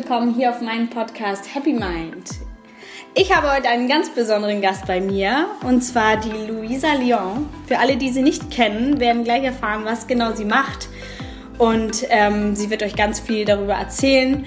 willkommen 0.00 0.34
hier 0.34 0.48
auf 0.48 0.62
meinem 0.62 0.88
Podcast 0.88 1.54
Happy 1.54 1.74
Mind. 1.74 2.30
Ich 3.12 3.36
habe 3.36 3.54
heute 3.54 3.68
einen 3.68 3.86
ganz 3.86 4.08
besonderen 4.08 4.62
Gast 4.62 4.86
bei 4.86 4.98
mir 4.98 5.46
und 5.62 5.82
zwar 5.82 6.16
die 6.16 6.30
Luisa 6.30 6.94
Lyon. 6.94 7.46
Für 7.66 7.78
alle, 7.80 7.98
die 7.98 8.08
sie 8.08 8.22
nicht 8.22 8.50
kennen, 8.50 8.98
werden 8.98 9.24
gleich 9.24 9.44
erfahren, 9.44 9.84
was 9.84 10.06
genau 10.06 10.32
sie 10.32 10.46
macht. 10.46 10.88
Und 11.58 12.06
ähm, 12.08 12.56
sie 12.56 12.70
wird 12.70 12.82
euch 12.82 12.96
ganz 12.96 13.20
viel 13.20 13.44
darüber 13.44 13.74
erzählen 13.74 14.46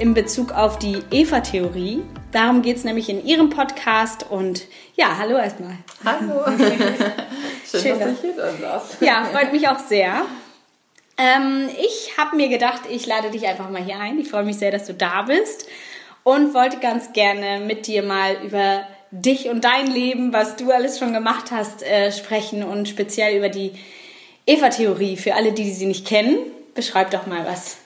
in 0.00 0.14
Bezug 0.14 0.52
auf 0.52 0.78
die 0.78 0.98
Eva-Theorie. 1.10 2.04
Darum 2.30 2.62
geht 2.62 2.76
es 2.76 2.84
nämlich 2.84 3.08
in 3.08 3.26
ihrem 3.26 3.50
Podcast. 3.50 4.24
Und 4.30 4.66
ja, 4.94 5.18
hallo 5.18 5.36
erstmal. 5.36 5.78
Hallo. 6.04 6.44
Schön, 7.68 7.80
Schön, 7.80 7.98
dass, 7.98 8.12
ich 8.12 8.20
hier 8.20 8.34
darf. 8.62 8.96
Ja, 9.00 9.24
freut 9.24 9.52
mich 9.52 9.66
auch 9.66 9.80
sehr. 9.80 10.26
Ähm, 11.18 11.68
ich 11.78 12.16
habe 12.18 12.36
mir 12.36 12.48
gedacht, 12.48 12.82
ich 12.90 13.06
lade 13.06 13.30
dich 13.30 13.46
einfach 13.46 13.70
mal 13.70 13.82
hier 13.82 13.98
ein. 13.98 14.18
Ich 14.18 14.28
freue 14.28 14.44
mich 14.44 14.58
sehr, 14.58 14.70
dass 14.70 14.86
du 14.86 14.94
da 14.94 15.22
bist 15.22 15.66
und 16.24 16.54
wollte 16.54 16.78
ganz 16.78 17.12
gerne 17.12 17.60
mit 17.64 17.86
dir 17.86 18.02
mal 18.02 18.36
über 18.44 18.86
dich 19.10 19.48
und 19.48 19.64
dein 19.64 19.86
Leben, 19.86 20.32
was 20.32 20.56
du 20.56 20.70
alles 20.70 20.98
schon 20.98 21.12
gemacht 21.12 21.50
hast, 21.50 21.82
äh, 21.82 22.12
sprechen 22.12 22.62
und 22.62 22.88
speziell 22.88 23.36
über 23.36 23.48
die 23.48 23.72
Eva-Theorie. 24.46 25.16
Für 25.16 25.34
alle, 25.34 25.52
die 25.52 25.70
sie 25.70 25.86
nicht 25.86 26.06
kennen, 26.06 26.36
beschreib 26.74 27.10
doch 27.10 27.26
mal, 27.26 27.46
was 27.46 27.78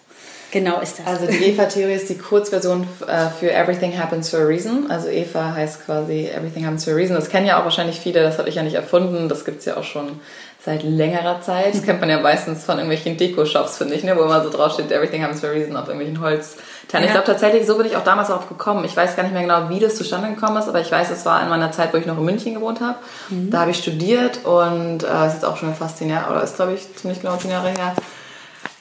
genau 0.51 0.81
ist 0.81 0.99
das. 0.99 1.07
Also 1.07 1.27
die 1.27 1.45
Eva-Theorie 1.45 1.95
ist 1.95 2.09
die 2.09 2.19
Kurzversion 2.19 2.87
äh, 3.07 3.29
für 3.29 3.53
Everything 3.53 3.99
Happens 3.99 4.31
for 4.31 4.41
a 4.41 4.45
Reason. 4.45 4.91
Also 4.91 5.09
Eva 5.09 5.55
heißt 5.55 5.85
quasi 5.85 6.27
Everything 6.27 6.65
Happens 6.65 6.85
for 6.85 6.95
a 6.95 6.97
Reason. 6.97 7.15
Das 7.15 7.29
kennen 7.29 7.47
ja 7.47 7.61
auch 7.61 7.65
wahrscheinlich 7.65 8.01
viele, 8.01 8.23
das 8.23 8.39
habe 8.39 8.49
ich 8.49 8.57
ja 8.57 8.63
nicht 8.63 8.75
erfunden. 8.75 9.29
Das 9.29 9.45
gibt 9.45 9.61
es 9.61 9.67
ja 9.67 9.77
auch 9.77 9.85
schon 9.85 10.21
seit 10.65 10.83
längerer 10.83 11.41
Zeit. 11.41 11.75
Das 11.75 11.83
kennt 11.85 12.01
man 12.01 12.11
ja 12.11 12.21
meistens 12.21 12.65
von 12.65 12.77
irgendwelchen 12.77 13.17
Deko-Shops, 13.17 13.79
finde 13.79 13.95
ich, 13.95 14.05
ne? 14.05 14.17
wo 14.17 14.23
immer 14.23 14.43
so 14.43 14.51
draufsteht, 14.51 14.93
everything 14.93 15.23
happens 15.23 15.41
for 15.41 15.49
a 15.49 15.53
reason 15.53 15.77
auf 15.77 15.89
irgendwelchen 15.89 16.21
Holzternen. 16.21 16.59
Ja. 16.93 17.01
Ich 17.07 17.11
glaube 17.11 17.27
tatsächlich, 17.27 17.67
so 17.67 17.77
bin 17.77 17.87
ich 17.87 17.97
auch 17.97 18.05
damals 18.05 18.29
darauf 18.29 18.49
gekommen. 18.49 18.85
Ich 18.85 18.97
weiß 18.97 19.17
gar 19.17 19.23
nicht 19.23 19.33
mehr 19.33 19.43
genau, 19.43 19.69
wie 19.69 19.81
das 19.81 19.97
zustande 19.97 20.29
gekommen 20.29 20.57
ist, 20.59 20.69
aber 20.69 20.81
ich 20.81 20.91
weiß, 20.91 21.11
es 21.11 21.25
war 21.25 21.43
in 21.43 21.49
meiner 21.49 21.73
Zeit, 21.73 21.93
wo 21.93 21.97
ich 21.97 22.07
noch 22.07 22.19
in 22.19 22.25
München 22.25 22.55
gewohnt 22.55 22.81
habe. 22.81 22.97
Mhm. 23.31 23.51
Da 23.51 23.61
habe 23.61 23.71
ich 23.71 23.79
studiert 23.79 24.45
und 24.45 25.03
äh, 25.03 25.27
ist 25.27 25.35
jetzt 25.35 25.45
auch 25.45 25.57
schon 25.57 25.75
fast 25.75 25.99
zehn 25.99 26.11
Jahre, 26.11 26.33
oder 26.33 26.43
ist 26.43 26.57
glaube 26.57 26.75
ich 26.75 26.95
ziemlich 26.97 27.21
genau 27.21 27.37
zehn 27.37 27.51
Jahre 27.51 27.69
her. 27.69 27.95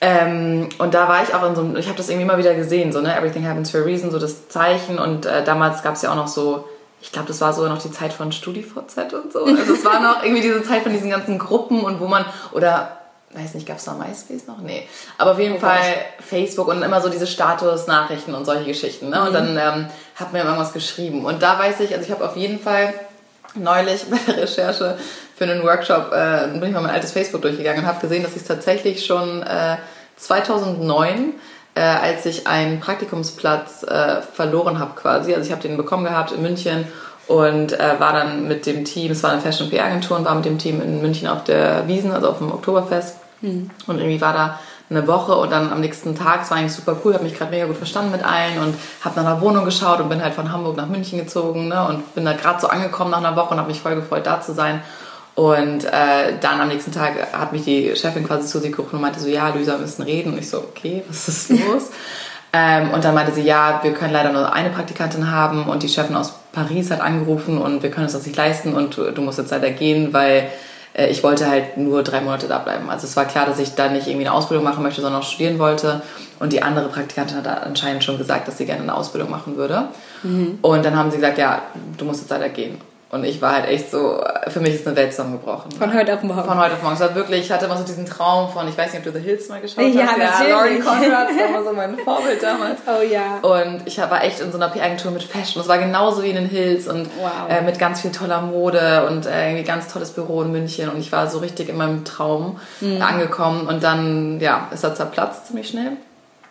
Ähm, 0.02 0.70
und 0.78 0.94
da 0.94 1.10
war 1.10 1.24
ich 1.24 1.34
auch 1.34 1.46
in 1.46 1.56
so 1.56 1.62
einem, 1.62 1.76
ich 1.76 1.88
habe 1.88 1.98
das 1.98 2.10
irgendwie 2.10 2.24
immer 2.24 2.38
wieder 2.38 2.54
gesehen, 2.54 2.94
so, 2.94 3.02
ne, 3.02 3.16
everything 3.16 3.46
happens 3.48 3.70
for 3.72 3.82
a 3.82 3.84
reason, 3.84 4.12
so 4.12 4.20
das 4.20 4.48
Zeichen 4.48 4.98
und 4.98 5.26
äh, 5.26 5.44
damals 5.44 5.84
gab 5.84 5.96
es 5.96 6.02
ja 6.02 6.12
auch 6.12 6.16
noch 6.16 6.30
so, 6.30 6.66
ich 7.02 7.12
glaube, 7.12 7.28
das 7.28 7.42
war 7.42 7.54
so 7.54 7.68
noch 7.68 7.82
die 7.82 7.92
Zeit 7.92 8.14
von 8.14 8.32
StudiVZ 8.32 9.14
und 9.14 9.32
so. 9.32 9.46
Also 9.46 9.74
es 9.74 9.86
war 9.86 10.00
noch 10.02 10.24
irgendwie 10.24 10.42
diese 10.42 10.64
Zeit 10.64 10.84
von 10.84 10.92
diesen 10.92 11.10
ganzen 11.10 11.40
Gruppen 11.40 11.82
und 11.82 12.00
wo 12.00 12.08
man, 12.08 12.26
oder 12.52 13.00
weiß 13.34 13.54
nicht, 13.54 13.68
gab 13.68 13.78
es 13.78 13.86
noch 13.86 13.98
MySpace 13.98 14.48
noch? 14.48 14.60
Nee. 14.60 14.88
Aber 15.18 15.32
auf 15.32 15.40
jeden 15.40 15.56
oh, 15.56 15.60
Fall. 15.60 15.80
Facebook 16.28 16.68
und 16.68 16.82
immer 16.82 17.00
so 17.02 17.10
diese 17.10 17.28
Status-Nachrichten 17.28 18.34
und 18.34 18.46
solche 18.46 18.66
Geschichten. 18.66 19.10
Ne? 19.10 19.20
Mhm. 19.20 19.28
Und 19.28 19.34
dann 19.34 19.58
ähm, 19.58 19.88
hat 20.16 20.34
mir 20.34 20.44
irgendwas 20.44 20.74
geschrieben. 20.74 21.26
Und 21.26 21.42
da 21.42 21.58
weiß 21.60 21.80
ich, 21.82 21.94
also 21.94 22.06
ich 22.06 22.12
habe 22.12 22.26
auf 22.26 22.36
jeden 22.36 22.60
Fall 22.60 22.94
neulich 23.56 24.06
bei 24.10 24.18
der 24.28 24.44
Recherche 24.44 24.98
für 25.38 25.44
einen 25.46 25.64
Workshop, 25.64 26.12
äh, 26.12 26.48
bin 26.54 26.64
ich 26.64 26.74
mal 26.74 26.82
mein 26.82 26.92
altes 26.92 27.12
Facebook 27.12 27.42
durchgegangen 27.42 27.84
und 27.84 27.88
habe 27.88 28.02
gesehen, 28.02 28.24
dass 28.24 28.32
ich 28.32 28.42
es 28.42 28.48
tatsächlich 28.48 29.06
schon 29.06 29.44
äh, 29.44 29.78
2009 30.18 31.34
äh, 31.76 31.82
als 31.82 32.26
ich 32.26 32.48
einen 32.48 32.80
Praktikumsplatz 32.80 33.84
äh, 33.84 34.22
verloren 34.22 34.80
habe 34.80 34.92
quasi. 34.96 35.34
Also 35.34 35.48
ich 35.48 35.52
habe 35.52 35.62
den 35.62 35.78
bekommen 35.78 36.04
gehabt 36.04 36.32
in 36.32 36.42
München 36.42 36.86
und 37.28 37.80
äh, 37.80 38.00
war 38.00 38.14
dann 38.14 38.48
mit 38.48 38.66
dem 38.66 38.86
Team, 38.86 39.12
es 39.12 39.22
war 39.24 39.32
eine 39.32 39.42
Fashion 39.42 39.70
PR 39.70 39.86
Agentur 39.86 40.18
und 40.18 40.26
war 40.26 40.36
mit 40.36 40.46
dem 40.46 40.58
Team 40.58 40.82
in 40.82 41.02
München 41.02 41.28
auf 41.28 41.44
der 41.44 41.88
Wiesen, 41.88 42.12
also 42.12 42.30
auf 42.30 42.40
dem 42.40 42.52
Oktoberfest. 42.52 43.18
Mhm. 43.42 43.70
Und 43.88 44.00
irgendwie 44.00 44.20
war 44.20 44.34
da 44.34 44.60
eine 44.90 45.08
Woche 45.08 45.36
und 45.36 45.52
dann 45.52 45.72
am 45.72 45.82
nächsten 45.82 46.16
Tag, 46.16 46.42
es 46.44 46.50
war 46.50 46.58
eigentlich 46.58 46.74
super 46.74 46.98
cool, 47.04 47.14
habe 47.14 47.24
mich 47.24 47.38
gerade 47.38 47.52
mega 47.52 47.68
gut 47.68 47.78
verstanden 47.78 48.12
mit 48.12 48.24
allen 48.24 48.58
und 48.60 48.76
habe 49.02 49.22
nach 49.22 49.32
einer 49.32 49.42
Wohnung 49.42 49.64
geschaut 49.64 50.00
und 50.00 50.10
bin 50.10 50.24
halt 50.24 50.34
von 50.34 50.52
Hamburg 50.52 50.78
nach 50.78 50.88
München 50.88 51.20
gezogen 51.20 51.68
ne, 51.68 51.88
und 51.88 52.16
bin 52.16 52.26
da 52.26 52.34
gerade 52.34 52.60
so 52.60 52.68
angekommen 52.68 53.12
nach 53.12 53.20
einer 53.20 53.36
Woche 53.36 53.52
und 53.52 53.60
habe 53.60 53.68
mich 53.68 53.82
voll 53.82 53.96
gefreut, 53.96 54.26
da 54.26 54.42
zu 54.42 54.54
sein. 54.54 54.82
Und 55.40 55.86
äh, 55.86 56.34
dann 56.42 56.60
am 56.60 56.68
nächsten 56.68 56.92
Tag 56.92 57.14
hat 57.32 57.54
mich 57.54 57.64
die 57.64 57.96
Chefin 57.96 58.28
quasi 58.28 58.46
zu 58.46 58.60
sich 58.60 58.74
gerufen 58.74 58.98
und 58.98 59.02
meinte 59.02 59.22
so, 59.22 59.30
ja, 59.30 59.48
Luisa, 59.48 59.72
wir 59.72 59.80
müssen 59.80 60.02
reden. 60.02 60.34
Und 60.34 60.40
ich 60.40 60.50
so, 60.50 60.58
okay, 60.58 61.02
was 61.08 61.30
ist 61.30 61.50
los? 61.52 61.92
ähm, 62.52 62.92
und 62.92 63.06
dann 63.06 63.16
meinte 63.16 63.32
sie, 63.32 63.44
ja, 63.44 63.80
wir 63.82 63.94
können 63.94 64.12
leider 64.12 64.34
nur 64.34 64.52
eine 64.52 64.70
Praktikantin 64.70 65.32
haben 65.32 65.70
und 65.70 65.82
die 65.82 65.88
Chefin 65.88 66.18
aus 66.18 66.34
Paris 66.52 66.92
hat 66.92 67.00
angerufen 67.00 67.58
und 67.58 67.84
wir 67.84 67.90
können 67.90 68.04
uns 68.08 68.12
das 68.12 68.26
nicht 68.26 68.36
leisten 68.36 68.74
und 68.74 68.98
du, 68.98 69.22
musst 69.22 69.38
jetzt 69.38 69.52
leider 69.52 69.72
gehen, 69.72 70.12
weil 70.12 70.50
äh, 70.94 71.08
ich 71.08 71.24
wollte 71.24 71.48
halt 71.48 71.78
nur 71.78 72.04
drei 72.04 72.20
Monate 72.20 72.50
da 72.50 72.58
bleiben. 72.58 72.90
Also 72.90 73.08
es 73.08 73.16
war 73.16 73.24
klar, 73.24 73.46
dass 73.46 73.60
ich 73.60 73.76
da 73.76 73.88
nicht 73.88 74.08
irgendwie 74.08 74.28
eine 74.28 74.36
Ausbildung 74.36 74.66
machen 74.66 74.84
möchte, 74.84 75.00
sondern 75.00 75.22
auch 75.22 75.26
studieren 75.26 75.58
wollte. 75.58 76.02
Und 76.42 76.52
die 76.52 76.62
andere 76.62 76.90
Praktikantin 76.90 77.38
hat 77.38 77.48
anscheinend 77.48 78.04
schon 78.04 78.18
gesagt, 78.18 78.50
dass 78.50 78.58
sie 78.58 78.66
gerne 78.66 78.84
eine 78.84 78.94
Ausbildung 78.94 79.30
machen 79.30 79.56
würde. 79.56 79.88
Mhm. 80.22 80.60
Und 80.62 80.84
dann 80.84 80.98
haben 80.98 81.12
sie 81.12 81.18
gesagt, 81.18 81.38
ja, 81.38 81.62
du 81.98 82.04
musst 82.04 82.20
jetzt 82.20 82.30
leider 82.30 82.50
gehen. 82.50 82.82
Und 83.12 83.24
ich 83.24 83.42
war 83.42 83.54
halt 83.54 83.68
echt 83.68 83.90
so, 83.90 84.24
für 84.50 84.60
mich 84.60 84.76
ist 84.76 84.86
eine 84.86 84.96
Welt 84.96 85.12
zusammengebrochen. 85.12 85.72
Von 85.72 85.94
heute 85.96 86.14
auf 86.14 86.22
morgen. 86.22 86.44
Von 86.44 86.60
heute 86.60 86.74
auf 86.76 86.84
morgen. 86.84 86.94
Es 86.94 87.02
war 87.02 87.16
wirklich, 87.16 87.42
ich 87.42 87.52
hatte 87.52 87.66
immer 87.66 87.76
so 87.76 87.84
diesen 87.84 88.06
Traum 88.06 88.52
von, 88.52 88.68
ich 88.68 88.78
weiß 88.78 88.94
nicht, 88.94 89.00
ob 89.06 89.12
du 89.12 89.20
The 89.20 89.26
Hills 89.26 89.50
mal 89.50 89.60
geschaut 89.60 89.84
ja, 89.96 90.04
hast. 90.04 90.18
Natürlich. 90.20 90.50
Ja, 90.50 90.58
Laurie 90.60 90.80
Conrad 90.80 91.28
war 91.28 91.50
immer 91.50 91.64
so 91.64 91.74
mein 91.74 91.98
Vorbild 91.98 92.44
damals. 92.44 92.80
Oh 92.86 93.02
ja. 93.02 93.40
Und 93.42 93.88
ich 93.88 93.98
war 93.98 94.24
echt 94.24 94.42
in 94.42 94.52
so 94.52 94.58
einer 94.58 94.70
PR-Agentur 94.70 95.10
mit 95.10 95.24
Fashion. 95.24 95.60
Es 95.60 95.68
war 95.68 95.80
genauso 95.80 96.22
wie 96.22 96.30
in 96.30 96.36
den 96.36 96.48
Hills 96.48 96.88
und 96.88 97.10
wow. 97.20 97.50
äh, 97.50 97.62
mit 97.62 97.80
ganz 97.80 98.02
viel 98.02 98.12
toller 98.12 98.42
Mode 98.42 99.08
und 99.08 99.26
äh, 99.26 99.48
irgendwie 99.48 99.64
ganz 99.64 99.92
tolles 99.92 100.12
Büro 100.12 100.44
in 100.44 100.52
München. 100.52 100.88
Und 100.90 101.00
ich 101.00 101.12
war 101.12 101.28
so 101.28 101.40
richtig 101.40 101.70
in 101.70 101.78
meinem 101.78 102.06
Traum 102.06 102.60
mhm. 102.80 103.02
angekommen. 103.02 103.68
Und 103.68 103.82
dann, 103.82 104.40
ja, 104.40 104.68
ist 104.72 104.84
er 104.84 104.94
zerplatzt 104.94 105.48
ziemlich 105.48 105.70
schnell. 105.70 105.94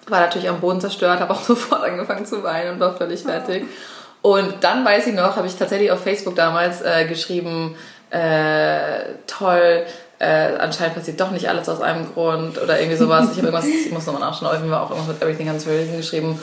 War 0.09 0.21
natürlich 0.21 0.49
am 0.49 0.59
Boden 0.59 0.81
zerstört, 0.81 1.21
habe 1.21 1.33
auch 1.33 1.43
sofort 1.45 1.85
angefangen 1.85 2.27
zu 2.27 2.43
weinen 2.43 2.73
und 2.73 2.81
war 2.81 2.97
völlig 2.97 3.23
fertig. 3.23 3.63
Oh. 3.65 3.98
Und 4.29 4.57
dann 4.61 4.85
weiß 4.85 5.07
ich 5.07 5.15
noch, 5.15 5.37
habe 5.37 5.47
ich 5.47 5.57
tatsächlich 5.57 5.91
auf 5.91 6.03
Facebook 6.03 6.37
damals 6.37 6.83
äh, 6.83 7.07
geschrieben, 7.07 7.77
äh, 8.11 9.15
toll, 9.27 9.87
äh, 10.19 10.59
anscheinend 10.59 10.97
passiert 10.97 11.19
doch 11.19 11.31
nicht 11.31 11.49
alles 11.49 11.67
aus 11.67 11.81
einem 11.81 12.13
Grund 12.13 12.61
oder 12.61 12.79
irgendwie 12.79 12.99
sowas. 12.99 13.31
Ich 13.33 13.39
habe 13.39 13.47
irgendwas, 13.47 13.65
ich 13.87 13.91
muss 13.91 14.05
nochmal 14.05 14.21
nachschauen, 14.21 14.53
irgendwie 14.53 14.71
war 14.71 14.83
auch 14.83 14.91
irgendwas 14.91 15.15
mit 15.15 15.23
Everything 15.23 15.47
Comes 15.47 15.67
Reason 15.67 15.97
geschrieben 15.97 16.39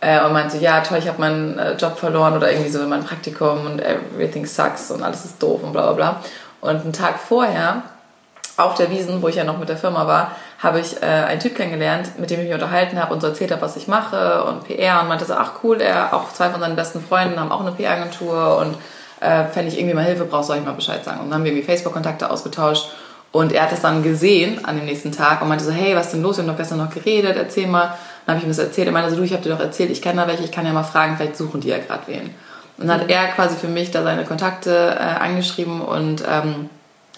äh, 0.00 0.24
und 0.24 0.32
meinte 0.32 0.58
so, 0.58 0.62
ja 0.62 0.80
toll, 0.82 0.98
ich 0.98 1.08
habe 1.08 1.20
meinen 1.20 1.58
äh, 1.58 1.72
Job 1.72 1.98
verloren 1.98 2.36
oder 2.36 2.52
irgendwie 2.52 2.70
so 2.70 2.78
mein 2.86 3.02
Praktikum 3.02 3.66
und 3.66 3.80
everything 3.80 4.46
sucks 4.46 4.92
und 4.92 5.02
alles 5.02 5.24
ist 5.24 5.42
doof 5.42 5.60
und 5.64 5.72
bla 5.72 5.92
bla 5.92 5.92
bla. 5.92 6.20
Und 6.60 6.82
einen 6.82 6.92
Tag 6.92 7.18
vorher 7.18 7.82
auf 8.56 8.76
der 8.76 8.92
Wiesen, 8.92 9.22
wo 9.22 9.26
ich 9.26 9.34
ja 9.34 9.42
noch 9.42 9.58
mit 9.58 9.68
der 9.68 9.76
Firma 9.76 10.06
war, 10.06 10.30
habe 10.64 10.80
ich 10.80 11.00
äh, 11.02 11.06
einen 11.06 11.40
Typ 11.40 11.54
kennengelernt, 11.54 12.18
mit 12.18 12.30
dem 12.30 12.40
ich 12.40 12.46
mich 12.46 12.54
unterhalten 12.54 13.00
habe 13.00 13.14
und 13.14 13.20
so 13.20 13.28
erzählt 13.28 13.52
habe, 13.52 13.62
was 13.62 13.76
ich 13.76 13.86
mache 13.86 14.44
und 14.44 14.64
PR 14.64 15.02
und 15.02 15.08
meinte 15.08 15.24
so, 15.24 15.34
ach 15.34 15.52
cool, 15.62 15.80
er, 15.80 16.14
auch 16.14 16.32
zwei 16.32 16.48
von 16.48 16.60
seinen 16.60 16.76
besten 16.76 17.00
Freunden 17.00 17.38
haben 17.38 17.52
auch 17.52 17.60
eine 17.60 17.72
PR-Agentur 17.72 18.58
und 18.58 18.76
äh, 19.20 19.44
wenn 19.54 19.66
ich 19.66 19.78
irgendwie 19.78 19.94
mal 19.94 20.04
Hilfe 20.04 20.24
brauche, 20.24 20.44
soll 20.44 20.56
ich 20.56 20.64
mal 20.64 20.72
Bescheid 20.72 21.04
sagen. 21.04 21.20
Und 21.20 21.26
dann 21.26 21.34
haben 21.34 21.44
wir 21.44 21.52
irgendwie 21.52 21.66
Facebook-Kontakte 21.66 22.30
ausgetauscht 22.30 22.90
und 23.32 23.52
er 23.52 23.64
hat 23.64 23.72
es 23.72 23.80
dann 23.80 24.02
gesehen 24.02 24.64
an 24.64 24.76
dem 24.76 24.84
nächsten 24.84 25.12
Tag 25.12 25.42
und 25.42 25.48
meinte 25.48 25.64
so, 25.64 25.72
hey, 25.72 25.96
was 25.96 26.06
ist 26.06 26.14
denn 26.14 26.22
los? 26.22 26.36
Wir 26.36 26.42
haben 26.42 26.50
doch 26.50 26.56
gestern 26.56 26.78
noch 26.78 26.90
geredet, 26.90 27.36
erzähl 27.36 27.66
mal. 27.66 27.94
Dann 28.26 28.36
habe 28.36 28.38
ich 28.38 28.44
ihm 28.44 28.48
das 28.48 28.58
erzählt. 28.58 28.86
Er 28.86 28.92
meinte 28.92 29.10
so, 29.10 29.16
du, 29.16 29.22
ich 29.22 29.32
habe 29.32 29.42
dir 29.42 29.50
doch 29.50 29.60
erzählt, 29.60 29.90
ich 29.90 30.00
kenne 30.00 30.22
da 30.22 30.28
welche, 30.28 30.44
ich 30.44 30.52
kann 30.52 30.64
ja 30.64 30.72
mal 30.72 30.84
fragen, 30.84 31.16
vielleicht 31.16 31.36
suchen 31.36 31.60
die 31.60 31.68
ja 31.68 31.78
gerade 31.78 32.04
wen. 32.06 32.34
Und 32.78 32.86
dann 32.86 33.00
hat 33.00 33.10
er 33.10 33.26
quasi 33.28 33.56
für 33.56 33.68
mich 33.68 33.90
da 33.90 34.02
seine 34.02 34.24
Kontakte 34.24 34.96
äh, 34.98 35.02
angeschrieben 35.02 35.80
und 35.80 36.22
ähm, 36.28 36.70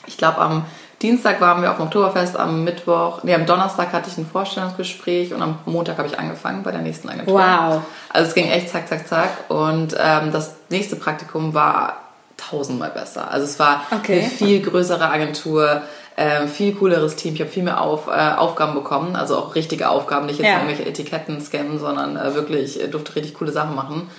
ich 0.06 0.16
glaube 0.16 0.38
am 0.38 0.64
Dienstag 1.02 1.40
waren 1.42 1.60
wir 1.60 1.70
auf 1.70 1.76
dem 1.76 1.86
Oktoberfest, 1.86 2.38
am 2.38 2.64
Mittwoch, 2.64 3.22
nee, 3.22 3.34
am 3.34 3.44
Donnerstag 3.44 3.92
hatte 3.92 4.08
ich 4.08 4.16
ein 4.16 4.26
Vorstellungsgespräch 4.26 5.34
und 5.34 5.42
am 5.42 5.58
Montag 5.66 5.98
habe 5.98 6.08
ich 6.08 6.18
angefangen 6.18 6.62
bei 6.62 6.72
der 6.72 6.80
nächsten 6.80 7.10
Agentur. 7.10 7.34
Wow. 7.34 7.82
Also 8.08 8.28
es 8.28 8.34
ging 8.34 8.48
echt 8.48 8.70
zack, 8.70 8.88
zack, 8.88 9.06
zack. 9.06 9.50
Und 9.50 9.94
ähm, 9.98 10.32
das 10.32 10.54
nächste 10.70 10.96
Praktikum 10.96 11.52
war 11.52 11.98
tausendmal 12.38 12.90
besser. 12.90 13.30
Also 13.30 13.44
es 13.44 13.58
war 13.58 13.82
okay. 13.90 14.20
eine 14.20 14.30
viel 14.30 14.62
größere 14.62 15.08
Agentur, 15.08 15.82
äh, 16.16 16.46
viel 16.46 16.74
cooleres 16.74 17.16
Team. 17.16 17.34
Ich 17.34 17.40
habe 17.40 17.50
viel 17.50 17.62
mehr 17.62 17.82
auf, 17.82 18.06
äh, 18.06 18.34
Aufgaben 18.36 18.74
bekommen, 18.74 19.16
also 19.16 19.36
auch 19.36 19.54
richtige 19.54 19.90
Aufgaben, 19.90 20.26
nicht 20.26 20.38
jetzt 20.38 20.48
ja. 20.48 20.54
irgendwelche 20.54 20.86
Etiketten 20.86 21.42
scannen, 21.42 21.78
sondern 21.78 22.16
äh, 22.16 22.34
wirklich 22.34 22.82
äh, 22.82 22.88
durfte 22.88 23.16
richtig 23.16 23.34
coole 23.34 23.52
Sachen 23.52 23.74
machen. 23.74 24.10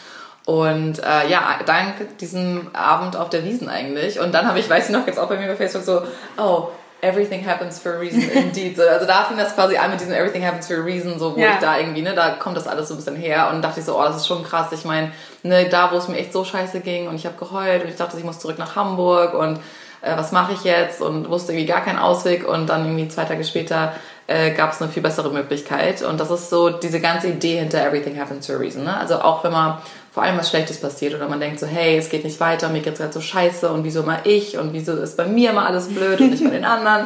Und 0.47 0.99
äh, 0.99 1.29
ja, 1.29 1.59
dank 1.65 2.17
diesem 2.19 2.69
Abend 2.73 3.17
auf 3.17 3.29
der 3.29 3.43
Wiesen 3.43 3.67
eigentlich. 3.67 4.17
Und 4.21 4.33
dann 4.33 4.47
habe 4.47 4.59
ich, 4.59 4.69
weiß 4.69 4.85
ich 4.85 4.95
noch, 4.95 5.05
jetzt 5.05 5.19
auch 5.19 5.27
bei 5.27 5.35
mir 5.35 5.45
bei 5.45 5.57
Facebook 5.57 5.83
so, 5.83 6.03
oh, 6.41 6.69
everything 7.01 7.45
happens 7.45 7.77
for 7.77 7.95
a 7.95 7.97
reason 7.97 8.21
indeed. 8.33 8.77
So, 8.77 8.83
also 8.83 9.05
da 9.05 9.25
fing 9.25 9.37
das 9.37 9.53
quasi 9.53 9.75
an 9.75 9.91
mit 9.91 9.99
diesem 9.99 10.13
everything 10.13 10.45
happens 10.45 10.65
for 10.65 10.77
a 10.77 10.81
reason, 10.81 11.19
so 11.19 11.35
wo 11.35 11.39
ja. 11.41 11.55
ich 11.55 11.59
da 11.59 11.77
irgendwie, 11.77 12.01
ne, 12.01 12.13
da 12.15 12.29
kommt 12.29 12.55
das 12.55 12.65
alles 12.65 12.87
so 12.87 12.93
ein 12.93 12.97
bisschen 12.97 13.17
her 13.17 13.49
und 13.53 13.61
dachte 13.61 13.81
ich 13.81 13.85
so, 13.85 13.99
oh, 13.99 14.03
das 14.03 14.15
ist 14.15 14.27
schon 14.27 14.41
krass. 14.41 14.67
Ich 14.71 14.85
meine, 14.85 15.11
ne, 15.43 15.67
da 15.67 15.91
wo 15.91 15.97
es 15.97 16.07
mir 16.07 16.17
echt 16.17 16.31
so 16.31 16.45
scheiße 16.45 16.79
ging 16.79 17.09
und 17.09 17.15
ich 17.15 17.25
habe 17.25 17.35
geheult 17.35 17.83
und 17.83 17.89
ich 17.89 17.97
dachte, 17.97 18.17
ich 18.17 18.23
muss 18.23 18.39
zurück 18.39 18.57
nach 18.57 18.77
Hamburg 18.77 19.33
und 19.33 19.59
äh, 20.01 20.15
was 20.15 20.31
mache 20.31 20.53
ich 20.53 20.63
jetzt 20.63 21.01
und 21.01 21.29
wusste 21.29 21.51
irgendwie 21.51 21.67
gar 21.67 21.83
keinen 21.83 21.99
Ausweg 21.99 22.47
und 22.47 22.67
dann 22.67 22.85
irgendwie 22.85 23.09
zwei 23.09 23.25
Tage 23.25 23.43
später 23.43 23.91
äh, 24.27 24.51
gab 24.51 24.71
es 24.71 24.81
eine 24.81 24.89
viel 24.89 25.03
bessere 25.03 25.29
Möglichkeit 25.29 26.01
und 26.01 26.19
das 26.19 26.31
ist 26.31 26.49
so 26.49 26.69
diese 26.69 26.99
ganze 26.99 27.27
Idee 27.27 27.59
hinter 27.59 27.85
everything 27.85 28.19
happens 28.19 28.45
for 28.45 28.55
a 28.55 28.59
reason. 28.59 28.83
Ne? 28.83 28.95
Also 28.95 29.21
auch 29.21 29.43
wenn 29.43 29.51
man 29.51 29.77
vor 30.17 30.23
allem 30.23 30.39
was 30.39 30.49
Schlechtes 30.49 30.81
passiert 30.81 31.13
oder 31.13 31.29
man 31.29 31.39
denkt 31.39 31.59
so, 31.59 31.67
hey, 31.67 31.95
es 31.95 32.09
geht 32.09 32.23
nicht 32.23 32.39
weiter, 32.39 32.69
mir 32.69 32.81
geht's 32.81 32.97
gerade 32.97 33.13
so 33.13 33.21
scheiße 33.21 33.69
und 33.69 33.83
wieso 33.83 34.01
mal 34.01 34.17
ich 34.23 34.57
und 34.57 34.73
wieso 34.73 34.93
ist 34.93 35.15
bei 35.15 35.25
mir 35.25 35.51
immer 35.51 35.67
alles 35.67 35.89
blöd 35.89 36.19
und 36.19 36.31
nicht 36.31 36.43
bei 36.43 36.49
den 36.49 36.65
anderen. 36.65 37.05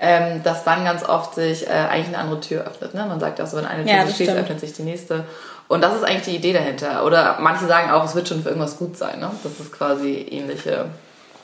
ähm, 0.00 0.44
dass 0.44 0.62
dann 0.62 0.84
ganz 0.84 1.02
oft 1.02 1.34
sich 1.34 1.66
äh, 1.66 1.70
eigentlich 1.70 2.06
eine 2.06 2.18
andere 2.18 2.38
Tür 2.38 2.60
öffnet. 2.64 2.94
Ne? 2.94 3.04
Man 3.08 3.18
sagt 3.18 3.40
ja 3.40 3.44
auch 3.44 3.48
so, 3.48 3.56
wenn 3.56 3.66
eine 3.66 3.84
Tür 3.84 3.92
Ja, 3.92 4.06
sich 4.06 4.14
schließt, 4.14 4.30
öffnet 4.30 4.60
sich 4.60 4.72
die 4.74 4.84
nächste. 4.84 5.24
Und 5.66 5.82
das 5.82 5.96
ist 5.96 6.04
eigentlich 6.04 6.22
die 6.22 6.36
Idee 6.36 6.52
dahinter. 6.52 7.04
Oder 7.04 7.38
manche 7.40 7.66
sagen 7.66 7.90
auch, 7.90 8.04
es 8.04 8.14
wird 8.14 8.28
schon 8.28 8.44
für 8.44 8.50
irgendwas 8.50 8.78
gut 8.78 8.96
sein. 8.96 9.18
Ne? 9.18 9.28
Das 9.42 9.58
ist 9.58 9.72
quasi 9.72 10.24
ähnliche 10.30 10.84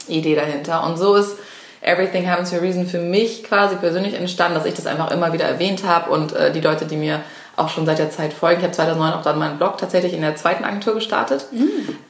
Idee 0.06 0.36
dahinter. 0.36 0.84
Und 0.84 0.98
so 0.98 1.16
ist 1.16 1.36
Everything 1.80 2.30
Happens 2.30 2.50
for 2.50 2.60
a 2.60 2.62
Reason 2.62 2.86
für 2.86 3.00
mich 3.00 3.42
quasi 3.42 3.74
persönlich 3.74 4.14
entstanden, 4.14 4.54
dass 4.56 4.66
ich 4.66 4.74
das 4.74 4.86
einfach 4.86 5.10
immer 5.10 5.32
wieder 5.32 5.46
erwähnt 5.46 5.82
habe 5.84 6.10
und 6.12 6.32
äh, 6.32 6.52
die 6.52 6.60
Leute, 6.60 6.84
die 6.86 6.96
mir 6.96 7.22
auch 7.58 7.68
schon 7.68 7.86
seit 7.86 7.98
der 7.98 8.10
Zeit 8.10 8.32
folgen. 8.32 8.58
Ich 8.58 8.64
habe 8.64 8.72
2009 8.72 9.12
auch 9.14 9.22
dann 9.22 9.38
meinen 9.38 9.58
Blog 9.58 9.78
tatsächlich 9.78 10.12
in 10.14 10.20
der 10.22 10.36
zweiten 10.36 10.64
Agentur 10.64 10.94
gestartet. 10.94 11.46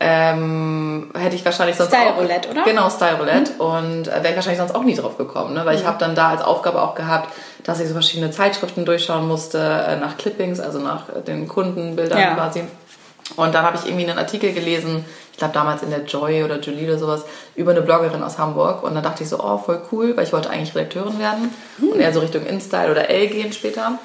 Ähm, 0.00 1.10
hätte 1.14 1.36
ich 1.36 1.44
wahrscheinlich 1.44 1.76
sonst 1.76 1.90
Style 1.94 2.12
auch... 2.14 2.18
Roulette, 2.18 2.50
oder? 2.50 2.64
Genau, 2.64 2.88
Style 2.90 3.16
Roulette. 3.18 3.52
Und 3.58 4.08
äh, 4.08 4.22
wäre 4.22 4.30
ich 4.30 4.36
wahrscheinlich 4.36 4.58
sonst 4.58 4.74
auch 4.74 4.84
nie 4.84 4.94
drauf 4.94 5.16
gekommen. 5.18 5.54
Ne? 5.54 5.64
Weil 5.64 5.76
ich 5.76 5.86
habe 5.86 5.98
dann 5.98 6.14
da 6.14 6.30
als 6.30 6.42
Aufgabe 6.42 6.82
auch 6.82 6.94
gehabt, 6.94 7.32
dass 7.64 7.80
ich 7.80 7.88
so 7.88 7.94
verschiedene 7.94 8.30
Zeitschriften 8.30 8.84
durchschauen 8.84 9.26
musste, 9.26 9.58
äh, 9.58 9.96
nach 9.96 10.16
Clippings, 10.16 10.60
also 10.60 10.78
nach 10.78 11.08
äh, 11.08 11.22
den 11.22 11.48
Kundenbildern 11.48 12.18
Ja. 12.18 12.34
quasi. 12.34 12.64
Und 13.36 13.54
dann 13.54 13.64
habe 13.64 13.76
ich 13.76 13.86
irgendwie 13.86 14.08
einen 14.08 14.18
Artikel 14.18 14.52
gelesen, 14.52 15.04
ich 15.32 15.38
glaube 15.38 15.54
damals 15.54 15.82
in 15.82 15.90
der 15.90 16.04
Joy 16.04 16.44
oder 16.44 16.58
Julie 16.60 16.86
oder 16.88 16.98
sowas, 16.98 17.24
über 17.56 17.72
eine 17.72 17.82
Bloggerin 17.82 18.22
aus 18.22 18.38
Hamburg. 18.38 18.82
Und 18.82 18.94
dann 18.94 19.02
dachte 19.02 19.22
ich 19.22 19.28
so, 19.28 19.38
oh, 19.38 19.58
voll 19.58 19.82
cool, 19.92 20.16
weil 20.16 20.24
ich 20.24 20.32
wollte 20.32 20.50
eigentlich 20.50 20.74
Redakteurin 20.74 21.18
werden 21.18 21.54
und 21.80 22.00
eher 22.00 22.12
so 22.12 22.20
Richtung 22.20 22.46
InStyle 22.46 22.90
oder 22.90 23.08
L 23.10 23.26
gehen 23.28 23.52
später. 23.52 23.98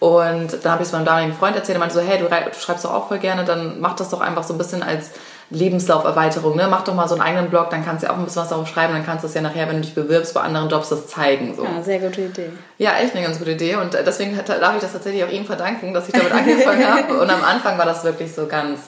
Und 0.00 0.62
dann 0.62 0.72
habe 0.72 0.82
ich 0.82 0.88
es 0.88 0.92
meinem 0.92 1.04
damaligen 1.04 1.34
Freund 1.34 1.56
erzählt, 1.56 1.76
er 1.76 1.80
meinte 1.80 1.96
so, 1.96 2.00
hey, 2.00 2.18
du, 2.18 2.26
du 2.26 2.58
schreibst 2.58 2.84
doch 2.84 2.94
auch 2.94 3.08
voll 3.08 3.18
gerne, 3.18 3.44
dann 3.44 3.80
mach 3.80 3.96
das 3.96 4.10
doch 4.10 4.20
einfach 4.20 4.44
so 4.44 4.54
ein 4.54 4.58
bisschen 4.58 4.82
als 4.82 5.10
Lebenslauferweiterung, 5.50 6.56
ne? 6.56 6.68
Mach 6.70 6.84
doch 6.84 6.94
mal 6.94 7.08
so 7.08 7.14
einen 7.14 7.22
eigenen 7.22 7.48
Blog, 7.48 7.70
dann 7.70 7.84
kannst 7.84 8.02
du 8.02 8.06
ja 8.06 8.12
auch 8.12 8.18
ein 8.18 8.24
bisschen 8.24 8.42
was 8.42 8.50
darauf 8.50 8.68
schreiben, 8.68 8.92
dann 8.92 9.04
kannst 9.04 9.24
du 9.24 9.28
es 9.28 9.34
ja 9.34 9.40
nachher, 9.40 9.66
wenn 9.68 9.76
du 9.76 9.82
dich 9.82 9.94
bewirbst, 9.94 10.34
bei 10.34 10.42
anderen 10.42 10.68
Jobs 10.68 10.90
das 10.90 11.06
zeigen. 11.06 11.54
So. 11.56 11.64
Ja, 11.64 11.82
sehr 11.82 11.98
gute 11.98 12.20
Idee. 12.20 12.50
Ja, 12.76 12.92
echt 12.98 13.16
eine 13.16 13.24
ganz 13.24 13.38
gute 13.38 13.52
Idee 13.52 13.76
und 13.76 13.94
äh, 13.94 14.04
deswegen 14.04 14.36
darf 14.36 14.74
ich 14.74 14.82
das 14.82 14.92
tatsächlich 14.92 15.24
auch 15.24 15.30
ihm 15.30 15.46
verdanken, 15.46 15.94
dass 15.94 16.06
ich 16.06 16.12
damit 16.12 16.32
angefangen 16.32 16.86
habe. 16.86 17.14
Und 17.18 17.30
am 17.30 17.42
Anfang 17.42 17.78
war 17.78 17.86
das 17.86 18.04
wirklich 18.04 18.32
so 18.32 18.46
ganz, 18.46 18.80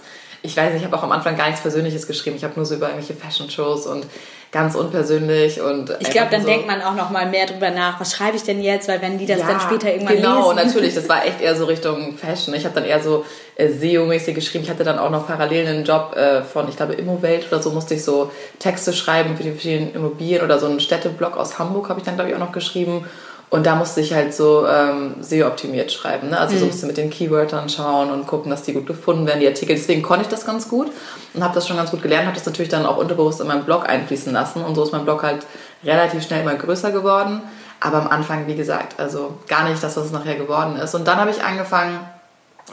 ich 0.42 0.56
weiß 0.56 0.72
nicht, 0.72 0.82
ich 0.82 0.86
habe 0.86 0.96
auch 0.96 1.02
am 1.02 1.12
Anfang 1.12 1.36
gar 1.36 1.46
nichts 1.46 1.62
Persönliches 1.62 2.06
geschrieben. 2.06 2.36
Ich 2.36 2.44
habe 2.44 2.54
nur 2.56 2.66
so 2.66 2.74
über 2.74 2.88
irgendwelche 2.88 3.14
Fashion-Shows 3.14 3.86
und 3.86 4.06
ganz 4.52 4.74
unpersönlich 4.74 5.60
und 5.60 5.94
Ich 6.00 6.10
glaube, 6.10 6.28
dann 6.30 6.42
so, 6.42 6.48
denkt 6.48 6.66
man 6.66 6.82
auch 6.82 6.94
noch 6.94 7.10
mal 7.10 7.26
mehr 7.26 7.46
drüber 7.46 7.70
nach. 7.70 8.00
Was 8.00 8.12
schreibe 8.12 8.36
ich 8.36 8.42
denn 8.42 8.60
jetzt? 8.60 8.88
Weil 8.88 9.00
wenn 9.00 9.16
die 9.16 9.26
das 9.26 9.40
dann 9.40 9.60
später 9.60 9.92
irgendwann 9.92 10.16
genau, 10.16 10.52
lesen. 10.52 10.66
natürlich. 10.66 10.94
Das 10.94 11.08
war 11.08 11.24
echt 11.24 11.40
eher 11.40 11.54
so 11.54 11.66
Richtung 11.66 12.16
Fashion. 12.16 12.54
Ich 12.54 12.64
habe 12.64 12.74
dann 12.74 12.84
eher 12.84 13.00
so 13.00 13.24
äh, 13.54 13.68
SEO-mäßig 13.68 14.34
geschrieben. 14.34 14.64
Ich 14.64 14.70
hatte 14.70 14.82
dann 14.82 14.98
auch 14.98 15.10
noch 15.10 15.28
parallel 15.28 15.68
einen 15.68 15.84
Job 15.84 16.16
äh, 16.16 16.42
von, 16.42 16.68
ich 16.68 16.76
glaube, 16.76 16.94
Immowelt 16.94 17.46
oder 17.46 17.62
so, 17.62 17.70
musste 17.70 17.94
ich 17.94 18.04
so 18.04 18.32
Texte 18.58 18.92
schreiben 18.92 19.36
für 19.36 19.44
die 19.44 19.52
verschiedenen 19.52 19.94
Immobilien 19.94 20.42
oder 20.42 20.58
so 20.58 20.66
einen 20.66 20.80
Städteblog 20.80 21.36
aus 21.36 21.58
Hamburg 21.60 21.88
habe 21.88 22.00
ich 22.00 22.04
dann, 22.04 22.16
glaube 22.16 22.30
ich, 22.30 22.36
auch 22.36 22.40
noch 22.40 22.52
geschrieben. 22.52 23.06
Und 23.50 23.66
da 23.66 23.74
musste 23.74 24.00
ich 24.00 24.14
halt 24.14 24.32
so 24.32 24.64
ähm, 24.64 25.16
SEO-optimiert 25.20 25.90
schreiben. 25.90 26.30
Ne? 26.30 26.38
Also 26.38 26.56
so 26.56 26.64
ein 26.64 26.70
bisschen 26.70 26.86
mit 26.86 26.96
den 26.96 27.10
Keywörtern 27.10 27.68
schauen 27.68 28.10
und 28.12 28.28
gucken, 28.28 28.48
dass 28.48 28.62
die 28.62 28.72
gut 28.72 28.86
gefunden 28.86 29.26
werden, 29.26 29.40
die 29.40 29.48
Artikel. 29.48 29.74
Deswegen 29.74 30.02
konnte 30.02 30.22
ich 30.22 30.28
das 30.28 30.46
ganz 30.46 30.68
gut 30.68 30.86
und 31.34 31.42
habe 31.42 31.52
das 31.52 31.66
schon 31.66 31.76
ganz 31.76 31.90
gut 31.90 32.00
gelernt, 32.00 32.26
habe 32.26 32.36
das 32.36 32.46
natürlich 32.46 32.70
dann 32.70 32.86
auch 32.86 32.96
unterbewusst 32.96 33.40
in 33.40 33.48
meinen 33.48 33.64
Blog 33.64 33.88
einfließen 33.88 34.32
lassen. 34.32 34.62
Und 34.62 34.76
so 34.76 34.84
ist 34.84 34.92
mein 34.92 35.04
Blog 35.04 35.24
halt 35.24 35.44
relativ 35.82 36.22
schnell 36.22 36.42
immer 36.42 36.54
größer 36.54 36.92
geworden. 36.92 37.42
Aber 37.80 37.98
am 37.98 38.08
Anfang, 38.08 38.46
wie 38.46 38.54
gesagt, 38.54 39.00
also 39.00 39.38
gar 39.48 39.68
nicht 39.68 39.82
das, 39.82 39.96
was 39.96 40.06
es 40.06 40.12
nachher 40.12 40.36
geworden 40.36 40.76
ist. 40.76 40.94
Und 40.94 41.08
dann 41.08 41.16
habe 41.16 41.32
ich 41.32 41.42
angefangen, 41.42 41.98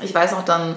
ich 0.01 0.13
weiß 0.13 0.33
noch, 0.33 0.45
dann 0.45 0.75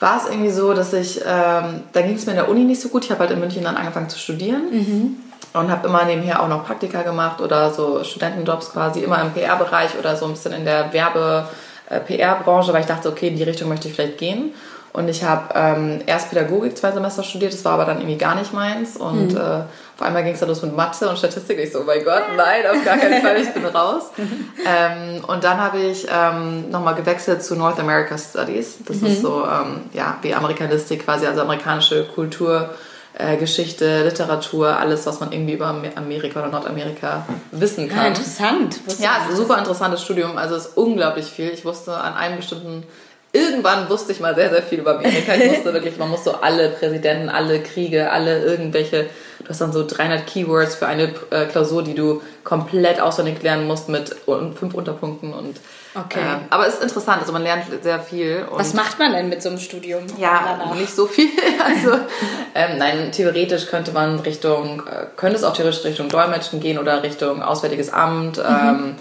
war 0.00 0.16
es 0.16 0.28
irgendwie 0.28 0.50
so, 0.50 0.74
dass 0.74 0.92
ich, 0.92 1.20
ähm, 1.20 1.82
da 1.92 2.02
ging 2.02 2.16
es 2.16 2.26
mir 2.26 2.32
in 2.32 2.38
der 2.38 2.48
Uni 2.48 2.64
nicht 2.64 2.80
so 2.80 2.88
gut. 2.88 3.04
Ich 3.04 3.12
habe 3.12 3.20
halt 3.20 3.30
in 3.30 3.38
München 3.38 3.62
dann 3.62 3.76
angefangen 3.76 4.08
zu 4.08 4.18
studieren 4.18 5.20
und 5.54 5.70
habe 5.70 5.86
immer 5.86 6.04
nebenher 6.04 6.42
auch 6.42 6.48
noch 6.48 6.66
Praktika 6.66 7.02
gemacht 7.02 7.40
oder 7.40 7.70
so 7.70 8.02
Studentenjobs 8.02 8.72
quasi, 8.72 9.00
immer 9.00 9.20
im 9.22 9.32
PR-Bereich 9.32 9.96
oder 9.98 10.16
so 10.16 10.26
ein 10.26 10.32
bisschen 10.32 10.52
in 10.52 10.64
der 10.64 10.92
Werbe-PR-Branche, 10.92 12.72
weil 12.72 12.80
ich 12.80 12.86
dachte, 12.86 13.08
okay, 13.08 13.28
in 13.28 13.36
die 13.36 13.44
Richtung 13.44 13.68
möchte 13.68 13.88
ich 13.88 13.94
vielleicht 13.94 14.18
gehen. 14.18 14.52
Und 14.92 15.08
ich 15.08 15.24
habe 15.24 15.52
ähm, 15.56 16.02
erst 16.06 16.30
Pädagogik 16.30 16.76
zwei 16.78 16.92
Semester 16.92 17.24
studiert, 17.24 17.52
das 17.52 17.64
war 17.64 17.72
aber 17.72 17.84
dann 17.84 17.98
irgendwie 17.98 18.16
gar 18.16 18.36
nicht 18.36 18.52
meins. 18.52 18.96
Und 18.96 19.34
äh, 19.34 19.38
auf 19.38 20.02
einmal 20.02 20.22
ging 20.22 20.34
es 20.34 20.40
dann 20.40 20.48
los 20.48 20.62
mit 20.62 20.76
Mathe 20.76 21.08
und 21.08 21.18
Statistik. 21.18 21.58
Ich 21.58 21.72
so, 21.72 21.80
oh 21.80 21.84
mein 21.84 22.04
Gott, 22.04 22.22
nein, 22.36 22.64
auf 22.64 22.84
gar 22.84 22.96
keinen 22.96 23.20
Fall, 23.20 23.36
ich 23.36 23.52
bin 23.52 23.64
raus. 23.64 24.10
ähm, 24.18 25.24
und 25.24 25.42
dann 25.42 25.58
habe 25.58 25.80
ich 25.80 26.06
ähm, 26.08 26.70
nochmal 26.70 26.94
gewechselt 26.94 27.42
zu 27.42 27.56
North 27.56 27.80
America 27.80 28.16
Studies. 28.16 28.76
Das 28.86 28.98
ist 28.98 29.22
so, 29.22 29.44
ähm, 29.44 29.82
ja, 29.92 30.16
wie 30.22 30.32
Amerikanistik 30.32 31.04
quasi, 31.04 31.26
also 31.26 31.40
amerikanische 31.40 32.04
Kultur. 32.04 32.70
Äh, 33.18 33.36
Geschichte, 33.36 34.02
Literatur, 34.04 34.76
alles, 34.76 35.06
was 35.06 35.20
man 35.20 35.32
irgendwie 35.32 35.52
über 35.54 35.66
Amer- 35.66 35.96
Amerika 35.96 36.40
oder 36.40 36.48
Nordamerika 36.50 37.26
wissen 37.52 37.88
Ah, 37.92 37.94
kann. 37.94 38.06
interessant. 38.08 38.80
Wusste 38.86 39.02
Ja, 39.02 39.16
es 39.20 39.24
ist 39.26 39.30
ein 39.30 39.36
super 39.36 39.58
interessantes 39.58 40.02
Studium. 40.02 40.36
Also 40.36 40.56
es 40.56 40.66
ist 40.66 40.76
unglaublich 40.76 41.26
viel. 41.26 41.50
Ich 41.50 41.64
wusste 41.64 41.94
an 41.96 42.14
einem 42.14 42.36
bestimmten, 42.38 42.82
irgendwann 43.32 43.88
wusste 43.88 44.12
ich 44.12 44.20
mal 44.20 44.34
sehr, 44.34 44.50
sehr 44.50 44.62
viel 44.62 44.80
über 44.80 44.96
Amerika. 44.98 45.34
Ich 45.34 45.50
wusste 45.50 45.72
wirklich, 45.72 45.96
man 45.98 46.10
muss 46.10 46.24
so 46.24 46.32
alle 46.40 46.70
Präsidenten, 46.70 47.28
alle 47.28 47.60
Kriege, 47.62 48.10
alle 48.10 48.42
irgendwelche, 48.44 49.06
du 49.42 49.48
hast 49.48 49.60
dann 49.60 49.72
so 49.72 49.86
300 49.86 50.26
Keywords 50.26 50.74
für 50.74 50.86
eine 50.86 51.14
äh, 51.30 51.44
Klausur, 51.46 51.82
die 51.84 51.94
du 51.94 52.20
komplett 52.42 53.00
auswendig 53.00 53.42
lernen 53.42 53.66
musst 53.68 53.88
mit 53.88 54.14
fünf 54.26 54.74
Unterpunkten 54.74 55.32
und 55.32 55.56
Okay. 55.96 56.18
ähm, 56.20 56.40
aber 56.50 56.66
es 56.66 56.74
ist 56.74 56.82
interessant, 56.82 57.20
also 57.20 57.32
man 57.32 57.42
lernt 57.42 57.64
sehr 57.82 58.00
viel. 58.00 58.44
Was 58.50 58.74
macht 58.74 58.98
man 58.98 59.12
denn 59.12 59.28
mit 59.28 59.42
so 59.42 59.48
einem 59.48 59.58
Studium? 59.58 60.04
ja, 60.18 60.56
danach? 60.58 60.74
nicht 60.74 60.94
so 60.94 61.06
viel. 61.06 61.28
Also, 61.64 61.94
ähm, 62.54 62.78
nein, 62.78 63.12
theoretisch 63.12 63.66
könnte 63.66 63.92
man 63.92 64.18
Richtung, 64.20 64.82
äh, 64.86 65.06
könnte 65.16 65.36
es 65.36 65.44
auch 65.44 65.54
theoretisch 65.54 65.84
Richtung 65.84 66.08
Dolmetschen 66.08 66.60
gehen 66.60 66.78
oder 66.78 67.02
Richtung 67.02 67.42
Auswärtiges 67.42 67.92
Amt. 67.92 68.38
Ähm, 68.38 68.96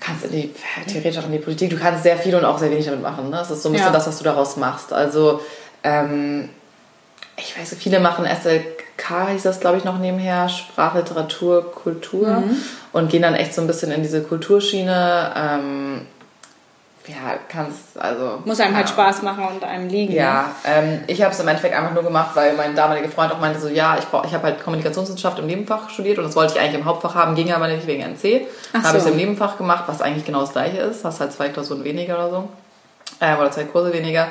kannst 0.00 0.24
in 0.24 0.30
die, 0.30 0.54
theoretisch 0.86 1.18
auch 1.18 1.26
in 1.26 1.32
die 1.32 1.38
Politik. 1.38 1.70
Du 1.70 1.78
kannst 1.78 2.02
sehr 2.04 2.16
viel 2.16 2.34
und 2.34 2.44
auch 2.44 2.58
sehr 2.58 2.70
wenig 2.70 2.86
damit 2.86 3.02
machen. 3.02 3.28
Ne? 3.30 3.36
Das 3.36 3.50
ist 3.50 3.62
so 3.62 3.68
ein 3.68 3.72
bisschen 3.72 3.88
Ja. 3.88 3.92
das, 3.92 4.06
was 4.06 4.18
du 4.18 4.24
daraus 4.24 4.56
machst. 4.56 4.92
Also, 4.92 5.40
ähm, 5.82 6.48
ich 7.36 7.58
weiß, 7.58 7.74
viele 7.78 8.00
machen 8.00 8.24
SLK, 8.24 9.28
hieß 9.32 9.42
das, 9.42 9.60
glaube 9.60 9.76
ich, 9.76 9.84
noch 9.84 9.98
nebenher, 9.98 10.48
Sprache, 10.48 10.98
Literatur, 10.98 11.70
Kultur 11.72 12.42
und 12.96 13.10
gehen 13.10 13.22
dann 13.22 13.34
echt 13.34 13.54
so 13.54 13.60
ein 13.60 13.66
bisschen 13.66 13.92
in 13.92 14.02
diese 14.02 14.22
Kulturschiene. 14.22 15.32
Ähm, 15.36 16.00
ja, 17.08 17.34
kannst, 17.48 17.96
also. 18.00 18.40
Muss 18.44 18.58
einem 18.58 18.74
halt 18.74 18.88
ja. 18.88 18.92
Spaß 18.92 19.22
machen 19.22 19.44
und 19.46 19.62
einem 19.62 19.88
liegen. 19.88 20.12
ne? 20.14 20.18
Ja, 20.18 20.50
ähm, 20.64 21.04
ich 21.06 21.22
habe 21.22 21.32
es 21.32 21.38
im 21.38 21.46
Endeffekt 21.46 21.76
einfach 21.76 21.94
nur 21.94 22.02
gemacht, 22.02 22.30
weil 22.34 22.54
mein 22.54 22.74
damaliger 22.74 23.08
Freund 23.08 23.30
auch 23.32 23.38
meinte 23.38 23.60
so, 23.60 23.68
ja, 23.68 23.96
ich, 23.96 24.04
brauch- 24.06 24.24
ich 24.24 24.34
habe 24.34 24.42
halt 24.42 24.64
Kommunikationswissenschaft 24.64 25.38
im 25.38 25.46
Nebenfach 25.46 25.88
studiert 25.88 26.18
und 26.18 26.24
das 26.24 26.34
wollte 26.34 26.54
ich 26.54 26.60
eigentlich 26.60 26.74
im 26.80 26.84
Hauptfach 26.84 27.14
haben, 27.14 27.36
ging 27.36 27.52
aber 27.52 27.68
nicht 27.68 27.86
wegen 27.86 28.02
NC. 28.02 28.48
Ach 28.72 28.82
Habe 28.82 28.96
ich 28.96 29.02
es 29.02 29.04
so. 29.04 29.10
im 29.10 29.16
Nebenfach 29.18 29.56
gemacht, 29.56 29.84
was 29.86 30.02
eigentlich 30.02 30.24
genau 30.24 30.40
das 30.40 30.50
gleiche 30.50 30.78
ist, 30.78 31.04
hast 31.04 31.20
halt 31.20 31.32
zwei 31.32 31.48
Klausuren 31.48 31.84
weniger 31.84 32.14
oder 32.16 32.30
so, 32.30 32.48
ähm, 33.20 33.38
oder 33.38 33.52
zwei 33.52 33.64
Kurse 33.64 33.92
weniger. 33.92 34.26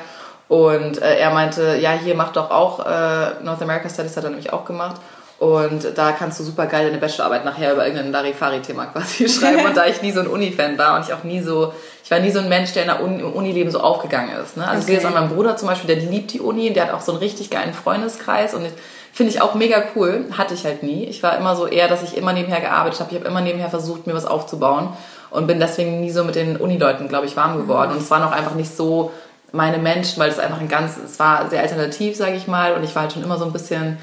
Und 0.49 1.01
äh, 1.01 1.17
er 1.17 1.29
meinte, 1.31 1.77
ja, 1.77 1.91
hier 1.93 2.13
mach 2.13 2.33
doch 2.33 2.51
auch 2.51 2.85
äh, 2.85 3.41
North 3.41 3.61
America 3.61 3.87
Studies, 3.89 4.17
hat 4.17 4.25
er 4.25 4.31
nämlich 4.31 4.51
auch 4.51 4.65
gemacht. 4.65 4.97
Und 5.37 5.97
da 5.97 6.13
kannst 6.13 6.39
du 6.39 6.43
super 6.43 6.65
geil 6.65 6.85
deine 6.87 6.97
Bachelorarbeit 6.97 7.43
nachher 7.43 7.73
über 7.73 7.85
irgendein 7.85 8.11
Larifari-Thema 8.11 8.85
quasi 8.87 9.27
schreiben. 9.39 9.65
Und 9.65 9.75
da 9.75 9.85
ich 9.85 10.01
nie 10.01 10.11
so 10.11 10.21
ein 10.21 10.27
Uni-Fan 10.27 10.77
war 10.77 10.95
und 10.95 11.05
ich 11.05 11.13
auch 11.13 11.23
nie 11.25 11.41
so, 11.41 11.73
ich 12.03 12.09
war 12.11 12.19
nie 12.19 12.31
so 12.31 12.39
ein 12.39 12.47
Mensch, 12.47 12.71
der 12.73 12.83
in 12.83 12.87
der 12.87 13.03
Uni, 13.03 13.19
im 13.19 13.33
Unileben 13.33 13.69
so 13.71 13.81
aufgegangen 13.81 14.29
ist. 14.41 14.55
Ne? 14.55 14.65
Also 14.65 14.79
ich 14.79 14.85
sehe 14.85 14.95
Okay. 14.95 15.03
das 15.03 15.13
an 15.13 15.19
meinem 15.19 15.35
Bruder 15.35 15.57
zum 15.57 15.67
Beispiel, 15.67 15.93
der 15.93 16.03
liebt 16.05 16.31
die 16.31 16.39
Uni, 16.39 16.71
der 16.71 16.87
hat 16.87 16.93
auch 16.93 17.01
so 17.01 17.11
einen 17.11 17.19
richtig 17.19 17.49
geilen 17.49 17.73
Freundeskreis 17.73 18.53
und 18.53 18.65
finde 19.11 19.31
ich 19.33 19.41
auch 19.41 19.55
mega 19.55 19.83
cool. 19.95 20.25
Hatte 20.37 20.53
ich 20.53 20.63
halt 20.63 20.83
nie. 20.83 21.03
Ich 21.05 21.21
war 21.21 21.37
immer 21.37 21.55
so 21.57 21.67
eher, 21.67 21.89
dass 21.89 22.01
ich 22.03 22.15
immer 22.15 22.31
nebenher 22.31 22.61
gearbeitet 22.61 23.01
habe. 23.01 23.09
Ich 23.11 23.17
habe 23.19 23.27
immer 23.27 23.41
nebenher 23.41 23.69
versucht, 23.69 24.07
mir 24.07 24.13
was 24.13 24.25
aufzubauen 24.25 24.89
und 25.31 25.47
bin 25.47 25.59
deswegen 25.59 25.99
nie 25.99 26.11
so 26.11 26.23
mit 26.23 26.35
den 26.35 26.55
Unileuten, 26.55 27.09
glaube 27.09 27.25
ich, 27.25 27.35
warm 27.35 27.57
geworden. 27.57 27.91
Und 27.91 27.97
es 27.97 28.09
waren 28.09 28.23
auch 28.23 28.31
einfach 28.31 28.55
nicht 28.55 28.73
so 28.75 29.11
meine 29.51 29.79
Menschen, 29.79 30.17
weil 30.19 30.29
es 30.29 30.39
einfach 30.39 30.59
ein 30.61 30.67
ganz, 30.69 30.93
es 30.97 31.19
war 31.19 31.49
sehr 31.49 31.61
alternativ, 31.61 32.15
sage 32.15 32.35
ich 32.35 32.47
mal. 32.47 32.73
Und 32.73 32.83
ich 32.85 32.95
war 32.95 33.01
halt 33.03 33.11
schon 33.13 33.23
immer 33.23 33.37
so 33.37 33.43
ein 33.45 33.51
bisschen 33.53 33.97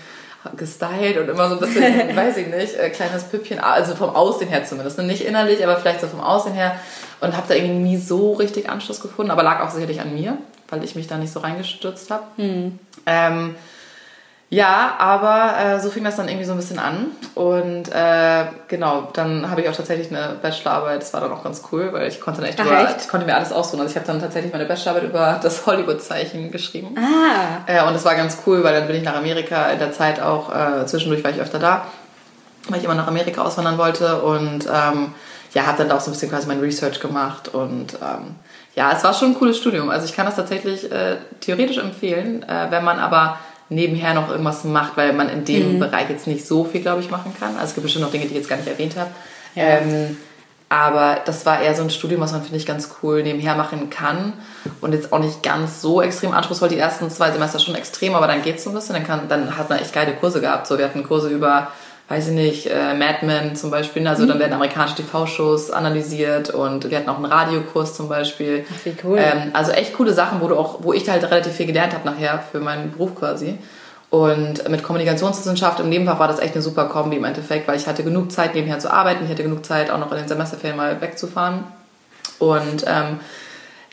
gestylt 0.57 1.19
und 1.19 1.29
immer 1.29 1.49
so 1.49 1.55
ein 1.55 1.61
bisschen, 1.61 1.85
weiß 2.17 2.37
ich 2.37 2.49
nicht, 2.49 2.75
äh, 2.75 2.91
kleines 2.91 3.25
Püppchen, 3.25 3.59
also 3.59 3.95
vom 3.95 4.11
Aussehen 4.11 4.49
her 4.49 4.65
zumindest. 4.65 4.99
ne? 4.99 5.05
Nicht 5.05 5.25
innerlich, 5.25 5.63
aber 5.65 5.77
vielleicht 5.77 6.01
so 6.01 6.07
vom 6.09 6.21
Aussehen 6.21 6.55
her. 6.55 6.77
Und 7.21 7.37
habe 7.37 7.47
da 7.49 7.55
irgendwie 7.55 7.91
nie 7.91 7.97
so 7.99 8.33
richtig 8.33 8.69
Anschluss 8.69 9.01
gefunden, 9.01 9.31
aber 9.31 9.43
lag 9.45 9.61
auch 9.61 9.71
sicherlich 9.71 10.01
an 10.01 10.15
mir, 10.15 10.39
weil 10.69 10.83
ich 10.83 10.97
mich 10.97 11.07
da 11.07 11.17
nicht 11.19 11.33
so 11.33 11.41
reingestürzt 11.41 12.11
habe. 12.11 12.25
Ähm, 13.07 13.55
ja, 14.55 14.97
aber 14.99 15.55
äh, 15.59 15.81
so 15.81 15.89
fing 15.89 16.05
das 16.05 16.17
dann 16.17 16.29
irgendwie 16.29 16.45
so 16.45 16.53
ein 16.53 16.59
bisschen 16.59 16.79
an. 16.79 17.07
Und 17.35 17.89
äh, 17.91 18.45
genau, 18.69 19.09
dann 19.15 19.51
habe 19.51 19.63
ich 19.63 19.69
auch 19.71 19.75
tatsächlich 19.75 20.11
eine 20.11 20.35
Bachelorarbeit. 20.43 21.01
Das 21.01 21.15
war 21.15 21.23
dann 21.23 21.33
auch 21.33 21.43
ganz 21.43 21.63
cool, 21.73 21.89
weil 21.95 22.07
ich 22.07 22.21
konnte 22.21 22.43
dann 22.43 22.51
echt, 22.51 22.61
Ach, 22.61 22.67
über, 22.67 22.83
echt? 22.85 23.01
ich 23.01 23.09
konnte 23.09 23.25
mir 23.25 23.35
alles 23.35 23.51
aussuchen. 23.51 23.81
Also 23.81 23.93
ich 23.93 23.97
habe 23.97 24.07
dann 24.07 24.21
tatsächlich 24.21 24.53
meine 24.53 24.67
Bachelorarbeit 24.67 25.09
über 25.09 25.41
das 25.43 25.65
Hollywood-Zeichen 25.65 26.51
geschrieben. 26.51 26.95
Ah, 26.99 27.63
Äh, 27.67 27.83
und 27.87 27.95
das 27.95 28.05
war 28.05 28.15
ganz 28.15 28.37
cool, 28.47 28.63
weil 28.63 28.75
dann 28.75 28.87
bin 28.87 28.97
ich 28.97 29.03
nach 29.05 29.17
Amerika 29.17 29.71
in 29.71 29.79
der 29.79 29.93
Zeit 29.93 30.21
auch, 30.21 30.55
äh, 30.55 30.85
zwischendurch 30.85 31.25
war 31.25 31.31
ich 31.31 31.41
öfter 31.41 31.59
da, 31.59 31.87
weil 32.69 32.79
ich 32.79 32.85
immer 32.85 32.95
nach 32.95 33.07
Amerika 33.09 33.41
auswandern 33.41 33.79
wollte 33.79 34.21
und 34.21 34.67
ähm, 34.67 35.15
ja, 35.55 35.65
habe 35.65 35.79
dann 35.79 35.89
da 35.89 35.97
auch 35.97 36.01
so 36.03 36.11
ein 36.11 36.13
bisschen 36.13 36.29
quasi 36.29 36.47
mein 36.47 36.61
Research 36.61 37.01
gemacht 37.01 37.49
und 37.55 37.95
ähm, 37.95 38.35
ja, 38.75 38.93
es 38.95 39.03
war 39.03 39.15
schon 39.15 39.31
ein 39.31 39.35
cooles 39.35 39.57
Studium. 39.57 39.89
Also 39.89 40.05
ich 40.05 40.15
kann 40.15 40.27
das 40.27 40.37
tatsächlich 40.37 40.93
äh, 40.93 41.17
theoretisch 41.41 41.79
empfehlen, 41.79 42.43
äh, 42.43 42.67
wenn 42.71 42.85
man 42.85 42.99
aber 42.99 43.39
nebenher 43.69 44.15
noch 44.15 44.31
irgendwas 44.31 44.65
macht, 44.65 44.97
weil 44.97 45.13
man 45.13 45.29
in 45.29 45.45
dem 45.45 45.79
Bereich 45.79 46.11
jetzt 46.11 46.27
nicht 46.27 46.47
so 46.47 46.65
viel, 46.65 46.83
glaube 46.83 47.01
ich, 47.01 47.11
machen 47.11 47.35
kann. 47.39 47.55
Also 47.55 47.69
es 47.69 47.75
gibt 47.75 47.85
bestimmt 47.85 48.05
noch 48.05 48.13
Dinge, 48.13 48.25
die 48.25 48.31
ich 48.33 48.37
jetzt 48.37 48.49
gar 48.49 48.57
nicht 48.57 48.69
erwähnt 48.69 48.97
habe. 48.97 49.11
Ähm, 49.57 50.17
Aber 50.69 51.21
das 51.27 51.45
war 51.45 51.61
eher 51.61 51.75
so 51.75 51.83
ein 51.83 51.91
Studium, 51.91 52.23
was 52.23 52.33
man, 52.33 52.41
finde 52.41 52.57
ich, 52.57 52.65
ganz 52.65 52.89
cool 53.03 53.23
nebenher 53.23 53.55
machen 53.57 53.91
kann. 53.91 54.33
Und 54.81 54.95
jetzt 54.95 55.13
auch 55.13 55.19
nicht 55.19 55.43
ganz 55.43 55.83
so 55.83 56.01
extrem 56.01 56.33
anspruchsvoll. 56.33 56.71
Die 56.71 56.79
ersten 56.79 57.11
zwei 57.11 57.31
Semester 57.31 57.59
schon 57.59 57.75
extrem, 57.75 58.15
aber 58.15 58.27
dann 58.27 58.41
geht's 58.41 58.65
so 58.65 58.71
ein 58.71 58.75
bisschen. 58.75 58.95
Dann, 58.95 59.07
kann, 59.07 59.29
dann 59.29 59.59
hat 59.59 59.69
man 59.69 59.79
echt 59.79 59.93
geile 59.93 60.15
Kurse 60.15 60.41
gehabt. 60.41 60.67
So, 60.67 60.79
wir 60.79 60.87
hatten 60.87 61.03
Kurse 61.03 61.29
über, 61.29 61.69
weiß 62.09 62.29
ich 62.29 62.35
nicht, 62.35 62.67
äh, 62.67 62.95
Mad 62.95 63.25
Men 63.25 63.57
zum 63.57 63.71
Beispiel. 63.71 64.07
Also 64.07 64.27
dann 64.27 64.39
werden 64.39 64.53
amerikanische 64.53 64.97
TV-Shows 64.97 65.71
analysiert 65.71 66.51
und 66.51 66.91
wir 66.91 66.99
hatten 66.99 67.09
auch 67.09 67.17
einen 67.17 67.27
Radiokurs 67.27 67.95
zum 67.95 68.09
Beispiel. 68.09 68.67
Ach, 68.69 68.85
wie 68.85 68.95
cool. 69.05 69.19
Ähm, 69.19 69.51
also 69.53 69.73
echt 69.73 69.95
coole 69.95 70.13
Sachen, 70.13 70.41
wo 70.41 70.49
du 70.49 70.57
auch, 70.57 70.81
wo 70.83 70.93
ich 70.93 71.09
halt 71.09 71.25
relativ 71.25 71.53
viel 71.53 71.67
gelernt 71.67 71.95
habe 71.95 72.09
nachher 72.09 72.43
für 72.51 72.61
meinen 72.61 72.93
Beruf 72.93 73.15
quasi. 73.15 73.59
Und 74.11 74.69
mit 74.69 74.83
Kommunikationswissenschaft 74.83 75.81
im 75.81 75.89
Nebenfach 75.89 76.19
war 76.19 76.29
das 76.29 76.39
echt 76.39 76.53
eine 76.53 76.61
super 76.61 76.85
Kombi 76.85 77.17
im 77.17 77.25
Endeffekt, 77.25 77.67
weil 77.67 77.79
ich 77.79 77.87
hatte 77.87 78.05
genug 78.05 78.31
Zeit 78.31 78.55
nebenher 78.55 78.79
zu 78.79 78.93
arbeiten, 78.93 79.25
ich 79.25 79.31
hatte 79.31 79.43
genug 79.43 79.65
Zeit 79.65 79.91
auch 79.91 79.99
noch 79.99 80.13
in 80.13 80.19
den 80.19 80.29
Semesterferien 80.29 80.77
mal 80.77 81.01
wegzufahren. 81.01 81.65
Und 82.39 82.85
ähm, 82.87 83.21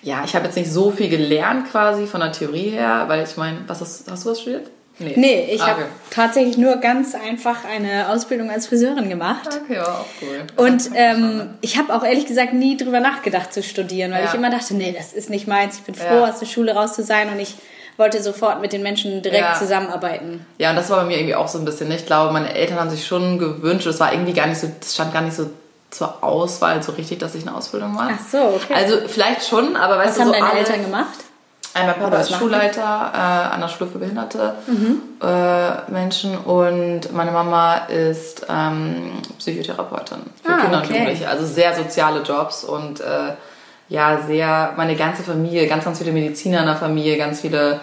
ja, 0.02 0.24
ich 0.26 0.36
habe 0.36 0.46
jetzt 0.46 0.58
nicht 0.58 0.72
so 0.72 0.92
viel 0.92 1.08
gelernt 1.08 1.72
quasi 1.72 2.06
von 2.06 2.20
der 2.20 2.34
Theorie 2.34 2.70
her, 2.70 3.06
weil 3.08 3.24
ich 3.24 3.38
meine, 3.38 3.60
was 3.68 3.80
hast, 3.80 4.12
hast 4.12 4.26
du 4.26 4.32
was 4.32 4.42
studiert? 4.42 4.70
Nee, 5.00 5.50
ich 5.52 5.62
Ah, 5.62 5.68
habe 5.68 5.82
okay. 5.84 5.90
tatsächlich 6.12 6.58
nur 6.58 6.76
ganz 6.78 7.16
einfach 7.16 7.64
eine 7.66 8.10
Ausbildung 8.10 8.50
als 8.52 8.68
Friseurin 8.68 9.10
gemacht. 9.10 9.48
Okay, 9.64 9.76
ja, 9.76 9.84
auch 9.84 10.06
cool. 10.22 10.42
Und 10.58 10.90
ähm, 10.94 11.50
ich 11.62 11.78
habe 11.78 11.94
auch 11.94 12.04
ehrlich 12.04 12.26
gesagt 12.26 12.54
nie 12.54 12.76
drüber 12.78 13.00
nachgedacht 13.00 13.54
zu 13.54 13.64
studieren, 13.64 14.12
weil 14.12 14.24
Ja. 14.24 14.28
ich 14.30 14.34
immer 14.34 14.50
dachte, 14.50 14.76
nee, 14.76 14.94
das 14.98 15.14
ist 15.14 15.30
nicht 15.30 15.48
meins. 15.48 15.76
Ich 15.78 15.84
bin 15.84 15.96
froh, 15.96 16.04
Ja. 16.26 16.30
aus 16.30 16.40
der 16.40 16.46
Schule 16.48 16.74
raus 16.76 16.94
zu 16.94 17.04
sein 17.04 17.30
und 17.30 17.40
ich 17.40 17.56
wollte 17.98 18.22
sofort 18.24 18.62
mit 18.62 18.72
den 18.74 18.82
Menschen 18.84 19.22
direkt 19.22 19.42
Ja. 19.44 19.54
zusammenarbeiten. 19.58 20.46
Ja, 20.58 20.70
und 20.72 20.76
das 20.76 20.90
war 20.90 20.98
bei 21.02 21.06
mir 21.06 21.18
irgendwie 21.18 21.36
auch 21.36 21.48
so 21.48 21.58
ein 21.60 21.66
bisschen. 21.66 21.90
ne? 21.90 21.96
Ich 21.96 22.06
glaube, 22.06 22.32
meine 22.34 22.54
Eltern 22.54 22.80
haben 22.80 22.90
sich 22.90 23.06
schon 23.08 23.40
gewünscht, 23.40 23.88
es 23.88 24.00
war 24.00 24.12
irgendwie 24.14 24.34
gar 24.34 24.48
nicht 24.48 24.60
so, 24.60 24.68
es 24.82 24.94
stand 24.94 25.14
gar 25.14 25.22
nicht 25.22 25.36
so 25.36 25.50
zur 25.92 26.24
Auswahl 26.24 26.84
so 26.84 26.92
richtig, 26.94 27.20
dass 27.20 27.36
ich 27.36 27.48
eine 27.48 27.56
Ausbildung 27.56 27.94
mache. 27.94 28.14
Ach 28.16 28.32
so, 28.32 28.38
okay. 28.38 28.74
Also 28.76 28.98
vielleicht 29.08 29.48
schon, 29.48 29.76
aber 29.76 29.98
weißt 29.98 30.10
Was 30.10 30.16
du, 30.16 30.22
haben 30.22 30.28
so 30.28 30.34
deine 30.34 30.46
alle, 30.50 30.60
Eltern 30.60 30.84
gemacht? 30.84 31.08
Einmal 31.74 31.96
Papa 31.96 32.18
ist? 32.18 32.34
Schulleiter 32.34 33.12
äh, 33.14 33.54
an 33.54 33.62
der 33.62 33.68
Schule 33.68 33.90
für 33.90 34.00
behinderte 34.00 34.56
äh, 35.22 35.92
Menschen 35.92 36.38
und 36.38 37.12
meine 37.14 37.32
Mama 37.32 37.76
ist 37.88 38.46
ähm, 38.50 39.12
Psychotherapeutin 39.38 40.18
für 40.44 40.52
Ah, 40.52 40.58
Kinder 40.62 40.78
und 40.78 40.84
okay. 40.86 40.94
Jugendliche. 40.94 41.30
Also 41.30 41.46
sehr 41.46 41.76
soziale 41.76 42.22
Jobs 42.22 42.64
und 42.64 43.02
äh, 43.02 43.34
ja, 43.90 44.20
sehr, 44.26 44.74
meine 44.78 44.96
ganze 44.96 45.24
Familie, 45.24 45.68
ganz, 45.68 45.84
ganz 45.86 45.98
viele 46.00 46.12
Mediziner 46.12 46.60
in 46.60 46.66
der 46.68 46.76
Familie, 46.76 47.18
ganz 47.18 47.42
viele, 47.42 47.80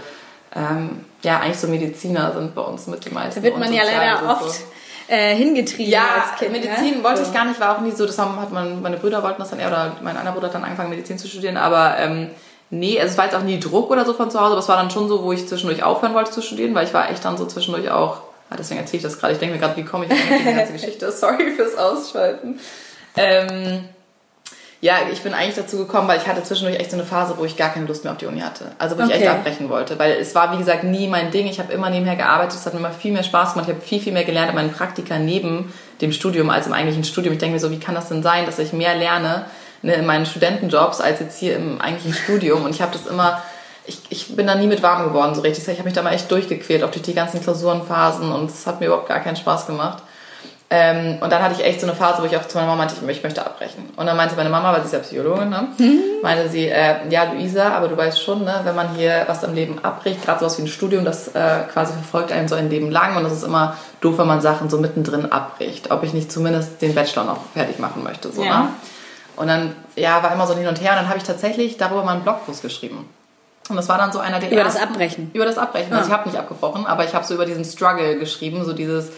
ähm, 0.55 1.05
ja, 1.23 1.41
eigentlich 1.41 1.59
so 1.59 1.67
Mediziner 1.67 2.33
sind 2.33 2.55
bei 2.55 2.63
uns 2.63 2.87
mit 2.87 3.05
die 3.05 3.11
meisten. 3.11 3.41
Da 3.41 3.45
wird 3.45 3.59
man 3.59 3.73
ja 3.73 3.83
leider 3.85 4.31
oft 4.31 4.61
äh, 5.09 5.35
hingetrieben 5.35 5.91
Ja, 5.93 6.03
als 6.31 6.39
Kind. 6.39 6.53
Medizin 6.53 6.99
ne? 6.99 7.05
wollte 7.05 7.23
So. 7.25 7.29
ich 7.31 7.35
gar 7.35 7.45
nicht, 7.45 7.59
war 7.61 7.77
auch 7.77 7.81
nie 7.81 7.91
so. 7.91 8.07
Das 8.07 8.19
haben, 8.19 8.41
hat 8.41 8.53
man, 8.53 8.83
meine 8.83 8.97
Brüder 8.99 9.23
wollten 9.23 9.41
das 9.41 9.51
dann 9.51 9.59
eher, 9.59 9.67
oder 9.69 9.93
mein 10.03 10.17
einer 10.17 10.31
Bruder 10.33 10.47
hat 10.47 10.55
dann 10.55 10.65
angefangen, 10.65 10.91
Medizin 10.91 11.19
zu 11.19 11.27
studieren, 11.29 11.57
aber 11.57 11.97
ähm, 11.99 12.31
nee, 12.71 12.99
also 13.01 13.13
es 13.13 13.19
war 13.19 13.25
jetzt 13.27 13.35
auch 13.37 13.43
nie 13.43 13.61
Druck 13.61 13.91
oder 13.91 14.05
so 14.05 14.13
von 14.15 14.31
zu 14.31 14.39
Hause, 14.41 14.53
aber 14.53 14.61
es 14.61 14.69
war 14.69 14.77
dann 14.77 14.91
schon 14.91 15.09
so, 15.09 15.23
wo 15.23 15.33
ich 15.33 15.47
zwischendurch 15.49 15.83
aufhören 15.83 16.15
wollte 16.15 16.31
zu 16.31 16.43
studieren, 16.43 16.75
weil 16.75 16.87
ich 16.87 16.95
war 16.95 17.11
echt 17.11 17.25
dann 17.25 17.37
so 17.37 17.47
zwischendurch 17.47 17.91
auch, 17.91 18.19
ah, 18.51 18.57
deswegen 18.59 18.81
erzähle 18.81 18.99
ich 18.99 19.03
das 19.03 19.19
gerade, 19.19 19.33
ich 19.35 19.39
denke 19.39 19.55
mir 19.55 19.61
gerade, 19.61 19.77
wie 19.77 19.85
komme 19.85 20.07
ich 20.07 20.11
in 20.11 20.17
die 20.47 20.55
ganze 20.55 20.73
Geschichte, 20.79 21.11
sorry 21.13 21.53
fürs 21.53 21.77
Ausschalten. 21.77 22.59
Ähm, 23.17 23.85
ja, 24.83 24.97
ich 25.11 25.23
bin 25.23 25.33
eigentlich 25.33 25.55
dazu 25.57 25.79
gekommen, 25.79 26.07
weil 26.07 26.19
ich 26.19 26.27
hatte 26.29 26.43
zwischendurch 26.43 26.79
echt 26.79 26.91
so 26.91 26.97
eine 26.99 27.07
Phase, 27.07 27.35
wo 27.39 27.45
ich 27.47 27.57
gar 27.57 27.71
keine 27.71 27.87
Lust 27.87 28.05
mehr 28.05 28.13
auf 28.13 28.19
die 28.19 28.27
Uni 28.27 28.41
hatte. 28.41 28.73
Also 28.79 28.97
wo 28.99 29.03
ich 29.03 29.11
echt 29.11 29.23
Okay. 29.23 29.29
abbrechen 29.29 29.71
wollte. 29.71 29.99
Weil 29.99 30.13
es 30.13 30.35
war, 30.35 30.53
wie 30.53 30.59
gesagt, 30.59 30.85
nie 30.85 31.09
mein 31.09 31.31
Ding. 31.31 31.47
Ich 31.47 31.59
habe 31.59 31.73
immer 31.73 31.89
nebenher 31.89 32.15
gearbeitet. 32.15 32.59
Es 32.59 32.67
hat 32.67 32.75
mir 32.75 32.81
immer 32.81 32.93
viel 32.93 33.11
mehr 33.13 33.23
Spaß 33.23 33.55
gemacht. 33.55 33.69
Ich 33.71 33.75
habe 33.75 33.85
viel, 33.85 34.01
viel 34.01 34.13
mehr 34.13 34.25
gelernt 34.25 34.51
in 34.51 34.55
meinen 34.55 34.71
Praktika 34.73 35.19
neben 35.19 35.73
dem 36.03 36.13
Studium 36.13 36.51
als 36.51 36.67
im 36.67 36.75
eigentlichen 36.75 37.05
Studium. 37.05 37.33
Ich 37.33 37.39
denke 37.41 37.55
mir 37.55 37.59
so, 37.61 37.71
wie 37.71 37.81
kann 37.81 37.95
das 37.95 38.09
denn 38.09 38.23
sein, 38.23 38.45
dass 38.45 38.59
ich 38.59 38.75
mehr 38.75 38.95
lerne 38.95 39.47
ne, 39.87 39.95
in 39.95 40.07
meinen 40.07 40.27
Studentenjobs 40.27 41.01
als 41.01 41.21
jetzt 41.21 41.39
hier 41.39 41.57
im 41.57 41.81
eigentlichen 41.81 42.15
Studium? 42.15 42.65
Und 42.65 42.71
ich 42.75 42.83
habe 42.83 42.93
das 42.93 43.07
immer... 43.07 43.43
Ich, 43.89 44.01
ich 44.09 44.35
bin 44.35 44.49
da 44.49 44.57
nie 44.57 44.67
mit 44.67 44.83
warm 44.83 45.05
geworden, 45.05 45.37
so 45.37 45.43
richtig. 45.43 45.63
Ich 45.69 45.79
habe 45.79 45.85
mich 45.85 45.95
da 45.95 46.03
mal 46.03 46.13
echt 46.13 46.29
durchgequält, 46.29 46.83
auch 46.83 46.91
durch 46.91 47.05
die 47.05 47.15
ganzen 47.15 47.41
Klausurenphasen 47.41 48.33
und 48.33 48.51
es 48.51 48.67
hat 48.67 48.81
mir 48.81 48.87
überhaupt 48.87 49.09
gar 49.09 49.21
keinen 49.21 49.37
Spaß 49.37 49.69
gemacht. 49.69 50.03
Ähm, 50.69 51.19
und 51.21 51.31
dann 51.31 51.41
hatte 51.41 51.55
ich 51.57 51.65
echt 51.65 51.81
so 51.81 51.87
eine 51.87 51.95
Phase, 51.95 52.21
wo 52.21 52.27
ich 52.27 52.37
auch 52.37 52.45
zu 52.49 52.57
meiner 52.57 52.67
Mama 52.67 52.79
meinte, 52.79 52.97
ich, 53.01 53.09
ich 53.09 53.23
möchte 53.23 53.47
abbrechen. 53.47 53.89
Und 53.95 54.07
dann 54.07 54.17
meinte 54.17 54.35
meine 54.35 54.49
Mama, 54.51 54.73
weil 54.73 54.81
sie 54.81 54.87
ist 54.87 54.93
ja 54.95 54.99
Psychologin, 54.99 55.49
ne? 55.51 55.69
meinte 56.23 56.49
sie, 56.49 56.67
äh, 56.67 56.97
ja 57.09 57.31
Luisa, 57.33 57.69
aber 57.77 57.87
du 57.87 57.97
weißt 57.97 58.21
schon, 58.21 58.43
ne, 58.45 58.63
wenn 58.65 58.75
man 58.75 58.93
hier 58.97 59.23
was 59.29 59.45
im 59.45 59.55
Leben 59.55 59.79
abbricht, 59.85 60.25
gerade 60.25 60.41
sowas 60.41 60.59
wie 60.59 60.63
ein 60.63 60.67
Studium, 60.67 61.05
das 61.05 61.29
äh, 61.29 61.61
quasi 61.73 61.93
verfolgt 61.93 62.33
einen 62.33 62.49
so 62.49 62.57
ein 62.57 62.69
Leben 62.69 62.91
lang 62.91 63.17
und 63.17 63.23
das 63.23 63.33
ist 63.33 63.45
immer 63.45 63.77
doof, 64.01 64.19
wenn 64.19 64.27
man 64.27 64.41
Sachen 64.41 64.69
so 64.69 64.79
mittendrin 64.79 65.31
abbricht. 65.31 65.93
Ob 65.93 66.03
ich 66.03 66.13
nicht 66.13 66.33
zumindest 66.33 66.83
den 66.83 66.93
Bachelor 66.97 67.23
noch 67.23 67.39
fertig 67.55 67.79
machen 67.79 68.03
möchte. 68.03 68.33
So, 68.33 68.43
Ja. 68.43 68.63
ne? 68.63 68.69
Und 69.37 69.49
dann, 69.49 69.75
ja, 69.97 70.23
war 70.23 70.33
immer 70.33 70.47
so 70.47 70.53
ein 70.55 70.59
Hin 70.59 70.69
und 70.69 70.81
Her 70.81 70.93
und 70.93 70.97
dann 70.99 71.09
habe 71.09 71.19
ich 71.19 71.25
tatsächlich 71.25 71.77
darüber 71.77 72.03
mal 72.05 72.13
einen 72.15 72.23
Blogpost 72.23 72.63
geschrieben. 72.63 73.09
Und 73.69 73.77
das 73.77 73.89
war 73.89 73.99
dann 73.99 74.13
so 74.13 74.19
einer 74.19 74.39
der 74.39 74.51
Über 74.51 74.65
das 74.65 74.77
ersten, 74.77 74.93
Abbrechen. 74.93 75.31
Über 75.35 75.45
das 75.45 75.59
Abbrechen. 75.59 75.93
Also 75.93 76.05
Ah. 76.05 76.07
ich 76.07 76.13
habe 76.19 76.29
nicht 76.29 76.39
abgebrochen, 76.39 76.87
aber 76.87 77.05
ich 77.05 77.15
habe 77.15 77.25
so 77.27 77.35
über 77.35 77.45
diesen 77.47 77.65
Struggle 77.65 78.19
geschrieben, 78.19 78.65
so 78.65 78.73
dieses, 78.73 79.11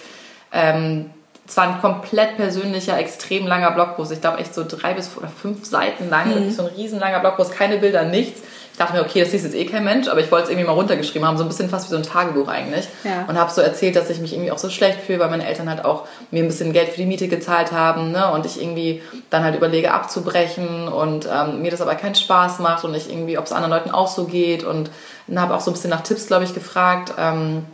ähm, 0.53 1.11
zwar 1.47 1.65
ein 1.65 1.81
komplett 1.81 2.37
persönlicher, 2.37 2.99
extrem 2.99 3.47
langer 3.47 3.71
Blogpost. 3.71 4.11
Ich 4.13 4.21
glaube 4.21 4.39
echt 4.39 4.55
so 4.55 4.65
drei 4.67 4.95
bis 4.95 5.17
oder 5.17 5.29
fünf 5.29 5.67
Seiten 5.67 6.09
lang, 6.11 6.35
wirklich 6.35 6.57
so 6.57 6.63
ein 6.63 6.75
riesenlanger 6.75 7.21
Blogpost, 7.21 7.53
keine 7.53 7.79
Bilder, 7.79 8.05
nichts. 8.05 8.41
Ich 8.79 8.85
dachte 8.85 8.97
mir, 8.97 9.03
okay, 9.03 9.19
das 9.19 9.33
liest 9.33 9.45
jetzt 9.45 9.57
eh 9.57 9.65
kein 9.65 9.83
Mensch, 9.83 10.07
aber 10.07 10.21
ich 10.21 10.31
wollte 10.31 10.45
es 10.45 10.51
irgendwie 10.51 10.69
mal 10.69 10.75
runtergeschrieben 10.75 11.27
haben, 11.27 11.37
so 11.37 11.43
ein 11.43 11.49
bisschen 11.49 11.69
fast 11.69 11.87
wie 11.87 11.91
so 11.91 11.97
ein 11.97 12.05
Tagebuch 12.05 12.47
eigentlich. 12.47 12.87
Ja. 13.03 13.25
Und 13.27 13.37
habe 13.37 13.51
so 13.51 13.61
erzählt, 13.61 13.97
dass 13.97 14.09
ich 14.09 14.21
mich 14.21 14.33
irgendwie 14.33 14.53
auch 14.53 14.59
so 14.59 14.71
schlecht 14.71 15.01
fühle, 15.01 15.19
weil 15.19 15.31
meine 15.31 15.45
Eltern 15.49 15.69
halt 15.69 15.85
auch 15.85 16.07
mir 16.31 16.45
ein 16.45 16.47
bisschen 16.47 16.73
Geld 16.73 16.91
für 16.91 16.99
die 16.99 17.07
Miete 17.07 17.27
gezahlt 17.27 17.73
haben, 17.73 18.13
ne? 18.13 18.31
Und 18.31 18.47
ich 18.47 18.63
irgendwie 18.63 19.03
dann 19.31 19.43
halt 19.43 19.57
überlege 19.57 19.93
abzubrechen 19.93 20.87
und 20.87 21.27
ähm, 21.27 21.61
mir 21.61 21.73
das 21.73 21.81
aber 21.81 21.97
keinen 21.97 22.15
Spaß 22.15 22.61
macht 22.61 22.85
und 22.85 22.95
ich 22.95 23.11
irgendwie, 23.11 23.37
ob 23.37 23.47
es 23.47 23.53
anderen 23.53 23.73
Leuten 23.73 23.91
auch 23.91 24.07
so 24.07 24.27
geht 24.27 24.63
und 24.63 24.93
dann 25.27 25.41
habe 25.41 25.57
auch 25.57 25.61
so 25.61 25.73
ein 25.73 25.75
bisschen 25.75 25.91
nach 25.91 26.03
Tipps, 26.03 26.29
glaube 26.29 26.45
ich, 26.45 26.55
gefragt, 26.55 27.15
ähm, 27.19 27.65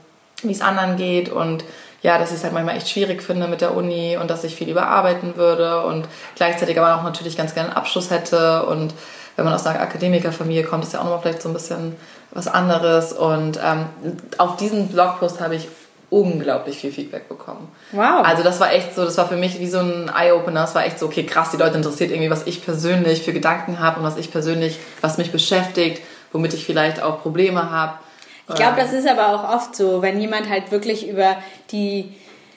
wie 0.42 0.52
es 0.52 0.62
anderen 0.62 0.96
geht 0.96 1.28
und 1.28 1.64
ja, 2.00 2.16
dass 2.16 2.30
ich 2.30 2.37
es 2.37 2.44
halt 2.44 2.54
manchmal 2.54 2.78
echt 2.78 2.88
schwierig 2.88 3.23
finde 3.23 3.46
mit 3.46 3.61
der 3.61 3.76
Uni 3.76 4.16
und 4.18 4.30
dass 4.30 4.42
ich 4.42 4.54
viel 4.54 4.70
überarbeiten 4.70 5.37
würde 5.37 5.84
und 5.84 6.06
gleichzeitig 6.34 6.78
aber 6.78 6.96
auch 6.96 7.02
natürlich 7.02 7.37
ganz 7.37 7.52
gerne 7.52 7.68
einen 7.68 7.76
Abschluss 7.76 8.11
hätte 8.11 8.64
und 8.64 8.94
wenn 9.37 9.45
man 9.45 9.55
aus 9.55 9.67
einer 9.67 9.81
Akademikerfamilie 9.81 10.64
kommt, 10.64 10.85
ist 10.85 10.93
ja 10.93 11.00
auch 11.00 11.05
nochmal 11.05 11.21
vielleicht 11.23 11.43
so 11.43 11.49
ein 11.49 11.55
bisschen 11.55 11.97
was 12.31 12.49
anderes 12.49 13.12
und 13.12 13.59
ähm, 13.62 13.87
auf 14.38 14.57
diesen 14.57 14.88
Blogpost 14.88 15.41
habe 15.41 15.57
ich 15.57 15.69
unglaublich 16.11 16.76
viel 16.76 16.93
Feedback 16.93 17.29
bekommen. 17.29 17.69
Wow. 17.93 18.25
Also 18.25 18.43
das 18.43 18.61
war 18.61 18.73
echt 18.73 18.95
so, 18.95 19.05
das 19.05 19.19
war 19.19 19.26
für 19.26 19.37
mich 19.37 19.59
wie 19.59 19.67
so 19.67 19.81
ein 19.81 20.11
Eye-Opener. 20.14 20.61
Das 20.61 20.75
war 20.75 20.85
echt 20.85 20.99
so, 20.99 21.07
okay, 21.07 21.25
krass, 21.25 21.50
die 21.50 21.57
Leute 21.57 21.76
interessiert 21.76 22.11
irgendwie, 22.11 22.31
was 22.31 22.47
ich 22.47 22.64
persönlich 22.64 23.23
für 23.23 23.33
Gedanken 23.33 23.81
habe 23.81 23.99
und 23.99 24.07
was 24.07 24.17
ich 24.17 24.31
persönlich, 24.31 24.79
was 25.00 25.19
mich 25.19 25.33
beschäftigt, 25.33 26.03
womit 26.33 26.55
ich 26.55 26.64
vielleicht 26.64 27.03
auch 27.03 27.21
Probleme 27.21 27.71
habe. 27.71 27.95
Ich 28.49 28.55
glaube, 28.57 28.76
das 28.76 28.93
ist 28.93 29.09
aber 29.09 29.29
auch 29.29 29.55
oft 29.55 29.75
so, 29.75 30.03
wenn 30.03 30.21
jemand 30.21 30.50
halt 30.50 30.71
wirklich 30.71 31.09
über 31.09 31.37
die, 31.71 32.14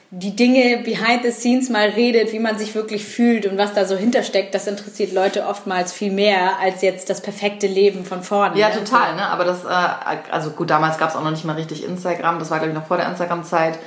die 0.10 0.36
Dinge 0.36 0.84
behind 0.84 1.24
the 1.24 1.32
scenes 1.32 1.70
mal 1.70 1.90
redet, 1.90 2.32
wie 2.32 2.40
man 2.40 2.58
sich 2.58 2.74
wirklich 2.76 3.04
fühlt 3.06 3.46
und 3.46 3.58
was 3.58 3.74
da 3.74 3.84
so 3.84 3.98
hintersteckt, 3.98 4.56
das 4.56 4.66
interessiert 4.66 5.12
Leute 5.12 5.46
oftmals 5.46 5.92
viel 5.92 6.12
mehr 6.12 6.60
als 6.62 6.82
jetzt 6.82 7.10
das 7.10 7.22
perfekte 7.22 7.68
Leben 7.68 8.06
von 8.06 8.24
vorne. 8.24 8.58
Ja, 8.58 8.70
ne? 8.70 8.76
total, 8.76 9.16
ne? 9.16 9.28
Aber 9.28 9.44
das, 9.44 9.66
äh, 9.66 10.32
also 10.32 10.52
gut, 10.52 10.70
damals 10.70 10.98
gab 10.98 11.10
es 11.10 11.16
auch 11.18 11.24
noch 11.24 11.32
nicht 11.32 11.44
mal 11.44 11.58
richtig 11.58 11.84
Instagram, 11.84 12.40
das 12.40 12.50
war, 12.52 12.60
glaube 12.60 12.72
ich, 12.72 12.78
noch 12.78 12.88
vor 12.88 12.98
der 12.98 13.08
Instagram-Zeit. 13.10 13.80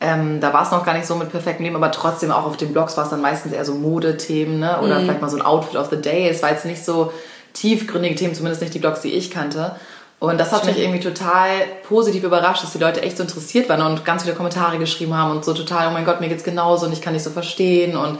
Ähm, 0.00 0.40
da 0.40 0.52
war 0.52 0.62
es 0.62 0.70
noch 0.70 0.84
gar 0.84 0.94
nicht 0.94 1.06
so 1.06 1.14
mit 1.14 1.30
perfektem 1.30 1.64
Leben, 1.64 1.76
aber 1.76 1.90
trotzdem 1.90 2.30
auch 2.30 2.44
auf 2.44 2.56
den 2.56 2.72
Blogs 2.72 2.96
war 2.96 3.04
es 3.04 3.10
dann 3.10 3.20
meistens 3.20 3.52
eher 3.52 3.64
so 3.64 3.74
Modethemen, 3.74 4.60
ne? 4.60 4.80
Oder 4.80 5.00
vielleicht 5.00 5.20
mal 5.20 5.28
so 5.28 5.36
ein 5.36 5.42
Outfit 5.42 5.76
of 5.76 5.90
the 5.90 6.00
Day. 6.00 6.28
Es 6.28 6.42
war 6.42 6.50
jetzt 6.50 6.64
nicht 6.64 6.84
so 6.84 7.12
tiefgründige 7.52 8.14
Themen, 8.14 8.34
zumindest 8.34 8.62
nicht 8.62 8.74
die 8.74 8.78
Blogs, 8.78 9.00
die 9.00 9.12
ich 9.12 9.30
kannte. 9.30 9.76
Und 10.20 10.38
das 10.38 10.50
hat 10.50 10.64
mich 10.64 10.78
irgendwie 10.78 11.00
total 11.00 11.48
positiv 11.88 12.24
überrascht, 12.24 12.64
dass 12.64 12.72
die 12.72 12.78
Leute 12.78 13.02
echt 13.02 13.16
so 13.16 13.22
interessiert 13.22 13.68
waren 13.68 13.82
und 13.82 14.04
ganz 14.04 14.24
viele 14.24 14.34
Kommentare 14.34 14.78
geschrieben 14.78 15.14
haben 15.16 15.30
und 15.30 15.44
so 15.44 15.54
total, 15.54 15.88
oh 15.88 15.90
mein 15.92 16.04
Gott, 16.04 16.20
mir 16.20 16.28
geht's 16.28 16.42
genauso 16.42 16.86
und 16.86 16.92
ich 16.92 17.00
kann 17.00 17.14
dich 17.14 17.22
so 17.22 17.30
verstehen 17.30 17.96
und 17.96 18.18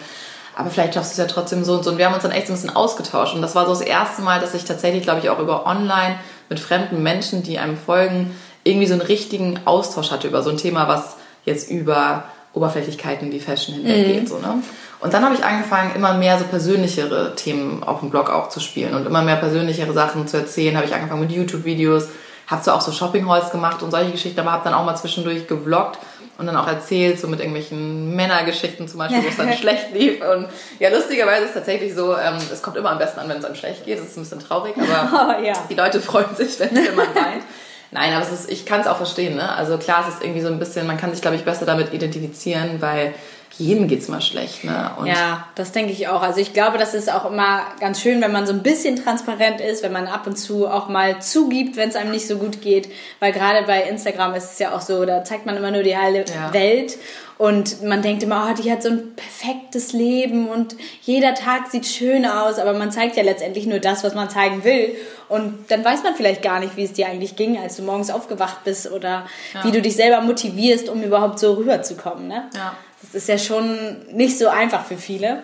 aber 0.59 0.71
vielleicht 0.71 0.95
schaffst 0.95 1.17
du 1.17 1.23
es 1.23 1.29
ja 1.29 1.33
trotzdem 1.33 1.63
so 1.63 1.75
und 1.75 1.85
so. 1.85 1.91
Und 1.93 1.99
wir 1.99 2.07
haben 2.07 2.15
uns 2.15 2.25
dann 2.25 2.33
echt 2.33 2.49
so 2.49 2.53
ein 2.53 2.57
bisschen 2.57 2.75
ausgetauscht. 2.75 3.33
Und 3.33 3.43
das 3.43 3.55
war 3.55 3.65
so 3.67 3.71
das 3.71 3.81
erste 3.81 4.23
Mal, 4.23 4.41
dass 4.41 4.55
ich 4.55 4.65
tatsächlich, 4.65 5.05
glaube 5.05 5.21
ich, 5.21 5.31
auch 5.31 5.39
über 5.39 5.67
online 5.67 6.17
mit 6.49 6.59
fremden 6.59 7.01
Menschen, 7.01 7.45
die 7.45 7.61
einem 7.61 7.77
folgen, 7.77 8.35
irgendwie 8.65 8.89
so 8.89 8.95
einen 8.95 9.03
richtigen 9.03 9.61
Austausch 9.67 10.11
hatte 10.11 10.27
über 10.27 10.43
so 10.43 10.51
ein 10.51 10.57
Thema, 10.57 10.89
was 10.89 11.15
jetzt 11.45 11.71
über 11.71 12.25
Oberflächlichkeiten 12.55 13.31
wie 13.31 13.39
Fashion 13.39 13.77
hinweggeht. 13.77 14.29
So, 14.29 14.39
ne? 14.39 14.61
Und 15.01 15.15
dann 15.15 15.25
habe 15.25 15.35
ich 15.35 15.45
angefangen, 15.45 15.95
immer 15.95 16.15
mehr 16.15 16.39
so 16.39 16.45
persönlichere 16.45 17.35
Themen 17.37 17.85
auf 17.85 18.01
dem 18.01 18.11
Blog 18.11 18.31
auch 18.31 18.49
zu 18.49 18.59
spielen 18.61 18.95
und 18.95 19.07
immer 19.07 19.23
mehr 19.23 19.37
persönlichere 19.37 19.93
Sachen 19.93 20.27
zu 20.27 20.37
erzählen. 20.37 20.77
Habe 20.77 20.87
ich 20.87 20.95
angefangen 20.95 21.21
mit 21.21 21.31
YouTube-Videos, 21.31 22.09
habe 22.49 22.65
so 22.65 22.73
auch 22.73 22.81
so 22.81 22.91
Shopping-Halls 22.91 23.51
gemacht 23.51 23.83
und 23.83 23.93
solche 23.93 24.11
Geschichten, 24.11 24.41
aber 24.41 24.53
habe 24.53 24.65
dann 24.65 24.75
auch 24.75 24.85
mal 24.85 24.97
zwischendurch 24.97 25.47
gevloggt 25.47 25.99
und 26.39 26.47
dann 26.47 26.57
auch 26.57 26.67
erzählt, 26.67 27.21
so 27.21 27.29
mit 27.29 27.41
irgendwelchen 27.41 28.15
Männergeschichten 28.17 28.89
zum 28.89 28.99
Beispiel, 28.99 29.23
wo 29.23 29.29
es 29.29 29.37
dann 29.37 29.53
schlecht 29.57 29.93
lief. 29.93 30.21
Und 30.21 30.49
ja, 30.81 30.89
lustigerweise 30.89 31.43
ist 31.43 31.51
es 31.51 31.55
tatsächlich 31.55 31.95
so, 31.95 32.17
ähm, 32.17 32.37
es 32.53 32.63
kommt 32.63 32.77
immer 32.77 32.91
am 32.91 32.99
besten 32.99 33.21
an, 33.21 33.29
wenn 33.29 33.39
es 33.39 33.45
einem 33.45 33.55
schlecht 33.55 33.85
geht. 33.85 33.99
Das 33.99 34.07
ist 34.07 34.17
ein 34.17 34.23
bisschen 34.23 34.41
traurig, 34.41 34.75
aber 34.77 35.37
Oh, 35.39 35.45
ja. 35.45 35.53
die 35.69 35.75
Leute 35.75 36.01
freuen 36.01 36.35
sich, 36.37 36.59
wenn 36.59 36.75
jemand 36.75 37.15
weint. 37.15 37.43
Nein, 37.91 38.13
aber 38.13 38.25
es 38.25 38.33
ist, 38.33 38.51
ich 38.51 38.67
kann 38.67 38.81
es 38.81 38.87
auch 38.87 38.99
verstehen, 38.99 39.37
ne? 39.37 39.51
Also 39.55 39.79
klar, 39.79 40.05
es 40.07 40.15
ist 40.15 40.23
irgendwie 40.23 40.43
so 40.43 40.49
ein 40.49 40.59
bisschen, 40.59 40.87
man 40.87 40.99
kann 40.99 41.11
sich, 41.11 41.23
glaube 41.23 41.37
ich, 41.37 41.45
besser 41.45 41.65
damit 41.65 41.95
identifizieren, 41.95 42.81
weil 42.81 43.15
jedem 43.57 43.89
geht's 43.89 44.09
mal 44.09 44.21
schlecht. 44.21 44.65
Ne? 44.65 44.91
Und 44.99 45.07
ja, 45.07 45.47
das 45.55 45.73
denke 45.73 45.93
ich 45.93 46.09
auch. 46.09 46.23
Also 46.23 46.41
ich 46.41 46.53
glaube, 46.53 46.79
das 46.79 46.95
ist 46.95 47.13
auch 47.13 47.31
immer 47.31 47.63
ganz 47.81 48.01
schön, 48.01 48.21
wenn 48.21 48.33
man 48.33 48.47
so 48.47 48.53
ein 48.53 48.63
bisschen 48.63 48.97
transparent 48.97 49.61
ist, 49.61 49.83
wenn 49.83 49.93
man 49.93 50.07
ab 50.07 50.27
und 50.27 50.37
zu 50.37 50.69
auch 50.69 50.89
mal 50.89 51.21
zugibt, 51.21 51.77
wenn 51.77 51.89
es 51.89 51.97
einem 51.97 52.11
nicht 52.11 52.27
so 52.27 52.37
gut 52.37 52.61
geht. 52.61 52.89
Weil 53.21 53.33
gerade 53.33 53.67
bei 53.67 53.83
Instagram 53.83 54.35
ist 54.35 54.53
es 54.53 54.59
ja 54.59 54.75
auch 54.75 54.81
so, 54.81 55.05
da 55.05 55.25
zeigt 55.25 55.47
man 55.47 55.57
immer 55.57 55.71
nur 55.71 55.83
die 55.83 55.97
heile 55.97 56.25
ja. 56.27 56.53
Welt. 56.53 56.99
Und 57.39 57.85
man 57.85 58.03
denkt 58.03 58.25
immer, 58.25 58.49
oh, 58.51 58.61
die 58.61 58.71
hat 58.71 58.83
so 58.83 58.89
ein 58.89 59.15
perfektes 59.15 59.93
Leben 59.93 60.49
und 60.49 60.75
jeder 61.03 61.35
Tag 61.35 61.71
sieht 61.71 61.87
schön 61.87 62.27
aus, 62.27 62.59
aber 62.59 62.73
man 62.73 62.91
zeigt 62.91 63.17
ja 63.17 63.23
letztendlich 63.23 63.65
nur 63.65 63.79
das, 63.79 64.03
was 64.03 64.17
man 64.17 64.29
zeigen 64.29 64.65
will. 64.65 64.97
Und 65.29 65.71
dann 65.71 65.85
weiß 65.85 66.03
man 66.03 66.17
vielleicht 66.17 66.43
gar 66.43 66.59
nicht, 66.59 66.77
wie 66.77 66.83
es 66.83 66.95
dir 66.95 67.07
eigentlich 67.07 67.37
ging, 67.37 67.57
als 67.57 67.77
du 67.77 67.83
morgens 67.83 68.11
aufgewacht 68.11 68.65
bist 68.65 68.91
oder 68.91 69.25
ja. 69.55 69.65
wie 69.65 69.71
du 69.71 69.81
dich 69.81 69.95
selber 69.95 70.21
motivierst, 70.21 70.89
um 70.89 71.01
überhaupt 71.01 71.39
so 71.39 71.55
rüberzukommen. 71.55 72.27
Ne? 72.27 72.51
Ja. 72.57 72.75
Das 73.03 73.15
ist 73.15 73.29
ja 73.29 73.39
schon 73.39 73.77
nicht 74.13 74.39
so 74.39 74.49
einfach 74.49 74.85
für 74.85 74.97
viele. 74.97 75.43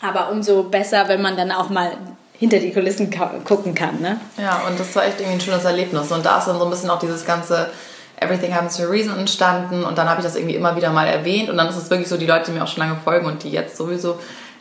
Aber 0.00 0.30
umso 0.30 0.64
besser, 0.64 1.08
wenn 1.08 1.22
man 1.22 1.36
dann 1.36 1.50
auch 1.50 1.70
mal 1.70 1.92
hinter 2.38 2.58
die 2.58 2.72
Kulissen 2.72 3.10
gucken 3.44 3.74
kann. 3.74 4.00
Ne? 4.00 4.20
Ja, 4.36 4.62
und 4.68 4.78
das 4.78 4.94
war 4.96 5.04
echt 5.04 5.20
irgendwie 5.20 5.36
ein 5.36 5.40
schönes 5.40 5.64
Erlebnis. 5.64 6.10
Und 6.12 6.26
da 6.26 6.38
ist 6.38 6.46
dann 6.46 6.58
so 6.58 6.64
ein 6.64 6.70
bisschen 6.70 6.90
auch 6.90 6.98
dieses 6.98 7.24
ganze 7.24 7.70
Everything 8.20 8.54
Happens 8.54 8.76
for 8.76 8.86
a 8.86 8.88
Reason 8.88 9.16
entstanden 9.18 9.84
und 9.84 9.98
dann 9.98 10.08
habe 10.08 10.20
ich 10.20 10.24
das 10.24 10.36
irgendwie 10.36 10.54
immer 10.54 10.76
wieder 10.76 10.90
mal 10.90 11.06
erwähnt 11.06 11.50
und 11.50 11.56
dann 11.56 11.68
ist 11.68 11.76
es 11.76 11.90
wirklich 11.90 12.08
so, 12.08 12.16
die 12.16 12.26
Leute, 12.26 12.46
die 12.46 12.52
mir 12.52 12.62
auch 12.62 12.68
schon 12.68 12.82
lange 12.82 12.96
folgen 13.02 13.26
und 13.26 13.42
die 13.42 13.50
jetzt 13.50 13.76
sowieso 13.76 14.18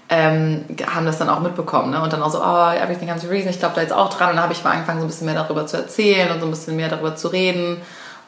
ähm, 0.10 0.65
haben 0.88 1.05
das 1.05 1.20
dann 1.20 1.29
auch 1.29 1.39
mitbekommen 1.39 1.91
ne? 1.91 2.01
und 2.01 2.12
dann 2.12 2.22
auch 2.22 2.32
so, 2.32 2.39
oh, 2.39 2.72
Everything 2.72 3.08
Happens 3.10 3.24
for 3.24 3.32
a 3.32 3.34
Reason, 3.34 3.50
ich 3.50 3.60
glaube 3.60 3.75
da 3.75 3.82
jetzt 3.82 3.93
auch 3.93 4.10
dran 4.10 4.32
und 4.32 4.36
dann 4.36 4.43
habe 4.43 4.53
ich 4.53 4.63
mal 4.63 4.72
angefangen, 4.72 5.00
so 5.00 5.05
ein 5.05 5.10
bisschen 5.10 5.25
mehr 5.25 5.36
darüber 5.36 5.65
zu 5.65 5.77
erzählen 5.77 6.32
und 6.32 6.39
so 6.39 6.46
ein 6.46 6.51
bisschen 6.51 6.75
mehr 6.75 6.89
darüber 6.89 7.15
zu 7.15 7.27
reden 7.27 7.82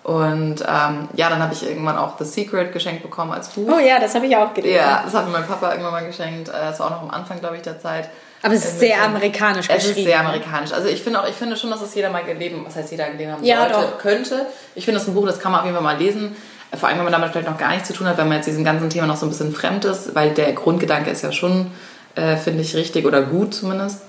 und 0.05 0.62
ähm, 0.62 1.09
ja, 1.15 1.31
dann 1.31 1.41
habe 1.41 1.51
ich 1.51 1.67
irgendwann 1.67 1.97
auch 1.97 2.15
The 2.19 2.25
Secret 2.25 2.71
geschenkt 2.71 3.01
bekommen 3.01 3.31
als 3.31 3.50
Buch. 3.50 3.67
Oh 3.75 3.79
ja, 3.79 4.00
das 4.00 4.13
habe 4.13 4.27
ich 4.27 4.38
auch 4.38 4.53
gelesen. 4.53 4.75
Ja, 4.75 5.01
das 5.03 5.15
hat 5.15 5.25
mir 5.25 5.31
mein 5.31 5.47
Papa 5.47 5.71
irgendwann 5.71 5.93
mal 5.93 6.05
geschenkt. 6.05 6.47
Äh, 6.47 6.51
das 6.51 6.79
war 6.79 6.85
auch 6.85 6.91
noch 6.91 7.01
am 7.01 7.09
Anfang, 7.09 7.39
glaube 7.39 7.55
ich, 7.55 7.63
der 7.63 7.79
Zeit. 7.79 8.12
Aber 8.43 8.53
es 8.53 8.63
ist 8.63 8.79
sehr 8.79 9.01
amerikanisch 9.01 9.67
geschrieben. 9.67 9.91
Es 9.91 9.97
ist 9.97 10.03
sehr 10.03 10.19
amerikanisch. 10.19 10.74
Also 10.74 10.89
ich 10.89 11.01
finde 11.01 11.24
auch, 11.24 11.27
ich 11.27 11.33
finde 11.33 11.57
schon, 11.57 11.71
dass 11.71 11.81
es 11.81 11.95
jeder 11.95 12.12
mal 12.12 12.24
gelesen, 12.24 12.62
was 12.63 12.75
heißt 12.75 12.91
jeder 12.91 13.09
gelesen 13.09 13.31
haben 13.31 13.43
ja, 13.43 13.62
sollte, 13.62 13.74
doch. 13.74 13.97
könnte. 13.97 14.45
Ich 14.75 14.85
finde, 14.85 15.00
das 15.00 15.07
ist 15.07 15.09
ein 15.09 15.15
Buch, 15.15 15.25
das 15.25 15.39
kann 15.39 15.51
man 15.51 15.62
auf 15.62 15.65
jeden 15.65 15.75
Fall 15.75 15.83
mal 15.83 15.97
lesen. 15.97 16.35
Vor 16.79 16.88
allem, 16.88 17.00
wenn 17.00 17.05
man 17.05 17.13
damit 17.13 17.31
vielleicht 17.31 17.50
noch 17.50 17.57
gar 17.57 17.71
nichts 17.71 17.88
zu 17.88 17.95
tun 17.95 18.05
hat, 18.05 18.19
wenn 18.19 18.27
man 18.27 18.38
jetzt 18.38 18.45
diesem 18.45 18.63
ganzen 18.63 18.91
Thema 18.91 19.07
noch 19.07 19.17
so 19.17 19.25
ein 19.25 19.29
bisschen 19.29 19.55
fremd 19.55 19.85
ist, 19.85 20.13
weil 20.13 20.35
der 20.35 20.53
Grundgedanke 20.53 21.09
ist 21.09 21.24
ja 21.24 21.31
schon, 21.31 21.71
äh, 22.13 22.38
finde 22.38 22.62
ich, 22.62 22.75
richtig 22.75 23.07
oder 23.07 23.24
gut 23.24 23.55
zumindest. 23.55 24.01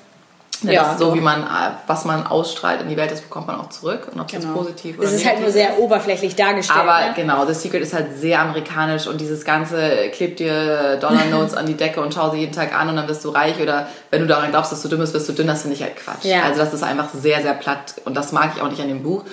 Ja, 0.62 0.72
ja 0.72 0.96
so 0.98 1.06
doch. 1.06 1.14
wie 1.14 1.20
man, 1.20 1.46
was 1.86 2.04
man 2.04 2.26
ausstrahlt 2.26 2.80
in 2.80 2.88
die 2.88 2.96
Welt, 2.96 3.10
das 3.10 3.20
bekommt 3.20 3.46
man 3.46 3.60
auch 3.60 3.68
zurück. 3.68 4.08
Und 4.12 4.20
ob 4.20 4.28
genau. 4.28 4.48
das 4.48 4.52
positiv 4.54 4.98
oder 4.98 5.08
Es 5.08 5.14
ist 5.14 5.26
halt 5.26 5.40
nur 5.40 5.50
sehr 5.50 5.78
oberflächlich 5.78 6.36
dargestellt. 6.36 6.80
Aber 6.80 7.00
ne? 7.00 7.12
genau, 7.14 7.46
The 7.46 7.54
Secret 7.54 7.82
ist 7.82 7.94
halt 7.94 8.18
sehr 8.18 8.40
amerikanisch 8.40 9.06
und 9.06 9.20
dieses 9.20 9.44
ganze, 9.44 10.10
klebt 10.12 10.38
dir 10.38 10.96
Dollar 10.96 11.24
Notes 11.26 11.54
an 11.54 11.66
die 11.66 11.76
Decke 11.76 12.00
und 12.00 12.14
schau 12.14 12.30
sie 12.30 12.38
jeden 12.38 12.52
Tag 12.52 12.78
an 12.78 12.88
und 12.88 12.96
dann 12.96 13.08
wirst 13.08 13.24
du 13.24 13.30
reich 13.30 13.60
oder 13.60 13.88
wenn 14.10 14.20
du 14.20 14.26
daran 14.26 14.50
glaubst, 14.50 14.72
dass 14.72 14.82
du 14.82 14.88
dumm 14.88 15.00
bist, 15.00 15.14
wirst 15.14 15.28
du 15.28 15.32
dünn, 15.32 15.46
das 15.46 15.62
finde 15.62 15.76
ich 15.76 15.82
halt 15.82 15.96
Quatsch. 15.96 16.24
Ja. 16.24 16.42
Also 16.42 16.60
das 16.60 16.72
ist 16.72 16.82
einfach 16.82 17.08
sehr, 17.12 17.42
sehr 17.42 17.54
platt 17.54 17.94
und 18.04 18.16
das 18.16 18.32
mag 18.32 18.52
ich 18.54 18.62
auch 18.62 18.68
nicht 18.68 18.80
an 18.80 18.88
dem 18.88 19.02
Buch. 19.02 19.24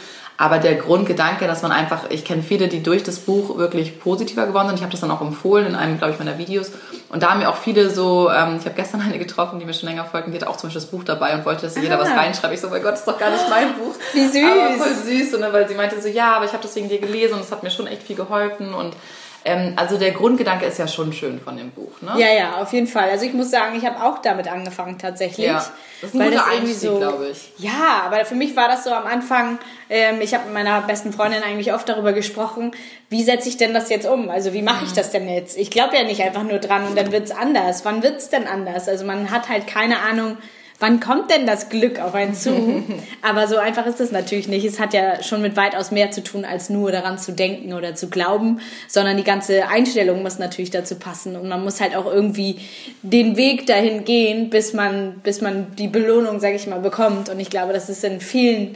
Aber 0.44 0.58
der 0.58 0.76
Grundgedanke, 0.76 1.48
dass 1.48 1.62
man 1.62 1.72
einfach, 1.72 2.10
ich 2.10 2.26
kenne 2.26 2.44
viele, 2.44 2.68
die 2.68 2.84
durch 2.84 3.02
das 3.02 3.20
Buch 3.20 3.58
wirklich 3.58 4.02
positiver 4.02 4.46
geworden 4.46 4.68
sind. 4.68 4.76
Ich 4.76 4.82
habe 4.82 4.92
das 4.92 5.00
dann 5.00 5.10
auch 5.10 5.22
empfohlen 5.22 5.68
in 5.68 5.74
einem, 5.74 5.98
glaube 5.98 6.12
ich, 6.12 6.20
meiner 6.20 6.38
Videos. 6.38 6.74
Und 7.08 7.24
da 7.24 7.32
haben 7.32 7.40
mir 7.40 7.48
auch 7.48 7.56
viele 7.56 7.90
so, 7.90 8.30
ähm, 8.30 8.58
ich 8.60 8.66
habe 8.66 8.76
gestern 8.76 9.00
eine 9.08 9.18
getroffen, 9.20 9.60
die 9.60 9.66
mir 9.66 9.74
schon 9.74 9.88
länger 9.88 10.04
folgen, 10.04 10.34
die 10.34 10.42
hat 10.42 10.46
auch 10.46 10.58
zum 10.58 10.68
Beispiel 10.68 10.82
das 10.82 10.92
Buch 10.92 11.06
dabei 11.06 11.34
und 11.34 11.46
wollte, 11.46 11.62
dass 11.62 11.78
jeder 11.78 11.98
was 11.98 12.10
reinschreibt. 12.10 12.54
Ich 12.54 12.60
so, 12.60 12.68
mein 12.68 12.84
Gott, 12.84 12.92
das 12.92 13.00
ist 13.00 13.08
doch 13.08 13.18
gar 13.18 13.30
nicht 13.30 13.50
mein 13.50 13.74
Buch. 13.76 13.96
Wie 14.12 14.28
süß. 14.28 14.44
Aber 14.44 14.84
voll 14.84 14.96
süß. 15.06 15.34
Und 15.36 15.42
dann, 15.44 15.54
weil 15.54 15.66
sie 15.66 15.76
meinte 15.76 16.02
so, 16.02 16.10
ja, 16.10 16.36
aber 16.36 16.44
ich 16.44 16.52
habe 16.52 16.62
das 16.62 16.76
wegen 16.76 16.90
dir 16.90 17.00
gelesen 17.00 17.36
und 17.36 17.40
es 17.40 17.52
hat 17.54 17.64
mir 17.64 17.72
schon 17.72 17.88
echt 17.88 18.04
viel 18.04 18.18
geholfen 18.18 18.74
und 18.74 18.98
ähm, 19.46 19.74
also 19.76 19.98
der 19.98 20.12
Grundgedanke 20.12 20.66
ist 20.66 20.78
ja 20.78 20.88
schon 20.88 21.12
schön 21.12 21.40
von 21.40 21.58
dem 21.58 21.72
Buch, 21.72 22.02
ne? 22.02 22.14
Ja, 22.18 22.32
ja, 22.34 22.62
auf 22.62 22.72
jeden 22.72 22.88
Fall. 22.88 23.10
Also 23.10 23.26
ich 23.26 23.34
muss 23.34 23.52
sagen, 23.52 23.76
ich 23.78 23.86
habe 23.86 24.02
auch 24.04 24.20
damit 24.20 24.48
angefangen 24.48 24.98
tatsächlich. 24.98 25.48
Ja, 25.48 25.66
das 26.02 26.14
ist 26.14 26.20
ein 26.20 26.30
guter 26.30 26.48
Einstieg, 26.48 26.76
so, 26.76 26.98
glaube 26.98 27.28
ich. 27.30 27.52
Ja, 27.58 28.04
aber 28.06 28.24
für 28.24 28.36
mich 28.36 28.56
war 28.56 28.70
das 28.70 28.86
so 28.86 28.92
am 28.92 29.06
Anfang, 29.06 29.60
ähm, 29.90 30.22
ich 30.22 30.34
habe 30.34 30.46
mit 30.46 30.54
meiner 30.54 30.82
besten 30.82 31.12
Freundin 31.12 31.44
eigentlich 31.44 31.74
oft 31.74 31.88
darüber 31.90 32.14
gesprochen, 32.14 32.72
wie 33.10 33.24
setze 33.24 33.50
ich 33.50 33.58
denn 33.58 33.74
das 33.74 33.90
jetzt 33.90 34.08
um? 34.08 34.30
Also 34.30 34.54
wie 34.54 34.62
mache 34.62 34.86
ich 34.86 34.92
mhm. 34.92 34.96
das 34.96 35.12
denn 35.12 35.28
jetzt? 35.28 35.58
Ich 35.58 35.70
glaube 35.70 35.98
ja 35.98 36.04
nicht 36.04 36.22
einfach 36.22 36.44
nur 36.44 36.60
dran 36.60 36.88
und 36.88 36.98
dann 36.98 37.12
wird 37.12 37.26
es 37.26 37.32
anders. 37.32 37.84
Wann 37.84 38.02
wird 38.02 38.18
es 38.18 38.30
denn 38.30 38.48
anders? 38.48 38.88
Also 38.88 39.04
man 39.04 39.30
hat 39.30 39.50
halt 39.50 39.68
keine 39.68 40.00
Ahnung, 40.00 40.38
wann 40.80 41.00
kommt 41.00 41.32
denn 41.32 41.46
das 41.46 41.70
Glück 41.70 42.00
auf 42.00 42.14
einen 42.14 42.34
zu? 42.34 42.84
Aber 43.22 43.48
so 43.48 43.58
einfach 43.58 43.86
ist 43.86 44.00
es 44.00 44.12
natürlich 44.12 44.48
nicht. 44.48 44.66
Es 44.66 44.80
hat 44.80 44.94
ja 44.94 45.24
schon 45.24 45.42
mit 45.42 45.56
weitaus 45.56 45.92
mehr 45.92 46.12
zu 46.12 46.24
tun, 46.24 46.46
als 46.46 46.70
nur 46.70 46.92
daran 46.92 47.18
zu 47.18 47.32
denken 47.32 47.74
oder 47.74 47.96
zu 47.96 48.10
glauben, 48.10 48.60
sondern 48.88 49.18
die 49.18 49.24
ganze 49.24 49.68
Einstellung 49.68 50.24
muss 50.24 50.40
natürlich 50.40 50.72
dazu 50.72 50.96
passen 50.96 51.36
und 51.36 51.48
man 51.48 51.64
muss 51.64 51.82
halt 51.82 51.96
auch 51.96 52.06
irgendwie 52.06 52.60
den 53.02 53.38
Weg 53.38 53.66
dahin 53.66 54.06
gehen, 54.06 54.50
bis 54.50 54.74
man, 54.74 55.20
bis 55.24 55.42
man 55.42 55.76
die 55.76 55.88
Belohnung, 55.88 56.40
sag 56.40 56.54
ich 56.54 56.68
mal, 56.68 56.80
bekommt. 56.80 57.30
Und 57.30 57.40
ich 57.40 57.50
glaube, 57.50 57.74
das 57.74 57.90
ist 57.90 58.04
in 58.04 58.20
vielen 58.20 58.76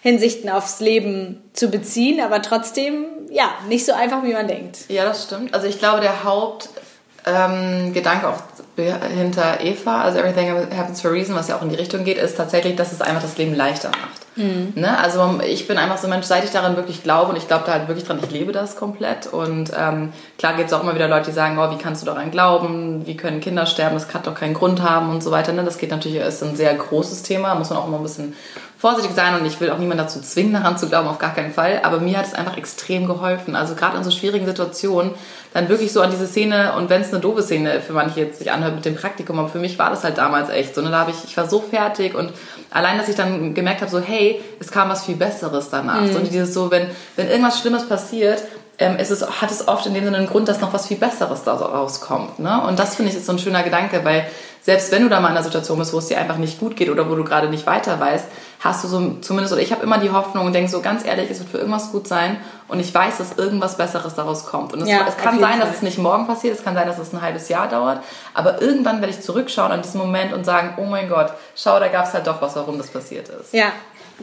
Hinsichten 0.00 0.48
aufs 0.48 0.80
Leben 0.80 1.42
zu 1.52 1.70
beziehen, 1.70 2.20
aber 2.20 2.40
trotzdem, 2.40 3.06
ja, 3.30 3.50
nicht 3.68 3.84
so 3.84 3.92
einfach, 3.92 4.22
wie 4.22 4.32
man 4.32 4.46
denkt. 4.46 4.78
Ja, 4.88 5.04
das 5.04 5.24
stimmt. 5.24 5.52
Also 5.52 5.66
ich 5.66 5.78
glaube, 5.78 6.00
der 6.00 6.24
Hauptgedanke 6.24 6.87
ähm, 7.28 7.92
auch 8.24 8.42
hinter 8.76 9.60
Eva, 9.60 10.02
also 10.02 10.18
Everything 10.18 10.50
Happens 10.76 11.00
for 11.00 11.10
a 11.10 11.14
Reason, 11.14 11.34
was 11.34 11.48
ja 11.48 11.56
auch 11.56 11.62
in 11.62 11.68
die 11.68 11.76
Richtung 11.76 12.04
geht, 12.04 12.18
ist 12.18 12.36
tatsächlich, 12.36 12.76
dass 12.76 12.92
es 12.92 13.00
einfach 13.00 13.22
das 13.22 13.36
Leben 13.36 13.54
leichter 13.54 13.88
macht. 13.88 14.28
Mhm. 14.36 14.72
Ne? 14.76 14.96
Also 14.98 15.40
ich 15.44 15.66
bin 15.66 15.78
einfach 15.78 15.98
so 15.98 16.06
ein 16.06 16.10
Mensch, 16.10 16.26
seit 16.26 16.44
ich 16.44 16.50
daran 16.50 16.76
wirklich 16.76 17.02
glaube 17.02 17.30
und 17.30 17.36
ich 17.36 17.48
glaube 17.48 17.64
da 17.66 17.72
halt 17.72 17.88
wirklich 17.88 18.06
dran, 18.06 18.20
ich 18.22 18.30
lebe 18.30 18.52
das 18.52 18.76
komplett 18.76 19.26
und 19.26 19.72
ähm, 19.76 20.12
klar 20.38 20.54
gibt 20.54 20.68
es 20.68 20.72
auch 20.72 20.82
immer 20.82 20.94
wieder 20.94 21.08
Leute, 21.08 21.26
die 21.26 21.32
sagen, 21.32 21.58
oh, 21.58 21.70
wie 21.72 21.82
kannst 21.82 22.02
du 22.02 22.06
daran 22.06 22.30
glauben, 22.30 23.04
wie 23.04 23.16
können 23.16 23.40
Kinder 23.40 23.66
sterben, 23.66 23.94
das 23.94 24.06
kann 24.06 24.22
doch 24.22 24.34
keinen 24.34 24.54
Grund 24.54 24.80
haben 24.80 25.10
und 25.10 25.22
so 25.22 25.32
weiter. 25.32 25.52
Ne? 25.52 25.64
Das 25.64 25.78
geht 25.78 25.90
natürlich, 25.90 26.18
ist 26.18 26.44
ein 26.44 26.54
sehr 26.54 26.72
großes 26.74 27.24
Thema, 27.24 27.56
muss 27.56 27.70
man 27.70 27.80
auch 27.80 27.88
immer 27.88 27.96
ein 27.96 28.04
bisschen 28.04 28.36
vorsichtig 28.78 29.14
sein 29.16 29.34
und 29.38 29.44
ich 29.44 29.60
will 29.60 29.70
auch 29.70 29.78
niemand 29.78 30.00
dazu 30.00 30.20
zwingen, 30.20 30.52
daran 30.52 30.78
zu 30.78 30.88
glauben, 30.88 31.08
auf 31.08 31.18
gar 31.18 31.34
keinen 31.34 31.52
Fall. 31.52 31.80
Aber 31.82 31.98
mir 31.98 32.16
hat 32.16 32.26
es 32.26 32.34
einfach 32.34 32.56
extrem 32.56 33.06
geholfen. 33.06 33.56
Also 33.56 33.74
gerade 33.74 33.96
in 33.98 34.04
so 34.04 34.12
schwierigen 34.12 34.46
Situationen, 34.46 35.10
dann 35.52 35.68
wirklich 35.68 35.92
so 35.92 36.00
an 36.00 36.10
diese 36.10 36.26
Szene 36.26 36.74
und 36.74 36.88
wenn 36.88 37.00
es 37.00 37.10
eine 37.10 37.20
doofe 37.20 37.42
Szene 37.42 37.80
für 37.80 37.92
manche 37.92 38.20
jetzt 38.20 38.38
sich 38.38 38.52
anhört 38.52 38.76
mit 38.76 38.84
dem 38.84 38.94
Praktikum, 38.94 39.38
aber 39.38 39.48
für 39.48 39.58
mich 39.58 39.78
war 39.78 39.90
das 39.90 40.04
halt 40.04 40.18
damals 40.18 40.48
echt 40.50 40.74
so. 40.74 40.82
Ne? 40.82 40.90
Da 40.90 41.00
habe 41.00 41.10
ich, 41.10 41.24
ich 41.24 41.36
war 41.36 41.48
so 41.48 41.60
fertig 41.60 42.14
und 42.14 42.32
allein, 42.70 42.98
dass 42.98 43.08
ich 43.08 43.16
dann 43.16 43.54
gemerkt 43.54 43.80
habe, 43.80 43.90
so 43.90 43.98
hey, 43.98 44.40
es 44.60 44.70
kam 44.70 44.88
was 44.88 45.04
viel 45.04 45.16
Besseres 45.16 45.70
danach. 45.70 46.02
Mhm. 46.02 46.12
So 46.12 46.18
dieses 46.20 46.54
so, 46.54 46.70
wenn 46.70 46.86
wenn 47.16 47.28
irgendwas 47.28 47.60
Schlimmes 47.60 47.88
passiert, 47.88 48.44
ähm, 48.78 48.96
ist 48.96 49.10
es, 49.10 49.28
hat 49.40 49.50
es 49.50 49.66
oft 49.66 49.86
in 49.86 49.94
dem 49.94 50.04
Sinne 50.04 50.18
einen 50.18 50.28
Grund, 50.28 50.48
dass 50.48 50.60
noch 50.60 50.72
was 50.72 50.86
viel 50.86 50.98
Besseres 50.98 51.42
daraus 51.42 52.00
kommt. 52.00 52.38
Ne? 52.38 52.62
Und 52.62 52.78
das 52.78 52.94
finde 52.94 53.10
ich 53.10 53.18
ist 53.18 53.26
so 53.26 53.32
ein 53.32 53.38
schöner 53.38 53.64
Gedanke, 53.64 54.04
weil 54.04 54.26
selbst 54.62 54.92
wenn 54.92 55.02
du 55.02 55.08
da 55.08 55.20
mal 55.20 55.30
in 55.30 55.36
einer 55.36 55.44
Situation 55.44 55.78
bist, 55.78 55.92
wo 55.92 55.98
es 55.98 56.06
dir 56.06 56.18
einfach 56.18 56.36
nicht 56.36 56.60
gut 56.60 56.76
geht 56.76 56.90
oder 56.90 57.10
wo 57.10 57.14
du 57.14 57.24
gerade 57.24 57.48
nicht 57.48 57.66
weiter 57.66 57.98
weißt, 57.98 58.26
hast 58.60 58.84
du 58.84 58.88
so 58.88 59.16
zumindest, 59.20 59.52
oder 59.52 59.62
ich 59.62 59.72
habe 59.72 59.82
immer 59.82 59.98
die 59.98 60.10
Hoffnung 60.10 60.46
und 60.46 60.52
denke 60.52 60.70
so 60.70 60.80
ganz 60.80 61.04
ehrlich, 61.04 61.30
es 61.30 61.38
wird 61.38 61.48
für 61.48 61.58
irgendwas 61.58 61.92
gut 61.92 62.08
sein 62.08 62.38
und 62.66 62.80
ich 62.80 62.92
weiß, 62.92 63.18
dass 63.18 63.38
irgendwas 63.38 63.76
Besseres 63.76 64.14
daraus 64.14 64.46
kommt. 64.46 64.72
Und 64.72 64.82
es, 64.82 64.88
ja, 64.88 65.06
es 65.06 65.16
kann 65.16 65.38
sein, 65.38 65.58
Fall. 65.58 65.60
dass 65.60 65.76
es 65.76 65.82
nicht 65.82 65.98
morgen 65.98 66.26
passiert, 66.26 66.58
es 66.58 66.64
kann 66.64 66.74
sein, 66.74 66.86
dass 66.86 66.98
es 66.98 67.12
ein 67.12 67.22
halbes 67.22 67.48
Jahr 67.48 67.68
dauert, 67.68 68.02
aber 68.34 68.60
irgendwann 68.60 69.00
werde 69.00 69.12
ich 69.12 69.20
zurückschauen 69.20 69.72
an 69.72 69.82
diesen 69.82 70.00
Moment 70.00 70.32
und 70.32 70.44
sagen, 70.44 70.74
oh 70.78 70.84
mein 70.84 71.08
Gott, 71.08 71.32
schau, 71.56 71.78
da 71.78 71.88
gab 71.88 72.06
es 72.06 72.14
halt 72.14 72.26
doch 72.26 72.42
was, 72.42 72.56
warum 72.56 72.78
das 72.78 72.88
passiert 72.88 73.28
ist. 73.28 73.52
Ja, 73.52 73.72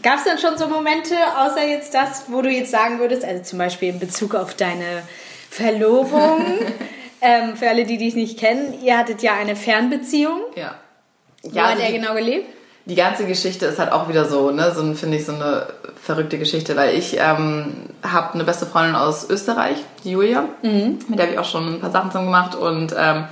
Gab 0.02 0.18
es 0.18 0.26
denn 0.26 0.38
schon 0.38 0.58
so 0.58 0.68
Momente, 0.68 1.16
außer 1.38 1.66
jetzt 1.66 1.94
das, 1.94 2.26
wo 2.28 2.42
du 2.42 2.50
jetzt 2.50 2.72
sagen 2.72 3.00
würdest, 3.00 3.24
also 3.24 3.44
zum 3.44 3.60
Beispiel 3.60 3.90
in 3.90 4.00
Bezug 4.00 4.36
auf 4.36 4.54
deine 4.54 5.04
Verlobung, 5.50 6.44
ähm, 7.22 7.56
für 7.56 7.70
alle, 7.70 7.86
die 7.86 7.98
dich 7.98 8.14
nicht 8.14 8.38
kennen, 8.38 8.74
ihr 8.84 8.98
hattet 8.98 9.22
ja 9.22 9.36
eine 9.36 9.56
Fernbeziehung. 9.56 10.42
Ja. 10.56 10.76
Wo 11.44 11.52
ja, 11.52 11.64
hat 11.64 11.72
also 11.72 11.84
er 11.84 11.92
genau 11.94 12.14
gelebt? 12.14 12.50
Die 12.86 12.96
ganze 12.96 13.26
Geschichte 13.26 13.66
ist 13.66 13.80
halt 13.80 13.92
auch 13.92 14.10
wieder 14.10 14.26
so, 14.26 14.52
ne, 14.52 14.72
so 14.76 14.94
finde 14.94 15.18
ich 15.18 15.26
so 15.26 15.34
eine 15.34 15.68
verrückte 16.02 16.38
Geschichte, 16.38 16.76
weil 16.76 16.96
ich 16.96 17.18
ähm, 17.18 17.74
habe 18.04 18.36
eine 18.36 18.44
beste 18.44 18.68
Freundin 18.68 18.96
aus 18.96 19.28
Österreich, 19.28 19.78
die 20.04 20.12
Julia, 20.12 20.46
mhm. 20.62 21.00
mit 21.08 21.18
der 21.18 21.26
habe 21.26 21.34
ich 21.34 21.40
auch 21.40 21.46
schon 21.46 21.76
ein 21.76 21.80
paar 21.80 21.92
Sachen 21.92 22.12
zusammen 22.12 22.28
gemacht 22.28 22.54
und 22.54 22.94
ähm, 22.98 23.26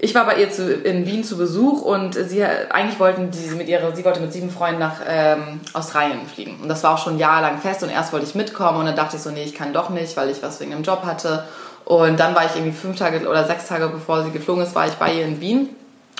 ich 0.00 0.14
war 0.14 0.24
bei 0.24 0.36
ihr 0.40 0.50
zu, 0.50 0.72
in 0.72 1.06
Wien 1.06 1.24
zu 1.24 1.36
Besuch 1.36 1.82
und 1.82 2.14
sie 2.14 2.44
eigentlich 2.44 3.00
wollten 3.00 3.30
die 3.32 3.54
mit 3.56 3.68
ihrer, 3.68 3.94
sie 3.94 4.04
wollte 4.04 4.20
mit 4.20 4.32
sieben 4.32 4.48
Freunden 4.48 4.78
nach 4.78 5.00
ähm, 5.06 5.60
Australien 5.72 6.20
fliegen. 6.32 6.60
Und 6.62 6.68
das 6.68 6.84
war 6.84 6.94
auch 6.94 6.98
schon 6.98 7.18
jahrelang 7.18 7.58
fest 7.58 7.82
und 7.82 7.90
erst 7.90 8.12
wollte 8.12 8.24
ich 8.24 8.36
mitkommen 8.36 8.78
und 8.78 8.86
dann 8.86 8.94
dachte 8.94 9.16
ich 9.16 9.22
so, 9.22 9.30
nee, 9.30 9.42
ich 9.42 9.54
kann 9.54 9.72
doch 9.72 9.90
nicht, 9.90 10.16
weil 10.16 10.30
ich 10.30 10.42
was 10.42 10.60
wegen 10.60 10.70
dem 10.70 10.84
Job 10.84 11.04
hatte. 11.04 11.44
Und 11.84 12.20
dann 12.20 12.34
war 12.34 12.44
ich 12.44 12.54
irgendwie 12.54 12.76
fünf 12.76 12.96
Tage 12.96 13.28
oder 13.28 13.44
sechs 13.44 13.66
Tage 13.66 13.88
bevor 13.88 14.22
sie 14.22 14.30
geflogen 14.30 14.62
ist, 14.62 14.74
war 14.74 14.86
ich 14.86 14.94
bei 14.94 15.12
ihr 15.14 15.24
in 15.24 15.40
Wien. 15.40 15.68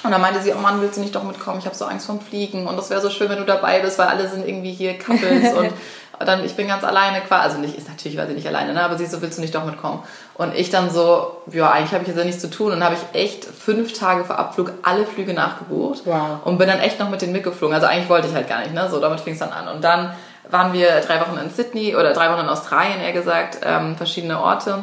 Und 0.05 0.11
dann 0.11 0.21
meinte 0.21 0.41
sie, 0.41 0.53
oh 0.53 0.59
Mann, 0.61 0.81
willst 0.81 0.97
du 0.97 1.01
nicht 1.01 1.15
doch 1.15 1.25
mitkommen? 1.25 1.59
Ich 1.59 1.67
habe 1.67 1.75
so 1.75 1.85
Angst 1.85 2.07
vorm 2.07 2.21
Fliegen 2.21 2.67
und 2.67 2.77
das 2.77 2.91
wäre 2.91 3.01
so 3.01 3.11
schön, 3.11 3.29
wenn 3.29 3.39
du 3.39 3.45
dabei 3.45 3.81
bist, 3.81 3.99
weil 3.99 4.07
alle 4.07 4.29
sind 4.29 4.47
irgendwie 4.47 4.73
hier 4.73 4.99
Couples 4.99 5.53
und 5.55 5.73
dann 6.27 6.45
ich 6.45 6.55
bin 6.55 6.69
ganz 6.69 6.85
alleine 6.85 7.21
quasi, 7.21 7.43
also 7.45 7.59
nicht, 7.59 7.77
ist 7.77 7.89
natürlich, 7.89 8.17
weil 8.17 8.27
sie 8.27 8.35
nicht 8.35 8.47
alleine, 8.47 8.75
ne? 8.75 8.83
aber 8.83 8.97
sie 8.97 9.07
so, 9.07 9.23
willst 9.23 9.39
du 9.39 9.43
nicht 9.43 9.55
doch 9.55 9.65
mitkommen? 9.65 10.03
Und 10.35 10.55
ich 10.55 10.71
dann 10.71 10.91
so, 10.91 11.43
ja, 11.51 11.71
eigentlich 11.71 11.93
habe 11.93 12.03
ich 12.03 12.09
jetzt 12.09 12.19
ja 12.19 12.25
nichts 12.25 12.41
zu 12.41 12.51
tun 12.51 12.73
und 12.73 12.83
habe 12.83 12.95
ich 12.95 13.21
echt 13.21 13.45
fünf 13.45 13.93
Tage 13.93 14.25
vor 14.25 14.39
Abflug 14.39 14.73
alle 14.83 15.05
Flüge 15.05 15.35
nachgebucht 15.35 16.03
wow. 16.05 16.41
und 16.45 16.59
bin 16.59 16.69
dann 16.69 16.81
echt 16.81 16.99
noch 16.99 17.11
mit 17.11 17.23
denen 17.23 17.33
mitgeflogen. 17.33 17.75
Also 17.75 17.87
eigentlich 17.87 18.09
wollte 18.09 18.29
ich 18.29 18.35
halt 18.35 18.49
gar 18.49 18.61
nicht, 18.61 18.75
ne? 18.75 18.89
So, 18.91 19.01
damit 19.01 19.21
fing 19.21 19.35
es 19.35 19.39
dann 19.41 19.51
an. 19.51 19.69
Und 19.69 19.83
dann 19.83 20.15
waren 20.51 20.73
wir 20.73 21.01
drei 21.01 21.21
Wochen 21.21 21.39
in 21.39 21.51
Sydney 21.51 21.95
oder 21.95 22.13
drei 22.13 22.31
Wochen 22.33 22.41
in 22.41 22.49
Australien, 22.49 23.01
eher 23.01 23.13
gesagt, 23.13 23.59
ähm, 23.63 23.97
verschiedene 23.97 24.41
Orte 24.41 24.83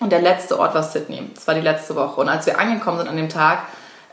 Und 0.00 0.12
der 0.12 0.20
letzte 0.20 0.58
Ort 0.58 0.74
war 0.74 0.82
Sydney. 0.82 1.30
Das 1.34 1.46
war 1.46 1.54
die 1.54 1.60
letzte 1.60 1.94
Woche. 1.94 2.20
Und 2.20 2.28
als 2.28 2.46
wir 2.46 2.58
angekommen 2.58 2.98
sind 2.98 3.08
an 3.08 3.16
dem 3.16 3.28
Tag, 3.28 3.60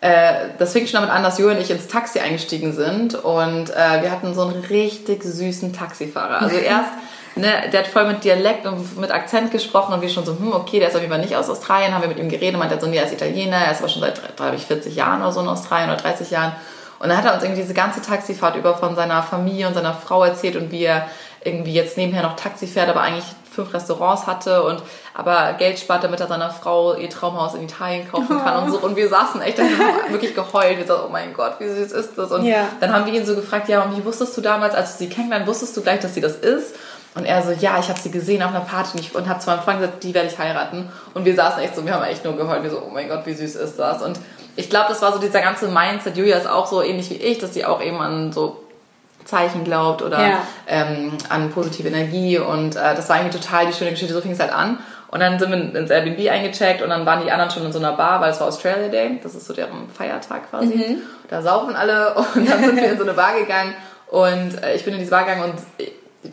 äh, 0.03 0.49
das 0.57 0.73
fing 0.73 0.85
schon 0.85 0.99
damit 0.99 1.15
an, 1.15 1.23
dass 1.23 1.37
Jo 1.37 1.47
und 1.47 1.61
ich 1.61 1.71
ins 1.71 1.87
Taxi 1.87 2.19
eingestiegen 2.19 2.73
sind 2.73 3.15
und 3.15 3.69
äh, 3.69 4.01
wir 4.01 4.11
hatten 4.11 4.33
so 4.33 4.41
einen 4.41 4.61
richtig 4.65 5.23
süßen 5.23 5.71
Taxifahrer. 5.71 6.41
Also 6.41 6.57
erst, 6.57 6.89
ne, 7.37 7.69
der 7.71 7.79
hat 7.79 7.87
voll 7.87 8.05
mit 8.07 8.21
Dialekt 8.21 8.65
und 8.65 8.99
mit 8.99 9.11
Akzent 9.11 9.51
gesprochen 9.51 9.93
und 9.93 10.01
wir 10.01 10.09
schon 10.09 10.25
so, 10.25 10.37
hm, 10.37 10.51
okay, 10.51 10.79
der 10.79 10.89
ist 10.89 10.95
auf 10.95 11.01
jeden 11.01 11.13
Fall 11.13 11.21
nicht 11.21 11.37
aus 11.37 11.49
Australien, 11.49 11.93
haben 11.93 12.01
wir 12.01 12.09
mit 12.09 12.19
ihm 12.19 12.27
geredet, 12.27 12.59
meinte 12.59 12.75
er 12.75 12.81
so, 12.81 12.87
nee, 12.87 12.97
er 12.97 13.05
ist 13.05 13.13
Italiener, 13.13 13.55
er 13.55 13.71
ist 13.71 13.79
aber 13.79 13.87
schon 13.87 14.01
seit, 14.01 14.35
glaube 14.35 14.57
ich, 14.57 14.65
40 14.65 14.93
Jahren 14.93 15.21
oder 15.21 15.31
so 15.31 15.39
in 15.39 15.47
Australien 15.47 15.89
oder 15.89 16.01
30 16.01 16.31
Jahren. 16.31 16.51
Und 16.99 17.07
dann 17.07 17.17
hat 17.17 17.23
er 17.23 17.35
uns 17.35 17.43
irgendwie 17.43 17.61
diese 17.61 17.73
ganze 17.73 18.01
Taxifahrt 18.01 18.57
über 18.57 18.75
von 18.75 18.97
seiner 18.97 19.23
Familie 19.23 19.69
und 19.69 19.73
seiner 19.73 19.93
Frau 19.93 20.25
erzählt 20.25 20.57
und 20.57 20.69
wie 20.71 20.83
er 20.83 21.07
irgendwie 21.45 21.73
jetzt 21.73 21.95
nebenher 21.95 22.23
noch 22.23 22.35
Taxi 22.35 22.67
fährt, 22.67 22.89
aber 22.89 23.01
eigentlich 23.01 23.25
fünf 23.53 23.73
Restaurants 23.73 24.27
hatte 24.27 24.63
und 24.63 24.81
aber 25.13 25.53
Geld 25.53 25.79
spart, 25.79 26.03
damit 26.03 26.19
er 26.19 26.27
seiner 26.27 26.49
Frau 26.49 26.95
ihr 26.95 27.09
Traumhaus 27.09 27.53
in 27.53 27.63
Italien 27.63 28.09
kaufen 28.09 28.39
kann 28.39 28.63
und 28.63 28.71
so. 28.71 28.79
Und 28.79 28.95
wir 28.95 29.07
saßen 29.07 29.41
echt, 29.41 29.59
da 29.59 29.63
haben 29.63 30.11
wirklich 30.11 30.35
geheult. 30.35 30.77
Wir 30.77 30.85
sagten, 30.85 31.03
oh 31.07 31.11
mein 31.11 31.33
Gott, 31.33 31.55
wie 31.59 31.67
süß 31.67 31.91
ist 31.91 32.17
das? 32.17 32.31
Und 32.31 32.45
ja. 32.45 32.67
dann 32.79 32.93
haben 32.93 33.05
wir 33.05 33.13
ihn 33.13 33.25
so 33.25 33.35
gefragt, 33.35 33.69
ja, 33.69 33.83
und 33.83 33.97
wie 33.97 34.03
wusstest 34.03 34.35
du 34.35 34.41
damals, 34.41 34.75
als 34.75 34.93
du 34.93 35.03
sie 35.03 35.09
kennengelernt, 35.09 35.47
wusstest 35.47 35.77
du 35.77 35.81
gleich, 35.81 35.99
dass 35.99 36.13
sie 36.13 36.21
das 36.21 36.35
ist? 36.35 36.75
Und 37.15 37.25
er 37.25 37.43
so, 37.43 37.51
ja, 37.51 37.77
ich 37.79 37.89
habe 37.89 37.99
sie 37.99 38.09
gesehen 38.09 38.41
auf 38.41 38.49
einer 38.49 38.61
Party 38.61 38.97
und, 38.97 39.15
und 39.15 39.29
habe 39.29 39.39
zu 39.39 39.49
meinem 39.49 39.61
Freund 39.61 39.79
gesagt, 39.79 40.03
die 40.03 40.13
werde 40.13 40.29
ich 40.29 40.37
heiraten. 40.39 40.89
Und 41.13 41.25
wir 41.25 41.35
saßen 41.35 41.61
echt 41.61 41.75
so, 41.75 41.85
wir 41.85 41.93
haben 41.93 42.03
echt 42.05 42.25
nur 42.25 42.35
geheult. 42.35 42.63
Wir 42.63 42.71
so, 42.71 42.81
oh 42.83 42.91
mein 42.91 43.07
Gott, 43.07 43.25
wie 43.25 43.33
süß 43.33 43.55
ist 43.55 43.77
das? 43.77 44.01
Und 44.01 44.19
ich 44.55 44.69
glaube, 44.69 44.87
das 44.89 45.01
war 45.01 45.13
so 45.13 45.19
dieser 45.19 45.41
ganze 45.41 45.67
Mindset. 45.67 46.17
Julia 46.17 46.37
ist 46.37 46.47
auch 46.47 46.65
so 46.65 46.81
ähnlich 46.81 47.09
wie 47.11 47.15
ich, 47.15 47.37
dass 47.37 47.53
sie 47.53 47.65
auch 47.65 47.81
eben 47.81 47.99
an 47.99 48.31
so 48.31 48.62
Zeichen 49.25 49.63
glaubt 49.63 50.01
oder 50.01 50.19
ja. 50.19 50.47
ähm, 50.67 51.13
an 51.29 51.51
positive 51.51 51.87
Energie. 51.87 52.37
Und 52.37 52.75
äh, 52.75 52.95
das 52.95 53.09
war 53.09 53.17
irgendwie 53.17 53.37
total 53.37 53.67
die 53.67 53.73
schöne 53.73 53.91
Geschichte. 53.91 54.13
So 54.13 54.21
fing 54.21 54.31
es 54.31 54.39
halt 54.39 54.53
an. 54.53 54.79
Und 55.13 55.19
dann 55.19 55.37
sind 55.37 55.51
wir 55.51 55.79
ins 55.79 55.91
Airbnb 55.91 56.27
eingecheckt 56.27 56.81
und 56.81 56.89
dann 56.89 57.05
waren 57.05 57.23
die 57.23 57.29
anderen 57.29 57.51
schon 57.51 57.63
in 57.63 57.71
so 57.71 57.77
einer 57.77 57.93
Bar, 57.93 58.19
weil 58.19 58.31
es 58.31 58.39
war 58.39 58.47
Australia 58.47 58.87
Day. 58.87 59.19
Das 59.21 59.35
ist 59.35 59.45
so 59.45 59.53
deren 59.53 59.87
Feiertag 59.89 60.49
quasi. 60.49 60.73
Mhm. 60.73 61.01
Da 61.29 61.43
saufen 61.43 61.75
alle 61.75 62.15
und 62.35 62.49
dann 62.49 62.63
sind 62.63 62.75
wir 62.75 62.91
in 62.91 62.97
so 62.97 63.03
eine 63.03 63.13
Bar 63.13 63.37
gegangen 63.39 63.75
und 64.07 64.63
äh, 64.63 64.75
ich 64.75 64.83
bin 64.83 64.93
in 64.93 64.99
diese 64.99 65.11
Bar 65.11 65.25
gegangen 65.25 65.51
und 65.51 65.87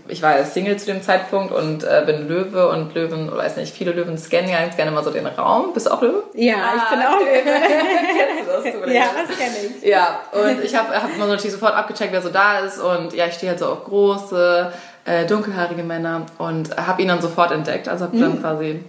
ich 0.09 0.22
war 0.22 0.44
Single 0.44 0.76
zu 0.76 0.87
dem 0.87 1.03
Zeitpunkt 1.03 1.53
und 1.53 1.85
äh, 1.85 2.03
bin 2.07 2.29
Löwe 2.29 2.68
und 2.68 2.94
Löwen, 2.94 3.31
weiß 3.35 3.57
nicht, 3.57 3.74
viele 3.74 3.92
Löwen 3.92 4.16
scannen 4.18 4.50
ganz 4.50 4.76
gerne 4.76 4.90
mal 4.90 5.03
so 5.03 5.11
den 5.11 5.26
Raum. 5.26 5.72
Bist 5.72 5.87
du 5.87 5.90
auch 5.90 6.03
Löwe? 6.03 6.22
Ja, 6.35 6.57
ah, 6.57 6.76
ich 6.76 6.90
bin 6.90 7.07
auch 7.07 7.20
Löwe. 7.20 7.42
Kennst 7.44 8.48
du 8.48 8.53
das? 8.53 8.85
Du 8.87 8.92
ja, 8.92 9.05
das 9.14 9.37
kenne 9.37 9.57
ich. 9.81 9.85
Ja, 9.85 10.20
und 10.33 10.64
ich 10.64 10.76
habe 10.76 10.94
hab 10.94 11.16
natürlich 11.18 11.53
sofort 11.53 11.74
abgecheckt, 11.74 12.12
wer 12.12 12.22
so 12.22 12.29
da 12.29 12.61
ist 12.61 12.79
und 12.79 13.12
ja, 13.14 13.26
ich 13.26 13.35
stehe 13.35 13.50
halt 13.50 13.59
so 13.59 13.66
auf 13.66 13.85
große, 13.85 14.72
äh, 15.05 15.26
dunkelhaarige 15.26 15.83
Männer 15.83 16.26
und 16.38 16.76
habe 16.76 17.03
ihn 17.03 17.09
dann 17.09 17.20
sofort 17.20 17.50
entdeckt. 17.50 17.88
Also 17.88 18.05
habe 18.05 18.16
mhm. 18.16 18.20
dann 18.20 18.40
quasi 18.40 18.85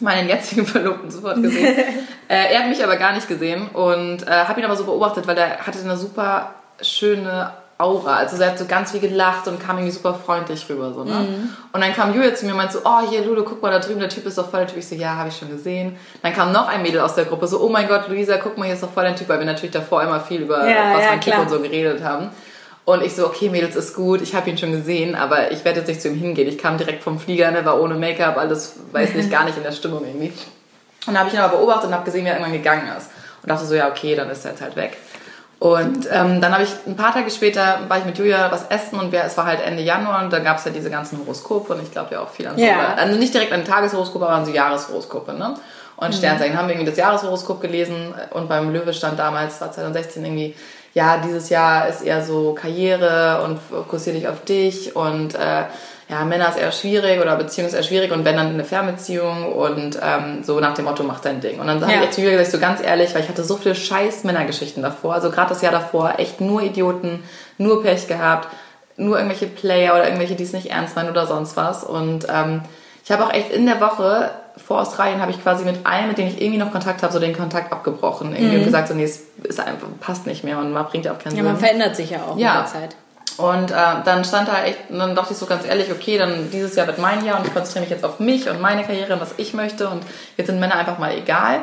meinen 0.00 0.28
jetzigen 0.28 0.66
Verlobten 0.66 1.10
sofort 1.10 1.42
gesehen. 1.42 1.76
äh, 2.28 2.52
er 2.52 2.60
hat 2.60 2.68
mich 2.68 2.82
aber 2.82 2.96
gar 2.96 3.12
nicht 3.12 3.28
gesehen 3.28 3.68
und 3.68 4.26
äh, 4.26 4.30
habe 4.30 4.60
ihn 4.60 4.66
aber 4.66 4.76
so 4.76 4.84
beobachtet, 4.84 5.26
weil 5.26 5.38
er 5.38 5.58
hatte 5.58 5.78
eine 5.80 5.96
super 5.96 6.54
schöne 6.80 7.52
Aura. 7.82 8.16
Also 8.16 8.36
sie 8.36 8.44
hat 8.46 8.58
so 8.58 8.66
ganz 8.66 8.92
viel 8.92 9.00
gelacht 9.00 9.48
und 9.48 9.60
kam 9.60 9.76
irgendwie 9.76 9.92
super 9.92 10.14
freundlich 10.14 10.68
rüber. 10.68 10.92
So, 10.94 11.04
ne? 11.04 11.12
Mhm. 11.12 11.50
Und 11.72 11.80
dann 11.80 11.92
kam 11.92 12.14
Julia 12.14 12.34
zu 12.34 12.46
mir 12.46 12.52
und 12.52 12.58
meinte 12.58 12.74
so, 12.74 12.80
oh 12.84 13.00
hier 13.08 13.24
Lulu, 13.24 13.42
guck 13.44 13.60
mal 13.60 13.70
da 13.70 13.78
drüben, 13.78 14.00
der 14.00 14.08
Typ 14.08 14.24
ist 14.26 14.38
doch 14.38 14.48
voll 14.50 14.60
der 14.60 14.68
Typ. 14.68 14.78
Ich 14.78 14.88
so, 14.88 14.94
ja, 14.94 15.16
habe 15.16 15.28
ich 15.28 15.36
schon 15.36 15.50
gesehen. 15.50 15.96
Dann 16.22 16.32
kam 16.32 16.52
noch 16.52 16.68
ein 16.68 16.82
Mädel 16.82 17.00
aus 17.00 17.14
der 17.14 17.24
Gruppe, 17.24 17.46
so, 17.48 17.60
oh 17.60 17.68
mein 17.68 17.88
Gott, 17.88 18.08
Luisa, 18.08 18.36
guck 18.38 18.56
mal, 18.56 18.66
hier 18.66 18.74
ist 18.74 18.82
doch 18.82 18.92
voll 18.92 19.04
der 19.04 19.16
Typ, 19.16 19.28
weil 19.28 19.38
wir 19.38 19.46
natürlich 19.46 19.72
davor 19.72 20.02
immer 20.02 20.20
viel 20.20 20.42
über 20.42 20.68
ja, 20.68 20.94
was 20.94 21.04
ja, 21.04 21.10
man 21.10 21.20
Typ 21.20 21.38
und 21.38 21.50
so 21.50 21.60
geredet 21.60 22.02
haben. 22.02 22.30
Und 22.84 23.02
ich 23.02 23.14
so, 23.14 23.26
okay, 23.26 23.48
Mädels, 23.48 23.76
ist 23.76 23.94
gut, 23.94 24.22
ich 24.22 24.34
habe 24.34 24.50
ihn 24.50 24.58
schon 24.58 24.72
gesehen, 24.72 25.14
aber 25.14 25.52
ich 25.52 25.64
werde 25.64 25.80
jetzt 25.80 25.88
nicht 25.88 26.02
zu 26.02 26.08
ihm 26.08 26.16
hingehen. 26.16 26.48
Ich 26.48 26.58
kam 26.58 26.78
direkt 26.78 27.04
vom 27.04 27.18
Flieger, 27.18 27.50
ne, 27.50 27.64
war 27.64 27.80
ohne 27.80 27.94
Make-up, 27.94 28.36
alles, 28.36 28.74
weiß 28.90 29.14
nicht, 29.14 29.30
gar 29.30 29.44
nicht 29.44 29.56
in 29.56 29.62
der 29.62 29.72
Stimmung 29.72 30.04
irgendwie. 30.04 30.32
Und 31.06 31.14
dann 31.14 31.18
habe 31.18 31.28
ich 31.28 31.34
ihn 31.34 31.40
aber 31.40 31.56
beobachtet 31.56 31.88
und 31.88 31.94
habe 31.94 32.04
gesehen, 32.04 32.24
wie 32.24 32.28
er 32.28 32.34
irgendwann 32.34 32.52
gegangen 32.52 32.88
ist. 32.96 33.10
Und 33.42 33.50
dachte 33.50 33.66
so, 33.66 33.74
ja, 33.74 33.88
okay, 33.88 34.14
dann 34.14 34.30
ist 34.30 34.44
er 34.44 34.52
jetzt 34.52 34.62
halt 34.62 34.76
weg. 34.76 34.96
Und 35.62 36.08
ähm, 36.10 36.40
dann 36.40 36.52
habe 36.52 36.64
ich 36.64 36.70
ein 36.88 36.96
paar 36.96 37.14
Tage 37.14 37.30
später 37.30 37.82
war 37.86 37.96
ich 37.98 38.04
mit 38.04 38.18
Julia 38.18 38.50
was 38.50 38.66
essen 38.66 38.98
und 38.98 39.12
wir, 39.12 39.22
es 39.22 39.36
war 39.36 39.46
halt 39.46 39.60
Ende 39.64 39.80
Januar 39.80 40.24
und 40.24 40.32
da 40.32 40.40
gab 40.40 40.58
es 40.58 40.64
ja 40.64 40.72
diese 40.72 40.90
ganzen 40.90 41.20
Horoskope 41.20 41.74
und 41.74 41.82
ich 41.84 41.92
glaube 41.92 42.14
ja 42.14 42.20
auch 42.20 42.30
viel 42.30 42.48
an 42.48 42.56
so, 42.56 42.64
ja. 42.64 42.94
also 42.96 43.16
nicht 43.16 43.32
direkt 43.32 43.52
an 43.52 43.64
Tageshoroskope, 43.64 44.26
aber 44.26 44.34
an 44.34 44.44
so 44.44 44.50
Jahreshoroskope, 44.50 45.34
ne? 45.34 45.54
Und 45.94 46.08
mhm. 46.08 46.12
Sternzeichen 46.14 46.58
haben 46.58 46.66
wir 46.66 46.74
irgendwie 46.74 46.90
das 46.90 46.98
Jahreshoroskop 46.98 47.60
gelesen 47.60 48.12
und 48.30 48.48
beim 48.48 48.72
Löwe 48.72 48.92
stand 48.92 49.20
damals, 49.20 49.60
war 49.60 49.70
2016 49.70 50.24
irgendwie, 50.24 50.56
ja, 50.94 51.18
dieses 51.18 51.48
Jahr 51.48 51.88
ist 51.88 52.02
eher 52.02 52.22
so 52.22 52.54
Karriere 52.54 53.42
und 53.44 53.58
fokussiere 53.58 54.16
dich 54.16 54.28
auf 54.28 54.44
dich 54.44 54.94
und 54.94 55.34
äh, 55.34 55.64
ja, 56.08 56.24
Männer 56.26 56.50
ist 56.50 56.58
eher 56.58 56.72
schwierig 56.72 57.20
oder 57.22 57.36
Beziehung 57.36 57.68
ist 57.68 57.74
eher 57.74 57.82
schwierig 57.82 58.12
und 58.12 58.26
wenn 58.26 58.36
dann 58.36 58.48
eine 58.48 58.64
Fernbeziehung 58.64 59.54
und 59.54 59.98
ähm, 60.02 60.44
so 60.44 60.60
nach 60.60 60.74
dem 60.74 60.84
Motto, 60.84 61.02
mach 61.04 61.20
dein 61.20 61.40
Ding. 61.40 61.58
Und 61.58 61.66
dann 61.66 61.80
ja. 61.80 61.88
habe 61.88 62.04
ich 62.04 62.10
zu 62.10 62.20
Julia 62.20 62.36
gesagt, 62.36 62.52
so 62.52 62.58
ganz 62.58 62.82
ehrlich, 62.82 63.14
weil 63.14 63.22
ich 63.22 63.28
hatte 63.30 63.42
so 63.44 63.56
viele 63.56 63.74
scheiß 63.74 64.24
Männergeschichten 64.24 64.82
davor, 64.82 65.14
also 65.14 65.30
gerade 65.30 65.48
das 65.50 65.62
Jahr 65.62 65.72
davor, 65.72 66.14
echt 66.18 66.42
nur 66.42 66.60
Idioten, 66.60 67.24
nur 67.56 67.82
Pech 67.82 68.08
gehabt, 68.08 68.48
nur 68.98 69.16
irgendwelche 69.16 69.46
Player 69.46 69.94
oder 69.94 70.04
irgendwelche, 70.04 70.34
die 70.34 70.44
es 70.44 70.52
nicht 70.52 70.70
ernst 70.70 70.96
meinen 70.96 71.08
oder 71.08 71.26
sonst 71.26 71.56
was. 71.56 71.82
Und 71.84 72.26
ähm, 72.28 72.60
ich 73.02 73.10
habe 73.10 73.24
auch 73.24 73.32
echt 73.32 73.50
in 73.50 73.64
der 73.64 73.80
Woche 73.80 74.30
vor 74.56 74.80
Australien 74.80 75.20
habe 75.20 75.30
ich 75.30 75.42
quasi 75.42 75.64
mit 75.64 75.84
allen, 75.84 76.08
mit 76.08 76.18
denen 76.18 76.28
ich 76.28 76.40
irgendwie 76.40 76.58
noch 76.58 76.72
Kontakt 76.72 77.02
habe, 77.02 77.12
so 77.12 77.18
den 77.18 77.36
Kontakt 77.36 77.72
abgebrochen. 77.72 78.34
Irgendwie 78.34 78.58
mhm. 78.58 78.64
gesagt, 78.64 78.88
so 78.88 78.94
nee, 78.94 79.04
es 79.04 79.22
ist 79.42 79.60
einfach, 79.60 79.88
passt 80.00 80.26
nicht 80.26 80.44
mehr 80.44 80.58
und 80.58 80.72
man 80.72 80.86
bringt 80.86 81.04
ja 81.04 81.12
auch 81.12 81.18
keinen 81.18 81.36
ja, 81.36 81.42
Sinn. 81.42 81.46
Ja, 81.46 81.52
man 81.52 81.60
verändert 81.60 81.96
sich 81.96 82.10
ja 82.10 82.18
auch 82.22 82.36
ja. 82.36 82.54
mit 82.54 82.62
der 82.62 82.80
Zeit. 82.80 82.96
Und 83.38 83.70
äh, 83.70 83.74
dann 84.04 84.24
stand 84.24 84.48
da 84.48 84.62
echt, 84.64 84.90
und 84.90 84.98
dann 84.98 85.14
dachte 85.14 85.32
ich 85.32 85.38
so 85.38 85.46
ganz 85.46 85.66
ehrlich, 85.66 85.90
okay, 85.90 86.18
dann 86.18 86.50
dieses 86.50 86.76
Jahr 86.76 86.86
wird 86.86 86.98
mein 86.98 87.24
Jahr 87.24 87.38
und 87.38 87.46
ich 87.46 87.54
konzentriere 87.54 87.84
mich 87.84 87.90
jetzt 87.90 88.04
auf 88.04 88.20
mich 88.20 88.48
und 88.48 88.60
meine 88.60 88.84
Karriere 88.84 89.14
und 89.14 89.20
was 89.20 89.34
ich 89.38 89.54
möchte 89.54 89.88
und 89.88 90.02
jetzt 90.36 90.48
sind 90.48 90.60
Männer 90.60 90.76
einfach 90.76 90.98
mal 90.98 91.16
egal. 91.16 91.60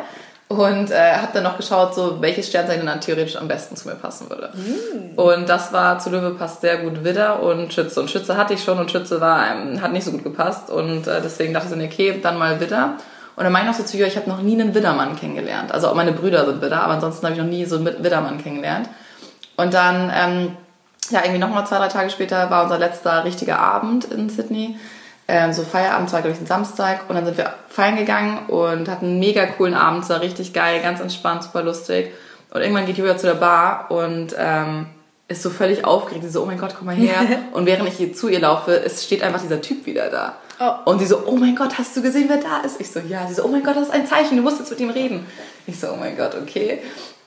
Und 0.50 0.90
äh, 0.90 1.14
habe 1.14 1.30
dann 1.32 1.44
noch 1.44 1.58
geschaut, 1.58 1.94
so 1.94 2.22
welches 2.22 2.48
Sternzeichen 2.48 2.88
dann 2.88 3.00
theoretisch 3.00 3.36
am 3.36 3.48
besten 3.48 3.76
zu 3.76 3.88
mir 3.88 3.94
passen 3.94 4.32
würde. 4.32 4.50
Mm. 4.56 5.18
Und 5.18 5.48
das 5.48 5.72
war 5.72 6.00
zu 6.00 6.10
Löwe 6.10 6.32
passt 6.32 6.62
sehr 6.62 6.80
gut 6.80 7.04
Widder 7.04 7.44
und 7.44 7.72
Schütze. 7.72 8.02
Und 8.02 8.10
Schütze 8.10 8.36
hatte 8.36 8.56
ich 8.56 8.64
schon 8.64 8.80
und 8.80 8.90
Schütze 8.90 9.22
war, 9.22 9.46
ähm, 9.52 9.80
hat 9.80 9.92
nicht 9.94 10.06
so 10.06 10.12
gut 10.12 10.24
gepasst. 10.24 10.72
Und 10.72 11.06
äh, 11.06 11.22
deswegen 11.22 11.54
dachte 11.54 11.68
ich 11.68 11.80
so, 11.80 11.86
okay, 11.86 12.20
dann 12.20 12.40
mal 12.40 12.60
Widder. 12.60 12.96
Und 13.36 13.44
dann 13.44 13.54
meine 13.54 13.70
ich 13.70 13.78
noch 13.78 13.86
so 13.86 13.90
zu 13.90 13.96
ihr, 13.96 14.08
ich 14.08 14.18
habe 14.18 14.28
noch 14.28 14.42
nie 14.42 14.60
einen 14.60 14.74
Widdermann 14.74 15.16
kennengelernt. 15.16 15.72
Also 15.72 15.88
auch 15.88 15.94
meine 15.94 16.14
Brüder 16.14 16.46
sind 16.48 16.64
Widder, 16.64 16.82
aber 16.82 16.96
ansonsten 16.96 17.28
habe 17.28 17.36
ich 17.36 17.42
noch 17.42 17.48
nie 17.48 17.66
so 17.66 17.76
einen 17.76 18.04
Widdermann 18.04 18.42
kennengelernt. 18.42 18.90
Und 19.56 19.76
dann 19.76 20.12
ähm, 20.14 20.58
ja, 21.12 21.22
irgendwie 21.22 21.40
nochmal 21.40 21.68
zwei, 21.68 21.78
drei 21.78 21.90
Tage 21.90 22.10
später 22.10 22.50
war 22.50 22.64
unser 22.64 22.80
letzter 22.80 23.24
richtiger 23.24 23.60
Abend 23.60 24.06
in 24.06 24.30
Sydney. 24.30 24.80
Ähm, 25.32 25.54
so 25.54 25.62
Feierabend, 25.62 26.12
war 26.12 26.22
glaube 26.22 26.36
ich 26.36 26.42
ein 26.42 26.48
Samstag. 26.48 27.08
Und 27.08 27.15
dann 27.15 27.24
sind 27.24 27.38
wir 27.38 27.54
feiern 27.70 27.96
gegangen 27.96 28.48
und 28.48 28.89
hatten 28.89 29.06
einen 29.06 29.20
mega 29.20 29.46
coolen 29.46 29.76
Abend. 29.76 30.04
Es 30.04 30.10
war 30.10 30.22
richtig 30.22 30.54
geil, 30.54 30.82
ganz 30.82 31.00
entspannt, 31.00 31.44
super 31.44 31.62
lustig. 31.62 32.12
Und 32.52 32.62
irgendwann 32.62 32.88
geht 32.88 32.98
Julia 32.98 33.15
zu 33.15 33.28
der 33.28 33.36
Bar 33.36 33.92
und 33.92 34.36
ähm, 34.36 34.88
ist 35.28 35.44
so 35.44 35.52
völlig 35.52 35.86
aufgeregt. 35.86 36.24
Sie 36.24 36.32
so, 36.32 36.42
oh 36.42 36.48
mein 36.48 36.58
Gott, 36.58 36.74
komm 36.76 36.88
mal 36.88 36.96
her. 36.96 37.22
und 37.54 37.68
während 37.68 37.88
ich 37.88 37.96
hier 37.96 38.13
zu 38.13 38.28
ihr 38.28 38.39
laufe, 38.39 38.72
es 38.84 39.06
steht 39.06 39.22
einfach 39.22 39.39
dieser 39.39 39.62
Typ 39.62 39.86
wieder 39.86 40.10
da. 40.10 40.38
Oh. 40.60 40.92
Und 40.92 41.00
sie 41.00 41.06
so, 41.06 41.24
oh 41.28 41.36
mein 41.36 41.56
Gott, 41.56 41.78
hast 41.78 41.96
du 41.96 42.02
gesehen, 42.02 42.26
wer 42.28 42.38
da 42.38 42.62
ist? 42.65 42.82
Ich 42.82 42.92
so, 42.92 43.00
ja. 43.00 43.28
Sie 43.28 43.36
so, 43.36 43.44
oh 43.44 43.48
mein 43.48 43.63
Gott, 43.63 43.76
das 43.76 43.84
ist 43.84 43.94
ein 43.94 44.08
Zeichen, 44.08 44.36
du 44.36 44.42
musst 44.42 44.58
jetzt 44.58 44.72
mit 44.72 44.80
ihm 44.80 44.89
reden. 44.89 45.28
Ich 45.68 45.80
so, 45.80 45.89
oh 45.92 45.96
mein 45.96 46.18
Gott, 46.18 46.36
okay. 46.36 46.80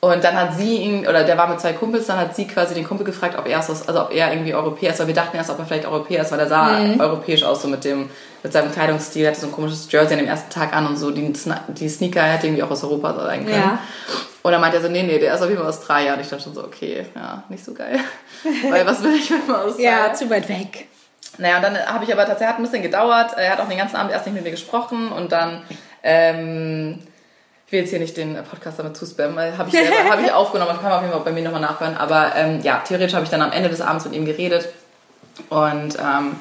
Und 0.05 0.25
dann 0.25 0.35
hat 0.35 0.55
sie 0.55 0.79
ihn, 0.79 1.07
oder 1.07 1.23
der 1.23 1.38
war 1.38 1.47
mit 1.47 1.61
zwei 1.61 1.75
Kumpels, 1.75 2.09
dann 2.09 2.19
hat 2.19 2.35
sie 2.35 2.49
quasi 2.49 2.75
den 2.75 2.83
Kumpel 2.83 3.07
gefragt, 3.07 3.38
ob 3.38 3.47
er, 3.47 3.59
also 3.59 4.01
ob 4.01 4.12
er 4.12 4.33
irgendwie 4.33 4.53
Europäer 4.53 4.91
ist, 4.91 4.99
weil 4.99 5.07
wir 5.07 5.15
dachten 5.15 5.37
erst, 5.37 5.49
ob 5.49 5.61
er 5.61 5.65
vielleicht 5.65 5.87
Europäer 5.87 6.23
ist, 6.23 6.33
weil 6.33 6.41
er 6.41 6.49
sah 6.49 6.81
mhm. 6.81 6.99
europäisch 6.99 7.45
aus, 7.45 7.62
so 7.62 7.69
mit 7.69 7.85
dem, 7.85 8.11
mit 8.43 8.53
seinem 8.53 8.73
Kleidungsstil, 8.73 9.23
er 9.23 9.31
hatte 9.31 9.41
so 9.41 9.47
ein 9.47 9.53
komisches 9.53 9.87
Jersey 9.93 10.15
an 10.15 10.19
dem 10.19 10.27
ersten 10.27 10.51
Tag 10.51 10.75
an 10.75 10.88
und 10.88 10.97
so, 10.97 11.12
die, 11.12 11.33
die 11.69 11.88
Sneaker 11.88 12.21
hätte 12.21 12.49
irgendwie 12.49 12.65
auch 12.65 12.71
aus 12.73 12.83
Europa 12.83 13.15
sein 13.15 13.47
können. 13.47 13.57
Ja. 13.57 13.79
Und 14.43 14.51
dann 14.51 14.61
meinte 14.61 14.79
er 14.79 14.83
so, 14.83 14.88
nee, 14.88 15.05
nee, 15.05 15.21
der 15.21 15.37
ist 15.37 15.41
auf 15.41 15.49
jeden 15.49 15.61
Fall 15.61 15.69
aus 15.69 15.81
drei 15.81 16.07
Jahren. 16.07 16.19
Ich 16.19 16.29
dachte 16.29 16.43
schon 16.43 16.55
so, 16.55 16.65
okay, 16.65 17.07
ja, 17.15 17.45
nicht 17.49 17.65
so 17.65 17.73
geil. 17.73 18.01
weil 18.71 18.85
was 18.85 19.05
will 19.05 19.15
ich 19.15 19.31
mit 19.31 19.47
dem 19.47 19.55
aus? 19.55 19.75
Ja, 19.79 20.12
zu 20.12 20.29
weit 20.29 20.49
weg. 20.49 20.88
Naja, 21.38 21.59
und 21.59 21.62
dann 21.62 21.79
habe 21.79 22.03
ich 22.03 22.12
aber 22.12 22.27
tatsächlich, 22.27 22.49
hat 22.49 22.59
ein 22.59 22.65
bisschen 22.65 22.83
gedauert, 22.83 23.35
er 23.37 23.53
hat 23.53 23.61
auch 23.61 23.69
den 23.69 23.79
ganzen 23.79 23.95
Abend 23.95 24.11
erst 24.11 24.27
nicht 24.27 24.35
mit 24.35 24.43
mir 24.43 24.51
gesprochen 24.51 25.12
und 25.12 25.31
dann, 25.31 25.62
ähm, 26.03 26.99
will 27.73 27.81
jetzt 27.81 27.91
hier 27.91 27.99
nicht 27.99 28.17
den 28.17 28.37
Podcast 28.49 28.79
damit 28.79 28.97
zuspammen, 28.97 29.59
habe 29.59 29.71
ich, 29.71 29.77
hab 30.11 30.21
ich 30.21 30.33
aufgenommen, 30.33 30.73
kann 30.75 30.85
man 30.85 30.93
auf 30.93 31.01
jeden 31.01 31.13
Fall 31.13 31.23
bei 31.23 31.33
mir 31.33 31.43
nochmal 31.43 31.63
nachhören. 31.63 31.97
Aber 31.97 32.33
ähm, 32.37 32.61
ja, 32.63 32.83
theoretisch 32.87 33.15
habe 33.15 33.25
ich 33.25 33.31
dann 33.31 33.43
am 33.43 33.51
Ende 33.51 33.71
des 33.71 33.81
Abends 33.81 34.05
mit 34.05 34.15
ihm 34.15 34.27
geredet. 34.27 34.69
Und 35.49 35.97
ähm, 35.99 36.37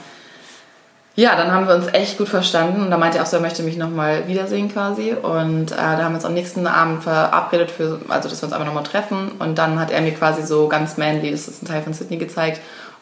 ja, 1.16 1.36
dann 1.36 1.52
haben 1.52 1.68
wir 1.68 1.76
uns 1.76 1.88
echt 1.94 2.18
gut 2.18 2.28
verstanden. 2.28 2.82
Und 2.82 2.92
da 2.92 2.98
meinte 2.98 3.18
er 3.18 3.24
auch 3.24 3.28
so, 3.28 3.38
er 3.38 3.42
möchte 3.42 3.64
mich 3.64 3.78
nochmal 3.78 4.28
wiedersehen 4.28 4.72
quasi. 4.72 5.14
Und 5.14 5.72
äh, 5.72 5.76
da 5.76 6.04
haben 6.04 6.12
wir 6.12 6.16
uns 6.16 6.26
am 6.26 6.34
nächsten 6.34 6.68
Abend 6.68 7.04
verabredet, 7.04 7.72
für, 7.72 8.00
also 8.10 8.28
dass 8.28 8.42
wir 8.42 8.48
uns 8.48 8.54
einfach 8.54 8.66
nochmal 8.66 8.84
treffen. 8.84 9.32
Und 9.40 9.58
dann 9.58 9.80
hat 9.80 9.92
er 9.92 10.02
mir 10.02 10.14
quasi 10.14 10.44
so 10.44 10.68
ganz 10.68 10.98
manly, 10.98 11.32
das 11.32 11.48
ist 11.48 11.64
ein 11.64 11.68
Teil 11.68 11.82
von 11.82 11.94
Sydney, 11.94 12.18
gezeigt, 12.18 12.62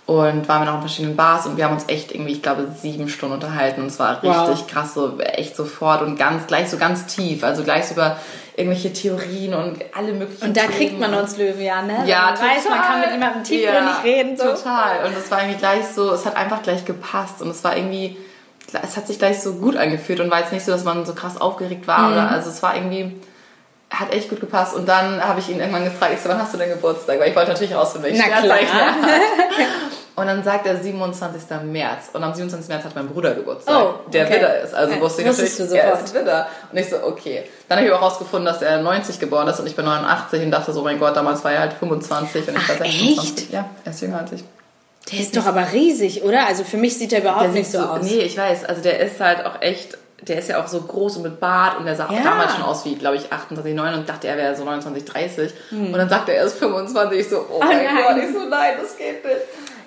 und 0.09 0.49
waren 0.49 0.63
wir 0.63 0.65
noch 0.65 0.75
in 0.77 0.81
verschiedenen 0.81 1.15
Bars 1.15 1.45
und 1.45 1.55
wir 1.55 1.65
haben 1.65 1.75
uns 1.75 1.87
echt 1.87 2.11
irgendwie, 2.11 2.31
ich 2.31 2.41
glaube, 2.41 2.67
sieben 2.81 3.09
Stunden 3.09 3.35
unterhalten. 3.35 3.81
Und 3.81 3.87
es 3.87 3.99
war 3.99 4.23
richtig 4.23 4.33
wow. 4.33 4.67
krass, 4.67 4.95
so 4.95 5.19
echt 5.19 5.55
sofort 5.55 6.01
und 6.01 6.17
ganz, 6.17 6.47
gleich 6.47 6.67
so 6.67 6.77
ganz 6.77 7.05
tief. 7.05 7.43
Also 7.43 7.63
gleich 7.63 7.85
so 7.85 7.93
über 7.93 8.17
irgendwelche 8.55 8.91
Theorien 8.91 9.53
und 9.53 9.77
alle 9.95 10.13
möglichen 10.13 10.47
Und 10.47 10.57
da 10.57 10.61
Themen. 10.61 10.73
kriegt 10.73 10.99
man 10.99 11.13
uns 11.13 11.37
Löwen 11.37 11.61
ja, 11.61 11.83
ne? 11.83 12.05
Ja, 12.07 12.21
man 12.21 12.33
total. 12.33 12.49
weiß, 12.49 12.69
man 12.69 12.81
kann 12.81 12.99
mit 13.01 13.11
jemandem 13.11 13.43
tiefgründig 13.43 13.93
ja, 13.93 14.01
reden. 14.03 14.35
So. 14.35 14.43
Total. 14.45 15.05
Und 15.05 15.15
es 15.15 15.29
war 15.29 15.41
irgendwie 15.41 15.59
gleich 15.59 15.85
so, 15.85 16.11
es 16.11 16.25
hat 16.25 16.35
einfach 16.35 16.63
gleich 16.63 16.85
gepasst 16.85 17.43
und 17.43 17.49
es 17.51 17.63
war 17.63 17.77
irgendwie 17.77 18.17
es 18.83 18.97
hat 18.97 19.07
sich 19.07 19.17
gleich 19.17 19.41
so 19.41 19.55
gut 19.55 19.75
angefühlt 19.77 20.19
und 20.19 20.29
war 20.29 20.39
jetzt 20.39 20.53
nicht 20.53 20.63
so, 20.63 20.71
dass 20.71 20.83
man 20.83 21.05
so 21.05 21.13
krass 21.13 21.39
aufgeregt 21.39 21.87
war. 21.87 22.07
Mhm. 22.07 22.13
Oder, 22.13 22.31
also 22.31 22.49
es 22.49 22.61
war 22.61 22.75
irgendwie, 22.75 23.19
hat 23.89 24.13
echt 24.13 24.29
gut 24.29 24.39
gepasst. 24.39 24.75
Und 24.75 24.87
dann 24.87 25.23
habe 25.23 25.39
ich 25.39 25.49
ihn 25.49 25.59
irgendwann 25.59 25.83
gefragt, 25.83 26.13
ich 26.15 26.21
so, 26.21 26.29
wann 26.29 26.39
hast 26.39 26.53
du 26.53 26.57
denn 26.57 26.69
Geburtstag? 26.69 27.19
Weil 27.19 27.29
ich 27.29 27.35
wollte 27.35 27.51
natürlich 27.51 27.73
rausfinden, 27.73 28.11
welche 28.11 28.23
Sternzeichen 28.23 28.77
Und 30.19 30.27
dann 30.27 30.43
sagt 30.43 30.67
er 30.67 30.75
27. 30.75 31.41
März. 31.63 32.09
Und 32.11 32.21
am 32.21 32.33
27. 32.33 32.67
März 32.67 32.83
hat 32.83 32.93
mein 32.93 33.07
Bruder 33.07 33.33
Geburtstag, 33.33 33.73
oh, 33.81 34.09
der 34.11 34.25
okay. 34.25 34.35
Widder 34.35 34.61
ist. 34.61 34.75
Also 34.75 34.91
okay. 34.91 35.01
wusste 35.01 35.21
ich 35.21 35.27
natürlich, 35.27 35.55
du 35.55 35.63
sofort. 35.65 35.83
er 35.83 36.03
ist 36.03 36.13
Widder. 36.13 36.47
Und 36.71 36.77
ich 36.77 36.89
so, 36.89 36.97
okay. 37.03 37.43
Dann 37.69 37.77
habe 37.77 37.87
ich 37.87 37.93
auch 37.93 38.01
rausgefunden, 38.01 38.45
dass 38.45 38.61
er 38.61 38.81
90 38.81 39.17
geboren 39.19 39.47
ist 39.47 39.61
und 39.61 39.67
ich 39.67 39.77
bin 39.77 39.85
89 39.85 40.43
und 40.43 40.51
dachte 40.51 40.73
so, 40.73 40.83
mein 40.83 40.99
Gott, 40.99 41.15
damals 41.15 41.41
war 41.45 41.53
er 41.53 41.61
halt 41.61 41.73
25 41.73 42.49
und 42.49 42.57
ich 42.57 42.61
Ach, 42.61 42.69
war 42.69 42.75
26. 42.75 43.45
Echt? 43.45 43.53
Ja, 43.53 43.69
er 43.85 43.91
ist 43.91 44.01
jünger 44.01 44.19
als 44.19 44.33
ich. 44.33 44.43
Der 45.09 45.19
ist 45.21 45.37
doch 45.37 45.45
aber 45.45 45.71
riesig, 45.71 46.23
oder? 46.23 46.47
Also 46.47 46.65
für 46.65 46.77
mich 46.77 46.97
sieht 46.97 47.13
er 47.13 47.21
überhaupt 47.21 47.45
der 47.45 47.51
nicht 47.51 47.71
so, 47.71 47.79
so 47.79 47.85
aus. 47.85 48.01
Nee, 48.01 48.19
ich 48.19 48.37
weiß. 48.37 48.65
Also 48.65 48.81
der 48.81 48.99
ist 48.99 49.21
halt 49.21 49.45
auch 49.45 49.61
echt 49.61 49.97
der 50.27 50.39
ist 50.39 50.49
ja 50.49 50.61
auch 50.61 50.67
so 50.67 50.81
groß 50.81 51.17
und 51.17 51.23
mit 51.23 51.39
Bart 51.39 51.77
und 51.77 51.85
der 51.85 51.95
sah 51.95 52.11
ja. 52.11 52.19
auch 52.19 52.23
damals 52.23 52.53
schon 52.53 52.63
aus 52.63 52.85
wie, 52.85 52.95
glaube 52.95 53.17
ich, 53.17 53.31
28, 53.31 53.73
9 53.73 53.93
und 53.93 54.09
dachte, 54.09 54.27
er 54.27 54.37
wäre 54.37 54.55
so 54.55 54.63
29, 54.63 55.05
30. 55.05 55.53
Hm. 55.69 55.85
Und 55.87 55.93
dann 55.93 56.09
sagt 56.09 56.29
er, 56.29 56.35
er 56.35 56.45
ist 56.45 56.57
25. 56.57 57.19
Ich 57.19 57.29
so, 57.29 57.37
oh, 57.37 57.55
oh 57.55 57.59
mein 57.59 57.83
nein. 57.83 57.95
Gott, 58.03 58.17
ich 58.17 58.33
so, 58.33 58.49
nein, 58.49 58.73
das 58.81 58.97
geht 58.97 59.23
nicht. 59.23 59.37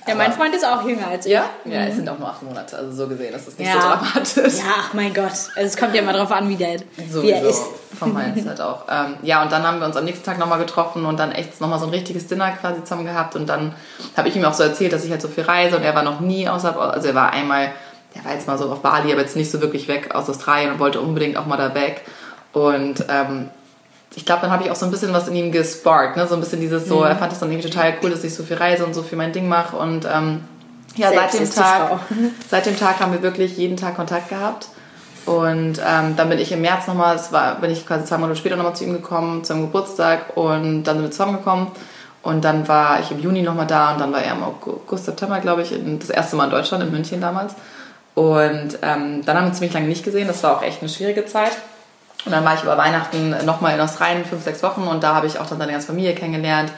Ja, 0.07 0.17
mein 0.17 0.33
Freund 0.33 0.53
ist 0.53 0.67
auch 0.67 0.87
jünger 0.87 1.07
als 1.09 1.27
ich. 1.27 1.33
Ja? 1.33 1.45
Ja, 1.65 1.85
es 1.85 1.95
sind 1.95 2.09
auch 2.09 2.19
nur 2.19 2.29
acht 2.29 2.43
Monate, 2.43 2.77
also 2.77 2.93
so 2.93 3.09
gesehen, 3.09 3.33
das 3.33 3.47
ist 3.47 3.59
nicht 3.59 3.73
ja. 3.73 3.81
so 3.81 3.89
dramatisch. 3.89 4.59
Ja, 4.59 4.75
ach 4.81 4.95
mein 4.95 5.15
Gott. 5.15 5.31
Also 5.31 5.61
es 5.61 5.77
kommt 5.77 5.95
ja 5.95 6.03
mal 6.03 6.13
drauf 6.13 6.33
an, 6.33 6.49
wie 6.49 6.57
der 6.57 6.79
so, 7.09 7.23
wie 7.23 7.31
er 7.31 7.43
ist. 7.45 7.63
Vom 7.99 8.15
Mindset 8.15 8.61
auch. 8.61 8.83
Ähm, 8.93 9.17
ja, 9.23 9.43
und 9.43 9.53
dann 9.53 9.63
haben 9.63 9.79
wir 9.79 9.87
uns 9.87 9.97
am 9.97 10.05
nächsten 10.05 10.25
Tag 10.25 10.39
nochmal 10.39 10.59
getroffen 10.59 11.07
und 11.07 11.19
dann 11.19 11.33
echt 11.33 11.61
nochmal 11.61 11.79
so 11.79 11.87
ein 11.87 11.91
richtiges 11.91 12.27
Dinner 12.27 12.51
quasi 12.51 12.83
zusammen 12.83 13.07
gehabt. 13.07 13.37
Und 13.37 13.49
dann 13.49 13.75
habe 14.17 14.29
ich 14.29 14.37
ihm 14.37 14.45
auch 14.45 14.53
so 14.53 14.65
erzählt, 14.65 14.93
dass 14.93 15.05
ich 15.05 15.11
halt 15.11 15.23
so 15.23 15.29
viel 15.29 15.45
reise 15.45 15.77
und 15.77 15.83
er 15.83 15.95
war 15.95 16.03
noch 16.03 16.21
nie 16.21 16.49
außerhalb, 16.49 16.77
also 16.79 17.09
er 17.09 17.15
war 17.15 17.33
einmal 17.33 17.73
der 18.15 18.25
war 18.25 18.33
jetzt 18.33 18.47
mal 18.47 18.59
so 18.59 18.71
auf 18.71 18.81
Bali, 18.81 19.13
aber 19.13 19.23
jetzt 19.23 19.37
nicht 19.37 19.51
so 19.51 19.61
wirklich 19.61 19.89
weg 19.89 20.15
aus 20.15 20.29
Australien 20.29 20.73
und 20.73 20.79
wollte 20.79 21.01
unbedingt 21.01 21.37
auch 21.37 21.47
mal 21.47 21.57
da 21.57 21.75
weg. 21.75 22.03
Und 22.53 23.05
ähm, 23.09 23.49
ich 24.15 24.27
glaube, 24.27 24.43
dann 24.43 24.51
habe 24.51 24.65
ich 24.65 24.71
auch 24.71 24.77
so 24.77 24.85
ein 24.85 24.91
bisschen 24.91 25.13
was 25.13 25.29
in 25.29 25.37
ihm 25.37 25.53
gesparkt, 25.53 26.17
ne? 26.17 26.27
so 26.27 26.35
ein 26.35 26.41
bisschen 26.41 26.61
dieses 26.61 26.87
so, 26.87 27.01
mhm. 27.01 27.07
er 27.07 27.17
fand 27.17 27.33
es 27.33 27.39
dann 27.39 27.51
irgendwie 27.51 27.69
total 27.69 27.95
cool, 28.03 28.11
dass 28.11 28.25
ich 28.25 28.35
so 28.35 28.43
viel 28.43 28.57
reise 28.57 28.85
und 28.85 28.95
so 28.95 29.03
viel 29.03 29.17
mein 29.17 29.33
Ding 29.33 29.49
mache 29.49 29.77
und 29.77 30.05
ähm, 30.05 30.45
ja, 30.97 31.11
seit 31.11 31.33
dem 31.33 31.51
Tag, 31.51 32.01
seit 32.51 32.67
dem 32.67 32.79
Tag 32.79 33.01
haben 33.01 33.13
wir 33.13 33.23
wirklich 33.23 33.57
jeden 33.57 33.77
Tag 33.77 33.97
Kontakt 33.97 34.29
gehabt 34.29 34.69
und 35.25 35.79
ähm, 35.79 36.17
dann 36.17 36.29
bin 36.29 36.39
ich 36.39 36.53
im 36.53 36.61
März 36.61 36.87
nochmal, 36.87 37.17
das 37.17 37.33
war, 37.33 37.55
bin 37.57 37.71
ich 37.71 37.87
quasi 37.87 38.05
zwei 38.05 38.19
Monate 38.19 38.39
später 38.39 38.57
nochmal 38.57 38.77
zu 38.77 38.85
ihm 38.85 38.93
gekommen, 38.93 39.45
zum 39.45 39.63
Geburtstag 39.63 40.37
und 40.37 40.85
dann 40.85 40.97
sind 40.97 41.05
wir 41.05 41.11
zusammengekommen 41.11 41.69
und 42.23 42.45
dann 42.45 42.69
war 42.69 43.01
ich 43.01 43.11
im 43.11 43.21
Juni 43.21 43.41
nochmal 43.43 43.67
da 43.67 43.93
und 43.93 44.01
dann 44.01 44.13
war 44.13 44.21
er 44.21 44.35
im 44.35 44.43
August, 44.43 45.07
September, 45.07 45.41
glaube 45.41 45.63
ich, 45.63 45.75
das 45.99 46.11
erste 46.11 46.37
Mal 46.37 46.45
in 46.45 46.51
Deutschland, 46.51 46.85
in 46.85 46.91
München 46.91 47.21
damals 47.21 47.55
und 48.15 48.79
ähm, 48.83 49.25
dann 49.25 49.37
haben 49.37 49.47
wir 49.47 49.53
ziemlich 49.55 49.73
lange 49.73 49.87
nicht 49.87 50.05
gesehen. 50.05 50.29
Das 50.29 50.43
war 50.43 50.57
auch 50.57 50.63
echt 50.63 50.81
eine 50.81 50.89
schwierige 50.89 51.25
Zeit. 51.25 51.53
Und 52.25 52.33
dann 52.33 52.45
war 52.45 52.55
ich 52.55 52.63
über 52.63 52.77
Weihnachten 52.77 53.35
nochmal 53.45 53.75
in 53.75 53.81
Australien, 53.81 54.25
fünf, 54.25 54.45
sechs 54.45 54.63
Wochen. 54.63 54.83
Und 54.83 55.03
da 55.03 55.15
habe 55.15 55.27
ich 55.27 55.39
auch 55.39 55.47
dann 55.47 55.59
seine 55.59 55.73
ganze 55.73 55.89
Familie 55.89 56.15
kennengelernt. 56.15 56.73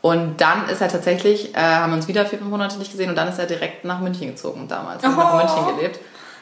Und 0.00 0.40
dann 0.40 0.68
ist 0.68 0.80
er 0.80 0.88
tatsächlich, 0.88 1.54
äh, 1.54 1.60
haben 1.60 1.92
wir 1.92 1.96
uns 1.96 2.08
wieder 2.08 2.24
vier, 2.26 2.38
fünf 2.38 2.50
Monate 2.50 2.78
nicht 2.78 2.90
gesehen. 2.90 3.10
Und 3.10 3.16
dann 3.16 3.28
ist 3.28 3.38
er 3.38 3.46
direkt 3.46 3.84
nach 3.84 4.00
München 4.00 4.28
gezogen 4.28 4.68
damals. 4.68 5.02
Oh. 5.04 5.08
noch 5.08 5.32
in 5.32 5.38
München 5.38 5.76
gelebt. 5.76 6.00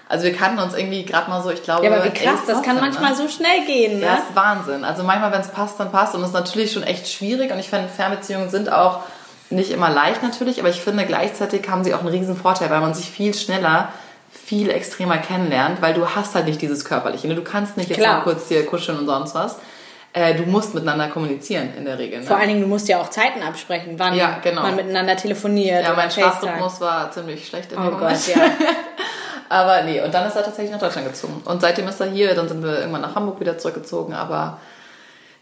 Also 0.08 0.24
wir 0.24 0.34
kannten 0.34 0.58
uns 0.58 0.74
irgendwie 0.74 1.04
gerade 1.04 1.30
mal 1.30 1.40
so, 1.40 1.50
ich 1.50 1.62
glaube. 1.62 1.84
Ja, 1.84 1.92
aber 1.92 2.04
wie 2.04 2.10
krass, 2.10 2.40
das 2.46 2.62
kann 2.62 2.80
manchmal 2.80 3.10
ne? 3.10 3.16
so 3.16 3.28
schnell 3.28 3.64
gehen, 3.64 4.00
ne? 4.00 4.06
Das 4.06 4.28
ist 4.28 4.34
Wahnsinn. 4.34 4.84
Also 4.84 5.04
manchmal, 5.04 5.30
wenn 5.30 5.40
es 5.40 5.48
passt, 5.48 5.78
dann 5.78 5.92
passt. 5.92 6.14
Und 6.14 6.22
das 6.22 6.30
ist 6.30 6.34
natürlich 6.34 6.72
schon 6.72 6.82
echt 6.82 7.08
schwierig. 7.08 7.52
Und 7.52 7.58
ich 7.58 7.70
finde, 7.70 7.88
Fernbeziehungen 7.88 8.50
sind 8.50 8.72
auch 8.72 9.00
nicht 9.50 9.70
immer 9.70 9.90
leicht 9.90 10.22
natürlich, 10.22 10.60
aber 10.60 10.68
ich 10.68 10.80
finde 10.80 11.06
gleichzeitig 11.06 11.68
haben 11.68 11.84
sie 11.84 11.94
auch 11.94 12.00
einen 12.00 12.08
riesen 12.08 12.36
Vorteil, 12.36 12.70
weil 12.70 12.80
man 12.80 12.94
sich 12.94 13.10
viel 13.10 13.34
schneller 13.34 13.88
viel 14.50 14.68
extremer 14.68 15.18
kennenlernt, 15.18 15.80
weil 15.80 15.94
du 15.94 16.04
hast 16.08 16.34
halt 16.34 16.46
nicht 16.46 16.60
dieses 16.60 16.84
Körperliche. 16.84 17.28
Ne? 17.28 17.36
Du 17.36 17.44
kannst 17.44 17.76
nicht 17.76 17.88
jetzt 17.88 18.00
mal 18.00 18.20
kurz 18.22 18.48
hier 18.48 18.66
kuscheln 18.66 18.98
und 18.98 19.06
sonst 19.06 19.32
was. 19.36 19.58
Äh, 20.12 20.34
du 20.34 20.42
musst 20.42 20.74
miteinander 20.74 21.06
kommunizieren 21.06 21.72
in 21.78 21.84
der 21.84 22.00
Regel. 22.00 22.18
Ne? 22.18 22.26
Vor 22.26 22.36
allen 22.36 22.48
Dingen, 22.48 22.60
du 22.60 22.66
musst 22.66 22.88
ja 22.88 23.00
auch 23.00 23.08
Zeiten 23.10 23.44
absprechen, 23.44 23.94
wann 23.96 24.16
ja, 24.16 24.40
genau. 24.42 24.62
man 24.62 24.74
miteinander 24.74 25.16
telefoniert. 25.16 25.84
Ja, 25.84 25.92
mein 25.92 26.10
Schlafrhythmus 26.10 26.80
war 26.80 27.12
ziemlich 27.12 27.46
schlecht. 27.46 27.70
In 27.70 27.78
oh 27.78 27.92
Gott, 27.92 28.26
ja. 28.26 28.38
aber 29.48 29.82
nee, 29.82 30.02
und 30.02 30.12
dann 30.12 30.26
ist 30.26 30.34
er 30.34 30.42
tatsächlich 30.42 30.72
nach 30.72 30.80
Deutschland 30.80 31.06
gezogen. 31.06 31.40
Und 31.44 31.60
seitdem 31.60 31.86
ist 31.86 32.00
er 32.00 32.08
hier, 32.08 32.34
dann 32.34 32.48
sind 32.48 32.64
wir 32.64 32.80
irgendwann 32.80 33.02
nach 33.02 33.14
Hamburg 33.14 33.38
wieder 33.38 33.56
zurückgezogen, 33.56 34.14
aber 34.14 34.58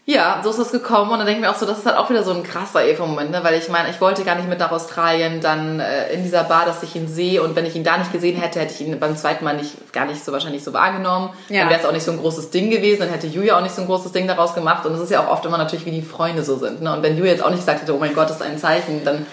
ja, 0.09 0.41
so 0.43 0.49
ist 0.49 0.57
es 0.57 0.71
gekommen 0.71 1.11
und 1.11 1.19
dann 1.19 1.27
denke 1.27 1.39
ich 1.39 1.45
mir 1.45 1.51
auch 1.51 1.59
so, 1.59 1.67
das 1.67 1.77
ist 1.77 1.85
halt 1.85 1.95
auch 1.95 2.09
wieder 2.09 2.23
so 2.23 2.33
ein 2.33 2.41
krasser 2.41 2.83
Eva-Moment, 2.83 3.29
ne? 3.29 3.43
weil 3.43 3.53
ich 3.59 3.69
meine, 3.69 3.91
ich 3.91 4.01
wollte 4.01 4.23
gar 4.23 4.33
nicht 4.33 4.49
mit 4.49 4.57
nach 4.57 4.71
Australien, 4.71 5.39
dann 5.39 5.79
äh, 5.79 6.11
in 6.11 6.23
dieser 6.23 6.43
Bar, 6.45 6.65
dass 6.65 6.81
ich 6.81 6.95
ihn 6.95 7.07
sehe 7.07 7.43
und 7.43 7.55
wenn 7.55 7.63
ich 7.67 7.75
ihn 7.75 7.83
da 7.83 7.95
nicht 7.95 8.11
gesehen 8.11 8.35
hätte, 8.35 8.59
hätte 8.59 8.73
ich 8.73 8.81
ihn 8.81 8.99
beim 8.99 9.15
zweiten 9.15 9.45
Mal 9.45 9.55
nicht, 9.55 9.93
gar 9.93 10.07
nicht 10.07 10.25
so 10.25 10.31
wahrscheinlich 10.31 10.63
so 10.63 10.73
wahrgenommen. 10.73 11.29
Ja. 11.49 11.59
Dann 11.59 11.69
wäre 11.69 11.81
es 11.81 11.85
auch 11.85 11.91
nicht 11.91 12.03
so 12.03 12.11
ein 12.11 12.17
großes 12.17 12.49
Ding 12.49 12.71
gewesen, 12.71 13.01
dann 13.01 13.09
hätte 13.09 13.27
Julia 13.27 13.55
auch 13.55 13.61
nicht 13.61 13.75
so 13.75 13.81
ein 13.81 13.87
großes 13.87 14.11
Ding 14.11 14.27
daraus 14.27 14.55
gemacht 14.55 14.83
und 14.83 14.95
es 14.95 14.99
ist 14.99 15.11
ja 15.11 15.23
auch 15.23 15.29
oft 15.29 15.45
immer 15.45 15.59
natürlich, 15.59 15.85
wie 15.85 15.91
die 15.91 16.01
Freunde 16.01 16.43
so 16.43 16.57
sind. 16.57 16.81
Ne? 16.81 16.91
Und 16.91 17.03
wenn 17.03 17.15
Julia 17.15 17.33
jetzt 17.33 17.43
auch 17.43 17.51
nicht 17.51 17.59
gesagt 17.59 17.83
hätte, 17.83 17.93
oh 17.93 17.99
mein 17.99 18.15
Gott, 18.15 18.31
das 18.31 18.37
ist 18.37 18.41
ein 18.41 18.57
Zeichen, 18.57 19.05
dann 19.05 19.27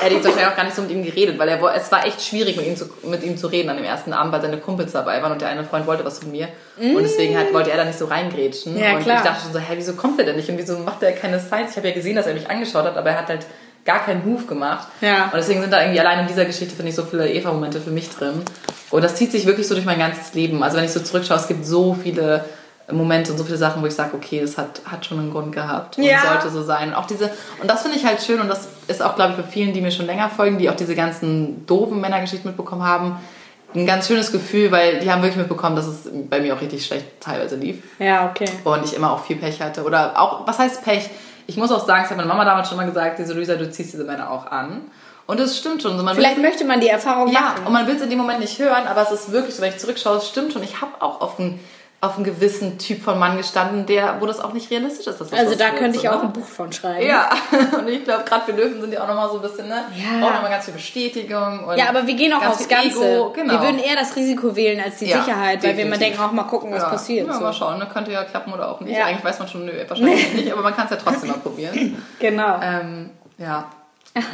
hätte 0.00 0.14
ich 0.14 0.24
wahrscheinlich 0.24 0.46
auch 0.46 0.56
gar 0.56 0.64
nicht 0.64 0.76
so 0.76 0.82
mit 0.82 0.90
ihm 0.90 1.04
geredet, 1.04 1.38
weil 1.38 1.48
er, 1.48 1.74
es 1.74 1.90
war 1.90 2.06
echt 2.06 2.22
schwierig, 2.22 2.56
mit 2.56 2.66
ihm, 2.66 2.76
zu, 2.76 2.86
mit 3.04 3.22
ihm 3.22 3.36
zu 3.36 3.46
reden 3.46 3.70
an 3.70 3.76
dem 3.76 3.84
ersten 3.84 4.12
Abend, 4.12 4.32
weil 4.32 4.42
seine 4.42 4.58
Kumpels 4.58 4.92
dabei 4.92 5.22
waren 5.22 5.32
und 5.32 5.40
der 5.40 5.48
eine 5.48 5.64
Freund 5.64 5.86
wollte 5.86 6.04
was 6.04 6.18
von 6.18 6.30
mir. 6.30 6.48
Mm. 6.78 6.96
Und 6.96 7.02
deswegen 7.02 7.36
halt, 7.36 7.52
wollte 7.52 7.70
er 7.70 7.76
da 7.76 7.84
nicht 7.84 7.98
so 7.98 8.06
reingrätschen. 8.06 8.78
Ja, 8.78 8.96
und 8.96 9.02
klar. 9.02 9.18
ich 9.18 9.22
dachte 9.22 9.42
schon 9.42 9.52
so, 9.52 9.58
hä, 9.58 9.74
wieso 9.76 9.94
kommt 9.94 10.18
er 10.18 10.26
denn 10.26 10.36
nicht? 10.36 10.48
Und 10.48 10.58
wieso 10.58 10.78
macht 10.78 11.02
er 11.02 11.12
keine 11.12 11.38
Signs? 11.38 11.72
Ich 11.72 11.76
habe 11.76 11.88
ja 11.88 11.94
gesehen, 11.94 12.16
dass 12.16 12.26
er 12.26 12.34
mich 12.34 12.48
angeschaut 12.48 12.84
hat, 12.84 12.96
aber 12.96 13.10
er 13.10 13.18
hat 13.18 13.28
halt 13.28 13.46
gar 13.84 14.04
keinen 14.04 14.28
Move 14.28 14.44
gemacht. 14.44 14.88
Ja. 15.00 15.24
Und 15.24 15.36
deswegen 15.36 15.60
sind 15.60 15.72
da 15.72 15.80
irgendwie 15.80 16.00
allein 16.00 16.20
in 16.20 16.26
dieser 16.26 16.44
Geschichte, 16.44 16.74
finde 16.76 16.90
ich, 16.90 16.94
so 16.94 17.04
viele 17.04 17.28
Eva-Momente 17.30 17.80
für 17.80 17.90
mich 17.90 18.10
drin. 18.10 18.42
Und 18.90 19.02
das 19.02 19.14
zieht 19.16 19.32
sich 19.32 19.46
wirklich 19.46 19.66
so 19.66 19.74
durch 19.74 19.86
mein 19.86 19.98
ganzes 19.98 20.34
Leben. 20.34 20.62
Also 20.62 20.76
wenn 20.76 20.84
ich 20.84 20.92
so 20.92 21.00
zurückschaue, 21.00 21.38
es 21.38 21.48
gibt 21.48 21.64
so 21.64 21.94
viele 21.94 22.44
Momente 22.90 23.32
und 23.32 23.38
so 23.38 23.44
viele 23.44 23.58
Sachen, 23.58 23.82
wo 23.82 23.86
ich 23.86 23.94
sage, 23.94 24.14
okay, 24.14 24.40
das 24.40 24.56
hat, 24.56 24.80
hat 24.86 25.04
schon 25.04 25.18
einen 25.18 25.30
Grund 25.30 25.52
gehabt 25.52 25.98
und 25.98 26.04
ja. 26.04 26.20
sollte 26.22 26.50
so 26.50 26.62
sein. 26.62 26.88
Und 26.88 26.94
auch 26.94 27.06
diese, 27.06 27.30
und 27.60 27.68
das 27.68 27.82
finde 27.82 27.98
ich 27.98 28.06
halt 28.06 28.22
schön 28.22 28.40
und 28.40 28.48
das 28.48 28.68
ist 28.86 29.02
auch, 29.02 29.14
glaube 29.14 29.32
ich, 29.32 29.44
bei 29.44 29.50
vielen, 29.50 29.72
die 29.72 29.80
mir 29.80 29.90
schon 29.90 30.06
länger 30.06 30.30
folgen, 30.30 30.58
die 30.58 30.70
auch 30.70 30.76
diese 30.76 30.94
ganzen 30.94 31.66
doofen 31.66 32.00
Männergeschichten 32.00 32.48
mitbekommen 32.48 32.82
haben, 32.82 33.18
ein 33.74 33.86
ganz 33.86 34.08
schönes 34.08 34.32
Gefühl, 34.32 34.72
weil 34.72 35.00
die 35.00 35.12
haben 35.12 35.20
wirklich 35.20 35.36
mitbekommen, 35.36 35.76
dass 35.76 35.86
es 35.86 36.08
bei 36.30 36.40
mir 36.40 36.54
auch 36.54 36.60
richtig 36.60 36.86
schlecht 36.86 37.20
teilweise 37.20 37.56
lief. 37.56 37.82
Ja, 37.98 38.30
okay. 38.30 38.48
Und 38.64 38.84
ich 38.84 38.94
immer 38.94 39.12
auch 39.12 39.22
viel 39.22 39.36
Pech 39.36 39.60
hatte. 39.60 39.84
Oder 39.84 40.18
auch, 40.18 40.46
was 40.46 40.58
heißt 40.58 40.82
Pech? 40.82 41.10
Ich 41.46 41.58
muss 41.58 41.70
auch 41.70 41.86
sagen, 41.86 42.02
das 42.02 42.10
hat 42.10 42.16
meine 42.16 42.28
Mama 42.28 42.46
damals 42.46 42.68
schon 42.68 42.78
mal 42.78 42.86
gesagt, 42.86 43.18
diese 43.18 43.34
Luisa, 43.34 43.56
du 43.56 43.70
ziehst 43.70 43.92
diese 43.92 44.04
Männer 44.04 44.30
auch 44.30 44.46
an. 44.46 44.82
Und 45.26 45.38
das 45.38 45.58
stimmt 45.58 45.82
schon. 45.82 46.02
Man 46.02 46.14
Vielleicht 46.14 46.38
möchte 46.38 46.64
man 46.64 46.80
die 46.80 46.88
Erfahrung 46.88 47.30
ja, 47.30 47.40
machen. 47.40 47.58
Ja, 47.60 47.66
und 47.66 47.72
man 47.74 47.86
will 47.86 47.96
es 47.96 48.02
in 48.02 48.08
dem 48.08 48.18
Moment 48.18 48.40
nicht 48.40 48.58
hören, 48.58 48.86
aber 48.86 49.02
es 49.02 49.10
ist 49.10 49.30
wirklich 49.30 49.54
so, 49.54 49.60
wenn 49.60 49.70
ich 49.70 49.78
zurückschaue, 49.78 50.16
es 50.16 50.28
stimmt 50.28 50.54
schon. 50.54 50.62
Ich 50.62 50.80
habe 50.80 50.92
auch 51.00 51.20
auf 51.20 51.38
ein 51.38 51.60
auf 52.00 52.14
einen 52.14 52.24
gewissen 52.24 52.78
Typ 52.78 53.02
von 53.02 53.18
Mann 53.18 53.36
gestanden, 53.36 53.84
der, 53.84 54.20
wo 54.20 54.26
das 54.26 54.38
auch 54.38 54.52
nicht 54.52 54.70
realistisch 54.70 55.08
ist. 55.08 55.20
Dass 55.20 55.30
das 55.30 55.38
also 55.38 55.56
da 55.56 55.70
könnte 55.70 55.96
ich 55.96 56.02
so, 56.02 56.08
auch 56.10 56.22
ne? 56.22 56.28
ein 56.28 56.32
Buch 56.32 56.46
von 56.46 56.72
schreiben. 56.72 57.04
Ja, 57.04 57.28
und 57.78 57.88
ich 57.88 58.04
glaube, 58.04 58.22
gerade 58.22 58.44
für 58.44 58.52
Löwen 58.52 58.80
sind 58.80 58.92
die 58.92 58.98
auch 58.98 59.08
nochmal 59.08 59.28
so 59.28 59.36
ein 59.36 59.42
bisschen, 59.42 59.66
ne? 59.66 59.84
Ja. 59.96 60.24
Auch 60.24 60.32
nochmal 60.32 60.50
ganz 60.50 60.66
viel 60.66 60.74
Bestätigung. 60.74 61.68
Ja, 61.76 61.88
aber 61.88 62.06
wir 62.06 62.14
gehen 62.14 62.32
auch 62.32 62.44
aufs 62.44 62.68
Ganze. 62.68 63.32
Genau. 63.34 63.52
Wir 63.52 63.62
würden 63.62 63.80
eher 63.80 63.96
das 63.96 64.14
Risiko 64.14 64.54
wählen 64.54 64.80
als 64.80 64.98
die 64.98 65.06
ja, 65.06 65.20
Sicherheit, 65.20 65.60
weil 65.64 65.76
wir 65.76 65.86
immer 65.86 65.98
denken, 65.98 66.20
auch 66.20 66.30
mal 66.30 66.44
gucken, 66.44 66.70
was 66.70 66.82
ja. 66.82 66.88
passiert. 66.88 67.26
Ja, 67.26 67.34
so. 67.34 67.40
mal 67.40 67.52
schauen, 67.52 67.78
ne? 67.78 67.88
könnte 67.92 68.12
ja 68.12 68.22
klappen 68.22 68.52
oder 68.52 68.70
auch 68.70 68.80
nicht. 68.80 68.96
Ja. 68.96 69.06
Eigentlich 69.06 69.24
weiß 69.24 69.40
man 69.40 69.48
schon, 69.48 69.64
nö, 69.64 69.72
wahrscheinlich 69.88 70.34
nicht, 70.34 70.52
aber 70.52 70.62
man 70.62 70.76
kann 70.76 70.84
es 70.84 70.92
ja 70.92 70.98
trotzdem 70.98 71.30
mal 71.30 71.38
probieren. 71.38 72.00
Genau. 72.20 72.60
Ähm, 72.62 73.10
ja. 73.38 73.68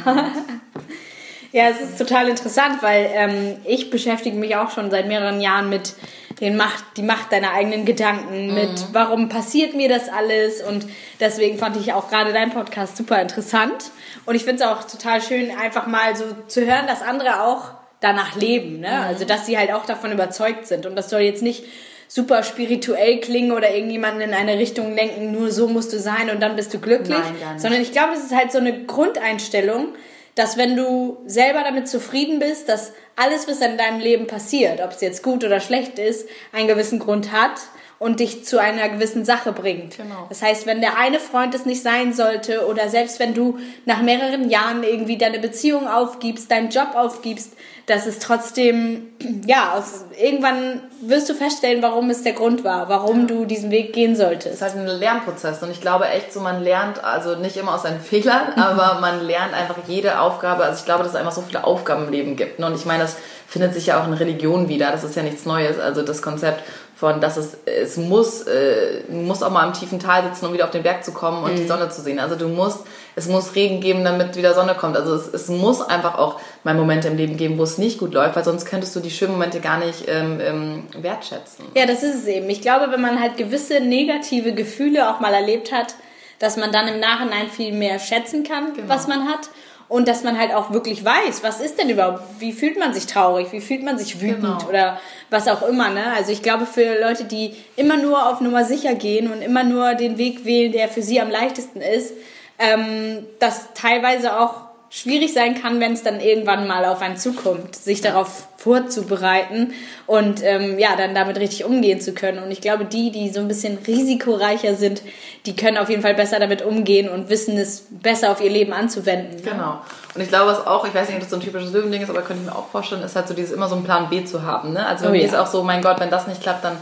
ja, 1.55 1.69
es 1.69 1.79
ist 1.79 1.97
total 1.97 2.27
interessant, 2.27 2.83
weil 2.83 3.09
ähm, 3.13 3.55
ich 3.63 3.89
beschäftige 3.89 4.35
mich 4.35 4.57
auch 4.57 4.71
schon 4.71 4.91
seit 4.91 5.07
mehreren 5.07 5.39
Jahren 5.39 5.69
mit 5.69 5.93
den 6.41 6.57
Macht, 6.57 6.83
die 6.97 7.01
Macht 7.01 7.31
deiner 7.31 7.53
eigenen 7.53 7.85
Gedanken, 7.85 8.49
mhm. 8.49 8.53
mit 8.55 8.87
warum 8.91 9.29
passiert 9.29 9.73
mir 9.73 9.87
das 9.87 10.09
alles 10.09 10.61
und 10.61 10.85
deswegen 11.21 11.57
fand 11.57 11.77
ich 11.77 11.93
auch 11.93 12.09
gerade 12.09 12.33
deinen 12.33 12.51
Podcast 12.51 12.97
super 12.97 13.21
interessant 13.21 13.91
und 14.25 14.35
ich 14.35 14.43
finde 14.43 14.63
es 14.63 14.69
auch 14.69 14.83
total 14.83 15.21
schön, 15.21 15.49
einfach 15.57 15.87
mal 15.87 16.13
so 16.17 16.25
zu 16.45 16.65
hören, 16.65 16.87
dass 16.87 17.01
andere 17.01 17.41
auch 17.41 17.71
danach 18.01 18.35
leben, 18.35 18.81
ne? 18.81 18.89
Mhm. 18.89 19.07
also 19.07 19.23
dass 19.23 19.45
sie 19.45 19.57
halt 19.57 19.71
auch 19.71 19.85
davon 19.85 20.11
überzeugt 20.11 20.67
sind 20.67 20.85
und 20.85 20.97
das 20.97 21.09
soll 21.09 21.21
jetzt 21.21 21.41
nicht 21.41 21.63
super 22.09 22.43
spirituell 22.43 23.21
klingen 23.21 23.53
oder 23.53 23.73
irgendjemanden 23.73 24.19
in 24.19 24.33
eine 24.33 24.59
Richtung 24.59 24.93
lenken, 24.93 25.31
nur 25.31 25.51
so 25.51 25.69
musst 25.69 25.93
du 25.93 25.99
sein 25.99 26.29
und 26.29 26.41
dann 26.41 26.57
bist 26.57 26.73
du 26.73 26.79
glücklich, 26.79 27.17
Nein, 27.17 27.59
sondern 27.59 27.81
ich 27.81 27.93
glaube, 27.93 28.11
es 28.11 28.25
ist 28.25 28.35
halt 28.35 28.51
so 28.51 28.57
eine 28.57 28.83
Grundeinstellung, 28.83 29.93
dass 30.35 30.57
wenn 30.57 30.75
du 30.75 31.17
selber 31.25 31.63
damit 31.63 31.87
zufrieden 31.87 32.39
bist, 32.39 32.69
dass 32.69 32.91
alles, 33.15 33.47
was 33.47 33.61
in 33.61 33.77
deinem 33.77 33.99
Leben 33.99 34.27
passiert, 34.27 34.81
ob 34.81 34.91
es 34.91 35.01
jetzt 35.01 35.23
gut 35.23 35.43
oder 35.43 35.61
schlecht 35.61 35.97
ist, 35.97 36.27
einen 36.51 36.67
gewissen 36.67 36.99
Grund 36.99 37.31
hat 37.31 37.53
und 37.97 38.19
dich 38.19 38.43
zu 38.43 38.59
einer 38.59 38.89
gewissen 38.89 39.23
Sache 39.23 39.53
bringt. 39.53 39.97
Genau. 39.97 40.25
Das 40.27 40.41
heißt, 40.41 40.65
wenn 40.65 40.81
der 40.81 40.97
eine 40.97 41.19
Freund 41.19 41.55
es 41.55 41.65
nicht 41.65 41.81
sein 41.81 42.13
sollte 42.13 42.67
oder 42.67 42.89
selbst 42.89 43.19
wenn 43.19 43.33
du 43.33 43.57
nach 43.85 44.01
mehreren 44.01 44.49
Jahren 44.49 44.83
irgendwie 44.83 45.17
deine 45.17 45.39
Beziehung 45.39 45.87
aufgibst, 45.87 46.51
deinen 46.51 46.69
Job 46.69 46.89
aufgibst, 46.93 47.53
dass 47.87 48.07
es 48.07 48.17
trotzdem, 48.17 49.07
ja, 49.45 49.73
aus, 49.73 50.05
irgendwann 50.19 50.81
wirst 51.01 51.29
du 51.29 51.35
feststellen, 51.35 51.83
warum 51.83 52.09
es 52.09 52.23
der 52.23 52.33
Grund 52.33 52.63
war, 52.63 52.89
warum 52.89 53.27
du 53.27 53.45
diesen 53.45 53.69
Weg 53.69 53.93
gehen 53.93 54.15
solltest. 54.15 54.47
Es 54.47 54.53
ist 54.55 54.61
halt 54.61 54.75
ein 54.75 54.87
Lernprozess 54.87 55.61
und 55.61 55.69
ich 55.69 55.81
glaube 55.81 56.07
echt 56.07 56.33
so, 56.33 56.39
man 56.39 56.63
lernt, 56.63 57.03
also 57.03 57.35
nicht 57.35 57.57
immer 57.57 57.75
aus 57.75 57.83
seinen 57.83 57.99
Fehlern, 58.01 58.53
aber 58.55 58.99
man 59.01 59.25
lernt 59.25 59.53
einfach 59.53 59.75
jede 59.87 60.19
Aufgabe, 60.19 60.63
also 60.63 60.79
ich 60.79 60.85
glaube, 60.85 61.03
dass 61.03 61.13
es 61.13 61.17
einfach 61.17 61.31
so 61.31 61.41
viele 61.41 61.63
Aufgaben 61.63 62.05
im 62.05 62.11
Leben 62.11 62.35
gibt. 62.35 62.59
Ne? 62.59 62.65
Und 62.65 62.75
ich 62.75 62.85
meine, 62.85 63.03
das 63.03 63.17
findet 63.47 63.75
sich 63.75 63.87
ja 63.87 64.01
auch 64.01 64.07
in 64.07 64.13
Religion 64.13 64.67
wieder, 64.67 64.91
das 64.91 65.03
ist 65.03 65.15
ja 65.15 65.21
nichts 65.21 65.45
Neues, 65.45 65.79
also 65.79 66.01
das 66.01 66.23
Konzept 66.23 66.63
von, 66.95 67.19
dass 67.19 67.35
es, 67.35 67.57
es 67.65 67.97
muss, 67.97 68.43
äh, 68.43 69.01
du 69.07 69.15
musst 69.17 69.43
auch 69.43 69.51
mal 69.51 69.67
im 69.67 69.73
tiefen 69.73 69.99
Tal 69.99 70.23
sitzen, 70.23 70.45
um 70.45 70.53
wieder 70.53 70.63
auf 70.63 70.71
den 70.71 70.83
Berg 70.83 71.03
zu 71.03 71.11
kommen 71.11 71.43
und 71.43 71.51
mhm. 71.51 71.57
die 71.57 71.67
Sonne 71.67 71.89
zu 71.89 72.01
sehen. 72.01 72.19
Also 72.19 72.35
du 72.35 72.47
musst, 72.47 72.85
es 73.17 73.27
muss 73.27 73.53
Regen 73.53 73.81
geben, 73.81 74.05
damit 74.05 74.37
wieder 74.37 74.53
Sonne 74.53 74.75
kommt. 74.75 74.95
Also 74.95 75.13
es, 75.13 75.27
es 75.27 75.49
muss 75.49 75.81
einfach 75.81 76.17
auch 76.17 76.39
mal 76.63 76.73
Momente 76.73 77.09
im 77.09 77.17
Leben 77.17 77.35
geben, 77.35 77.57
wo 77.57 77.63
es 77.63 77.77
nicht 77.77 77.99
gut 77.99 78.13
läuft, 78.13 78.37
weil 78.37 78.45
sonst 78.45 78.65
könntest 78.65 78.95
du 78.95 79.01
die 79.01 79.11
schönen 79.11 79.33
Momente 79.33 79.59
gar 79.59 79.77
nicht 79.77 80.05
ähm, 80.07 80.39
ähm, 80.39 80.83
wertschätzen. 80.97 81.65
Ja, 81.75 81.85
das 81.85 82.01
ist 82.01 82.15
es 82.15 82.27
eben. 82.27 82.49
Ich 82.49 82.61
glaube, 82.61 82.89
wenn 82.91 83.01
man 83.01 83.19
halt 83.19 83.35
gewisse 83.35 83.81
negative 83.81 84.53
Gefühle 84.53 85.09
auch 85.09 85.19
mal 85.19 85.33
erlebt 85.33 85.73
hat, 85.73 85.95
dass 86.39 86.55
man 86.55 86.71
dann 86.71 86.87
im 86.87 87.01
Nachhinein 87.01 87.49
viel 87.49 87.73
mehr 87.73 87.99
schätzen 87.99 88.43
kann, 88.43 88.73
genau. 88.73 88.87
was 88.87 89.07
man 89.07 89.27
hat 89.27 89.49
und 89.87 90.07
dass 90.07 90.23
man 90.23 90.39
halt 90.39 90.53
auch 90.53 90.71
wirklich 90.71 91.05
weiß, 91.05 91.43
was 91.43 91.59
ist 91.59 91.79
denn 91.79 91.89
überhaupt, 91.89 92.21
wie 92.39 92.53
fühlt 92.53 92.79
man 92.79 92.93
sich 92.93 93.05
traurig, 93.05 93.51
wie 93.51 93.61
fühlt 93.61 93.83
man 93.83 93.97
sich 93.97 94.19
wütend 94.19 94.41
genau. 94.41 94.69
oder 94.69 94.99
was 95.29 95.47
auch 95.47 95.61
immer. 95.61 95.89
Ne? 95.89 96.03
Also 96.15 96.31
ich 96.31 96.41
glaube, 96.41 96.65
für 96.65 96.99
Leute, 96.99 97.25
die 97.25 97.55
immer 97.75 97.97
nur 97.97 98.27
auf 98.29 98.41
Nummer 98.41 98.65
sicher 98.65 98.95
gehen 98.95 99.31
und 99.31 99.41
immer 99.41 99.63
nur 99.63 99.93
den 99.93 100.17
Weg 100.17 100.43
wählen, 100.43 100.71
der 100.71 100.87
für 100.87 101.01
sie 101.01 101.21
am 101.21 101.29
leichtesten 101.29 101.81
ist, 101.81 102.13
ähm, 102.57 103.25
dass 103.39 103.73
teilweise 103.73 104.39
auch 104.39 104.64
schwierig 104.95 105.33
sein 105.33 105.61
kann, 105.61 105.81
wenn 105.81 105.91
es 105.91 106.03
dann 106.03 106.21
irgendwann 106.21 106.67
mal 106.67 106.85
auf 106.85 107.01
einen 107.01 107.17
zukommt, 107.17 107.75
sich 107.75 107.99
darauf 107.99 108.47
vorzubereiten 108.55 109.73
und 110.07 110.41
ähm, 110.41 110.79
ja, 110.79 110.95
dann 110.95 111.13
damit 111.13 111.37
richtig 111.37 111.65
umgehen 111.65 111.99
zu 111.99 112.13
können. 112.13 112.41
Und 112.41 112.49
ich 112.49 112.61
glaube, 112.61 112.85
die, 112.85 113.11
die 113.11 113.29
so 113.29 113.41
ein 113.41 113.49
bisschen 113.49 113.77
risikoreicher 113.85 114.75
sind, 114.75 115.01
die 115.45 115.53
können 115.53 115.77
auf 115.77 115.89
jeden 115.89 116.01
Fall 116.01 116.15
besser 116.15 116.39
damit 116.39 116.61
umgehen 116.61 117.09
und 117.09 117.29
wissen 117.29 117.57
es 117.57 117.87
besser 117.89 118.31
auf 118.31 118.39
ihr 118.39 118.49
Leben 118.49 118.71
anzuwenden. 118.71 119.43
Genau. 119.43 119.81
Und 120.15 120.21
ich 120.21 120.29
glaube, 120.29 120.51
was 120.51 120.65
auch, 120.65 120.87
ich 120.87 120.95
weiß 120.95 121.09
nicht, 121.09 121.17
ob 121.17 121.21
das 121.23 121.29
so 121.29 121.35
ein 121.35 121.41
typisches 121.41 121.73
Löwending 121.73 122.01
ist, 122.01 122.09
aber 122.09 122.21
könnte 122.21 122.43
ich 122.43 122.49
mir 122.49 122.55
auch 122.55 122.69
vorstellen, 122.69 123.03
ist 123.03 123.17
halt 123.17 123.27
so 123.27 123.33
dieses 123.33 123.51
immer 123.51 123.67
so 123.67 123.75
einen 123.75 123.83
Plan 123.83 124.09
B 124.09 124.23
zu 124.23 124.43
haben. 124.43 124.71
Ne? 124.71 124.87
Also 124.87 125.07
oh, 125.07 125.09
mir 125.09 125.19
ja. 125.19 125.27
ist 125.27 125.35
auch 125.35 125.47
so, 125.47 125.61
mein 125.61 125.81
Gott, 125.81 125.99
wenn 125.99 126.09
das 126.09 126.25
nicht 126.25 126.41
klappt, 126.41 126.63
dann 126.63 126.77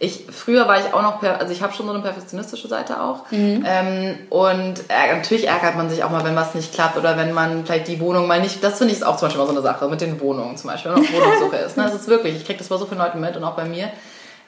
ich 0.00 0.26
früher 0.30 0.68
war 0.68 0.78
ich 0.78 0.94
auch 0.94 1.02
noch, 1.02 1.22
also 1.22 1.52
ich 1.52 1.60
habe 1.60 1.72
schon 1.72 1.86
so 1.86 1.92
eine 1.92 2.02
perfektionistische 2.02 2.68
Seite 2.68 3.02
auch. 3.02 3.30
Mhm. 3.30 3.64
Ähm, 3.66 4.18
und 4.30 4.80
äh, 4.88 5.16
natürlich 5.16 5.48
ärgert 5.48 5.76
man 5.76 5.90
sich 5.90 6.04
auch 6.04 6.10
mal, 6.10 6.24
wenn 6.24 6.36
was 6.36 6.54
nicht 6.54 6.72
klappt 6.72 6.96
oder 6.96 7.16
wenn 7.16 7.32
man 7.32 7.66
vielleicht 7.66 7.88
die 7.88 7.98
Wohnung 7.98 8.28
mal 8.28 8.40
nicht. 8.40 8.62
Das 8.62 8.78
finde 8.78 8.94
ich 8.94 9.04
auch 9.04 9.16
zum 9.16 9.26
Beispiel 9.26 9.40
mal 9.40 9.48
so 9.48 9.52
eine 9.52 9.62
Sache 9.62 9.88
mit 9.88 10.00
den 10.00 10.20
Wohnungen 10.20 10.56
zum 10.56 10.70
Beispiel, 10.70 10.92
wenn 10.92 11.02
man 11.02 11.08
auf 11.08 11.14
Wohnungssuche 11.14 11.56
ist. 11.66 11.76
Ne? 11.76 11.82
Das 11.84 11.94
ist 11.94 12.08
wirklich, 12.08 12.36
ich 12.36 12.44
kriege 12.44 12.58
das 12.58 12.68
bei 12.68 12.76
so 12.76 12.86
vielen 12.86 13.00
Leuten 13.00 13.20
mit 13.20 13.36
und 13.36 13.42
auch 13.42 13.56
bei 13.56 13.64
mir. 13.64 13.90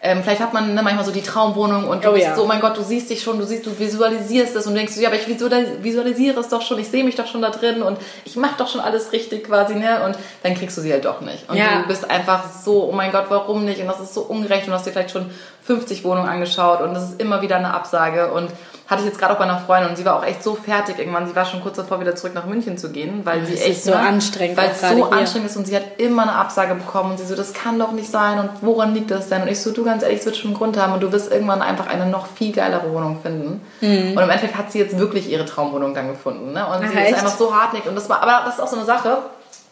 Ähm, 0.02 0.22
vielleicht 0.22 0.40
hat 0.40 0.54
man 0.54 0.74
ne, 0.74 0.82
manchmal 0.82 1.04
so 1.04 1.10
die 1.10 1.20
Traumwohnung 1.20 1.86
und 1.86 2.02
du 2.04 2.08
oh, 2.08 2.12
bist 2.12 2.26
ja. 2.26 2.34
so, 2.34 2.44
oh 2.44 2.46
mein 2.46 2.60
Gott, 2.60 2.74
du 2.74 2.82
siehst 2.82 3.10
dich 3.10 3.22
schon, 3.22 3.38
du 3.38 3.44
siehst, 3.44 3.66
du 3.66 3.78
visualisierst 3.78 4.56
es 4.56 4.66
und 4.66 4.74
denkst 4.74 4.94
so, 4.94 5.00
ja, 5.02 5.08
aber 5.08 5.18
ich 5.18 5.28
visualisiere 5.28 6.40
es 6.40 6.48
doch 6.48 6.62
schon, 6.62 6.78
ich 6.78 6.88
sehe 6.88 7.04
mich 7.04 7.16
doch 7.16 7.26
schon 7.26 7.42
da 7.42 7.50
drin 7.50 7.82
und 7.82 7.98
ich 8.24 8.34
mache 8.36 8.54
doch 8.56 8.66
schon 8.66 8.80
alles 8.80 9.12
richtig 9.12 9.44
quasi, 9.44 9.74
ne? 9.74 10.02
Und 10.04 10.16
dann 10.42 10.54
kriegst 10.54 10.78
du 10.78 10.80
sie 10.80 10.90
halt 10.90 11.04
doch 11.04 11.20
nicht. 11.20 11.48
Und 11.50 11.56
ja. 11.58 11.82
du 11.82 11.88
bist 11.88 12.10
einfach 12.10 12.44
so, 12.50 12.88
oh 12.88 12.92
mein 12.92 13.12
Gott, 13.12 13.26
warum 13.28 13.66
nicht? 13.66 13.82
Und 13.82 13.88
das 13.88 14.00
ist 14.00 14.14
so 14.14 14.22
ungerecht 14.22 14.66
und 14.66 14.72
hast 14.72 14.86
dir 14.86 14.92
vielleicht 14.92 15.10
schon 15.10 15.30
50 15.64 16.02
Wohnungen 16.04 16.28
angeschaut 16.28 16.80
und 16.80 16.94
das 16.94 17.10
ist 17.10 17.20
immer 17.20 17.42
wieder 17.42 17.56
eine 17.56 17.74
Absage 17.74 18.32
und 18.32 18.50
hatte 18.90 19.02
ich 19.02 19.06
jetzt 19.06 19.20
gerade 19.20 19.32
auch 19.32 19.38
bei 19.38 19.44
einer 19.44 19.60
Freundin 19.60 19.90
und 19.90 19.96
sie 19.96 20.04
war 20.04 20.16
auch 20.16 20.24
echt 20.24 20.42
so 20.42 20.56
fertig 20.56 20.98
irgendwann. 20.98 21.24
Sie 21.28 21.36
war 21.36 21.44
schon 21.44 21.60
kurz 21.60 21.76
davor, 21.76 22.00
wieder 22.00 22.16
zurück 22.16 22.34
nach 22.34 22.46
München 22.46 22.76
zu 22.76 22.90
gehen, 22.90 23.20
weil 23.24 23.46
sie 23.46 23.54
echt 23.54 23.84
so 23.84 23.92
ne, 23.92 23.98
anstrengend 24.00 24.56
weil 24.56 24.70
es 24.70 24.80
so 24.80 24.88
hier. 24.88 25.12
anstrengend 25.12 25.48
ist 25.48 25.56
und 25.56 25.68
sie 25.68 25.76
hat 25.76 25.84
immer 25.98 26.22
eine 26.22 26.32
Absage 26.32 26.74
bekommen 26.74 27.12
und 27.12 27.18
sie 27.18 27.24
so, 27.24 27.36
das 27.36 27.52
kann 27.52 27.78
doch 27.78 27.92
nicht 27.92 28.10
sein 28.10 28.40
und 28.40 28.50
woran 28.62 28.92
liegt 28.92 29.12
das 29.12 29.28
denn? 29.28 29.42
Und 29.42 29.48
ich 29.48 29.60
so, 29.60 29.70
du 29.70 29.84
ganz 29.84 30.02
ehrlich, 30.02 30.18
es 30.18 30.26
wird 30.26 30.36
schon 30.36 30.48
einen 30.50 30.58
Grund 30.58 30.76
haben 30.76 30.92
und 30.92 31.04
du 31.04 31.12
wirst 31.12 31.30
irgendwann 31.30 31.62
einfach 31.62 31.86
eine 31.86 32.06
noch 32.06 32.26
viel 32.26 32.52
geilere 32.52 32.92
Wohnung 32.92 33.20
finden. 33.22 33.60
Mhm. 33.80 34.16
Und 34.16 34.24
im 34.24 34.30
Endeffekt 34.30 34.56
hat 34.56 34.72
sie 34.72 34.80
jetzt 34.80 34.98
wirklich 34.98 35.30
ihre 35.30 35.44
Traumwohnung 35.44 35.94
dann 35.94 36.08
gefunden. 36.08 36.52
Ne? 36.52 36.66
Und 36.66 36.82
Ach, 36.84 36.90
sie 36.90 36.98
echt? 36.98 37.12
ist 37.12 37.18
einfach 37.22 37.38
so 37.38 37.54
hartnäckig 37.54 37.88
und 37.88 37.94
das 37.94 38.08
war, 38.08 38.22
aber 38.24 38.44
das 38.44 38.54
ist 38.54 38.60
auch 38.60 38.68
so 38.68 38.76
eine 38.76 38.86
Sache. 38.86 39.18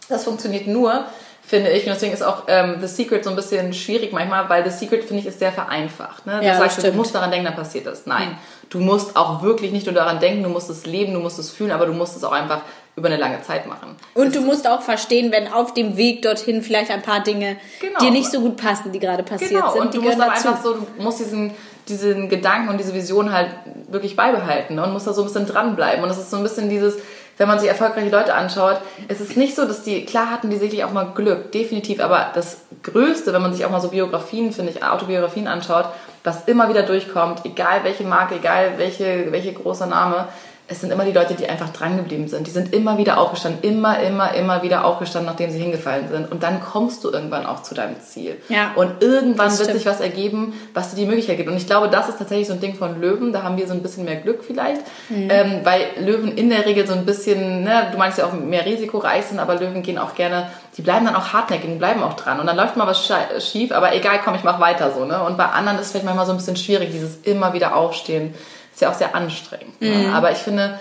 Das 0.09 0.23
funktioniert 0.23 0.69
nur, 0.69 1.07
finde 1.49 1.71
ich. 1.71 1.87
Und 1.87 1.95
deswegen 1.95 2.13
ist 2.13 2.23
auch 2.23 2.43
ähm, 2.47 2.77
The 2.81 2.87
Secret 2.87 3.25
so 3.25 3.31
ein 3.31 3.37
bisschen 3.37 3.73
schwierig 3.73 4.13
manchmal, 4.13 4.49
weil 4.49 4.71
The 4.71 4.71
Secret, 4.71 5.05
finde 5.05 5.23
ich, 5.23 5.27
ist 5.27 5.39
sehr 5.39 5.51
vereinfacht. 5.51 6.27
Ne? 6.27 6.41
Ja, 6.45 6.53
du 6.53 6.59
sagst, 6.59 6.85
du 6.85 6.93
musst 6.93 7.15
daran 7.15 7.31
denken, 7.31 7.47
dann 7.47 7.57
passiert 7.57 7.87
das. 7.87 8.07
Nein, 8.07 8.37
du 8.69 8.79
musst 8.79 9.17
auch 9.17 9.43
wirklich 9.43 9.73
nicht 9.73 9.87
nur 9.87 9.95
daran 9.95 10.21
denken, 10.21 10.43
du 10.43 10.51
musst 10.51 10.69
es 10.69 10.85
leben, 10.85 11.15
du 11.15 11.21
musst 11.21 11.39
es 11.39 11.51
fühlen, 11.51 11.71
aber 11.71 11.87
du 11.87 11.95
musst 11.95 12.17
es 12.17 12.23
auch 12.23 12.33
einfach 12.33 12.61
über 12.97 13.09
eine 13.09 13.17
lange 13.17 13.41
Zeit 13.43 13.67
machen. 13.67 13.97
Und 14.15 14.27
das 14.27 14.35
du 14.35 14.41
musst 14.43 14.69
auch 14.69 14.83
verstehen, 14.83 15.33
wenn 15.33 15.51
auf 15.51 15.73
dem 15.73 15.97
Weg 15.97 16.23
dorthin 16.23 16.63
vielleicht 16.63 16.91
ein 16.91 17.03
paar 17.03 17.23
Dinge 17.23 17.57
genau. 17.81 17.99
dir 17.99 18.11
nicht 18.11 18.31
so 18.31 18.41
gut 18.41 18.57
passen, 18.57 18.93
die 18.93 18.99
gerade 18.99 19.23
passiert 19.23 19.53
genau. 19.53 19.73
sind. 19.73 19.83
Und 19.83 19.95
du 19.95 20.03
musst 20.03 20.21
einfach 20.21 20.63
so, 20.63 20.75
du 20.75 21.03
musst 21.03 21.21
diesen, 21.21 21.53
diesen 21.89 22.29
Gedanken 22.29 22.69
und 22.69 22.79
diese 22.79 22.93
Vision 22.93 23.33
halt 23.33 23.51
wirklich 23.89 24.17
beibehalten 24.17 24.79
und 24.79 24.93
musst 24.93 25.07
da 25.07 25.15
so 25.15 25.23
ein 25.23 25.29
bisschen 25.29 25.47
dranbleiben. 25.47 26.05
Und 26.05 26.11
es 26.11 26.19
ist 26.19 26.31
so 26.31 26.37
ein 26.37 26.43
bisschen 26.43 26.69
dieses, 26.69 26.97
wenn 27.39 27.49
man 27.49 27.59
sich 27.59 27.69
erfolgreiche 27.69 28.11
Leute 28.11 28.35
anschaut, 28.35 28.81
es 29.09 29.21
ist 29.21 29.37
nicht 29.37 29.57
so, 29.57 29.65
dass 29.65 29.83
die, 29.83 30.05
klar 30.05 30.31
hatten 30.31 30.51
die 30.51 30.57
sicherlich 30.57 30.85
auch 30.85 30.93
mal 30.93 31.13
Glück, 31.15 31.53
definitiv, 31.53 32.01
aber 32.01 32.33
das 32.35 32.63
Größte, 32.83 33.33
wenn 33.33 33.43
man 33.43 33.55
sich 33.55 33.65
auch 33.65 33.71
mal 33.71 33.81
so 33.81 33.89
Biografien, 33.89 34.53
finde 34.53 34.73
ich, 34.73 34.83
Autobiografien 34.83 35.47
anschaut, 35.47 35.87
was 36.25 36.45
immer 36.45 36.69
wieder 36.69 36.83
durchkommt, 36.83 37.45
egal 37.45 37.85
welche 37.85 38.05
Marke, 38.05 38.35
egal 38.35 38.75
welche, 38.77 39.31
welche 39.31 39.53
große 39.53 39.87
Name, 39.87 40.29
es 40.71 40.83
sind 40.83 40.93
immer 40.93 41.07
die 41.07 41.13
Leute, 41.13 41.35
die 41.35 41.49
einfach 41.49 41.71
drangeblieben 41.71 42.29
sind. 42.29 42.47
Die 42.47 42.51
sind 42.51 42.75
immer 42.75 42.99
wieder 42.99 43.19
aufgestanden, 43.19 43.63
immer, 43.63 44.01
immer, 44.01 44.35
immer 44.35 44.63
wieder 44.63 44.85
aufgestanden, 44.85 45.31
nachdem 45.31 45.51
sie 45.51 45.59
hingefallen 45.59 46.09
sind. 46.11 46.31
Und 46.31 46.43
dann 46.43 46.61
kommst 46.61 47.03
du 47.05 47.11
irgendwann 47.11 47.47
auch 47.47 47.63
zu 47.63 47.75
deinem 47.75 47.99
Ziel. 48.01 48.37
Ja, 48.51 48.73
und 48.77 49.03
irgendwann 49.03 49.59
wird 49.59 49.73
sich 49.73 49.87
was 49.87 50.01
ergeben, 50.01 50.53
was 50.75 50.91
dir 50.91 50.97
die 50.97 51.07
Möglichkeit 51.07 51.39
gibt. 51.39 51.49
Und 51.49 51.57
ich 51.57 51.67
glaube, 51.67 51.89
das 51.89 52.11
ist 52.11 52.19
tatsächlich 52.19 52.49
so 52.49 52.53
ein 52.53 52.61
Ding 52.61 52.75
von 52.75 53.01
Löwen. 53.01 53.33
Da 53.33 53.43
haben 53.43 53.57
wir 53.57 53.67
so 53.67 53.73
ein 53.73 53.83
bisschen 53.83 54.05
mehr 54.05 54.17
Glück 54.17 54.45
vielleicht. 54.45 54.83
Mhm. 55.09 55.31
Ähm, 55.31 55.61
weil 55.65 55.87
Löwen 56.01 56.37
in 56.37 56.51
der 56.51 56.67
Regel 56.67 56.87
so 56.87 56.93
ein 56.93 57.07
bisschen, 57.07 57.65
ne, 57.65 57.89
du 57.91 57.97
meinst 57.97 58.19
ja 58.19 58.27
auch 58.27 58.35
mehr 58.35 58.67
risikoreich 58.67 59.25
sind, 59.25 59.39
aber 59.39 59.55
Löwen 59.55 59.83
gehen 59.83 59.97
auch 59.97 60.15
gerne, 60.15 60.51
die 60.77 60.83
bleiben 60.83 61.07
dann 61.07 61.17
auch 61.17 61.33
hartnäckig, 61.33 61.71
die 61.71 61.79
bleiben 61.79 62.03
auch 62.03 62.15
dran. 62.15 62.41
Und 62.41 62.47
dann 62.47 62.57
läuft 62.59 62.77
mal 62.77 62.87
was 62.87 63.11
schief, 63.43 63.73
aber 63.73 63.95
egal, 63.95 64.21
komm, 64.23 64.35
ich 64.35 64.45
mach 64.45 64.61
weiter 64.61 64.93
so. 64.93 65.07
Ne? 65.07 65.23
Und 65.23 65.39
bei 65.39 65.47
anderen 65.47 65.79
ist 65.79 65.87
es 65.87 65.91
vielleicht 65.93 66.05
manchmal 66.05 66.27
so 66.27 66.33
ein 66.33 66.39
bisschen 66.39 66.57
schwierig, 66.57 66.91
dieses 66.93 67.17
immer 67.23 67.55
wieder 67.55 67.75
aufstehen 67.75 68.35
ist 68.79 68.83
ja 68.83 68.91
auch 68.91 68.95
sehr 68.95 69.15
anstrengend. 69.17 69.81
Ne? 69.81 69.89
Mhm. 69.89 70.15
Aber 70.15 70.31
ich 70.31 70.39
finde, 70.39 70.79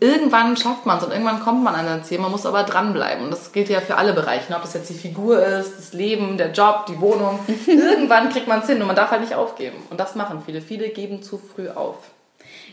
irgendwann 0.00 0.56
schafft 0.56 0.86
man 0.86 0.96
es 0.96 1.04
und 1.04 1.12
irgendwann 1.12 1.40
kommt 1.40 1.62
man 1.62 1.74
an 1.74 1.86
ein 1.86 2.02
Ziel. 2.02 2.18
Man 2.18 2.30
muss 2.30 2.46
aber 2.46 2.62
dranbleiben. 2.62 3.24
Und 3.24 3.30
das 3.30 3.52
gilt 3.52 3.68
ja 3.68 3.80
für 3.80 3.98
alle 3.98 4.14
Bereiche. 4.14 4.54
Ob 4.54 4.62
das 4.62 4.72
jetzt 4.72 4.88
die 4.88 4.94
Figur 4.94 5.44
ist, 5.44 5.76
das 5.76 5.92
Leben, 5.92 6.38
der 6.38 6.52
Job, 6.52 6.86
die 6.88 6.98
Wohnung. 6.98 7.40
irgendwann 7.66 8.30
kriegt 8.30 8.48
man 8.48 8.60
es 8.60 8.66
hin 8.68 8.80
und 8.80 8.86
man 8.86 8.96
darf 8.96 9.10
halt 9.10 9.20
nicht 9.20 9.34
aufgeben. 9.34 9.76
Und 9.90 10.00
das 10.00 10.14
machen 10.14 10.42
viele. 10.46 10.62
Viele 10.62 10.88
geben 10.88 11.22
zu 11.22 11.38
früh 11.38 11.68
auf. 11.68 11.96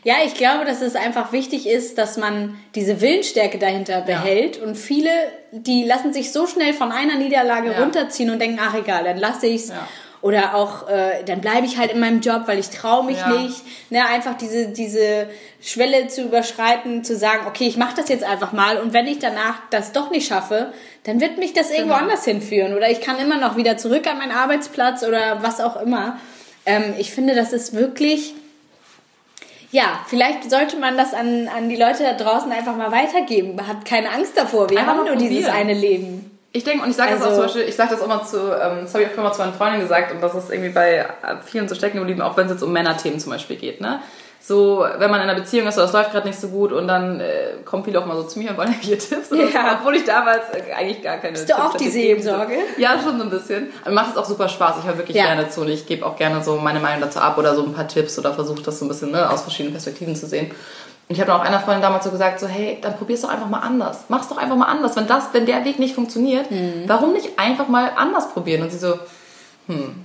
Ja, 0.06 0.16
ich 0.26 0.36
glaube, 0.36 0.66
dass 0.66 0.82
es 0.82 0.96
einfach 0.96 1.34
wichtig 1.34 1.68
ist, 1.68 1.98
dass 1.98 2.18
man 2.18 2.58
diese 2.76 3.02
Willensstärke 3.02 3.58
dahinter 3.58 4.02
behält. 4.02 4.58
Ja. 4.58 4.64
Und 4.64 4.76
viele, 4.76 5.10
die 5.52 5.84
lassen 5.84 6.14
sich 6.14 6.32
so 6.32 6.48
schnell 6.48 6.74
von 6.74 6.94
einer 6.94 7.16
Niederlage 7.16 7.72
ja. 7.72 7.80
runterziehen 7.80 8.30
und 8.30 8.40
denken, 8.40 8.60
ach 8.62 8.76
egal, 8.76 9.04
dann 9.04 9.18
lasse 9.18 9.48
ich's. 9.48 9.70
Ja. 9.70 9.88
Oder 10.24 10.56
auch, 10.56 10.88
äh, 10.88 11.22
dann 11.26 11.42
bleibe 11.42 11.66
ich 11.68 11.78
halt 11.78 11.92
in 11.92 12.00
meinem 12.00 12.22
Job, 12.22 12.44
weil 12.46 12.58
ich 12.58 12.70
traue 12.70 13.04
mich 13.04 13.18
ja. 13.18 13.28
nicht. 13.28 13.62
Ne, 13.90 14.06
einfach 14.06 14.38
diese, 14.38 14.70
diese 14.70 15.28
Schwelle 15.62 16.08
zu 16.08 16.24
überschreiten, 16.24 17.04
zu 17.04 17.18
sagen, 17.18 17.46
okay, 17.46 17.68
ich 17.68 17.76
mache 17.76 17.98
das 17.98 18.08
jetzt 18.08 18.24
einfach 18.24 18.54
mal 18.54 18.78
und 18.78 18.94
wenn 18.94 19.06
ich 19.06 19.20
danach 19.20 19.60
das 19.70 19.92
doch 19.92 20.12
nicht 20.12 20.26
schaffe, 20.26 20.72
dann 21.04 21.20
wird 21.20 21.40
mich 21.40 21.52
das 21.52 21.72
irgendwo 21.72 21.96
genau. 21.96 22.06
anders 22.06 22.24
hinführen. 22.24 22.74
Oder 22.74 22.90
ich 22.90 23.02
kann 23.02 23.20
immer 23.20 23.38
noch 23.38 23.58
wieder 23.58 23.76
zurück 23.76 24.08
an 24.08 24.18
meinen 24.18 24.32
Arbeitsplatz 24.32 25.04
oder 25.04 25.44
was 25.44 25.60
auch 25.60 25.76
immer. 25.76 26.18
Ähm, 26.66 26.94
ich 26.98 27.12
finde, 27.12 27.36
das 27.36 27.52
ist 27.52 27.76
wirklich 27.76 28.34
ja, 29.72 30.00
vielleicht 30.08 30.50
sollte 30.52 30.78
man 30.78 30.98
das 30.98 31.16
an, 31.16 31.48
an 31.48 31.68
die 31.68 31.76
Leute 31.76 32.04
da 32.04 32.14
draußen 32.14 32.52
einfach 32.52 32.78
mal 32.78 32.92
weitergeben. 32.92 33.60
Hat 33.68 33.86
keine 33.86 34.12
Angst 34.12 34.38
davor. 34.38 34.70
Wir 34.70 34.80
einfach 34.80 34.96
haben 34.96 35.06
nur 35.06 35.16
dieses 35.16 35.50
eine 35.50 35.74
Leben. 35.74 36.33
Ich 36.56 36.64
denke, 36.64 36.84
und 36.84 36.92
ich 36.92 36.96
sage 36.96 37.14
also, 37.14 37.24
das 37.24 37.32
auch 37.32 37.36
zum 37.36 37.44
Beispiel, 37.46 37.62
ich 37.64 37.76
sage 37.76 37.90
das 37.90 38.02
auch 38.02 38.08
mal 38.08 38.24
zu, 38.24 38.38
ähm, 38.38 38.82
das 38.84 38.94
habe 38.94 39.04
ich 39.04 39.10
auch 39.12 39.18
immer 39.18 39.32
zu 39.32 39.40
meinen 39.40 39.54
Freundinnen 39.54 39.82
gesagt, 39.82 40.12
und 40.12 40.22
das 40.22 40.36
ist 40.36 40.52
irgendwie 40.52 40.70
bei 40.70 41.06
vielen 41.44 41.68
so 41.68 41.74
stecken 41.74 41.98
geblieben, 41.98 42.22
auch 42.22 42.38
wenn 42.38 42.46
es 42.46 42.54
jetzt 42.54 42.62
um 42.62 42.72
Männerthemen 42.72 43.20
zum 43.20 43.32
Beispiel 43.32 43.56
geht, 43.56 43.82
ne? 43.82 44.00
So, 44.46 44.86
wenn 44.98 45.10
man 45.10 45.22
in 45.22 45.30
einer 45.30 45.40
Beziehung 45.40 45.68
ist, 45.68 45.78
oder 45.78 45.86
es 45.86 45.94
läuft 45.94 46.12
gerade 46.12 46.28
nicht 46.28 46.38
so 46.38 46.50
gut, 46.50 46.74
und 46.74 46.88
dann 46.88 47.22
äh, 47.22 47.54
kommen 47.64 47.86
viele 47.86 47.98
auch 48.00 48.06
mal 48.06 48.18
so 48.18 48.24
zu 48.24 48.38
mir 48.40 48.52
und 48.52 48.58
wollen 48.58 48.68
irgendwelche 48.74 48.98
Tipps, 48.98 49.30
ja. 49.32 49.48
so, 49.48 49.78
obwohl 49.80 49.96
ich 49.96 50.04
damals 50.04 50.42
äh, 50.52 50.74
eigentlich 50.74 51.02
gar 51.02 51.18
keine 51.18 51.32
Bist 51.32 51.48
Tipps 51.48 51.58
du 51.58 51.66
auch 51.66 51.76
die 51.76 51.90
Seelsorge? 51.90 52.56
Ja, 52.78 53.00
schon 53.02 53.18
so 53.18 53.24
ein 53.24 53.30
bisschen. 53.30 53.72
Aber 53.84 53.96
macht 53.96 54.12
es 54.12 54.18
auch 54.18 54.26
super 54.26 54.50
Spaß, 54.50 54.76
ich 54.80 54.86
höre 54.86 54.98
wirklich 54.98 55.18
ja. 55.18 55.28
gerne 55.28 55.50
zu, 55.50 55.62
und 55.62 55.70
ich 55.70 55.88
gebe 55.88 56.06
auch 56.06 56.18
gerne 56.18 56.44
so 56.44 56.58
meine 56.58 56.82
Meinung 56.82 57.02
dazu 57.02 57.20
ab, 57.20 57.38
oder 57.38 57.56
so 57.56 57.64
ein 57.64 57.74
paar 57.74 57.88
Tipps, 57.88 58.20
oder 58.20 58.34
versuche 58.34 58.62
das 58.62 58.78
so 58.78 58.86
ein 58.86 58.90
bisschen 58.90 59.12
ne, 59.12 59.28
aus 59.30 59.42
verschiedenen 59.42 59.74
Perspektiven 59.74 60.16
zu 60.16 60.28
sehen. 60.28 60.52
Und 61.10 61.16
ich 61.16 61.22
habe 61.22 61.34
auch 61.36 61.42
einer 61.42 61.60
Freundin 61.60 61.82
damals 61.82 62.06
so 62.06 62.12
gesagt, 62.12 62.40
so 62.40 62.48
hey, 62.48 62.80
dann 62.82 62.96
probier's 62.98 63.22
doch 63.22 63.30
einfach 63.30 63.50
mal 63.50 63.60
anders. 63.60 64.06
Mach's 64.08 64.30
doch 64.30 64.38
einfach 64.38 64.56
mal 64.56 64.66
anders. 64.66 64.96
Wenn 64.96 65.08
das, 65.08 65.26
wenn 65.34 65.46
der 65.46 65.66
Weg 65.66 65.80
nicht 65.80 65.96
funktioniert, 65.96 66.50
mhm. 66.50 66.84
warum 66.88 67.14
nicht 67.14 67.38
einfach 67.38 67.68
mal 67.68 67.92
anders 67.96 68.32
probieren? 68.32 68.62
Und 68.62 68.72
sie 68.72 68.78
so, 68.78 68.98
hm, 69.68 69.96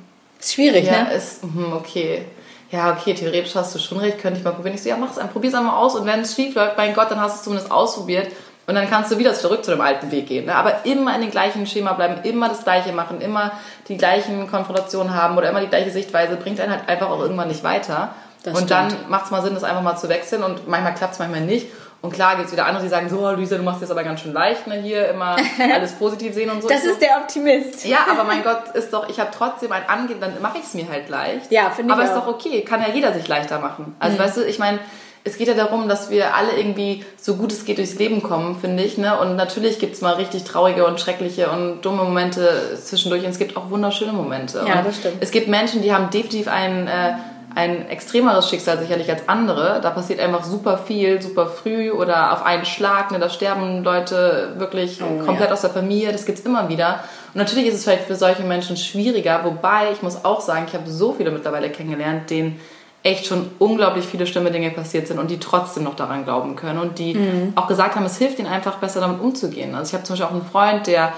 Ist 0.41 0.55
schwierig, 0.55 0.87
ja, 0.87 1.05
ne? 1.05 1.15
ist, 1.15 1.43
hm, 1.43 1.73
okay. 1.73 2.25
Ja, 2.71 2.93
okay, 2.93 3.15
theoretisch 3.15 3.55
hast 3.55 3.75
du 3.75 3.79
schon 3.79 3.99
recht, 3.99 4.19
könnte 4.19 4.39
ich 4.39 4.45
mal 4.45 4.53
probieren. 4.53 4.75
Ich 4.75 4.83
so, 4.83 4.89
ja, 4.89 4.97
mach 4.97 5.17
es 5.17 5.27
probier's 5.33 5.55
einmal 5.55 5.77
aus 5.77 5.95
und 5.95 6.05
wenn 6.05 6.21
es 6.21 6.35
schief 6.35 6.55
läuft, 6.55 6.77
mein 6.77 6.95
Gott, 6.95 7.11
dann 7.11 7.21
hast 7.21 7.35
du 7.35 7.39
es 7.39 7.45
zumindest 7.45 7.73
ausprobiert 7.73 8.31
und 8.67 8.75
dann 8.75 8.91
kannst 8.91 9.11
du 9.11 9.19
wieder 9.19 9.33
zurück 9.33 9.65
zu 9.65 9.71
dem 9.71 9.81
alten 9.81 10.11
Weg 10.11 10.27
gehen. 10.27 10.45
Ne? 10.45 10.55
Aber 10.55 10.85
immer 10.85 11.15
in 11.15 11.23
dem 11.23 11.31
gleichen 11.31 11.67
Schema 11.67 11.95
bleiben, 11.95 12.23
immer 12.25 12.51
das 12.51 12.65
Gleiche 12.65 12.93
machen, 12.93 13.23
immer 13.23 13.53
die 13.89 13.97
gleichen 13.97 14.51
Konfrontationen 14.51 15.15
haben 15.15 15.39
oder 15.39 15.49
immer 15.49 15.63
die 15.63 15.69
gleiche 15.69 15.91
Sichtweise, 15.91 16.37
bringt 16.37 16.61
einen 16.61 16.73
halt 16.73 16.87
einfach 16.87 17.09
auch 17.09 17.21
irgendwann 17.21 17.49
nicht 17.49 17.65
weiter. 17.65 18.15
Das 18.43 18.55
und 18.59 18.67
stimmt. 18.67 18.93
dann 18.93 19.11
macht 19.11 19.27
es 19.27 19.31
mal 19.31 19.43
Sinn, 19.43 19.55
das 19.55 19.65
einfach 19.65 19.83
mal 19.83 19.97
zu 19.97 20.09
wechseln 20.09 20.43
und 20.43 20.69
manchmal 20.69 20.95
klappt 20.95 21.15
es, 21.15 21.19
manchmal 21.19 21.41
nicht. 21.43 21.69
Und 22.01 22.13
klar 22.13 22.37
gibt 22.37 22.47
es 22.47 22.53
wieder 22.53 22.67
andere, 22.67 22.85
die 22.85 22.89
sagen, 22.89 23.09
so, 23.09 23.29
Luisa, 23.33 23.57
du 23.57 23.65
machst 23.65 23.83
das 23.83 23.91
aber 23.91 24.05
ganz 24.05 24.21
schön 24.21 24.33
leicht, 24.33 24.69
ne, 24.69 24.77
hier 24.77 25.09
immer 25.09 25.37
alles 25.75 25.93
positiv 25.93 26.33
sehen 26.33 26.49
und 26.49 26.63
so. 26.63 26.69
Das 26.69 26.85
ist 26.85 27.03
der 27.03 27.17
Optimist. 27.21 27.85
Ja, 27.85 27.99
aber 28.09 28.23
mein 28.27 28.45
Gott, 28.45 28.69
ist 28.75 28.93
doch, 28.93 29.09
ich 29.09 29.19
habe 29.19 29.31
trotzdem 29.37 29.73
ein 29.73 29.89
Angehen, 29.89 30.21
dann 30.21 30.41
mache 30.41 30.59
ich 30.59 30.65
es 30.65 30.75
mir 30.75 30.89
halt 30.89 31.09
leicht. 31.09 31.51
Ja, 31.51 31.71
finde 31.71 31.93
ich 31.93 31.99
Aber 31.99 32.09
ist 32.09 32.15
doch 32.15 32.29
okay, 32.29 32.63
kann 32.63 32.81
ja 32.81 32.89
jeder 32.95 33.13
sich 33.13 33.27
leichter 33.27 33.59
machen. 33.59 33.97
Also 33.99 34.17
mhm. 34.17 34.21
weißt 34.21 34.37
du, 34.37 34.45
ich 34.45 34.61
meine, 34.61 34.79
es 35.25 35.37
geht 35.39 35.49
ja 35.49 35.55
darum, 35.55 35.89
dass 35.89 36.09
wir 36.09 36.37
alle 36.37 36.57
irgendwie 36.57 37.05
so 37.17 37.35
gut 37.35 37.51
es 37.51 37.65
geht 37.65 37.79
durchs 37.79 37.99
Leben 37.99 38.23
kommen, 38.23 38.59
finde 38.61 38.85
ich. 38.85 38.97
Ne? 38.97 39.19
Und 39.19 39.35
natürlich 39.35 39.81
gibt 39.81 39.95
es 39.95 40.01
mal 40.01 40.15
richtig 40.15 40.45
traurige 40.45 40.87
und 40.87 41.01
schreckliche 41.01 41.51
und 41.51 41.83
dumme 41.83 42.05
Momente 42.05 42.79
zwischendurch. 42.81 43.25
Und 43.25 43.31
es 43.31 43.39
gibt 43.39 43.57
auch 43.57 43.71
wunderschöne 43.71 44.13
Momente. 44.13 44.65
Ja, 44.67 44.79
und 44.79 44.87
das 44.87 44.97
stimmt. 44.97 45.17
Es 45.21 45.33
gibt 45.33 45.49
Menschen, 45.49 45.83
die 45.83 45.93
haben 45.93 46.11
definitiv 46.11 46.47
einen... 46.47 46.87
Äh, 46.87 47.15
ein 47.55 47.89
extremeres 47.89 48.49
Schicksal 48.49 48.79
sicherlich 48.79 49.11
als 49.11 49.29
andere. 49.29 49.81
Da 49.83 49.91
passiert 49.91 50.21
einfach 50.21 50.45
super 50.45 50.79
viel, 50.79 51.21
super 51.21 51.47
früh 51.47 51.91
oder 51.91 52.33
auf 52.33 52.45
einen 52.45 52.65
Schlag. 52.65 53.11
Ne, 53.11 53.19
da 53.19 53.29
sterben 53.29 53.83
Leute 53.83 54.55
wirklich 54.59 55.01
oh, 55.03 55.25
komplett 55.25 55.49
ja. 55.49 55.55
aus 55.55 55.63
der 55.63 55.71
Familie. 55.71 56.13
Das 56.13 56.25
gibt 56.25 56.39
es 56.39 56.45
immer 56.45 56.69
wieder. 56.69 57.01
Und 57.35 57.37
natürlich 57.37 57.67
ist 57.67 57.75
es 57.75 57.85
vielleicht 57.85 58.05
für 58.05 58.17
solche 58.17 58.43
Menschen 58.43 58.77
schwieriger. 58.77 59.41
Wobei, 59.45 59.93
ich 59.93 60.03
muss 60.03 60.25
auch 60.25 60.41
sagen, 60.41 60.67
ich 60.69 60.75
habe 60.75 60.91
so 60.91 61.13
viele 61.13 61.31
mittlerweile 61.31 61.71
kennengelernt, 61.71 62.31
denen 62.31 62.61
echt 63.03 63.27
schon 63.27 63.51
unglaublich 63.59 64.05
viele 64.05 64.27
schlimme 64.27 64.51
Dinge 64.51 64.71
passiert 64.71 65.07
sind 65.07 65.19
und 65.19 65.31
die 65.31 65.39
trotzdem 65.39 65.85
noch 65.85 65.95
daran 65.95 66.25
glauben 66.25 66.57
können 66.57 66.79
und 66.79 66.99
die 66.99 67.15
mhm. 67.15 67.53
auch 67.55 67.69
gesagt 67.69 67.95
haben, 67.95 68.05
es 68.05 68.19
hilft 68.19 68.39
ihnen 68.39 68.49
einfach 68.49 68.77
besser 68.77 69.01
damit 69.01 69.21
umzugehen. 69.21 69.75
Also 69.75 69.91
ich 69.91 69.95
habe 69.95 70.05
zum 70.05 70.15
Beispiel 70.15 70.27
auch 70.27 70.33
einen 70.33 70.51
Freund, 70.51 70.87
der 70.87 71.13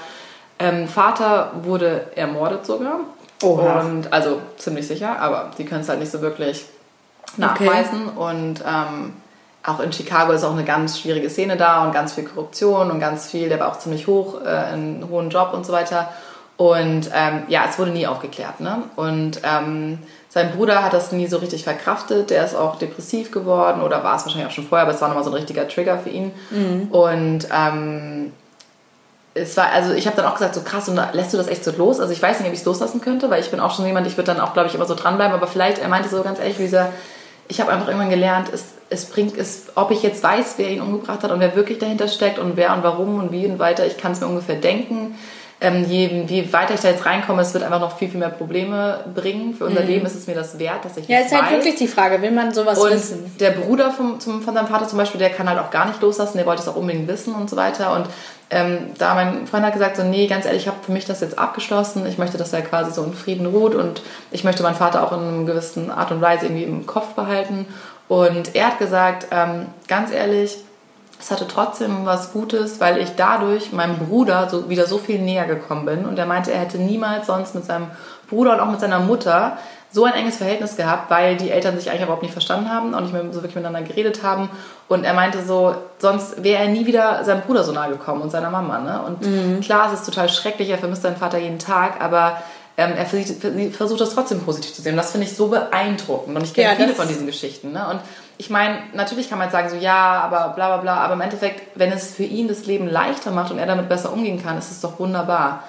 ähm, 0.59 0.87
Vater 0.89 1.53
wurde 1.63 2.07
ermordet 2.15 2.67
sogar 2.67 3.01
Oha. 3.43 3.81
Und 3.81 4.13
also 4.13 4.41
ziemlich 4.57 4.87
sicher, 4.87 5.19
aber 5.19 5.51
die 5.57 5.65
können 5.65 5.81
es 5.81 5.89
halt 5.89 6.01
nicht 6.01 6.13
so 6.13 6.21
wirklich 6.21 6.67
nachweisen. 7.37 8.11
Okay. 8.17 8.39
Und 8.39 8.65
ähm, 8.67 9.13
auch 9.65 9.81
in 9.81 9.93
Chicago 9.93 10.33
ist 10.33 10.45
auch 10.45 10.53
eine 10.53 10.65
ganz 10.65 10.99
schwierige 10.99 11.29
Szene 11.31 11.57
da 11.57 11.85
und 11.85 11.93
ganz 11.93 12.15
viel 12.15 12.25
Korruption 12.25 12.91
und 12.91 13.01
ganz 13.01 13.31
viel, 13.31 13.49
der 13.49 13.61
war 13.61 13.69
auch 13.69 13.79
ziemlich 13.79 14.07
hoch, 14.07 14.41
äh, 14.43 14.49
einen 14.49 15.07
hohen 15.11 15.31
Job 15.31 15.53
und 15.53 15.67
so 15.67 15.73
weiter. 15.73 16.09
Und 16.57 17.11
ähm, 17.15 17.45
ja, 17.49 17.65
es 17.69 17.79
wurde 17.79 17.91
nie 17.91 18.07
aufgeklärt. 18.07 18.61
Ne? 18.61 18.83
Und 18.97 19.41
ähm, 19.45 19.99
sein 20.29 20.53
Bruder 20.53 20.85
hat 20.85 20.93
das 20.93 21.11
nie 21.11 21.27
so 21.27 21.39
richtig 21.39 21.65
verkraftet. 21.65 22.29
Der 22.29 22.45
ist 22.45 22.55
auch 22.55 22.77
depressiv 22.77 23.31
geworden 23.31 23.81
oder 23.81 24.05
war 24.05 24.17
es 24.17 24.25
wahrscheinlich 24.25 24.49
auch 24.49 24.55
schon 24.55 24.67
vorher, 24.67 24.87
aber 24.87 24.95
es 24.95 25.01
war 25.01 25.09
nochmal 25.09 25.25
so 25.25 25.31
ein 25.31 25.37
richtiger 25.37 25.67
Trigger 25.67 25.99
für 25.99 26.11
ihn. 26.11 26.33
Mhm. 26.51 26.89
Und 26.91 27.49
ähm, 27.51 28.33
es 29.35 29.57
war, 29.57 29.71
also 29.71 29.93
ich 29.93 30.07
habe 30.07 30.17
dann 30.17 30.27
auch 30.27 30.35
gesagt, 30.35 30.55
so 30.55 30.63
krass, 30.63 30.89
und 30.89 31.01
lässt 31.13 31.33
du 31.33 31.37
das 31.37 31.47
echt 31.47 31.65
so 31.65 31.71
los? 31.77 32.01
Also 32.01 32.13
ich 32.13 32.21
weiß 32.21 32.41
nicht, 32.41 32.49
ob 32.49 32.53
ich 32.53 32.61
es 32.61 32.65
loslassen 32.65 33.01
könnte, 33.01 33.31
weil 33.31 33.41
ich 33.41 33.51
bin 33.51 33.61
auch 33.61 33.75
schon 33.75 33.87
jemand, 33.87 34.07
ich 34.07 34.17
würde 34.17 34.33
dann 34.33 34.41
auch, 34.41 34.55
glaube 34.55 34.69
ich, 34.69 34.75
immer 34.75 34.87
so 34.87 34.95
dranbleiben, 34.95 35.35
aber 35.35 35.47
vielleicht, 35.47 35.79
er 35.79 35.89
meinte 35.89 36.09
so 36.09 36.23
ganz 36.23 36.41
ehrlich, 36.41 36.59
Lisa, 36.59 36.89
ich 37.49 37.61
habe 37.61 37.73
einfach 37.73 37.89
irgendwann 37.89 38.11
gelernt, 38.11 38.49
es, 38.53 38.65
es 38.91 39.07
bringt 39.07 39.37
es, 39.37 39.67
ob 39.75 39.91
ich 39.91 40.03
jetzt 40.03 40.23
weiß, 40.23 40.55
wer 40.57 40.71
ihn 40.71 40.81
umgebracht 40.81 41.23
hat 41.23 41.31
und 41.31 41.41
wer 41.41 41.55
wirklich 41.55 41.79
dahinter 41.79 42.09
steckt 42.09 42.39
und 42.39 42.57
wer 42.57 42.75
und 42.75 42.83
warum 42.83 43.19
und 43.19 43.33
wie 43.33 43.47
und 43.47 43.59
weiter, 43.59 43.87
ich 43.87 43.97
kann 43.97 44.13
es 44.13 44.21
mir 44.21 44.27
ungefähr 44.27 44.57
denken. 44.57 45.17
Ähm, 45.63 45.85
je, 45.85 46.25
je 46.27 46.53
weiter 46.55 46.73
ich 46.73 46.81
da 46.81 46.89
jetzt 46.89 47.05
reinkomme, 47.05 47.43
es 47.43 47.53
wird 47.53 47.65
einfach 47.65 47.81
noch 47.81 47.99
viel, 47.99 48.09
viel 48.09 48.19
mehr 48.19 48.31
Probleme 48.31 49.05
bringen. 49.15 49.53
Für 49.53 49.67
unser 49.67 49.83
mhm. 49.83 49.89
Leben 49.89 50.07
ist 50.07 50.15
es 50.15 50.27
mir 50.27 50.35
das 50.35 50.59
wert, 50.59 50.87
dass 50.87 50.97
ich 50.97 51.07
Ja, 51.07 51.19
ist 51.19 51.39
halt 51.39 51.51
wirklich 51.51 51.75
die 51.75 51.87
Frage, 51.87 52.23
will 52.23 52.31
man 52.31 52.55
sowas 52.55 52.79
und 52.79 52.91
wissen? 52.91 53.37
Der 53.39 53.51
Bruder 53.51 53.91
vom, 53.91 54.19
zum, 54.21 54.41
von 54.41 54.55
seinem 54.55 54.69
Vater 54.69 54.89
zum 54.89 54.97
Beispiel, 54.97 55.19
der 55.19 55.29
kann 55.29 55.51
halt 55.51 55.59
auch 55.59 55.71
gar 55.71 55.87
nicht 55.87 56.01
loslassen, 56.01 56.39
der 56.39 56.47
wollte 56.47 56.63
es 56.63 56.69
auch 56.69 56.77
unbedingt 56.77 57.09
wissen 57.09 57.35
und 57.35 57.51
so 57.51 57.57
weiter. 57.57 57.95
Und 57.95 58.07
ähm, 58.51 58.91
da 58.99 59.15
mein 59.15 59.47
Freund 59.47 59.65
hat 59.65 59.73
gesagt, 59.73 59.97
so, 59.97 60.03
nee, 60.03 60.27
ganz 60.27 60.45
ehrlich, 60.45 60.63
ich 60.63 60.69
habe 60.69 60.83
für 60.83 60.93
mich 60.93 61.05
das 61.05 61.21
jetzt 61.21 61.39
abgeschlossen. 61.39 62.05
Ich 62.07 62.19
möchte, 62.19 62.37
dass 62.37 62.53
er 62.53 62.63
quasi 62.63 62.91
so 62.91 63.05
in 63.05 63.15
Frieden 63.15 63.47
ruht 63.47 63.75
und 63.75 64.03
ich 64.33 64.43
möchte 64.43 64.65
meinen 64.65 64.75
Vater 64.75 65.05
auch 65.05 65.13
in 65.13 65.21
einer 65.21 65.45
gewissen 65.45 65.91
Art 65.91 66.11
und 66.11 66.21
Weise 66.21 66.47
irgendwie 66.47 66.65
im 66.65 66.87
Kopf 66.87 67.15
behalten. 67.15 67.67
Und 68.09 68.57
er 68.57 68.67
hat 68.67 68.79
gesagt, 68.81 69.29
ähm, 69.31 69.67
ganz 69.87 70.13
ehrlich, 70.13 70.59
es 71.21 71.31
hatte 71.31 71.47
trotzdem 71.47 72.07
was 72.07 72.33
Gutes, 72.33 72.81
weil 72.81 72.99
ich 72.99 73.11
dadurch 73.15 73.73
meinem 73.73 73.99
Bruder 73.99 74.49
so, 74.49 74.69
wieder 74.69 74.87
so 74.87 74.99
viel 74.99 75.21
näher 75.21 75.47
gekommen 75.47 75.85
bin. 75.85 76.05
Und 76.05 76.19
er 76.19 76.27
meinte, 76.27 76.51
er 76.51 76.61
hätte 76.61 76.79
niemals 76.79 77.29
sonst 77.29 77.55
mit 77.55 77.65
seinem 77.65 77.87
Bruder 78.29 78.55
und 78.55 78.61
auch 78.61 78.71
mit 78.71 78.81
seiner 78.81 79.01
Mutter 79.01 79.59
so 79.93 80.05
ein 80.05 80.15
enges 80.15 80.37
Verhältnis 80.37 80.77
gehabt, 80.77 81.11
weil 81.11 81.37
die 81.37 81.51
Eltern 81.51 81.77
sich 81.77 81.91
eigentlich 81.91 82.03
überhaupt 82.03 82.23
nicht 82.23 82.33
verstanden 82.33 82.71
haben 82.71 82.95
und 82.95 83.03
nicht 83.03 83.13
mehr 83.13 83.25
so 83.25 83.43
wirklich 83.43 83.57
miteinander 83.57 83.83
geredet 83.83 84.23
haben. 84.23 84.49
Und 84.89 85.05
er 85.05 85.15
meinte 85.15 85.43
so, 85.45 85.75
sonst 85.99 86.43
wäre 86.45 86.63
er 86.63 86.69
nie 86.69 86.87
wieder 86.87 87.25
seinem 87.25 87.43
Bruder 87.43 87.65
so 87.65 87.73
nahe 87.73 87.91
gekommen 87.91 88.23
und 88.23 88.31
seiner 88.31 88.51
Mama. 88.51 88.79
Ne? 88.79 89.03
Und 89.03 89.23
mhm. 89.23 89.61
klar, 89.61 89.93
es 89.93 90.01
ist 90.01 90.07
total 90.07 90.29
schrecklich, 90.29 90.71
er 90.71 90.79
vermisst 90.79 91.03
seinen 91.03 91.17
Vater 91.17 91.39
jeden 91.39 91.59
Tag, 91.59 92.01
aber 92.01 92.41
ähm, 92.77 92.93
er 92.97 93.07
versucht 93.73 94.01
das 94.01 94.15
trotzdem 94.15 94.41
positiv 94.41 94.75
zu 94.75 94.83
sehen. 94.83 94.93
Und 94.93 94.99
das 94.99 95.11
finde 95.11 95.27
ich 95.27 95.37
so 95.37 95.49
beeindruckend. 95.49 96.37
Und 96.37 96.45
ich 96.45 96.55
kenne 96.55 96.71
ja, 96.71 96.77
viele 96.77 96.95
von 96.95 97.09
diesen 97.09 97.27
Geschichten. 97.27 97.73
Ne? 97.73 97.87
Und 97.89 98.01
ich 98.39 98.49
meine, 98.49 98.79
natürlich 98.95 99.29
kann 99.29 99.39
man 99.39 99.49
jetzt 99.49 99.53
sagen, 99.53 99.69
so 99.69 99.77
ja, 99.77 100.23
aber 100.23 100.55
bla 100.55 100.69
bla 100.69 100.77
bla, 100.79 100.95
aber 100.99 101.15
im 101.15 101.21
Endeffekt, 101.21 101.77
wenn 101.77 101.93
es 101.93 102.15
für 102.15 102.23
ihn 102.23 102.49
das 102.49 102.65
Leben 102.65 102.89
leichter 102.89 103.33
macht 103.33 103.51
und 103.51 103.59
er 103.59 103.67
damit 103.67 103.89
besser 103.89 104.13
umgehen 104.13 104.43
kann, 104.43 104.57
ist 104.57 104.71
es 104.71 104.81
doch 104.81 104.99
wunderbar. 104.99 105.65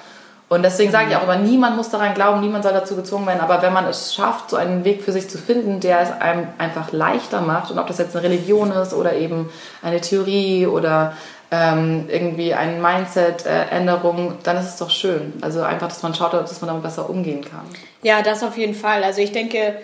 Und 0.51 0.63
deswegen 0.63 0.91
sage 0.91 1.11
ich 1.11 1.15
auch, 1.15 1.21
aber 1.21 1.37
niemand 1.37 1.77
muss 1.77 1.87
daran 1.87 2.13
glauben, 2.13 2.41
niemand 2.41 2.65
soll 2.65 2.73
dazu 2.73 2.97
gezwungen 2.97 3.25
werden. 3.25 3.39
Aber 3.39 3.61
wenn 3.61 3.71
man 3.71 3.85
es 3.85 4.13
schafft, 4.13 4.49
so 4.49 4.57
einen 4.57 4.83
Weg 4.83 5.01
für 5.01 5.13
sich 5.13 5.29
zu 5.29 5.37
finden, 5.37 5.79
der 5.79 6.01
es 6.01 6.11
einem 6.11 6.45
einfach 6.57 6.91
leichter 6.91 7.39
macht, 7.39 7.71
und 7.71 7.79
ob 7.79 7.87
das 7.87 7.99
jetzt 7.99 8.13
eine 8.17 8.25
Religion 8.25 8.69
ist 8.73 8.93
oder 8.93 9.13
eben 9.13 9.49
eine 9.81 10.01
Theorie 10.01 10.67
oder 10.67 11.15
ähm, 11.51 12.03
irgendwie 12.09 12.53
eine 12.53 12.81
Mindset-Änderung, 12.81 14.39
dann 14.43 14.57
ist 14.57 14.65
es 14.65 14.75
doch 14.75 14.89
schön. 14.89 15.31
Also 15.39 15.61
einfach, 15.61 15.87
dass 15.87 16.03
man 16.03 16.13
schaut, 16.13 16.33
dass 16.33 16.59
man 16.59 16.67
damit 16.67 16.83
besser 16.83 17.09
umgehen 17.09 17.45
kann. 17.45 17.63
Ja, 18.03 18.21
das 18.21 18.43
auf 18.43 18.57
jeden 18.57 18.75
Fall. 18.75 19.05
Also 19.05 19.21
ich 19.21 19.31
denke, 19.31 19.77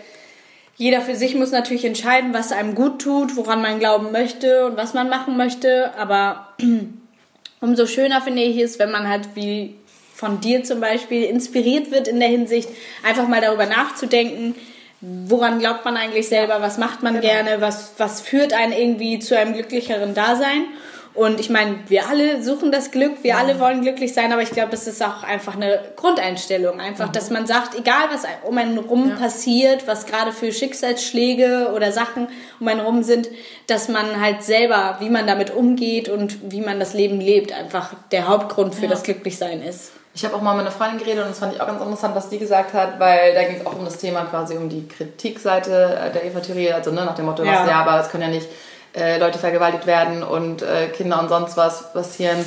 jeder 0.76 0.99
für 0.99 1.15
sich 1.15 1.34
muss 1.34 1.51
natürlich 1.51 1.86
entscheiden, 1.86 2.34
was 2.34 2.51
einem 2.51 2.76
gut 2.76 3.01
tut, 3.01 3.38
woran 3.38 3.61
man 3.61 3.80
glauben 3.80 4.11
möchte 4.11 4.65
und 4.65 4.76
was 4.76 4.93
man 4.93 5.07
machen 5.07 5.38
möchte. 5.38 5.93
Aber 5.97 6.49
umso 7.61 7.86
schöner 7.86 8.20
finde 8.20 8.41
ich 8.41 8.57
es, 8.57 8.80
wenn 8.80 8.91
man 8.91 9.07
halt 9.07 9.30
wie 9.36 9.76
von 10.18 10.41
dir 10.41 10.63
zum 10.63 10.82
Beispiel 10.82 11.26
inspiriert 11.26 11.91
wird 11.91 12.07
in 12.07 12.20
der 12.20 12.28
Hinsicht, 12.28 12.70
einfach 13.03 13.28
mal 13.28 13.39
darüber 13.39 13.68
nachzudenken, 13.68 14.55
woran 14.99 15.59
glaubt 15.59 15.86
man 15.86 15.95
eigentlich 15.95 16.28
selber, 16.28 16.59
was 16.59 16.80
macht 16.80 17.03
man 17.03 17.22
genau. 17.22 17.28
gerne, 17.28 17.61
was, 17.61 17.93
was 17.99 18.22
führt 18.22 18.51
einen 18.51 18.74
irgendwie 18.74 19.20
zu 19.20 19.38
einem 19.38 19.53
glücklicheren 19.53 20.15
Dasein. 20.15 20.65
Und 21.13 21.39
ich 21.39 21.51
meine, 21.51 21.80
wir 21.88 22.09
alle 22.09 22.41
suchen 22.43 22.72
das 22.72 22.89
Glück, 22.89 23.24
wir 23.24 23.32
ja. 23.32 23.38
alle 23.38 23.59
wollen 23.59 23.82
glücklich 23.82 24.13
sein, 24.13 24.32
aber 24.34 24.41
ich 24.41 24.49
glaube, 24.49 24.74
es 24.74 24.88
ist 24.88 25.03
auch 25.03 25.24
einfach 25.24 25.55
eine 25.55 25.80
Grundeinstellung. 25.95 26.80
Einfach, 26.80 27.09
mhm. 27.09 27.11
dass 27.11 27.30
man 27.30 27.45
sagt, 27.45 27.78
egal 27.78 28.07
was 28.11 28.24
um 28.43 28.57
einen 28.57 28.80
rum 28.80 29.09
ja. 29.09 29.15
passiert, 29.18 29.88
was 29.88 30.07
gerade 30.07 30.32
für 30.32 30.51
Schicksalsschläge 30.51 31.72
oder 31.76 31.91
Sachen 31.91 32.28
um 32.59 32.68
einen 32.68 32.80
rum 32.80 33.03
sind, 33.03 33.30
dass 33.68 33.88
man 33.88 34.20
halt 34.20 34.41
selber, 34.41 34.97
wie 34.99 35.11
man 35.11 35.28
damit 35.28 35.55
umgeht 35.55 36.09
und 36.09 36.51
wie 36.51 36.61
man 36.61 36.80
das 36.80 36.95
Leben 36.95 37.20
lebt, 37.20 37.51
einfach 37.51 37.93
der 38.11 38.28
Hauptgrund 38.28 38.74
für 38.74 38.86
ja. 38.86 38.89
das 38.89 39.03
Glücklichsein 39.03 39.61
ist. 39.61 39.91
Ich 40.18 40.26
habe 40.26 40.36
auch 40.36 40.41
mal 40.41 40.53
mit 40.53 40.61
einer 40.61 40.72
Freundin 40.72 40.97
geredet 40.97 41.24
und 41.26 41.30
das 41.30 41.38
fand 41.38 41.53
ich 41.53 41.61
auch 41.61 41.68
ganz 41.68 41.80
interessant, 41.80 42.15
was 42.15 42.28
die 42.28 42.39
gesagt 42.39 42.74
hat, 42.74 42.99
weil 42.99 43.36
da 43.36 43.43
ging 43.43 43.57
es 43.57 43.65
auch 43.68 43.78
um 43.78 43.86
das 43.86 43.97
Thema 43.97 44.22
quasi 44.22 44.57
um 44.57 44.68
die 44.68 44.88
Kritikseite 44.88 46.11
der 46.11 46.26
Eva-Theorie, 46.26 46.74
also 46.74 46.89
ne, 46.89 47.05
nach 47.05 47.13
dem 47.13 47.26
Motto, 47.26 47.43
ja. 47.43 47.61
Was, 47.61 47.70
ja, 47.70 47.82
aber 47.82 48.01
es 48.01 48.09
können 48.09 48.24
ja 48.24 48.30
nicht 48.30 48.47
äh, 48.95 49.20
Leute 49.20 49.38
vergewaltigt 49.38 49.86
werden 49.86 50.24
und 50.24 50.63
äh, 50.63 50.88
Kinder 50.88 51.20
und 51.20 51.30
sonst 51.30 51.55
was 51.55 51.93
passieren. 51.93 52.43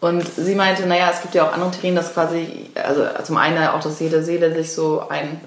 Und 0.00 0.26
sie 0.34 0.54
meinte, 0.54 0.86
naja, 0.86 1.10
es 1.12 1.20
gibt 1.20 1.34
ja 1.34 1.44
auch 1.46 1.52
andere 1.52 1.70
Theorien, 1.72 1.94
dass 1.94 2.14
quasi, 2.14 2.70
also 2.82 3.04
zum 3.22 3.36
einen 3.36 3.68
auch, 3.68 3.80
dass 3.80 4.00
jede 4.00 4.22
Seele 4.22 4.54
sich 4.54 4.72
so 4.72 5.04
ein 5.10 5.42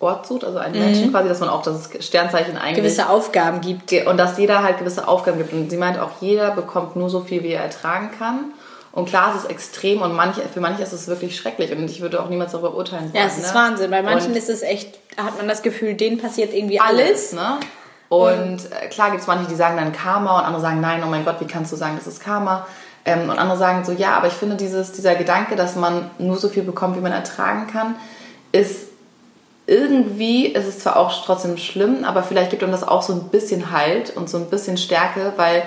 Ort 0.00 0.26
sucht, 0.26 0.44
also 0.44 0.56
einen 0.56 0.76
mhm. 0.76 0.84
Menschen 0.86 1.10
quasi, 1.10 1.28
dass 1.28 1.40
man 1.40 1.50
auch 1.50 1.60
das 1.60 1.90
Sternzeichen 2.00 2.56
eigentlich... 2.56 2.76
Gewisse 2.76 3.10
Aufgaben 3.10 3.60
gibt. 3.60 3.92
Und 4.06 4.16
dass 4.16 4.38
jeder 4.38 4.62
halt 4.62 4.78
gewisse 4.78 5.06
Aufgaben 5.06 5.36
gibt. 5.36 5.52
Und 5.52 5.68
sie 5.68 5.76
meint 5.76 5.98
auch, 5.98 6.22
jeder 6.22 6.52
bekommt 6.52 6.96
nur 6.96 7.10
so 7.10 7.20
viel, 7.20 7.42
wie 7.42 7.52
er 7.52 7.64
ertragen 7.64 8.12
kann. 8.18 8.52
Und 8.98 9.06
klar, 9.06 9.32
es 9.32 9.44
ist 9.44 9.50
extrem 9.50 10.02
und 10.02 10.12
manche, 10.12 10.42
für 10.42 10.60
manche 10.60 10.82
ist 10.82 10.92
es 10.92 11.06
wirklich 11.06 11.36
schrecklich 11.36 11.70
und 11.70 11.88
ich 11.88 12.00
würde 12.00 12.20
auch 12.20 12.28
niemals 12.28 12.50
darüber 12.50 12.74
urteilen. 12.74 13.12
Ja, 13.14 13.26
es 13.26 13.38
ist 13.38 13.54
ne? 13.54 13.60
Wahnsinn. 13.60 13.90
Bei 13.92 14.02
manchen 14.02 14.32
und 14.32 14.36
ist 14.36 14.48
es 14.48 14.62
echt, 14.62 14.98
hat 15.16 15.36
man 15.36 15.46
das 15.46 15.62
Gefühl, 15.62 15.94
denen 15.94 16.18
passiert 16.18 16.52
irgendwie 16.52 16.80
alles. 16.80 17.32
alles 17.32 17.32
ne? 17.34 17.60
Und, 18.08 18.32
und 18.32 18.72
äh, 18.72 18.88
klar 18.88 19.10
gibt 19.10 19.20
es 19.20 19.28
manche, 19.28 19.48
die 19.48 19.54
sagen 19.54 19.76
dann 19.76 19.92
Karma 19.92 20.40
und 20.40 20.46
andere 20.46 20.60
sagen, 20.60 20.80
nein, 20.80 21.00
oh 21.06 21.08
mein 21.08 21.24
Gott, 21.24 21.36
wie 21.38 21.46
kannst 21.46 21.70
du 21.70 21.76
sagen, 21.76 21.94
das 21.96 22.08
ist 22.08 22.18
Karma? 22.18 22.66
Ähm, 23.04 23.30
und 23.30 23.38
andere 23.38 23.56
sagen 23.56 23.84
so, 23.84 23.92
ja, 23.92 24.16
aber 24.16 24.26
ich 24.26 24.32
finde 24.32 24.56
dieses, 24.56 24.90
dieser 24.90 25.14
Gedanke, 25.14 25.54
dass 25.54 25.76
man 25.76 26.10
nur 26.18 26.36
so 26.36 26.48
viel 26.48 26.64
bekommt, 26.64 26.96
wie 26.96 27.00
man 27.00 27.12
ertragen 27.12 27.68
kann, 27.68 27.94
ist 28.50 28.88
irgendwie, 29.68 30.46
ist 30.46 30.66
es 30.66 30.80
zwar 30.80 30.96
auch 30.96 31.24
trotzdem 31.24 31.56
schlimm, 31.56 32.02
aber 32.02 32.24
vielleicht 32.24 32.50
gibt 32.50 32.64
einem 32.64 32.72
das 32.72 32.82
auch 32.82 33.02
so 33.02 33.12
ein 33.12 33.28
bisschen 33.28 33.70
Halt 33.70 34.16
und 34.16 34.28
so 34.28 34.38
ein 34.38 34.46
bisschen 34.46 34.76
Stärke, 34.76 35.34
weil 35.36 35.62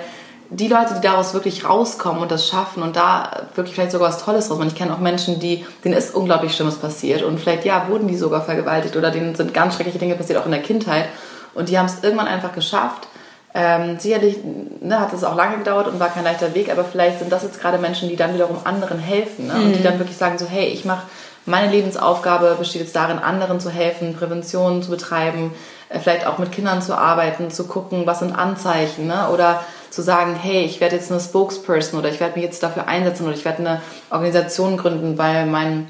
die 0.54 0.68
Leute, 0.68 0.94
die 0.94 1.00
daraus 1.00 1.32
wirklich 1.34 1.68
rauskommen 1.68 2.20
und 2.20 2.30
das 2.30 2.46
schaffen 2.46 2.82
und 2.82 2.96
da 2.96 3.46
wirklich 3.54 3.74
vielleicht 3.74 3.92
sogar 3.92 4.08
was 4.08 4.22
Tolles 4.22 4.48
draus 4.48 4.58
machen. 4.58 4.68
Ich 4.68 4.74
kenne 4.74 4.92
auch 4.92 4.98
Menschen, 4.98 5.40
die, 5.40 5.64
denen 5.84 5.94
ist 5.94 6.14
unglaublich 6.14 6.54
Schlimmes 6.54 6.76
passiert 6.76 7.22
und 7.22 7.40
vielleicht, 7.40 7.64
ja, 7.64 7.88
wurden 7.88 8.06
die 8.06 8.16
sogar 8.16 8.42
vergewaltigt 8.42 8.96
oder 8.96 9.10
denen 9.10 9.34
sind 9.34 9.54
ganz 9.54 9.74
schreckliche 9.74 9.98
Dinge 9.98 10.14
passiert, 10.14 10.38
auch 10.38 10.44
in 10.44 10.52
der 10.52 10.62
Kindheit. 10.62 11.06
Und 11.54 11.68
die 11.68 11.78
haben 11.78 11.86
es 11.86 12.02
irgendwann 12.02 12.28
einfach 12.28 12.52
geschafft. 12.52 13.08
Ähm, 13.54 13.98
sicherlich 13.98 14.38
ne, 14.80 14.98
hat 14.98 15.12
es 15.12 15.24
auch 15.24 15.36
lange 15.36 15.58
gedauert 15.58 15.86
und 15.86 16.00
war 16.00 16.08
kein 16.08 16.24
leichter 16.24 16.54
Weg, 16.54 16.70
aber 16.70 16.84
vielleicht 16.84 17.18
sind 17.18 17.30
das 17.30 17.42
jetzt 17.42 17.60
gerade 17.60 17.76
Menschen, 17.76 18.08
die 18.08 18.16
dann 18.16 18.32
wiederum 18.32 18.56
anderen 18.64 18.98
helfen 18.98 19.48
ne? 19.48 19.54
und 19.54 19.72
die 19.72 19.80
mhm. 19.80 19.84
dann 19.84 19.98
wirklich 19.98 20.16
sagen 20.16 20.38
so, 20.38 20.46
hey, 20.46 20.68
ich 20.68 20.86
mache 20.86 21.02
meine 21.44 21.70
Lebensaufgabe 21.70 22.54
besteht 22.58 22.82
jetzt 22.82 22.96
darin, 22.96 23.18
anderen 23.18 23.58
zu 23.58 23.68
helfen, 23.68 24.14
Prävention 24.14 24.82
zu 24.82 24.90
betreiben, 24.90 25.52
äh, 25.88 25.98
vielleicht 25.98 26.26
auch 26.26 26.38
mit 26.38 26.52
Kindern 26.52 26.82
zu 26.82 26.96
arbeiten, 26.96 27.50
zu 27.50 27.66
gucken, 27.66 28.06
was 28.06 28.20
sind 28.20 28.32
Anzeichen 28.32 29.06
ne? 29.06 29.28
oder 29.32 29.62
zu 29.92 30.02
sagen, 30.02 30.34
hey, 30.34 30.64
ich 30.64 30.80
werde 30.80 30.96
jetzt 30.96 31.10
eine 31.10 31.20
Spokesperson 31.20 32.00
oder 32.00 32.08
ich 32.08 32.18
werde 32.18 32.34
mich 32.36 32.44
jetzt 32.44 32.62
dafür 32.62 32.88
einsetzen 32.88 33.26
oder 33.26 33.34
ich 33.34 33.44
werde 33.44 33.58
eine 33.58 33.82
Organisation 34.10 34.78
gründen, 34.78 35.18
weil 35.18 35.44
mein 35.46 35.86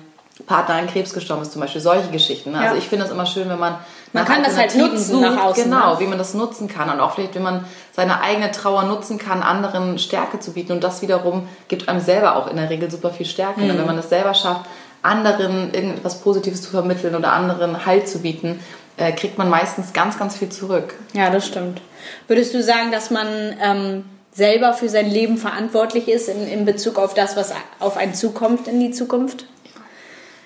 Partner 0.47 0.75
an 0.75 0.89
Krebs 0.89 1.15
gestorben 1.15 1.43
ist, 1.43 1.53
zum 1.53 1.61
Beispiel 1.61 1.81
solche 1.81 2.11
Geschichten. 2.11 2.51
Ne? 2.51 2.57
Also 2.57 2.65
ja. 2.65 2.71
Also 2.73 2.83
ich 2.83 2.89
finde 2.89 3.05
es 3.05 3.13
immer 3.13 3.27
schön, 3.27 3.49
wenn 3.49 3.61
man 3.61 3.77
man 4.13 4.25
kann 4.27 4.43
das 4.43 4.59
halt 4.59 4.75
nutzen 4.75 4.99
sucht, 4.99 5.23
nach 5.23 5.45
außen. 5.45 5.65
Genau, 5.65 5.95
ne? 5.95 6.01
wie 6.01 6.07
man 6.07 6.19
das 6.19 6.35
nutzen 6.35 6.69
kann 6.69 6.91
und 6.91 7.01
auch 7.01 7.15
vielleicht, 7.15 7.35
wie 7.35 7.39
man 7.39 7.65
seine 7.93 8.21
eigene 8.21 8.51
Trauer 8.51 8.83
nutzen 8.83 9.19
kann, 9.19 9.43
anderen 9.43 9.99
Stärke 9.99 10.41
zu 10.41 10.53
bieten 10.53 10.73
und 10.73 10.85
das 10.85 11.01
wiederum 11.01 11.49
gibt 11.69 11.89
einem 11.89 12.01
selber 12.01 12.37
auch 12.37 12.49
in 12.49 12.57
der 12.57 12.69
Regel 12.69 12.91
super 12.91 13.11
viel 13.11 13.25
Stärke. 13.25 13.61
Mhm. 13.61 13.79
Wenn 13.79 13.87
man 13.87 13.99
es 13.99 14.09
selber 14.09 14.35
schafft, 14.35 14.67
anderen 15.03 15.73
irgendetwas 15.73 16.21
Positives 16.21 16.63
zu 16.63 16.71
vermitteln 16.71 17.15
oder 17.15 17.33
anderen 17.33 17.87
Halt 17.87 18.09
zu 18.09 18.19
bieten, 18.19 18.61
äh, 18.97 19.13
kriegt 19.13 19.39
man 19.39 19.49
meistens 19.49 19.93
ganz, 19.93 20.19
ganz 20.19 20.37
viel 20.37 20.49
zurück. 20.49 20.95
Ja, 21.15 21.31
das 21.31 21.47
stimmt. 21.47 21.81
Würdest 22.29 22.55
du 22.55 22.63
sagen, 22.63 22.93
dass 22.93 23.11
man 23.11 23.27
ähm, 23.63 24.05
selber 24.33 24.73
für 24.73 24.89
sein 24.89 25.11
Leben 25.11 25.37
verantwortlich 25.37 26.09
ist 26.09 26.29
in, 26.29 26.47
in 26.47 26.65
Bezug 26.65 26.99
auf 26.99 27.15
das, 27.15 27.37
was 27.37 27.53
auf 27.79 27.97
einen 27.97 28.15
zukommt 28.15 28.69
in 28.69 28.81
die 28.81 28.91
Zukunft? 28.91 29.47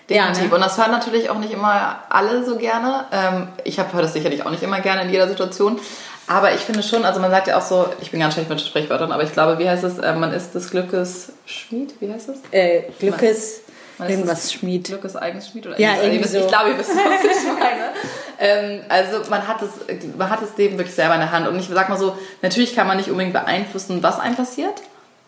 Definitiv. 0.08 0.42
Ja, 0.42 0.48
ne? 0.48 0.54
Und 0.54 0.60
das 0.60 0.78
hören 0.78 0.92
natürlich 0.92 1.30
auch 1.30 1.38
nicht 1.38 1.52
immer 1.52 2.00
alle 2.08 2.44
so 2.44 2.56
gerne. 2.56 3.06
Ähm, 3.12 3.48
ich 3.64 3.78
höre 3.78 4.02
das 4.02 4.12
sicherlich 4.12 4.44
auch 4.44 4.50
nicht 4.50 4.62
immer 4.62 4.80
gerne 4.80 5.02
in 5.02 5.10
jeder 5.10 5.28
Situation. 5.28 5.80
Aber 6.28 6.54
ich 6.54 6.60
finde 6.60 6.82
schon, 6.82 7.04
also 7.04 7.20
man 7.20 7.30
sagt 7.30 7.46
ja 7.46 7.56
auch 7.56 7.62
so, 7.62 7.88
ich 8.00 8.10
bin 8.10 8.18
ganz 8.18 8.34
schlecht 8.34 8.50
mit 8.50 8.60
Sprichwörtern, 8.60 9.12
aber 9.12 9.22
ich 9.22 9.32
glaube, 9.32 9.58
wie 9.60 9.68
heißt 9.68 9.84
es, 9.84 9.98
äh, 9.98 10.12
man 10.14 10.32
ist 10.32 10.54
des 10.54 10.70
Glückes 10.70 11.32
Schmied, 11.46 11.94
wie 12.00 12.12
heißt 12.12 12.28
es? 12.30 12.38
Äh, 12.50 12.82
Glückes... 12.98 13.62
Man 13.98 14.10
Irgendwas 14.10 14.52
Schmied. 14.52 14.84
Glückes 14.84 15.16
eigenes 15.16 15.48
Schmied 15.48 15.66
oder 15.66 15.80
ja, 15.80 16.02
irgendwie 16.02 16.28
so. 16.28 16.38
Ich 16.38 16.48
glaube, 16.48 16.70
ihr 16.70 16.78
wisst, 16.78 16.90
was 16.90 17.24
ich 17.24 17.52
meine. 17.52 17.92
ähm, 18.38 18.80
also 18.88 19.30
man 19.30 19.46
hat, 19.48 19.62
das, 19.62 19.70
man 20.16 20.28
hat 20.28 20.42
das 20.42 20.56
Leben 20.56 20.76
wirklich 20.76 20.94
selber 20.94 21.14
in 21.14 21.20
der 21.20 21.32
Hand. 21.32 21.48
Und 21.48 21.58
ich 21.58 21.68
sag 21.68 21.88
mal 21.88 21.98
so, 21.98 22.16
natürlich 22.42 22.74
kann 22.74 22.86
man 22.86 22.98
nicht 22.98 23.10
unbedingt 23.10 23.32
beeinflussen, 23.32 24.02
was 24.02 24.20
einem 24.20 24.36
passiert. 24.36 24.74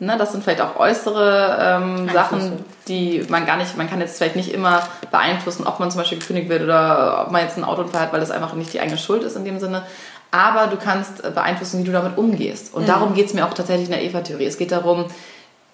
Ne, 0.01 0.16
das 0.16 0.31
sind 0.31 0.45
vielleicht 0.45 0.61
auch 0.61 0.77
äußere 0.77 1.59
ähm, 1.61 2.09
Sachen, 2.12 2.64
die 2.87 3.27
man 3.29 3.47
gar 3.47 3.57
nicht, 3.57 3.77
man 3.77 3.91
kann 3.91 4.01
jetzt 4.01 4.19
vielleicht 4.19 4.37
nicht 4.37 4.55
immer 4.55 4.87
beeinflussen, 5.11 5.66
ob 5.66 5.81
man 5.81 5.91
zum 5.91 6.01
Beispiel 6.01 6.21
gekündigt 6.21 6.49
wird 6.49 6.62
oder 6.62 7.25
ob 7.27 7.33
man 7.33 7.43
jetzt 7.43 7.57
einen 7.57 7.64
Autounfall 7.64 8.03
hat, 8.03 8.12
weil 8.12 8.21
das 8.21 8.31
einfach 8.31 8.53
nicht 8.53 8.73
die 8.73 8.79
eigene 8.79 8.97
Schuld 8.97 9.25
ist 9.25 9.35
in 9.35 9.45
dem 9.45 9.59
Sinne. 9.59 9.83
Aber 10.31 10.69
du 10.69 10.77
kannst 10.77 11.23
beeinflussen, 11.23 11.81
wie 11.81 11.85
du 11.85 11.91
damit 11.91 12.16
umgehst. 12.16 12.73
Und 12.73 12.83
mhm. 12.83 12.87
darum 12.87 13.14
geht 13.14 13.27
es 13.27 13.35
mir 13.35 13.45
auch 13.45 13.55
tatsächlich 13.55 13.87
in 13.87 13.93
der 13.93 14.05
Eva-Theorie. 14.05 14.47
Es 14.47 14.57
geht 14.57 14.71
darum, 14.71 15.07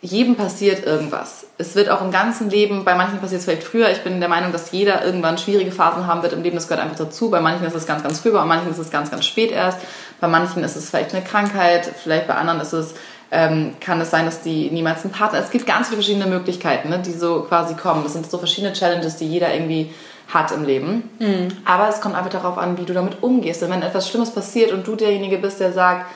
jedem 0.05 0.36
passiert 0.36 0.84
irgendwas. 0.84 1.46
Es 1.57 1.74
wird 1.74 1.88
auch 1.88 2.02
im 2.02 2.11
ganzen 2.11 2.50
Leben, 2.50 2.84
bei 2.84 2.94
manchen 2.94 3.20
passiert 3.20 3.38
es 3.38 3.46
vielleicht 3.46 3.66
früher. 3.66 3.90
Ich 3.90 4.02
bin 4.02 4.20
der 4.20 4.28
Meinung, 4.28 4.52
dass 4.52 4.70
jeder 4.70 5.02
irgendwann 5.02 5.38
schwierige 5.38 5.72
Phasen 5.72 6.07
haben 6.07 6.22
wird 6.22 6.34
im 6.34 6.42
Leben. 6.42 6.57
Das 6.57 6.68
gehört 6.68 6.84
einfach 6.84 6.98
dazu. 6.98 7.30
Bei 7.30 7.40
manchen 7.40 7.66
ist 7.66 7.74
es 7.74 7.86
ganz, 7.86 8.02
ganz 8.02 8.20
früh, 8.20 8.30
bei 8.30 8.44
manchen 8.44 8.70
ist 8.70 8.78
es 8.78 8.90
ganz, 8.90 9.11
ganz 9.11 9.24
spät 9.24 9.50
erst. 9.50 9.78
Bei 10.20 10.28
manchen 10.28 10.62
ist 10.62 10.76
es 10.76 10.90
vielleicht 10.90 11.14
eine 11.14 11.24
Krankheit, 11.24 11.90
vielleicht 12.02 12.26
bei 12.26 12.34
anderen 12.34 12.61
ist 12.61 12.74
es, 12.74 12.94
ähm, 13.30 13.74
kann 13.80 13.98
es 14.00 14.11
sein, 14.11 14.26
dass 14.26 14.42
die 14.42 14.70
niemals 14.70 15.05
einen 15.05 15.12
Partner. 15.12 15.38
Es 15.38 15.50
gibt 15.50 15.66
ganz 15.66 15.88
viele 15.88 16.02
verschiedene 16.02 16.26
Möglichkeiten, 16.26 16.90
ne, 16.90 16.98
die 16.98 17.12
so 17.12 17.40
quasi 17.48 17.74
kommen. 17.74 18.05
Das 18.05 18.12
sind 18.12 18.30
so 18.30 18.36
verschiedene 18.36 18.74
Challenges, 18.74 19.16
die 19.16 19.26
jeder 19.26 19.55
irgendwie 19.55 19.90
hat 20.28 20.52
im 20.52 20.64
Leben. 20.64 21.09
Mhm. 21.18 21.48
Aber 21.64 21.88
es 21.88 22.02
kommt 22.02 22.14
einfach 22.14 22.30
darauf 22.30 22.59
an, 22.59 22.76
wie 22.76 22.84
du 22.84 22.92
damit 22.92 23.22
umgehst. 23.22 23.62
Und 23.62 23.70
wenn 23.70 23.82
etwas 23.82 24.09
Schlimmes 24.09 24.30
passiert 24.30 24.70
und 24.70 24.86
du 24.86 24.96
derjenige 24.96 25.38
bist, 25.38 25.61
der 25.61 25.72
sagt, 25.72 26.07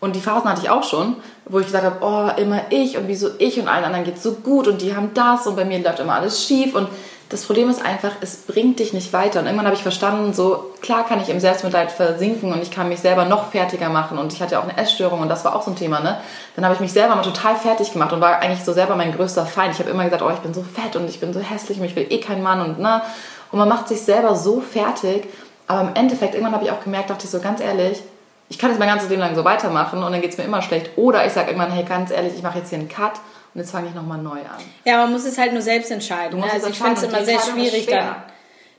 und 0.00 0.14
die 0.14 0.20
Phasen 0.20 0.48
hatte 0.48 0.60
ich 0.62 0.70
auch 0.70 0.84
schon, 0.84 1.16
wo 1.46 1.58
ich 1.58 1.66
gesagt 1.66 1.84
habe, 1.84 1.96
oh, 2.00 2.40
immer 2.40 2.62
ich 2.70 2.96
und 2.96 3.08
wieso 3.08 3.28
ich 3.38 3.58
und 3.58 3.68
allen 3.68 3.84
anderen 3.84 4.04
geht 4.04 4.16
es 4.16 4.22
so 4.22 4.32
gut 4.32 4.68
und 4.68 4.82
die 4.82 4.94
haben 4.94 5.12
das 5.14 5.46
und 5.46 5.56
bei 5.56 5.64
mir 5.64 5.78
läuft 5.78 6.00
immer 6.00 6.14
alles 6.14 6.44
schief 6.44 6.74
und 6.74 6.88
das 7.28 7.44
Problem 7.44 7.68
ist 7.68 7.84
einfach, 7.84 8.12
es 8.20 8.36
bringt 8.36 8.78
dich 8.78 8.92
nicht 8.92 9.12
weiter. 9.12 9.40
Und 9.40 9.46
irgendwann 9.46 9.66
habe 9.66 9.74
ich 9.74 9.82
verstanden, 9.82 10.32
so 10.32 10.72
klar 10.80 11.04
kann 11.04 11.20
ich 11.20 11.28
im 11.28 11.40
Selbstmitleid 11.40 11.90
versinken 11.90 12.52
und 12.52 12.62
ich 12.62 12.70
kann 12.70 12.88
mich 12.88 13.00
selber 13.00 13.24
noch 13.24 13.50
fertiger 13.50 13.88
machen. 13.88 14.16
Und 14.16 14.32
ich 14.32 14.40
hatte 14.40 14.52
ja 14.52 14.60
auch 14.60 14.68
eine 14.68 14.78
Essstörung 14.78 15.20
und 15.20 15.28
das 15.28 15.44
war 15.44 15.56
auch 15.56 15.62
so 15.62 15.72
ein 15.72 15.76
Thema, 15.76 15.98
ne? 15.98 16.20
Dann 16.54 16.64
habe 16.64 16.74
ich 16.74 16.80
mich 16.80 16.92
selber 16.92 17.16
mal 17.16 17.22
total 17.22 17.56
fertig 17.56 17.92
gemacht 17.92 18.12
und 18.12 18.20
war 18.20 18.38
eigentlich 18.38 18.64
so 18.64 18.72
selber 18.72 18.94
mein 18.94 19.12
größter 19.12 19.44
Feind. 19.44 19.74
Ich 19.74 19.80
habe 19.80 19.90
immer 19.90 20.04
gesagt, 20.04 20.22
oh, 20.22 20.30
ich 20.30 20.38
bin 20.38 20.54
so 20.54 20.62
fett 20.62 20.94
und 20.94 21.08
ich 21.08 21.18
bin 21.18 21.32
so 21.32 21.40
hässlich 21.40 21.80
und 21.80 21.84
ich 21.84 21.96
will 21.96 22.06
eh 22.08 22.20
keinen 22.20 22.44
Mann 22.44 22.60
und 22.60 22.78
ne? 22.78 23.02
Und 23.50 23.58
man 23.58 23.68
macht 23.68 23.88
sich 23.88 24.02
selber 24.02 24.36
so 24.36 24.60
fertig. 24.60 25.28
Aber 25.66 25.80
im 25.80 25.94
Endeffekt, 25.96 26.34
irgendwann 26.34 26.54
habe 26.54 26.64
ich 26.64 26.70
auch 26.70 26.84
gemerkt, 26.84 27.10
dachte 27.10 27.24
ich 27.24 27.30
so 27.30 27.40
ganz 27.40 27.60
ehrlich, 27.60 28.02
ich 28.48 28.58
kann 28.58 28.70
jetzt 28.70 28.78
mein 28.78 28.88
ganzes 28.88 29.08
Leben 29.08 29.20
lang 29.20 29.34
so 29.34 29.44
weitermachen 29.44 30.02
und 30.02 30.12
dann 30.12 30.20
geht 30.20 30.30
es 30.30 30.38
mir 30.38 30.44
immer 30.44 30.62
schlecht. 30.62 30.90
Oder 30.96 31.26
ich 31.26 31.32
sage 31.32 31.48
irgendwann, 31.50 31.72
hey, 31.72 31.84
ganz 31.84 32.10
ehrlich, 32.10 32.34
ich 32.36 32.42
mache 32.42 32.58
jetzt 32.58 32.70
hier 32.70 32.78
einen 32.78 32.88
Cut 32.88 33.14
und 33.54 33.60
jetzt 33.60 33.72
fange 33.72 33.88
ich 33.88 33.94
nochmal 33.94 34.18
neu 34.18 34.38
an. 34.38 34.62
Ja, 34.84 34.98
man 34.98 35.12
muss 35.12 35.24
es 35.24 35.38
halt 35.38 35.52
nur 35.52 35.62
selbst 35.62 35.90
entscheiden. 35.90 36.40
Ne? 36.40 36.46
Also 36.52 36.68
ich 36.68 36.78
finde 36.78 36.94
es 36.94 37.02
immer 37.02 37.24
sehr 37.24 37.40
schwierig, 37.40 37.86
dann 37.86 38.16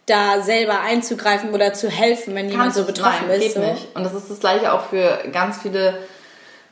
da 0.05 0.41
selber 0.41 0.79
einzugreifen 0.79 1.53
oder 1.53 1.73
zu 1.73 1.89
helfen, 1.89 2.33
wenn 2.33 2.49
jemand 2.49 2.73
so 2.73 2.85
betroffen 2.85 3.27
nein, 3.27 3.41
ist. 3.41 3.43
Geht 3.43 3.53
so. 3.53 3.59
nicht. 3.59 3.95
Und 3.95 4.03
das 4.03 4.13
ist 4.13 4.31
das 4.31 4.39
gleiche 4.39 4.71
auch 4.71 4.85
für 4.85 5.19
ganz 5.33 5.61
viele 5.61 5.99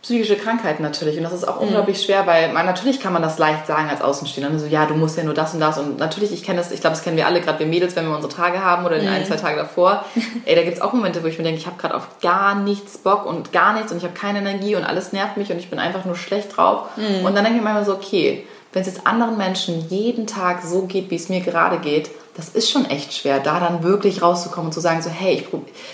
psychische 0.06 0.36
Krankheiten 0.36 0.84
natürlich. 0.84 1.18
Und 1.18 1.24
das 1.24 1.34
ist 1.34 1.48
auch 1.48 1.56
mhm. 1.56 1.68
unglaublich 1.68 2.00
schwer, 2.00 2.28
weil 2.28 2.54
man, 2.54 2.68
natürlich 2.68 3.00
kann 3.00 3.12
man 3.12 3.24
das 3.24 3.40
leicht 3.40 3.66
sagen 3.66 3.90
als 3.90 4.02
Außenstehender. 4.02 4.60
So, 4.60 4.68
ja, 4.68 4.86
du 4.86 4.94
musst 4.94 5.18
ja 5.18 5.24
nur 5.24 5.34
das 5.34 5.56
und 5.56 5.60
das. 5.60 5.80
Und 5.80 5.98
natürlich, 5.98 6.32
ich 6.32 6.44
kenne 6.44 6.60
das, 6.60 6.72
ich 6.72 6.80
glaube, 6.80 6.96
das 6.96 7.04
kennen 7.04 7.18
wir 7.18 7.26
alle, 7.26 7.42
gerade 7.42 7.58
wir 7.58 7.66
Mädels, 7.66 7.96
wenn 7.96 8.06
wir 8.08 8.14
unsere 8.14 8.32
Tage 8.32 8.64
haben 8.64 8.86
oder 8.86 8.98
in 8.98 9.06
mhm. 9.06 9.14
ein, 9.14 9.26
zwei 9.26 9.38
Tage 9.38 9.58
davor. 9.58 10.06
Ey, 10.46 10.56
da 10.56 10.62
gibt 10.62 10.76
es 10.76 10.82
auch 10.82 10.94
Momente, 10.94 11.24
wo 11.24 11.28
ich 11.28 11.40
mir 11.40 11.44
denke, 11.44 11.60
ich 11.60 11.66
habe 11.66 11.78
gerade 11.78 11.96
auf 11.96 12.08
gar 12.22 12.54
nichts 12.54 13.00
Bock 13.00 13.26
und 13.26 13.52
gar 13.52 13.74
nichts 13.74 13.92
und 13.92 13.98
ich 13.98 14.04
habe 14.04 14.14
keine 14.14 14.40
Energie 14.40 14.76
und 14.76 14.84
alles 14.84 15.12
nervt 15.12 15.38
mich 15.38 15.52
und 15.52 15.58
ich 15.58 15.72
bin 15.72 15.80
einfach 15.80 16.06
nur 16.06 16.16
schlecht 16.16 16.56
drauf. 16.56 16.90
Mhm. 16.98 17.26
Und 17.26 17.36
dann 17.36 17.44
denke 17.44 17.58
ich 17.58 17.64
mir 17.64 17.72
immer 17.72 17.84
so, 17.84 17.94
okay, 17.94 18.46
wenn 18.76 18.82
es 18.82 18.90
jetzt 18.90 19.08
anderen 19.08 19.38
Menschen 19.38 19.88
jeden 19.88 20.28
Tag 20.28 20.62
so 20.62 20.82
geht, 20.82 21.10
wie 21.10 21.16
es 21.16 21.30
mir 21.30 21.40
gerade 21.40 21.78
geht, 21.78 22.10
das 22.36 22.50
ist 22.50 22.70
schon 22.70 22.84
echt 22.84 23.14
schwer, 23.14 23.40
da 23.40 23.62
dann 23.62 23.84
wirklich 23.84 24.22
rauszukommen 24.22 24.68
und 24.68 24.74
zu 24.74 24.82
sagen, 24.82 25.02
so, 25.02 25.10
hey, 25.10 25.36
ich, 25.36 25.48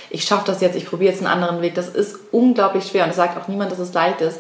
ich 0.10 0.24
schaffe 0.24 0.46
das 0.48 0.62
jetzt, 0.62 0.76
ich 0.76 0.88
probiere 0.88 1.12
jetzt 1.12 1.24
einen 1.24 1.32
anderen 1.32 1.62
Weg. 1.62 1.76
Das 1.76 1.90
ist 1.90 2.18
unglaublich 2.32 2.88
schwer 2.88 3.04
und 3.04 3.12
es 3.12 3.18
sagt 3.18 3.40
auch 3.40 3.48
niemand, 3.48 3.72
dass 3.72 3.78
es 3.78 3.94
leicht 3.94 4.22
ist. 4.22 4.40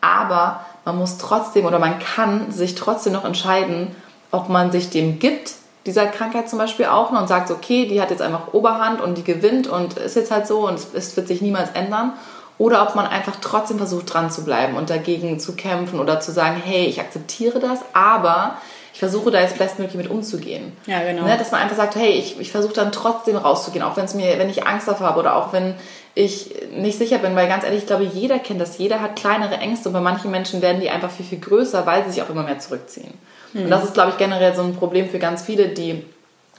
Aber 0.00 0.64
man 0.86 0.96
muss 0.96 1.18
trotzdem 1.18 1.66
oder 1.66 1.78
man 1.78 1.98
kann 1.98 2.50
sich 2.50 2.74
trotzdem 2.74 3.12
noch 3.12 3.26
entscheiden, 3.26 3.94
ob 4.30 4.48
man 4.48 4.72
sich 4.72 4.88
dem 4.88 5.18
gibt, 5.18 5.52
dieser 5.84 6.06
Krankheit 6.06 6.48
zum 6.48 6.58
Beispiel 6.58 6.86
auch, 6.86 7.10
und 7.10 7.28
sagt, 7.28 7.50
okay, 7.50 7.86
die 7.86 8.00
hat 8.00 8.08
jetzt 8.08 8.22
einfach 8.22 8.54
Oberhand 8.54 9.02
und 9.02 9.18
die 9.18 9.24
gewinnt 9.24 9.66
und 9.66 9.98
ist 9.98 10.16
jetzt 10.16 10.30
halt 10.30 10.46
so 10.46 10.66
und 10.66 10.80
es 10.94 11.14
wird 11.18 11.28
sich 11.28 11.42
niemals 11.42 11.68
ändern. 11.74 12.14
Oder 12.56 12.82
ob 12.82 12.94
man 12.94 13.06
einfach 13.06 13.36
trotzdem 13.40 13.78
versucht, 13.78 14.12
dran 14.12 14.30
zu 14.30 14.44
bleiben 14.44 14.76
und 14.76 14.90
dagegen 14.90 15.40
zu 15.40 15.56
kämpfen 15.56 15.98
oder 15.98 16.20
zu 16.20 16.30
sagen, 16.30 16.62
hey, 16.64 16.86
ich 16.86 17.00
akzeptiere 17.00 17.58
das, 17.58 17.80
aber 17.92 18.58
ich 18.92 19.00
versuche 19.00 19.32
da 19.32 19.40
jetzt 19.40 19.58
bestmöglich 19.58 19.96
mit 19.96 20.08
umzugehen. 20.08 20.72
Ja, 20.86 21.02
genau. 21.02 21.24
Ne, 21.24 21.36
dass 21.36 21.50
man 21.50 21.60
einfach 21.60 21.76
sagt, 21.76 21.96
hey, 21.96 22.12
ich, 22.12 22.38
ich 22.38 22.52
versuche 22.52 22.74
dann 22.74 22.92
trotzdem 22.92 23.36
rauszugehen, 23.36 23.84
auch 23.84 23.96
wenn 23.96 24.04
es 24.04 24.14
mir, 24.14 24.38
wenn 24.38 24.48
ich 24.48 24.66
Angst 24.68 24.86
davor 24.86 25.08
habe 25.08 25.18
oder 25.18 25.34
auch 25.34 25.52
wenn 25.52 25.74
ich 26.14 26.54
nicht 26.72 26.96
sicher 26.96 27.18
bin, 27.18 27.34
weil 27.34 27.48
ganz 27.48 27.64
ehrlich, 27.64 27.80
ich 27.80 27.86
glaube, 27.86 28.04
jeder 28.04 28.38
kennt 28.38 28.60
das, 28.60 28.78
jeder 28.78 29.00
hat 29.00 29.16
kleinere 29.16 29.56
Ängste 29.56 29.88
und 29.88 29.94
bei 29.94 30.00
manchen 30.00 30.30
Menschen 30.30 30.62
werden 30.62 30.80
die 30.80 30.90
einfach 30.90 31.10
viel, 31.10 31.26
viel 31.26 31.40
größer, 31.40 31.86
weil 31.86 32.04
sie 32.04 32.12
sich 32.12 32.22
auch 32.22 32.30
immer 32.30 32.44
mehr 32.44 32.60
zurückziehen. 32.60 33.14
Mhm. 33.52 33.64
Und 33.64 33.70
das 33.70 33.82
ist, 33.82 33.94
glaube 33.94 34.10
ich, 34.10 34.16
generell 34.16 34.54
so 34.54 34.62
ein 34.62 34.76
Problem 34.76 35.10
für 35.10 35.18
ganz 35.18 35.42
viele, 35.42 35.68
die 35.68 36.04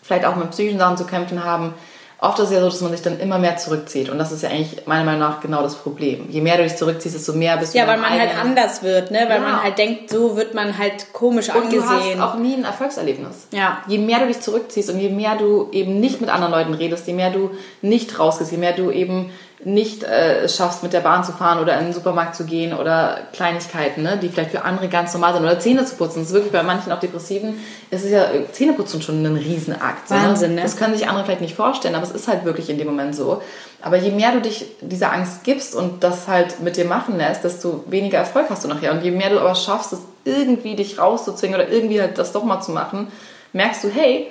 vielleicht 0.03 0.25
auch 0.25 0.35
mit 0.35 0.51
psychischen 0.51 0.79
Sachen 0.79 0.97
zu 0.97 1.05
kämpfen 1.05 1.45
haben, 1.45 1.73
oft 2.19 2.39
ist 2.39 2.45
es 2.45 2.51
ja 2.51 2.59
so, 2.61 2.69
dass 2.69 2.81
man 2.81 2.91
sich 2.91 3.01
dann 3.01 3.19
immer 3.19 3.37
mehr 3.39 3.57
zurückzieht. 3.57 4.09
Und 4.09 4.17
das 4.17 4.31
ist 4.31 4.43
ja 4.43 4.49
eigentlich 4.49 4.85
meiner 4.85 5.03
Meinung 5.03 5.21
nach 5.21 5.41
genau 5.41 5.61
das 5.61 5.75
Problem. 5.75 6.27
Je 6.29 6.41
mehr 6.41 6.57
du 6.57 6.63
dich 6.63 6.75
zurückziehst, 6.75 7.15
desto 7.15 7.33
mehr 7.33 7.57
bist 7.57 7.73
du. 7.73 7.77
Ja, 7.77 7.87
weil 7.87 7.97
man 7.97 8.09
halt 8.09 8.31
anders 8.39 8.83
wird, 8.83 9.11
ne? 9.11 9.19
Weil 9.27 9.41
ja. 9.41 9.47
man 9.47 9.63
halt 9.63 9.77
denkt, 9.77 10.09
so 10.09 10.37
wird 10.37 10.53
man 10.53 10.77
halt 10.77 11.13
komisch 11.13 11.49
und 11.49 11.55
angesehen. 11.55 12.17
Du 12.17 12.21
hast 12.21 12.35
auch 12.35 12.39
nie 12.39 12.55
ein 12.55 12.63
Erfolgserlebnis. 12.63 13.47
Ja. 13.51 13.79
Je 13.87 13.97
mehr 13.97 14.19
du 14.19 14.27
dich 14.27 14.39
zurückziehst 14.39 14.89
und 14.89 14.99
je 14.99 15.09
mehr 15.09 15.35
du 15.35 15.69
eben 15.71 15.99
nicht 15.99 16.21
mit 16.21 16.29
anderen 16.29 16.53
Leuten 16.53 16.73
redest, 16.73 17.07
je 17.07 17.13
mehr 17.13 17.31
du 17.31 17.51
nicht 17.81 18.17
rausgehst, 18.17 18.51
je 18.51 18.57
mehr 18.57 18.73
du 18.73 18.91
eben 18.91 19.31
nicht 19.63 20.03
äh, 20.03 20.49
schaffst, 20.49 20.83
mit 20.83 20.93
der 20.93 20.99
Bahn 20.99 21.23
zu 21.23 21.31
fahren 21.31 21.59
oder 21.59 21.77
in 21.79 21.85
den 21.85 21.93
Supermarkt 21.93 22.35
zu 22.35 22.43
gehen 22.45 22.73
oder 22.73 23.19
Kleinigkeiten, 23.33 24.03
ne, 24.03 24.17
die 24.21 24.29
vielleicht 24.29 24.51
für 24.51 24.63
andere 24.63 24.89
ganz 24.89 25.13
normal 25.13 25.33
sind 25.33 25.43
oder 25.43 25.59
Zähne 25.59 25.85
zu 25.85 25.95
putzen. 25.95 26.19
Das 26.19 26.27
ist 26.27 26.33
wirklich 26.33 26.51
bei 26.51 26.61
manchen 26.61 26.91
auch 26.91 26.99
Depressiven, 26.99 27.59
ist 27.89 28.03
es 28.03 28.11
ja 28.11 28.25
Zähneputzen 28.51 29.01
schon 29.01 29.23
ein 29.23 29.37
Riesenakt. 29.37 30.09
Wahnsinn, 30.09 30.55
ne? 30.55 30.61
Das 30.61 30.75
können 30.75 30.95
sich 30.95 31.07
andere 31.07 31.25
vielleicht 31.25 31.41
nicht 31.41 31.55
vorstellen, 31.55 31.95
aber 31.95 32.03
es 32.03 32.11
ist 32.11 32.27
halt 32.27 32.43
wirklich 32.43 32.69
in 32.69 32.77
dem 32.77 32.87
Moment 32.87 33.15
so. 33.15 33.41
Aber 33.81 33.97
je 33.97 34.11
mehr 34.11 34.33
du 34.33 34.41
dich 34.41 34.65
dieser 34.81 35.13
Angst 35.13 35.43
gibst 35.43 35.75
und 35.75 36.03
das 36.03 36.27
halt 36.27 36.59
mit 36.61 36.75
dir 36.75 36.85
machen 36.85 37.17
lässt, 37.17 37.43
desto 37.43 37.83
weniger 37.87 38.17
Erfolg 38.17 38.49
hast 38.49 38.63
du 38.63 38.67
nachher. 38.67 38.91
Und 38.91 39.03
je 39.03 39.11
mehr 39.11 39.29
du 39.29 39.39
aber 39.39 39.55
schaffst, 39.55 39.93
es 39.93 39.99
irgendwie 40.25 40.75
dich 40.75 40.99
rauszuzwingen 40.99 41.59
oder 41.59 41.69
irgendwie 41.69 42.01
halt 42.01 42.17
das 42.17 42.31
doch 42.31 42.43
mal 42.43 42.61
zu 42.61 42.71
machen, 42.71 43.07
merkst 43.53 43.83
du, 43.83 43.89
hey, 43.89 44.27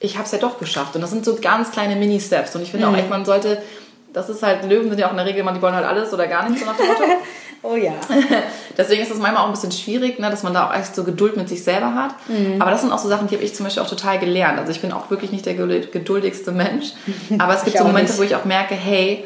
ich 0.00 0.16
habe 0.16 0.26
es 0.26 0.32
ja 0.32 0.38
doch 0.38 0.58
geschafft. 0.58 0.94
Und 0.94 1.00
das 1.00 1.10
sind 1.10 1.24
so 1.24 1.36
ganz 1.40 1.70
kleine 1.70 1.96
Mini-Steps. 1.96 2.54
Und 2.54 2.62
ich 2.62 2.70
finde 2.70 2.86
mhm. 2.86 2.94
auch 2.94 2.98
echt, 2.98 3.10
man 3.10 3.24
sollte 3.24 3.62
Das 4.12 4.28
ist 4.28 4.42
halt, 4.42 4.64
Löwen 4.64 4.88
sind 4.88 4.98
ja 4.98 5.06
auch 5.06 5.10
in 5.10 5.16
der 5.16 5.26
Regel 5.26 5.40
immer, 5.40 5.52
die 5.52 5.60
wollen 5.60 5.74
halt 5.74 5.86
alles 5.86 6.12
oder 6.12 6.26
gar 6.26 6.48
nichts, 6.48 6.60
so 6.60 6.66
nach 6.66 6.76
dem 6.76 6.86
Motto. 6.86 7.02
oh 7.62 7.76
ja. 7.76 7.92
Deswegen 8.76 9.02
ist 9.02 9.10
es 9.10 9.18
manchmal 9.18 9.42
auch 9.42 9.48
ein 9.48 9.52
bisschen 9.52 9.72
schwierig, 9.72 10.18
ne, 10.18 10.30
dass 10.30 10.42
man 10.42 10.54
da 10.54 10.68
auch 10.68 10.74
echt 10.74 10.94
so 10.94 11.04
Geduld 11.04 11.36
mit 11.36 11.48
sich 11.48 11.62
selber 11.62 11.94
hat. 11.94 12.14
Mhm. 12.28 12.60
Aber 12.60 12.70
das 12.70 12.80
sind 12.80 12.92
auch 12.92 12.98
so 12.98 13.08
Sachen, 13.08 13.28
die 13.28 13.34
habe 13.34 13.44
ich 13.44 13.54
zum 13.54 13.64
Beispiel 13.64 13.82
auch 13.82 13.88
total 13.88 14.18
gelernt. 14.18 14.58
Also 14.58 14.70
ich 14.72 14.80
bin 14.80 14.92
auch 14.92 15.10
wirklich 15.10 15.30
nicht 15.30 15.46
der 15.46 15.54
geduldigste 15.54 16.52
Mensch. 16.52 16.92
Aber 17.38 17.54
es 17.54 17.64
gibt 17.64 17.76
so 17.76 17.84
Momente, 17.84 18.12
nicht. 18.12 18.18
wo 18.18 18.22
ich 18.22 18.34
auch 18.34 18.44
merke, 18.44 18.74
hey, 18.74 19.24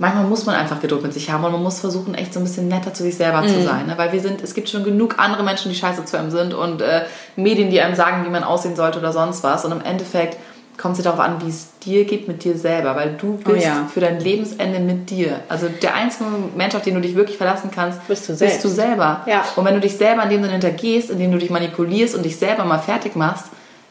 manchmal 0.00 0.24
muss 0.24 0.46
man 0.46 0.54
einfach 0.54 0.80
Geduld 0.80 1.02
mit 1.02 1.12
sich 1.12 1.30
haben 1.30 1.44
und 1.44 1.52
man 1.52 1.62
muss 1.62 1.80
versuchen, 1.80 2.14
echt 2.14 2.32
so 2.32 2.40
ein 2.40 2.44
bisschen 2.44 2.68
netter 2.68 2.94
zu 2.94 3.02
sich 3.02 3.16
selber 3.16 3.42
mhm. 3.42 3.48
zu 3.48 3.62
sein. 3.62 3.86
Ne? 3.86 3.98
Weil 3.98 4.12
wir 4.12 4.20
sind, 4.20 4.42
es 4.42 4.54
gibt 4.54 4.68
schon 4.68 4.82
genug 4.82 5.16
andere 5.18 5.42
Menschen, 5.42 5.70
die 5.70 5.76
scheiße 5.76 6.04
zu 6.06 6.18
einem 6.18 6.30
sind 6.30 6.54
und 6.54 6.80
äh, 6.80 7.02
Medien, 7.36 7.70
die 7.70 7.80
einem 7.80 7.94
sagen, 7.94 8.24
wie 8.24 8.30
man 8.30 8.42
aussehen 8.42 8.76
sollte 8.76 8.98
oder 8.98 9.12
sonst 9.12 9.44
was. 9.44 9.64
Und 9.64 9.72
im 9.72 9.82
Endeffekt 9.82 10.38
kommt 10.80 10.96
es 10.96 11.04
darauf 11.04 11.20
an, 11.20 11.40
wie 11.44 11.50
es 11.50 11.78
dir 11.80 12.04
geht 12.04 12.26
mit 12.26 12.42
dir 12.42 12.56
selber, 12.56 12.96
weil 12.96 13.12
du 13.12 13.34
oh 13.34 13.50
bist 13.50 13.66
oh 13.66 13.68
ja. 13.68 13.88
für 13.92 14.00
dein 14.00 14.18
Lebensende 14.18 14.80
mit 14.80 15.10
dir. 15.10 15.40
Also 15.48 15.68
der 15.68 15.94
einzige 15.94 16.24
Mensch, 16.56 16.74
auf 16.74 16.82
den 16.82 16.94
du 16.94 17.00
dich 17.00 17.14
wirklich 17.14 17.36
verlassen 17.36 17.70
kannst, 17.72 18.06
bist 18.08 18.28
du, 18.28 18.34
selbst. 18.34 18.62
Bist 18.62 18.64
du 18.64 18.68
selber. 18.68 19.22
Ja. 19.26 19.44
Und 19.56 19.64
wenn 19.64 19.74
du 19.74 19.80
dich 19.80 19.96
selber 19.96 20.22
in 20.22 20.30
dem 20.30 20.40
Sinne 20.40 20.52
hintergehst, 20.52 21.10
indem 21.10 21.32
du 21.32 21.38
dich 21.38 21.50
manipulierst 21.50 22.14
und 22.14 22.24
dich 22.24 22.38
selber 22.38 22.64
mal 22.64 22.78
fertig 22.78 23.14
machst, 23.14 23.46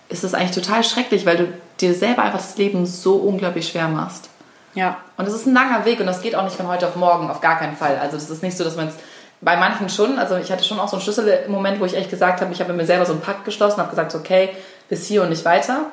ist 0.10 0.24
das 0.24 0.34
eigentlich 0.34 0.64
total 0.64 0.84
schrecklich, 0.84 1.26
weil 1.26 1.38
du 1.38 1.48
dir 1.80 1.94
selber 1.94 2.24
einfach 2.24 2.40
das 2.40 2.58
Leben 2.58 2.86
so 2.86 3.16
unglaublich 3.16 3.68
schwer 3.68 3.88
machst. 3.88 4.30
Ja. 4.74 4.98
Und 5.18 5.28
es 5.28 5.34
ist 5.34 5.46
ein 5.46 5.54
langer 5.54 5.86
Weg 5.86 6.00
und 6.00 6.08
das 6.08 6.22
geht 6.22 6.36
auch 6.36 6.44
nicht 6.44 6.56
von 6.56 6.68
heute 6.68 6.88
auf 6.88 6.96
morgen, 6.96 7.30
auf 7.30 7.42
gar 7.42 7.60
keinen 7.60 7.76
Fall. 7.76 8.00
Also 8.02 8.18
das 8.18 8.30
ist 8.30 8.42
nicht 8.42 8.58
so, 8.58 8.64
dass 8.64 8.76
man 8.76 8.88
es 8.88 8.96
bei 9.42 9.56
manchen 9.56 9.90
schon, 9.90 10.18
also 10.18 10.36
ich 10.38 10.52
hatte 10.52 10.64
schon 10.64 10.80
auch 10.80 10.90
so 10.90 10.98
einen 10.98 11.04
Schlüsselmoment, 11.04 11.80
wo 11.80 11.86
ich 11.86 11.96
echt 11.96 12.10
gesagt 12.10 12.42
habe, 12.42 12.52
ich 12.52 12.60
habe 12.60 12.74
mir 12.74 12.86
selber 12.86 13.06
so 13.06 13.14
einen 13.14 13.22
Pakt 13.22 13.46
geschlossen, 13.46 13.78
habe 13.78 13.90
gesagt, 13.90 14.16
okay, 14.16 14.50
bis 14.90 15.06
hier 15.06 15.24
und 15.24 15.30
nicht 15.30 15.46
weiter. 15.46 15.86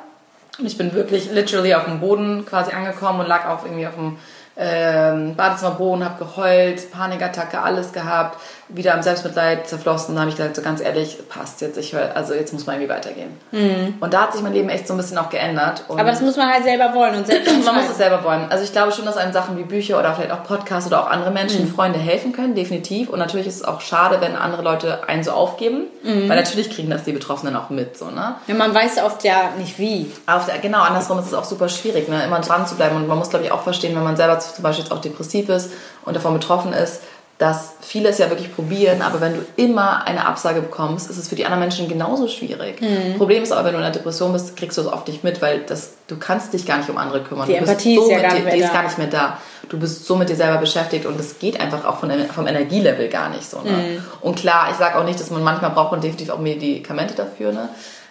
Und 0.58 0.66
ich 0.66 0.78
bin 0.78 0.94
wirklich 0.94 1.30
literally 1.30 1.74
auf 1.74 1.84
dem 1.84 2.00
Boden 2.00 2.46
quasi 2.46 2.72
angekommen 2.72 3.20
und 3.20 3.26
lag 3.26 3.46
auch 3.46 3.64
irgendwie 3.64 3.86
auf 3.86 3.94
dem 3.94 4.18
ähm, 4.56 5.36
Badezimmerboden, 5.36 6.04
habe 6.04 6.24
geheult, 6.24 6.90
Panikattacke, 6.90 7.60
alles 7.60 7.92
gehabt, 7.92 8.40
wieder 8.68 8.94
am 8.94 9.02
Selbstmitleid 9.02 9.68
zerflossen. 9.68 10.14
Da 10.14 10.22
habe 10.22 10.30
ich 10.30 10.36
gesagt, 10.36 10.56
so 10.56 10.62
ganz 10.62 10.80
ehrlich, 10.80 11.18
passt 11.28 11.60
jetzt, 11.60 11.78
ich 11.78 11.92
höre, 11.92 12.16
also 12.16 12.34
jetzt 12.34 12.52
muss 12.52 12.66
man 12.66 12.76
irgendwie 12.76 12.92
weitergehen. 12.92 13.30
Mhm. 13.52 13.94
Und 14.00 14.12
da 14.12 14.22
hat 14.22 14.32
sich 14.32 14.42
mein 14.42 14.52
Leben 14.52 14.68
echt 14.68 14.88
so 14.88 14.94
ein 14.94 14.96
bisschen 14.96 15.18
auch 15.18 15.30
geändert. 15.30 15.84
Aber 15.88 16.04
das 16.04 16.20
muss 16.20 16.36
man 16.36 16.52
halt 16.52 16.64
selber 16.64 16.92
wollen 16.94 17.14
und 17.14 17.26
selbst 17.26 17.46
Man 17.64 17.76
muss 17.76 17.88
es 17.88 17.96
selber 17.96 18.24
wollen. 18.24 18.46
Also 18.50 18.64
ich 18.64 18.72
glaube 18.72 18.92
schon, 18.92 19.04
dass 19.04 19.16
einem 19.16 19.32
Sachen 19.32 19.56
wie 19.56 19.62
Bücher 19.62 19.98
oder 19.98 20.14
vielleicht 20.14 20.32
auch 20.32 20.44
Podcasts 20.44 20.88
oder 20.88 21.02
auch 21.02 21.10
andere 21.10 21.30
Menschen, 21.30 21.64
mhm. 21.64 21.74
Freunde 21.74 21.98
helfen 21.98 22.32
können, 22.32 22.54
definitiv. 22.54 23.08
Und 23.08 23.18
natürlich 23.18 23.46
ist 23.46 23.56
es 23.56 23.64
auch 23.64 23.80
schade, 23.80 24.20
wenn 24.20 24.34
andere 24.36 24.62
Leute 24.62 25.08
einen 25.08 25.22
so 25.22 25.30
aufgeben, 25.30 25.84
mhm. 26.02 26.28
weil 26.28 26.36
natürlich 26.36 26.70
kriegen 26.70 26.90
das 26.90 27.04
die 27.04 27.12
Betroffenen 27.12 27.56
auch 27.56 27.70
mit, 27.70 27.96
so, 27.96 28.06
ne? 28.06 28.36
Ja, 28.46 28.54
man 28.54 28.74
weiß 28.74 29.02
oft 29.04 29.24
ja 29.24 29.50
nicht 29.58 29.78
wie. 29.78 30.10
Auf, 30.26 30.48
genau, 30.60 30.80
andersrum 30.80 31.18
ist 31.18 31.26
es 31.26 31.34
auch 31.34 31.44
super 31.44 31.68
schwierig, 31.68 32.08
ne? 32.08 32.24
Immer 32.24 32.40
dran 32.40 32.66
zu 32.66 32.74
bleiben. 32.74 32.96
Und 32.96 33.06
man 33.06 33.18
muss, 33.18 33.30
glaube 33.30 33.44
ich, 33.44 33.52
auch 33.52 33.62
verstehen, 33.62 33.94
wenn 33.96 34.04
man 34.04 34.16
selber 34.16 34.38
zum 34.38 34.62
Beispiel 34.62 34.84
jetzt 34.84 34.92
auch 34.92 35.00
depressiv 35.00 35.48
ist 35.48 35.70
und 36.04 36.16
davon 36.16 36.34
betroffen 36.34 36.72
ist, 36.72 37.02
dass 37.38 37.74
viele 37.82 38.08
es 38.08 38.18
ja 38.18 38.30
wirklich 38.30 38.54
probieren, 38.54 39.02
aber 39.02 39.20
wenn 39.20 39.34
du 39.34 39.40
immer 39.56 40.06
eine 40.06 40.26
Absage 40.26 40.62
bekommst, 40.62 41.10
ist 41.10 41.18
es 41.18 41.28
für 41.28 41.34
die 41.34 41.44
anderen 41.44 41.60
Menschen 41.60 41.86
genauso 41.86 42.28
schwierig. 42.28 42.80
Mhm. 42.80 43.18
Problem 43.18 43.42
ist 43.42 43.52
aber, 43.52 43.66
wenn 43.66 43.72
du 43.72 43.78
in 43.78 43.84
einer 43.84 43.92
Depression 43.92 44.32
bist, 44.32 44.56
kriegst 44.56 44.78
du 44.78 44.82
es 44.82 44.86
oft 44.86 45.06
nicht 45.06 45.22
mit, 45.22 45.42
weil 45.42 45.60
das, 45.60 45.92
du 46.06 46.16
kannst 46.16 46.54
dich 46.54 46.64
gar 46.64 46.78
nicht 46.78 46.88
um 46.88 46.96
andere 46.96 47.22
kümmern. 47.22 47.46
Die 47.46 47.52
du 47.52 47.58
Empathie 47.58 47.96
so 47.96 48.04
ist 48.04 48.10
ja 48.10 48.22
gar 48.22 48.32
nicht 48.32 48.44
mehr 48.44 48.54
die 48.54 48.60
da. 48.60 48.66
ist 48.66 48.72
gar 48.72 48.82
nicht 48.84 48.98
mehr 48.98 49.06
da. 49.08 49.38
Du 49.68 49.78
bist 49.78 50.06
so 50.06 50.16
mit 50.16 50.30
dir 50.30 50.36
selber 50.36 50.56
beschäftigt 50.58 51.04
und 51.04 51.20
es 51.20 51.38
geht 51.38 51.60
einfach 51.60 51.84
auch 51.84 51.98
von, 51.98 52.10
vom 52.34 52.46
Energielevel 52.46 53.08
gar 53.08 53.28
nicht 53.28 53.44
so. 53.44 53.60
Ne? 53.60 53.70
Mhm. 53.70 54.04
Und 54.22 54.36
klar, 54.36 54.68
ich 54.70 54.76
sage 54.76 54.98
auch 54.98 55.04
nicht, 55.04 55.20
dass 55.20 55.30
man 55.30 55.42
manchmal 55.42 55.72
braucht 55.72 55.92
man 55.92 56.00
definitiv 56.00 56.30
auch 56.30 56.38
Medikamente 56.38 57.14
dafür 57.14 57.52
ne? 57.52 57.68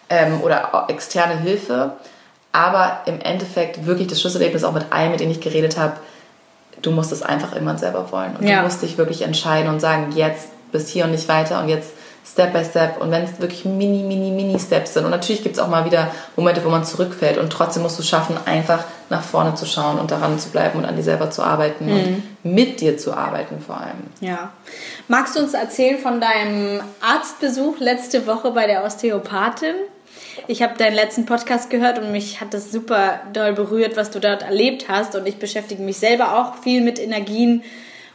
Ähm, 0.07 0.41
oder 0.41 0.85
externe 0.87 1.39
Hilfe. 1.39 1.93
Aber 2.51 3.01
im 3.07 3.19
Endeffekt 3.21 3.87
wirklich 3.87 4.07
das 4.07 4.21
Schlüsselerlebnis 4.21 4.63
auch 4.63 4.71
mit 4.73 4.85
allen, 4.91 5.09
mit 5.09 5.19
denen 5.19 5.31
ich 5.31 5.41
geredet 5.41 5.77
habe, 5.77 5.93
du 6.81 6.91
musst 6.91 7.11
es 7.11 7.21
einfach 7.21 7.55
immer 7.55 7.77
selber 7.77 8.11
wollen. 8.11 8.35
Und 8.37 8.47
ja. 8.47 8.57
du 8.57 8.63
musst 8.63 8.81
dich 8.81 8.97
wirklich 8.97 9.21
entscheiden 9.21 9.69
und 9.69 9.79
sagen, 9.79 10.11
jetzt 10.15 10.49
bis 10.71 10.89
hier 10.89 11.05
und 11.05 11.11
nicht 11.11 11.27
weiter 11.27 11.61
und 11.61 11.69
jetzt 11.69 11.91
Step 12.25 12.53
by 12.53 12.65
Step. 12.65 13.01
Und 13.01 13.11
wenn 13.11 13.23
es 13.23 13.39
wirklich 13.39 13.65
mini, 13.65 14.03
mini, 14.03 14.31
mini 14.31 14.59
Steps 14.59 14.93
sind. 14.95 15.05
Und 15.05 15.11
natürlich 15.11 15.43
gibt 15.43 15.55
es 15.55 15.61
auch 15.61 15.67
mal 15.67 15.85
wieder 15.85 16.11
Momente, 16.35 16.65
wo 16.65 16.69
man 16.69 16.83
zurückfällt. 16.83 17.37
Und 17.37 17.51
trotzdem 17.51 17.83
musst 17.83 17.99
du 17.99 18.03
schaffen, 18.03 18.35
einfach 18.45 18.83
nach 19.09 19.21
vorne 19.21 19.53
zu 19.53 19.65
schauen 19.65 19.99
und 19.99 20.09
daran 20.09 20.39
zu 20.39 20.49
bleiben 20.49 20.79
und 20.79 20.85
an 20.85 20.95
dir 20.95 21.03
selber 21.03 21.29
zu 21.29 21.43
arbeiten 21.43 21.85
mhm. 21.85 21.91
und 21.91 22.23
mit 22.55 22.81
dir 22.81 22.97
zu 22.97 23.13
arbeiten 23.13 23.61
vor 23.65 23.77
allem. 23.77 24.07
Ja. 24.19 24.51
Magst 25.07 25.35
du 25.35 25.41
uns 25.41 25.53
erzählen 25.53 25.99
von 25.99 26.19
deinem 26.19 26.81
Arztbesuch 27.01 27.79
letzte 27.79 28.25
Woche 28.25 28.51
bei 28.51 28.65
der 28.65 28.83
Osteopathin? 28.83 29.75
Ich 30.47 30.61
habe 30.61 30.77
deinen 30.77 30.95
letzten 30.95 31.25
Podcast 31.25 31.69
gehört 31.69 31.97
und 31.97 32.11
mich 32.11 32.41
hat 32.41 32.53
das 32.53 32.71
super 32.71 33.21
doll 33.33 33.53
berührt, 33.53 33.97
was 33.97 34.11
du 34.11 34.19
dort 34.19 34.43
erlebt 34.43 34.89
hast. 34.89 35.15
Und 35.15 35.27
ich 35.27 35.37
beschäftige 35.37 35.81
mich 35.81 35.97
selber 35.97 36.39
auch 36.39 36.61
viel 36.61 36.81
mit 36.81 36.99
Energien 36.99 37.63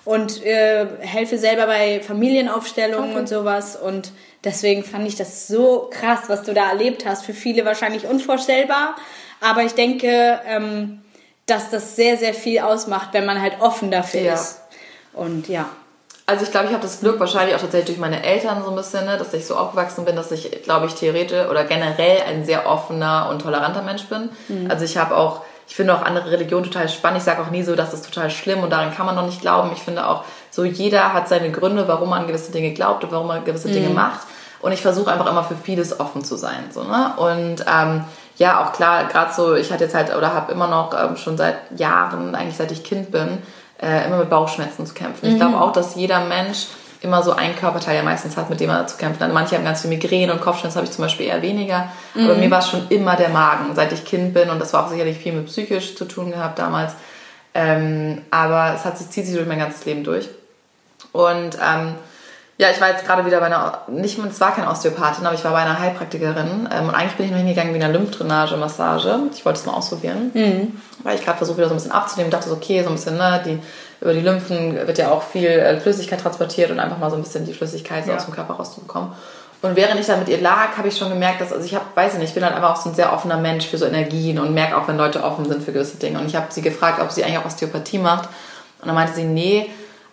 und 0.05 0.45
äh, 0.45 0.87
helfe 1.01 1.39
selber 1.39 1.67
bei 1.67 2.01
Familienaufstellungen 2.01 3.11
okay. 3.11 3.19
und 3.21 3.29
sowas. 3.29 3.77
Und 3.77 4.13
deswegen 4.45 4.85
fand 4.85 5.07
ich 5.07 5.17
das 5.17 5.49
so 5.49 5.91
krass, 5.91 6.21
was 6.29 6.43
du 6.43 6.55
da 6.55 6.71
erlebt 6.71 7.07
hast. 7.07 7.25
Für 7.25 7.35
viele 7.35 7.65
wahrscheinlich 7.65 8.07
unvorstellbar. 8.07 8.97
Aber 9.41 9.63
ich 9.63 9.73
denke, 9.73 10.41
ähm, 10.47 11.03
dass 11.47 11.71
das 11.71 11.97
sehr, 11.97 12.17
sehr 12.17 12.35
viel 12.35 12.61
ausmacht, 12.61 13.09
wenn 13.13 13.27
man 13.27 13.41
halt 13.41 13.61
offen 13.61 13.91
dafür 13.91 14.21
ja. 14.21 14.35
ist. 14.35 14.61
Und 15.13 15.49
ja 15.49 15.71
also 16.31 16.45
ich 16.45 16.53
glaube, 16.53 16.67
ich 16.67 16.73
habe 16.73 16.83
das 16.83 17.01
Glück 17.01 17.19
wahrscheinlich 17.19 17.57
auch 17.57 17.61
tatsächlich 17.61 17.97
durch 17.97 17.99
meine 17.99 18.23
Eltern 18.23 18.63
so 18.63 18.71
ein 18.71 18.77
bisschen, 18.77 19.05
ne, 19.05 19.19
dass 19.19 19.35
ich 19.35 19.45
so 19.45 19.57
aufgewachsen 19.57 20.05
bin, 20.05 20.15
dass 20.15 20.31
ich, 20.31 20.63
glaube 20.63 20.87
ich, 20.87 20.95
theoretisch 20.95 21.49
oder 21.49 21.65
generell 21.65 22.23
ein 22.23 22.45
sehr 22.45 22.69
offener 22.69 23.29
und 23.31 23.43
toleranter 23.43 23.83
Mensch 23.83 24.05
bin. 24.05 24.31
Mhm. 24.49 24.71
Also 24.71 24.85
ich 24.85 24.97
habe 24.97 25.17
auch, 25.17 25.43
ich 25.67 25.75
finde 25.75 25.93
auch 25.93 26.03
andere 26.03 26.31
Religionen 26.31 26.65
total 26.65 26.89
spannend. 26.89 27.19
Ich 27.19 27.25
sage 27.25 27.43
auch 27.43 27.51
nie 27.51 27.65
so, 27.65 27.75
das 27.75 27.93
ist 27.93 28.05
total 28.05 28.31
schlimm 28.31 28.63
und 28.63 28.71
daran 28.71 28.95
kann 28.95 29.07
man 29.07 29.17
noch 29.17 29.27
nicht 29.27 29.41
glauben. 29.41 29.71
Ich 29.75 29.83
finde 29.83 30.07
auch, 30.07 30.23
so 30.53 30.65
jeder 30.65 31.13
hat 31.13 31.29
seine 31.29 31.51
Gründe, 31.51 31.89
warum 31.89 32.11
man 32.11 32.29
gewisse 32.29 32.53
Dinge 32.53 32.73
glaubt 32.75 33.03
und 33.03 33.11
warum 33.11 33.27
man 33.27 33.45
gewisse 33.45 33.69
mhm. 33.69 33.73
Dinge 33.73 33.91
macht. 33.91 34.21
Und 34.61 34.71
ich 34.71 34.83
versuche 34.83 35.11
einfach 35.11 35.27
immer 35.27 35.43
für 35.43 35.57
vieles 35.57 35.99
offen 35.99 36.23
zu 36.23 36.37
sein. 36.37 36.71
So, 36.71 36.85
ne? 36.85 37.15
Und 37.17 37.65
ähm, 37.67 38.05
ja, 38.37 38.63
auch 38.65 38.73
klar, 38.73 39.05
gerade 39.05 39.33
so, 39.33 39.55
ich 39.55 39.73
hatte 39.73 39.85
jetzt 39.85 39.95
halt 39.95 40.15
oder 40.15 40.33
habe 40.33 40.53
immer 40.53 40.69
noch 40.69 40.93
ähm, 40.95 41.17
schon 41.17 41.37
seit 41.37 41.57
Jahren, 41.79 42.35
eigentlich 42.35 42.57
seit 42.57 42.71
ich 42.71 42.85
Kind 42.85 43.11
bin, 43.11 43.39
äh, 43.83 44.07
immer 44.07 44.19
mit 44.19 44.31
Bauchschmerzen 44.31 44.87
zu 44.87 44.95
kämpfen. 44.95 45.27
Mhm. 45.27 45.33
Ich 45.33 45.41
glaube 45.41 45.61
auch, 45.61 45.73
dass 45.73 45.95
jeder 45.95 46.21
Mensch 46.21 46.67
immer 47.03 47.23
so 47.23 47.33
ein 47.33 47.57
Körperteil 47.57 47.97
ja 47.97 48.03
meistens 48.03 48.37
hat, 48.37 48.51
mit 48.51 48.61
dem 48.61 48.69
er 48.69 48.87
zu 48.87 48.99
kämpfen 48.99 49.23
hat. 49.23 49.33
Manche 49.33 49.57
haben 49.57 49.65
ganz 49.65 49.81
viel 49.81 49.91
Migräne 49.91 50.33
und 50.33 50.41
Kopfschmerzen 50.43 50.77
habe 50.77 50.87
ich 50.87 50.93
zum 50.93 51.03
Beispiel 51.03 51.27
eher 51.27 51.41
weniger. 51.41 51.91
Mhm. 52.15 52.25
Aber 52.25 52.35
mir 52.35 52.51
war 52.51 52.59
es 52.59 52.69
schon 52.69 52.89
immer 52.91 53.17
der 53.17 53.31
Magen, 53.31 53.75
seit 53.75 53.93
ich 53.93 54.05
Kind 54.05 54.35
bin. 54.35 54.51
Und 54.51 54.59
das 54.59 54.73
war 54.75 54.85
auch 54.85 54.91
sicherlich 54.91 55.17
viel 55.17 55.33
mit 55.33 55.47
psychisch 55.47 55.97
zu 55.97 56.05
tun 56.05 56.31
gehabt 56.31 56.59
damals. 56.59 56.93
Ähm, 57.55 58.23
aber 58.31 58.75
es 58.75 58.85
hat, 58.85 58.99
zieht 58.99 59.25
sich 59.25 59.35
durch 59.35 59.49
mein 59.49 59.59
ganzes 59.59 59.85
Leben 59.87 60.05
durch. 60.05 60.29
Und 61.13 61.57
ähm, 61.57 61.95
ja, 62.61 62.71
ich 62.71 62.79
war 62.79 62.91
jetzt 62.91 63.07
gerade 63.07 63.25
wieder 63.25 63.41
bei 63.41 63.47
einer, 63.47 63.79
nicht, 63.89 64.19
es 64.19 64.39
war 64.39 64.55
keine 64.55 64.69
Osteopathin, 64.69 65.25
aber 65.25 65.35
ich 65.35 65.43
war 65.45 65.53
bei 65.53 65.61
einer 65.61 65.79
Heilpraktikerin. 65.79 66.69
Ähm, 66.71 66.89
und 66.89 66.95
eigentlich 66.95 67.15
bin 67.15 67.25
ich 67.25 67.31
nur 67.31 67.39
hingegangen 67.39 67.73
wie 67.73 67.83
eine 67.83 67.91
Lymphdrainage-Massage. 67.91 69.19
Ich 69.35 69.47
wollte 69.47 69.61
es 69.61 69.65
mal 69.65 69.73
ausprobieren, 69.73 70.31
mhm. 70.35 70.79
weil 71.03 71.15
ich 71.15 71.25
gerade 71.25 71.39
versuche, 71.39 71.57
wieder 71.57 71.69
so 71.69 71.75
ein 71.75 71.79
bisschen 71.79 71.93
abzunehmen. 71.93 72.31
Dachte 72.31 72.51
so, 72.51 72.57
okay, 72.57 72.83
so 72.83 72.91
ein 72.91 72.97
bisschen, 72.97 73.17
ne, 73.17 73.41
die, 73.47 73.59
über 74.03 74.13
die 74.13 74.21
Lymphen 74.21 74.75
wird 74.87 74.99
ja 74.99 75.11
auch 75.11 75.23
viel 75.23 75.49
äh, 75.49 75.81
Flüssigkeit 75.81 76.21
transportiert 76.21 76.71
und 76.71 76.81
einfach 76.81 76.99
mal 76.99 77.09
so 77.09 77.17
ein 77.17 77.23
bisschen 77.23 77.47
die 77.47 77.55
Flüssigkeit 77.55 78.05
so 78.05 78.11
ja. 78.11 78.19
aus 78.19 78.27
dem 78.27 78.35
Körper 78.35 78.53
rauszubekommen. 78.53 79.13
Und 79.63 79.77
während 79.77 79.99
ich 79.99 80.07
da 80.07 80.19
mit 80.19 80.29
ihr 80.29 80.43
lag, 80.43 80.77
habe 80.77 80.89
ich 80.89 80.99
schon 80.99 81.09
gemerkt, 81.09 81.41
dass, 81.41 81.55
also 81.55 81.65
ich 81.65 81.75
habe, 81.75 81.87
weiß 81.95 82.13
ich 82.13 82.19
nicht, 82.19 82.29
ich 82.29 82.35
bin 82.35 82.45
halt 82.45 82.55
einfach 82.55 82.73
auch 82.73 82.83
so 82.83 82.91
ein 82.91 82.95
sehr 82.95 83.15
offener 83.15 83.39
Mensch 83.39 83.67
für 83.67 83.79
so 83.79 83.87
Energien 83.87 84.39
und 84.39 84.53
merke 84.53 84.77
auch, 84.77 84.87
wenn 84.87 84.99
Leute 84.99 85.25
offen 85.25 85.47
sind 85.49 85.63
für 85.63 85.73
gewisse 85.73 85.97
Dinge. 85.97 86.19
Und 86.19 86.27
ich 86.27 86.37
habe 86.37 86.49
sie 86.51 86.61
gefragt, 86.61 87.01
ob 87.01 87.11
sie 87.11 87.25
eigentlich 87.25 87.39
auch 87.39 87.47
Osteopathie 87.47 87.99
macht. 87.99 88.29
Und 88.83 88.89
dann 88.89 88.95
meinte 88.95 89.15
sie, 89.15 89.25
nee, 89.25 89.71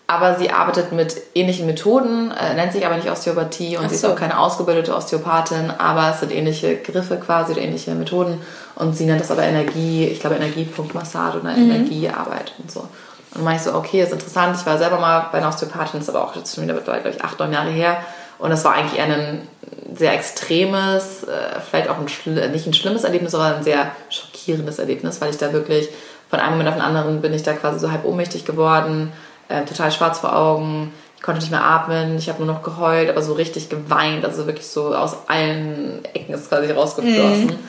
aber 0.09 0.35
sie 0.35 0.51
arbeitet 0.51 0.93
mit 0.93 1.17
ähnlichen 1.35 1.65
Methoden, 1.65 2.31
äh, 2.31 2.53
nennt 2.53 2.71
sich 2.71 2.85
aber 2.85 2.95
nicht 2.95 3.11
Osteopathie 3.11 3.75
und 3.75 3.83
so. 3.83 3.89
sie 3.89 3.95
ist 3.95 4.05
auch 4.05 4.15
keine 4.15 4.39
ausgebildete 4.39 4.95
Osteopathin, 4.95 5.69
aber 5.69 6.11
es 6.11 6.21
sind 6.21 6.31
ähnliche 6.31 6.77
Griffe 6.77 7.17
quasi 7.17 7.51
oder 7.51 7.61
ähnliche 7.61 7.93
Methoden 7.93 8.41
und 8.75 8.95
sie 8.95 9.05
nennt 9.05 9.19
das 9.19 9.31
aber 9.31 9.43
Energie, 9.43 10.05
ich 10.05 10.21
glaube 10.21 10.37
Energiepunktmassage 10.37 11.39
oder 11.41 11.51
mhm. 11.51 11.71
Energiearbeit 11.71 12.53
und 12.57 12.71
so. 12.71 12.87
Und 13.35 13.45
dann 13.45 13.55
ich 13.55 13.61
so, 13.61 13.73
okay, 13.73 14.01
ist 14.01 14.13
interessant, 14.13 14.57
ich 14.57 14.65
war 14.65 14.77
selber 14.77 14.97
mal 14.97 15.27
bei 15.31 15.39
einer 15.39 15.49
Osteopathin, 15.49 15.99
das 15.99 16.07
ist 16.07 16.15
aber 16.15 16.25
auch 16.25 16.35
jetzt 16.37 16.55
schon 16.55 16.63
wieder, 16.63 16.73
glaube 16.75 17.09
ich, 17.09 17.21
acht, 17.21 17.37
neun 17.39 17.51
Jahre 17.51 17.69
her 17.69 17.97
und 18.39 18.49
das 18.49 18.63
war 18.63 18.75
eigentlich 18.75 18.97
eher 18.97 19.05
ein 19.05 19.47
sehr 19.93 20.13
extremes, 20.13 21.23
äh, 21.23 21.59
vielleicht 21.69 21.89
auch 21.89 21.97
ein, 21.97 22.51
nicht 22.51 22.65
ein 22.65 22.73
schlimmes 22.73 23.03
Erlebnis, 23.03 23.35
aber 23.35 23.55
ein 23.55 23.63
sehr 23.63 23.91
schockierendes 24.09 24.79
Erlebnis, 24.79 25.19
weil 25.19 25.31
ich 25.31 25.37
da 25.37 25.51
wirklich 25.51 25.89
von 26.29 26.39
einem 26.39 26.51
Moment 26.51 26.69
auf 26.69 26.75
den 26.75 26.83
anderen 26.83 27.21
bin 27.21 27.33
ich 27.33 27.43
da 27.43 27.53
quasi 27.53 27.79
so 27.79 27.91
halb 27.91 28.05
ohnmächtig 28.05 28.45
geworden, 28.45 29.11
äh, 29.49 29.63
total 29.65 29.91
schwarz 29.91 30.19
vor 30.19 30.35
Augen. 30.35 30.93
Ich 31.15 31.23
konnte 31.23 31.41
nicht 31.41 31.51
mehr 31.51 31.63
atmen, 31.63 32.17
ich 32.17 32.29
habe 32.29 32.43
nur 32.43 32.53
noch 32.53 32.61
geheult, 32.61 33.09
aber 33.09 33.23
so 33.23 33.33
richtig 33.33 33.69
geweint, 33.69 34.23
also 34.23 34.45
wirklich 34.45 34.67
so 34.67 34.93
aus 34.95 35.17
allen 35.27 36.05
Ecken 36.13 36.35
ist 36.35 36.49
quasi 36.49 36.71
rausgeflossen. 36.71 37.47
Mhm. 37.47 37.59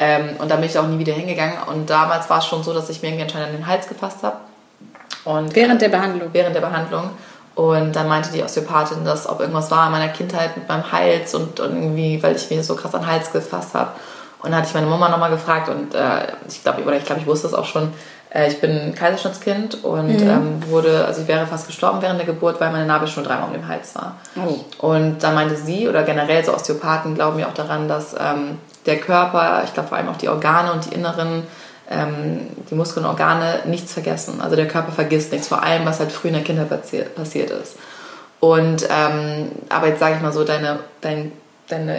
Ähm, 0.00 0.30
und 0.38 0.50
da 0.50 0.56
bin 0.56 0.64
ich 0.64 0.78
auch 0.78 0.86
nie 0.86 0.98
wieder 0.98 1.12
hingegangen. 1.12 1.56
Und 1.68 1.90
damals 1.90 2.28
war 2.30 2.38
es 2.38 2.46
schon 2.46 2.62
so, 2.62 2.72
dass 2.72 2.88
ich 2.90 3.02
mir 3.02 3.08
irgendwie 3.08 3.24
anscheinend 3.24 3.50
an 3.50 3.56
den 3.56 3.66
Hals 3.66 3.88
gefasst 3.88 4.22
habe. 4.22 4.36
Und, 5.24 5.54
während 5.54 5.82
der 5.82 5.88
Behandlung? 5.88 6.28
Während 6.32 6.54
der 6.54 6.60
Behandlung. 6.60 7.10
Und 7.54 7.96
dann 7.96 8.08
meinte 8.08 8.30
die 8.30 8.42
Osteopathin, 8.42 9.04
dass 9.04 9.28
ob 9.28 9.40
irgendwas 9.40 9.70
war 9.70 9.86
in 9.86 9.92
meiner 9.92 10.08
Kindheit 10.08 10.56
mit 10.56 10.68
meinem 10.68 10.92
Hals 10.92 11.34
und 11.34 11.58
irgendwie, 11.58 12.22
weil 12.22 12.36
ich 12.36 12.48
mir 12.50 12.62
so 12.62 12.76
krass 12.76 12.94
an 12.94 13.02
den 13.02 13.10
Hals 13.10 13.32
gefasst 13.32 13.74
habe. 13.74 13.90
Und 14.40 14.50
dann 14.50 14.58
hatte 14.58 14.68
ich 14.68 14.74
meine 14.74 14.86
Mama 14.86 15.08
nochmal 15.08 15.30
gefragt 15.30 15.68
und 15.68 15.92
äh, 15.92 16.28
ich 16.46 16.62
glaube, 16.62 16.84
oder 16.84 16.96
ich 16.96 17.04
glaube, 17.04 17.20
ich 17.20 17.26
wusste 17.26 17.48
es 17.48 17.54
auch 17.54 17.64
schon, 17.64 17.92
Äh, 18.30 18.48
ich 18.48 18.60
bin 18.60 18.94
Kaiserschnittskind 18.94 19.84
und 19.84 20.20
mhm. 20.20 20.28
ähm, 20.28 20.70
wurde, 20.70 21.04
also 21.06 21.22
ich 21.22 21.28
wäre 21.28 21.46
fast 21.46 21.66
gestorben 21.66 22.02
während 22.02 22.18
der 22.18 22.26
Geburt, 22.26 22.60
weil 22.60 22.70
meine 22.70 22.86
Nabelschnur 22.86 23.24
dreimal 23.24 23.48
um 23.48 23.52
den 23.52 23.68
Hals 23.68 23.94
war. 23.94 24.16
Oh. 24.36 24.86
Und 24.86 25.22
dann 25.22 25.34
meinte 25.34 25.56
sie, 25.56 25.88
oder 25.88 26.02
generell 26.02 26.44
so 26.44 26.54
Osteopathen 26.54 27.14
glauben 27.14 27.38
ja 27.38 27.48
auch 27.48 27.54
daran, 27.54 27.88
dass 27.88 28.14
ähm, 28.14 28.58
der 28.86 28.98
Körper, 28.98 29.62
ich 29.64 29.74
glaube 29.74 29.88
vor 29.88 29.98
allem 29.98 30.08
auch 30.08 30.16
die 30.16 30.28
Organe 30.28 30.72
und 30.72 30.86
die 30.86 30.94
inneren, 30.94 31.44
ähm, 31.90 32.48
die 32.70 32.74
Muskeln 32.74 33.04
und 33.04 33.10
Organe 33.10 33.60
nichts 33.66 33.92
vergessen. 33.92 34.40
Also 34.42 34.56
der 34.56 34.68
Körper 34.68 34.92
vergisst 34.92 35.32
nichts, 35.32 35.48
vor 35.48 35.62
allem 35.62 35.86
was 35.86 36.00
halt 36.00 36.12
früh 36.12 36.28
in 36.28 36.34
der 36.34 36.44
Kindheit 36.44 36.68
passiert, 36.68 37.14
passiert 37.14 37.50
ist. 37.50 37.76
Und 38.40 38.86
ähm, 38.88 39.50
aber 39.68 39.88
jetzt 39.88 40.00
sage 40.00 40.16
ich 40.16 40.22
mal 40.22 40.32
so, 40.32 40.44
deine, 40.44 40.78
dein, 41.00 41.32
deine 41.68 41.98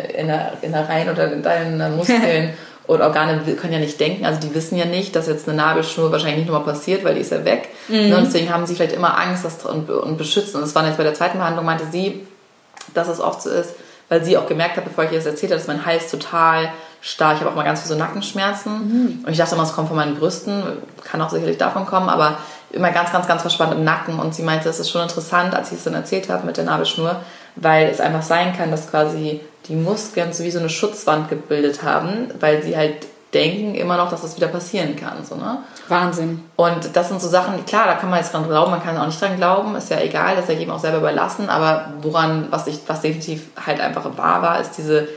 Innereien 0.62 1.10
oder 1.10 1.28
deine 1.28 1.90
Muskeln 1.90 2.54
und 2.90 3.04
Organe 3.04 3.44
können 3.56 3.74
ja 3.74 3.78
nicht 3.78 4.00
denken, 4.00 4.26
also 4.26 4.40
die 4.40 4.56
wissen 4.56 4.76
ja 4.76 4.86
nicht, 4.86 5.16
dass 5.16 5.28
jetzt 5.28 5.48
eine 5.48 5.56
Nabelschnur 5.56 6.12
wahrscheinlich 6.12 6.40
nicht 6.40 6.50
nochmal 6.50 6.74
passiert, 6.74 7.04
weil 7.04 7.14
die 7.14 7.22
ist 7.22 7.32
ja 7.32 7.46
weg. 7.46 7.70
Mhm. 7.88 8.14
Und 8.14 8.26
deswegen 8.26 8.52
haben 8.52 8.66
sie 8.66 8.74
vielleicht 8.74 8.96
immer 8.96 9.16
Angst 9.16 9.46
dass, 9.46 9.64
und, 9.64 9.92
und 9.92 10.18
beschützen. 10.18 10.56
Und 10.56 10.62
das 10.62 10.74
war 10.74 10.84
jetzt 10.88 10.98
bei 10.98 11.04
der 11.04 11.14
zweiten 11.14 11.38
Behandlung, 11.38 11.66
meinte 11.66 11.86
sie, 11.92 12.26
dass 12.96 13.08
es 13.08 13.20
oft 13.20 13.44
so 13.44 13.52
ist, 13.52 13.76
weil 14.10 14.24
sie 14.24 14.40
auch 14.40 14.48
gemerkt 14.48 14.76
hat, 14.76 14.86
bevor 14.86 15.04
ich 15.04 15.12
ihr 15.12 15.20
das 15.20 15.28
erzählt 15.28 15.52
habe, 15.52 15.60
dass 15.60 15.68
mein 15.68 15.86
Hals 15.86 16.10
total 16.10 16.70
stark, 17.00 17.36
ich 17.36 17.42
habe 17.42 17.52
auch 17.52 17.56
mal 17.56 17.64
ganz 17.64 17.82
viel 17.82 17.90
so 17.90 17.96
Nackenschmerzen. 17.96 18.74
Mhm. 18.74 19.24
Und 19.24 19.32
ich 19.32 19.38
dachte 19.38 19.54
immer, 19.54 19.66
es 19.66 19.74
kommt 19.74 19.90
von 19.90 19.98
meinen 19.98 20.16
Brüsten, 20.16 20.64
kann 21.04 21.22
auch 21.22 21.30
sicherlich 21.30 21.60
davon 21.60 21.86
kommen, 21.86 22.10
aber 22.10 22.40
immer 22.72 22.90
ganz, 22.90 23.12
ganz, 23.12 23.28
ganz 23.28 23.44
verspannt 23.44 23.74
im 23.74 23.84
Nacken. 23.84 24.18
Und 24.18 24.34
sie 24.34 24.42
meinte, 24.42 24.68
es 24.68 24.80
ist 24.80 24.90
schon 24.90 25.04
interessant, 25.04 25.54
als 25.54 25.72
ich 25.72 25.78
es 25.78 25.84
dann 25.84 25.94
erzählt 25.94 26.28
habe 26.28 26.44
mit 26.44 26.58
der 26.58 26.64
Nabelschnur, 26.64 27.18
weil 27.56 27.88
es 27.88 28.00
einfach 28.02 28.24
sein 28.24 28.58
kann, 28.58 28.72
dass 28.72 28.90
quasi 28.90 29.42
die 29.70 29.76
Muskeln 29.76 30.34
so 30.34 30.44
wie 30.44 30.52
so 30.52 30.60
eine 30.60 30.70
Schutzwand 30.70 31.30
gebildet 31.30 31.84
haben, 31.84 32.32
weil 32.40 32.62
sie 32.64 32.76
halt 32.76 33.08
denken 33.34 33.76
immer 33.76 33.98
noch, 33.98 34.10
dass 34.10 34.24
das 34.24 34.36
wieder 34.36 34.48
passieren 34.48 34.96
kann. 34.96 35.24
So, 35.24 35.36
ne? 35.36 35.60
Wahnsinn. 35.88 36.44
Und 36.56 36.96
das 36.96 37.10
sind 37.10 37.22
so 37.22 37.28
Sachen, 37.28 37.64
klar, 37.66 37.86
da 37.86 37.94
kann 37.94 38.10
man 38.10 38.20
jetzt 38.20 38.34
dran 38.34 38.48
glauben, 38.48 38.72
man 38.72 38.84
kann 38.84 38.98
auch 38.98 39.06
nicht 39.06 39.22
dran 39.22 39.38
glauben, 39.38 39.76
ist 39.76 39.92
ja 39.92 40.00
egal, 40.00 40.36
das 40.36 40.46
ist 40.46 40.54
ja 40.54 40.60
jedem 40.60 40.74
auch 40.74 40.80
selber 40.80 40.98
überlassen, 40.98 41.50
aber 41.50 41.94
woran, 42.02 42.48
was 42.50 42.68
ich, 42.68 42.80
was 42.88 43.02
definitiv 43.02 43.50
halt 43.66 43.80
einfach 43.80 44.18
wahr 44.18 44.42
war, 44.42 44.60
ist 44.60 44.78
diese, 44.78 45.08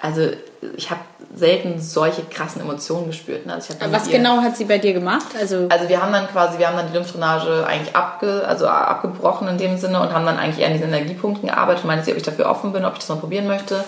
also 0.00 0.28
ich 0.76 0.90
habe 0.90 1.00
selten 1.34 1.80
solche 1.80 2.22
krassen 2.22 2.62
Emotionen 2.62 3.08
gespürt. 3.08 3.44
Ne? 3.46 3.54
Also 3.54 3.74
Was 3.90 4.08
genau 4.08 4.38
hat 4.40 4.56
sie 4.56 4.64
bei 4.64 4.78
dir 4.78 4.94
gemacht? 4.94 5.26
Also, 5.38 5.66
also 5.68 5.88
wir 5.88 6.02
haben 6.02 6.12
dann 6.12 6.26
quasi, 6.26 6.58
wir 6.58 6.66
haben 6.66 6.76
dann 6.76 6.88
die 6.88 6.94
Lymphdrainage 6.94 7.66
eigentlich 7.66 7.94
abge, 7.94 8.44
also 8.46 8.66
abgebrochen 8.66 9.46
in 9.48 9.58
dem 9.58 9.76
Sinne 9.76 10.00
und 10.00 10.12
haben 10.12 10.24
dann 10.24 10.38
eigentlich 10.38 10.60
eher 10.60 10.68
an 10.68 10.72
diesen 10.72 10.88
Energiepunkten 10.88 11.48
gearbeitet. 11.48 11.84
Meinte 11.84 12.06
sie, 12.06 12.12
ob 12.12 12.16
ich 12.16 12.22
dafür 12.22 12.48
offen 12.48 12.72
bin, 12.72 12.84
ob 12.84 12.94
ich 12.94 13.00
das 13.00 13.08
mal 13.08 13.16
probieren 13.16 13.46
möchte. 13.46 13.84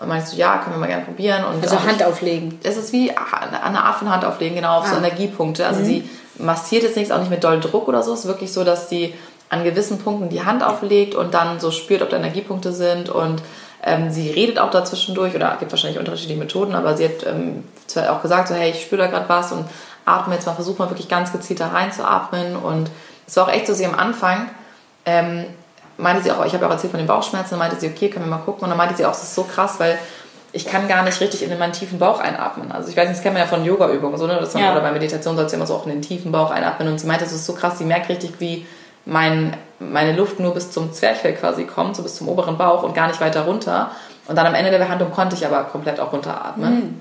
Und 0.00 0.08
meinst 0.08 0.32
du, 0.32 0.36
ja, 0.36 0.58
können 0.58 0.76
wir 0.76 0.80
mal 0.80 0.88
gerne 0.88 1.04
probieren. 1.04 1.44
Und 1.44 1.62
also 1.62 1.82
Hand 1.82 2.02
auflegen. 2.04 2.58
Es 2.62 2.76
ist 2.76 2.92
wie 2.92 3.10
eine 3.10 3.82
Art 3.82 3.96
von 3.96 4.10
Hand 4.10 4.24
auflegen, 4.24 4.56
genau, 4.56 4.78
auf 4.78 4.86
ah. 4.86 4.90
so 4.90 4.96
Energiepunkte. 4.96 5.66
Also 5.66 5.80
mhm. 5.80 5.84
sie 5.84 6.10
massiert 6.38 6.82
jetzt 6.82 6.96
nichts, 6.96 7.10
auch 7.10 7.20
nicht 7.20 7.30
mit 7.30 7.42
doll 7.42 7.60
Druck 7.60 7.88
oder 7.88 8.02
so. 8.02 8.12
Es 8.12 8.20
ist 8.20 8.26
wirklich 8.26 8.52
so, 8.52 8.64
dass 8.64 8.88
sie 8.88 9.14
an 9.48 9.64
gewissen 9.64 9.98
Punkten 9.98 10.28
die 10.28 10.44
Hand 10.44 10.62
auflegt 10.62 11.14
und 11.14 11.34
dann 11.34 11.60
so 11.60 11.70
spürt, 11.70 12.02
ob 12.02 12.10
da 12.10 12.16
Energiepunkte 12.16 12.72
sind 12.72 13.10
und 13.10 13.42
ähm, 13.82 14.10
sie 14.10 14.30
redet 14.30 14.58
auch 14.58 14.70
dazwischendurch 14.70 15.34
oder 15.34 15.56
gibt 15.58 15.72
wahrscheinlich 15.72 15.98
unterschiedliche 15.98 16.38
Methoden, 16.38 16.74
aber 16.74 16.96
sie 16.96 17.04
hat 17.04 17.26
ähm, 17.26 17.64
zwar 17.86 18.12
auch 18.12 18.22
gesagt, 18.22 18.48
so 18.48 18.54
hey, 18.54 18.70
ich 18.70 18.82
spüre 18.82 19.02
da 19.02 19.06
gerade 19.08 19.28
was 19.28 19.52
und 19.52 19.66
atme 20.04 20.34
jetzt 20.34 20.46
mal, 20.46 20.54
versuche 20.54 20.82
mal 20.82 20.90
wirklich 20.90 21.08
ganz 21.08 21.32
gezielt 21.32 21.60
da 21.60 21.68
reinzuatmen. 21.68 22.56
Und 22.56 22.90
es 23.26 23.36
war 23.36 23.44
auch 23.44 23.52
echt 23.52 23.66
so, 23.66 23.74
sie 23.74 23.86
am 23.86 23.94
Anfang 23.94 24.48
ähm, 25.04 25.46
meinte 25.96 26.22
sie 26.22 26.32
auch, 26.32 26.44
ich 26.44 26.54
habe 26.54 26.66
auch 26.66 26.70
erzählt 26.70 26.92
von 26.92 26.98
den 26.98 27.06
Bauchschmerzen, 27.06 27.50
dann 27.50 27.58
meinte 27.58 27.78
sie, 27.78 27.88
okay, 27.88 28.08
können 28.08 28.26
wir 28.26 28.30
mal 28.30 28.42
gucken. 28.42 28.64
Und 28.64 28.70
dann 28.70 28.78
meinte 28.78 28.96
sie 28.96 29.04
auch, 29.04 29.12
es 29.12 29.22
ist 29.22 29.34
so 29.34 29.44
krass, 29.44 29.78
weil 29.78 29.98
ich 30.52 30.66
kann 30.66 30.86
gar 30.86 31.02
nicht 31.02 31.20
richtig 31.20 31.42
in 31.42 31.58
meinen 31.58 31.72
tiefen 31.72 31.98
Bauch 31.98 32.20
einatmen. 32.20 32.72
Also 32.72 32.90
ich 32.90 32.96
weiß 32.96 33.08
nicht, 33.08 33.16
das 33.16 33.22
kennt 33.22 33.34
man 33.34 33.42
ja 33.42 33.48
von 33.48 33.64
Yoga-Übungen, 33.64 34.18
so, 34.18 34.26
ne? 34.26 34.36
Dass 34.38 34.52
man, 34.54 34.62
ja. 34.62 34.72
oder 34.72 34.80
bei 34.80 34.92
Meditation 34.92 35.34
sollst 35.34 35.52
du 35.52 35.56
immer 35.56 35.66
so 35.66 35.74
auch 35.74 35.86
in 35.86 35.92
den 35.92 36.02
tiefen 36.02 36.30
Bauch 36.30 36.50
einatmen. 36.50 36.88
Und 36.88 36.98
sie 36.98 37.06
meinte, 37.06 37.24
es 37.24 37.32
ist 37.32 37.46
so 37.46 37.54
krass, 37.54 37.78
sie 37.78 37.84
merkt 37.84 38.08
richtig, 38.08 38.32
wie 38.38 38.66
mein, 39.04 39.56
meine 39.78 40.12
Luft 40.12 40.40
nur 40.40 40.54
bis 40.54 40.70
zum 40.70 40.92
Zwerchfell 40.92 41.34
quasi 41.34 41.64
kommt, 41.64 41.96
so 41.96 42.02
bis 42.02 42.16
zum 42.16 42.28
oberen 42.28 42.56
Bauch 42.56 42.82
und 42.82 42.94
gar 42.94 43.08
nicht 43.08 43.20
weiter 43.20 43.42
runter. 43.42 43.90
Und 44.28 44.36
dann 44.36 44.46
am 44.46 44.54
Ende 44.54 44.70
der 44.70 44.78
Behandlung 44.78 45.10
konnte 45.10 45.34
ich 45.36 45.44
aber 45.44 45.64
komplett 45.64 45.98
auch 46.00 46.12
runteratmen. 46.12 46.74
Mhm. 46.74 47.00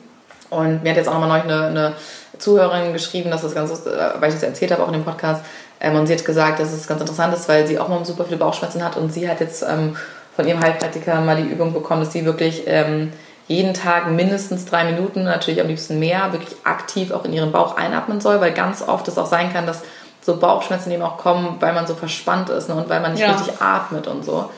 Und 0.49 0.83
mir 0.83 0.89
hat 0.89 0.97
jetzt 0.97 1.07
auch 1.07 1.13
nochmal 1.13 1.29
neulich 1.29 1.45
eine, 1.45 1.67
eine 1.67 1.93
Zuhörerin 2.37 2.91
geschrieben, 2.93 3.31
dass 3.31 3.41
das 3.41 3.55
ganz, 3.55 3.71
äh, 3.85 3.99
weil 4.19 4.29
ich 4.29 4.35
das 4.35 4.43
erzählt 4.43 4.71
habe 4.71 4.83
auch 4.83 4.87
in 4.87 4.93
dem 4.93 5.05
Podcast, 5.05 5.43
ähm, 5.81 5.95
und 5.95 6.07
sie 6.07 6.13
hat 6.13 6.23
gesagt, 6.23 6.59
dass 6.59 6.71
es 6.71 6.87
ganz 6.87 7.01
interessant 7.01 7.33
ist, 7.33 7.49
weil 7.49 7.65
sie 7.65 7.79
auch 7.79 7.87
mal 7.87 8.05
super 8.05 8.23
viele 8.23 8.37
Bauchschmerzen 8.37 8.83
hat 8.83 8.97
und 8.97 9.11
sie 9.11 9.27
hat 9.27 9.39
jetzt 9.39 9.63
ähm, 9.63 9.95
von 10.35 10.47
ihrem 10.47 10.61
Heilpraktiker 10.61 11.19
mal 11.21 11.35
die 11.35 11.49
Übung 11.49 11.73
bekommen, 11.73 12.03
dass 12.03 12.13
sie 12.13 12.23
wirklich 12.23 12.63
ähm, 12.67 13.11
jeden 13.47 13.73
Tag 13.73 14.09
mindestens 14.09 14.65
drei 14.65 14.85
Minuten, 14.85 15.23
natürlich 15.23 15.59
am 15.59 15.67
liebsten 15.67 15.99
mehr, 15.99 16.31
wirklich 16.31 16.55
aktiv 16.63 17.11
auch 17.11 17.25
in 17.25 17.33
ihren 17.33 17.51
Bauch 17.51 17.75
einatmen 17.75 18.21
soll, 18.21 18.39
weil 18.39 18.53
ganz 18.53 18.81
oft 18.81 19.07
es 19.07 19.17
auch 19.17 19.25
sein 19.25 19.51
kann, 19.51 19.65
dass 19.65 19.81
so 20.21 20.37
Bauchschmerzen 20.37 20.91
eben 20.91 21.01
auch 21.01 21.17
kommen, 21.17 21.57
weil 21.59 21.73
man 21.73 21.87
so 21.87 21.95
verspannt 21.95 22.49
ist 22.49 22.69
ne, 22.69 22.75
und 22.75 22.89
weil 22.89 22.99
man 22.99 23.13
nicht 23.13 23.21
ja. 23.21 23.31
richtig 23.31 23.61
atmet 23.61 24.07
und 24.07 24.23
so. 24.23 24.49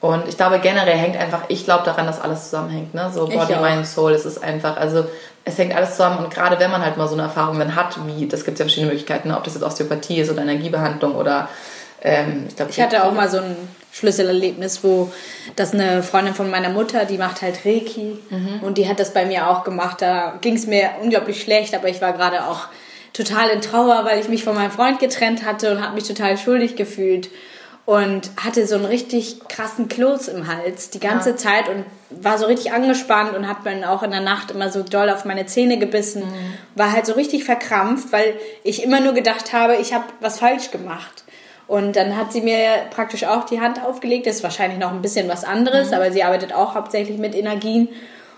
Und 0.00 0.28
ich 0.28 0.36
glaube, 0.36 0.58
generell 0.58 0.98
hängt 0.98 1.16
einfach, 1.16 1.44
ich 1.48 1.64
glaube 1.64 1.84
daran, 1.84 2.06
dass 2.06 2.20
alles 2.20 2.44
zusammenhängt. 2.44 2.92
Ne? 2.92 3.10
So 3.14 3.26
Body, 3.26 3.56
Mind, 3.56 3.86
Soul, 3.86 4.12
es 4.12 4.26
ist 4.26 4.42
einfach, 4.42 4.76
also 4.76 5.06
es 5.46 5.56
hängt 5.56 5.74
alles 5.74 5.92
zusammen. 5.92 6.18
Und 6.18 6.30
gerade 6.30 6.58
wenn 6.58 6.70
man 6.70 6.84
halt 6.84 6.98
mal 6.98 7.08
so 7.08 7.14
eine 7.14 7.22
Erfahrung 7.22 7.58
dann 7.58 7.74
hat, 7.74 7.96
wie, 8.06 8.28
das 8.28 8.44
gibt 8.44 8.56
es 8.56 8.58
ja 8.58 8.64
verschiedene 8.64 8.88
Möglichkeiten, 8.88 9.28
ne? 9.28 9.36
ob 9.36 9.44
das 9.44 9.54
jetzt 9.54 9.62
Osteopathie 9.62 10.20
ist 10.20 10.30
oder 10.30 10.42
Energiebehandlung 10.42 11.14
oder 11.14 11.48
ähm, 12.02 12.44
ich 12.48 12.56
glaube, 12.56 12.70
ich 12.70 12.80
hatte 12.82 13.04
auch 13.04 13.12
mal 13.12 13.30
so 13.30 13.38
ein 13.38 13.56
Schlüsselerlebnis, 13.92 14.84
wo 14.84 15.10
das 15.56 15.72
eine 15.72 16.02
Freundin 16.02 16.34
von 16.34 16.50
meiner 16.50 16.68
Mutter, 16.68 17.06
die 17.06 17.16
macht 17.16 17.40
halt 17.40 17.64
Reiki 17.64 18.18
mhm. 18.28 18.58
und 18.60 18.76
die 18.76 18.86
hat 18.86 19.00
das 19.00 19.14
bei 19.14 19.24
mir 19.24 19.48
auch 19.48 19.64
gemacht. 19.64 20.02
Da 20.02 20.34
ging 20.42 20.54
es 20.54 20.66
mir 20.66 20.90
unglaublich 21.00 21.40
schlecht, 21.40 21.74
aber 21.74 21.88
ich 21.88 22.02
war 22.02 22.12
gerade 22.12 22.44
auch 22.44 22.66
total 23.14 23.48
in 23.48 23.62
Trauer, 23.62 24.04
weil 24.04 24.20
ich 24.20 24.28
mich 24.28 24.44
von 24.44 24.54
meinem 24.54 24.70
Freund 24.70 24.98
getrennt 24.98 25.46
hatte 25.46 25.70
und 25.70 25.82
habe 25.82 25.94
mich 25.94 26.06
total 26.06 26.36
schuldig 26.36 26.76
gefühlt 26.76 27.30
und 27.86 28.30
hatte 28.42 28.66
so 28.66 28.76
einen 28.76 28.86
richtig 28.86 29.46
krassen 29.48 29.88
Kloß 29.88 30.28
im 30.28 30.46
Hals 30.46 30.90
die 30.90 31.00
ganze 31.00 31.30
ja. 31.30 31.36
Zeit 31.36 31.68
und 31.68 31.84
war 32.10 32.38
so 32.38 32.46
richtig 32.46 32.72
angespannt 32.72 33.36
und 33.36 33.46
hat 33.46 33.58
dann 33.64 33.84
auch 33.84 34.02
in 34.02 34.10
der 34.10 34.20
Nacht 34.20 34.50
immer 34.50 34.70
so 34.70 34.82
doll 34.82 35.10
auf 35.10 35.24
meine 35.24 35.46
Zähne 35.46 35.78
gebissen, 35.78 36.22
mhm. 36.22 36.54
war 36.74 36.92
halt 36.92 37.06
so 37.06 37.12
richtig 37.12 37.44
verkrampft, 37.44 38.10
weil 38.12 38.34
ich 38.62 38.82
immer 38.82 39.00
nur 39.00 39.12
gedacht 39.12 39.52
habe, 39.52 39.76
ich 39.76 39.92
habe 39.94 40.04
was 40.20 40.38
falsch 40.38 40.70
gemacht. 40.70 41.24
Und 41.66 41.96
dann 41.96 42.16
hat 42.16 42.32
sie 42.32 42.42
mir 42.42 42.86
praktisch 42.90 43.24
auch 43.24 43.44
die 43.44 43.60
Hand 43.60 43.82
aufgelegt, 43.82 44.26
das 44.26 44.36
ist 44.36 44.42
wahrscheinlich 44.42 44.78
noch 44.78 44.92
ein 44.92 45.02
bisschen 45.02 45.28
was 45.28 45.44
anderes, 45.44 45.88
mhm. 45.88 45.94
aber 45.94 46.10
sie 46.10 46.24
arbeitet 46.24 46.52
auch 46.52 46.74
hauptsächlich 46.74 47.18
mit 47.18 47.34
Energien 47.34 47.88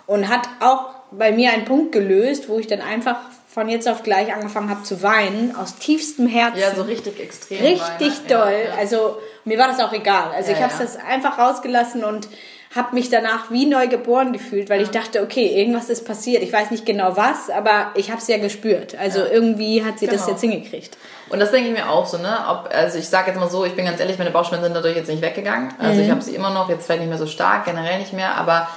und 0.06 0.28
hat 0.28 0.48
auch 0.60 0.90
bei 1.12 1.32
mir 1.32 1.52
einen 1.52 1.64
Punkt 1.64 1.92
gelöst, 1.92 2.48
wo 2.48 2.58
ich 2.58 2.66
dann 2.66 2.80
einfach 2.80 3.16
von 3.56 3.70
jetzt 3.70 3.88
auf 3.88 4.02
gleich 4.02 4.34
angefangen 4.34 4.68
habe 4.68 4.82
zu 4.82 5.02
weinen, 5.02 5.56
aus 5.56 5.76
tiefstem 5.76 6.26
Herzen. 6.26 6.60
Ja, 6.60 6.74
so 6.74 6.82
richtig 6.82 7.18
extrem. 7.18 7.56
Richtig 7.56 8.18
weinen. 8.18 8.28
doll. 8.28 8.52
Ja, 8.52 8.74
ja. 8.74 8.78
Also 8.78 9.16
mir 9.46 9.56
war 9.58 9.68
das 9.68 9.80
auch 9.80 9.94
egal. 9.94 10.30
Also 10.36 10.50
ja, 10.50 10.58
ich 10.58 10.62
habe 10.62 10.74
es 10.74 10.78
das 10.78 10.98
einfach 11.02 11.38
rausgelassen 11.38 12.04
und 12.04 12.28
habe 12.74 12.94
mich 12.94 13.08
danach 13.08 13.50
wie 13.50 13.64
neu 13.64 13.88
geboren 13.88 14.34
gefühlt, 14.34 14.68
weil 14.68 14.82
ich 14.82 14.90
dachte, 14.90 15.22
okay, 15.22 15.58
irgendwas 15.58 15.88
ist 15.88 16.04
passiert. 16.04 16.42
Ich 16.42 16.52
weiß 16.52 16.70
nicht 16.70 16.84
genau 16.84 17.16
was, 17.16 17.48
aber 17.48 17.92
ich 17.94 18.10
habe 18.10 18.20
es 18.20 18.28
ja 18.28 18.36
gespürt. 18.36 18.94
Also 18.98 19.20
irgendwie 19.24 19.82
hat 19.82 20.00
sie 20.00 20.06
genau. 20.06 20.18
das 20.18 20.28
jetzt 20.28 20.42
hingekriegt. 20.42 20.98
Und 21.30 21.40
das 21.40 21.50
denke 21.50 21.70
ich 21.70 21.74
mir 21.74 21.88
auch 21.88 22.04
so, 22.04 22.18
ne? 22.18 22.36
Ob, 22.50 22.68
also 22.70 22.98
ich 22.98 23.08
sage 23.08 23.30
jetzt 23.30 23.40
mal 23.40 23.48
so, 23.48 23.64
ich 23.64 23.72
bin 23.72 23.86
ganz 23.86 23.98
ehrlich, 23.98 24.18
meine 24.18 24.32
Bauchschmerzen 24.32 24.64
sind 24.64 24.76
dadurch 24.76 24.96
jetzt 24.96 25.08
nicht 25.08 25.22
weggegangen. 25.22 25.72
Also 25.78 25.94
mhm. 25.94 26.04
ich 26.04 26.10
habe 26.10 26.20
sie 26.20 26.34
immer 26.34 26.50
noch, 26.50 26.68
jetzt 26.68 26.84
vielleicht 26.84 27.00
nicht 27.00 27.08
mehr 27.08 27.16
so 27.16 27.26
stark, 27.26 27.64
generell 27.64 28.00
nicht 28.00 28.12
mehr, 28.12 28.34
aber 28.34 28.68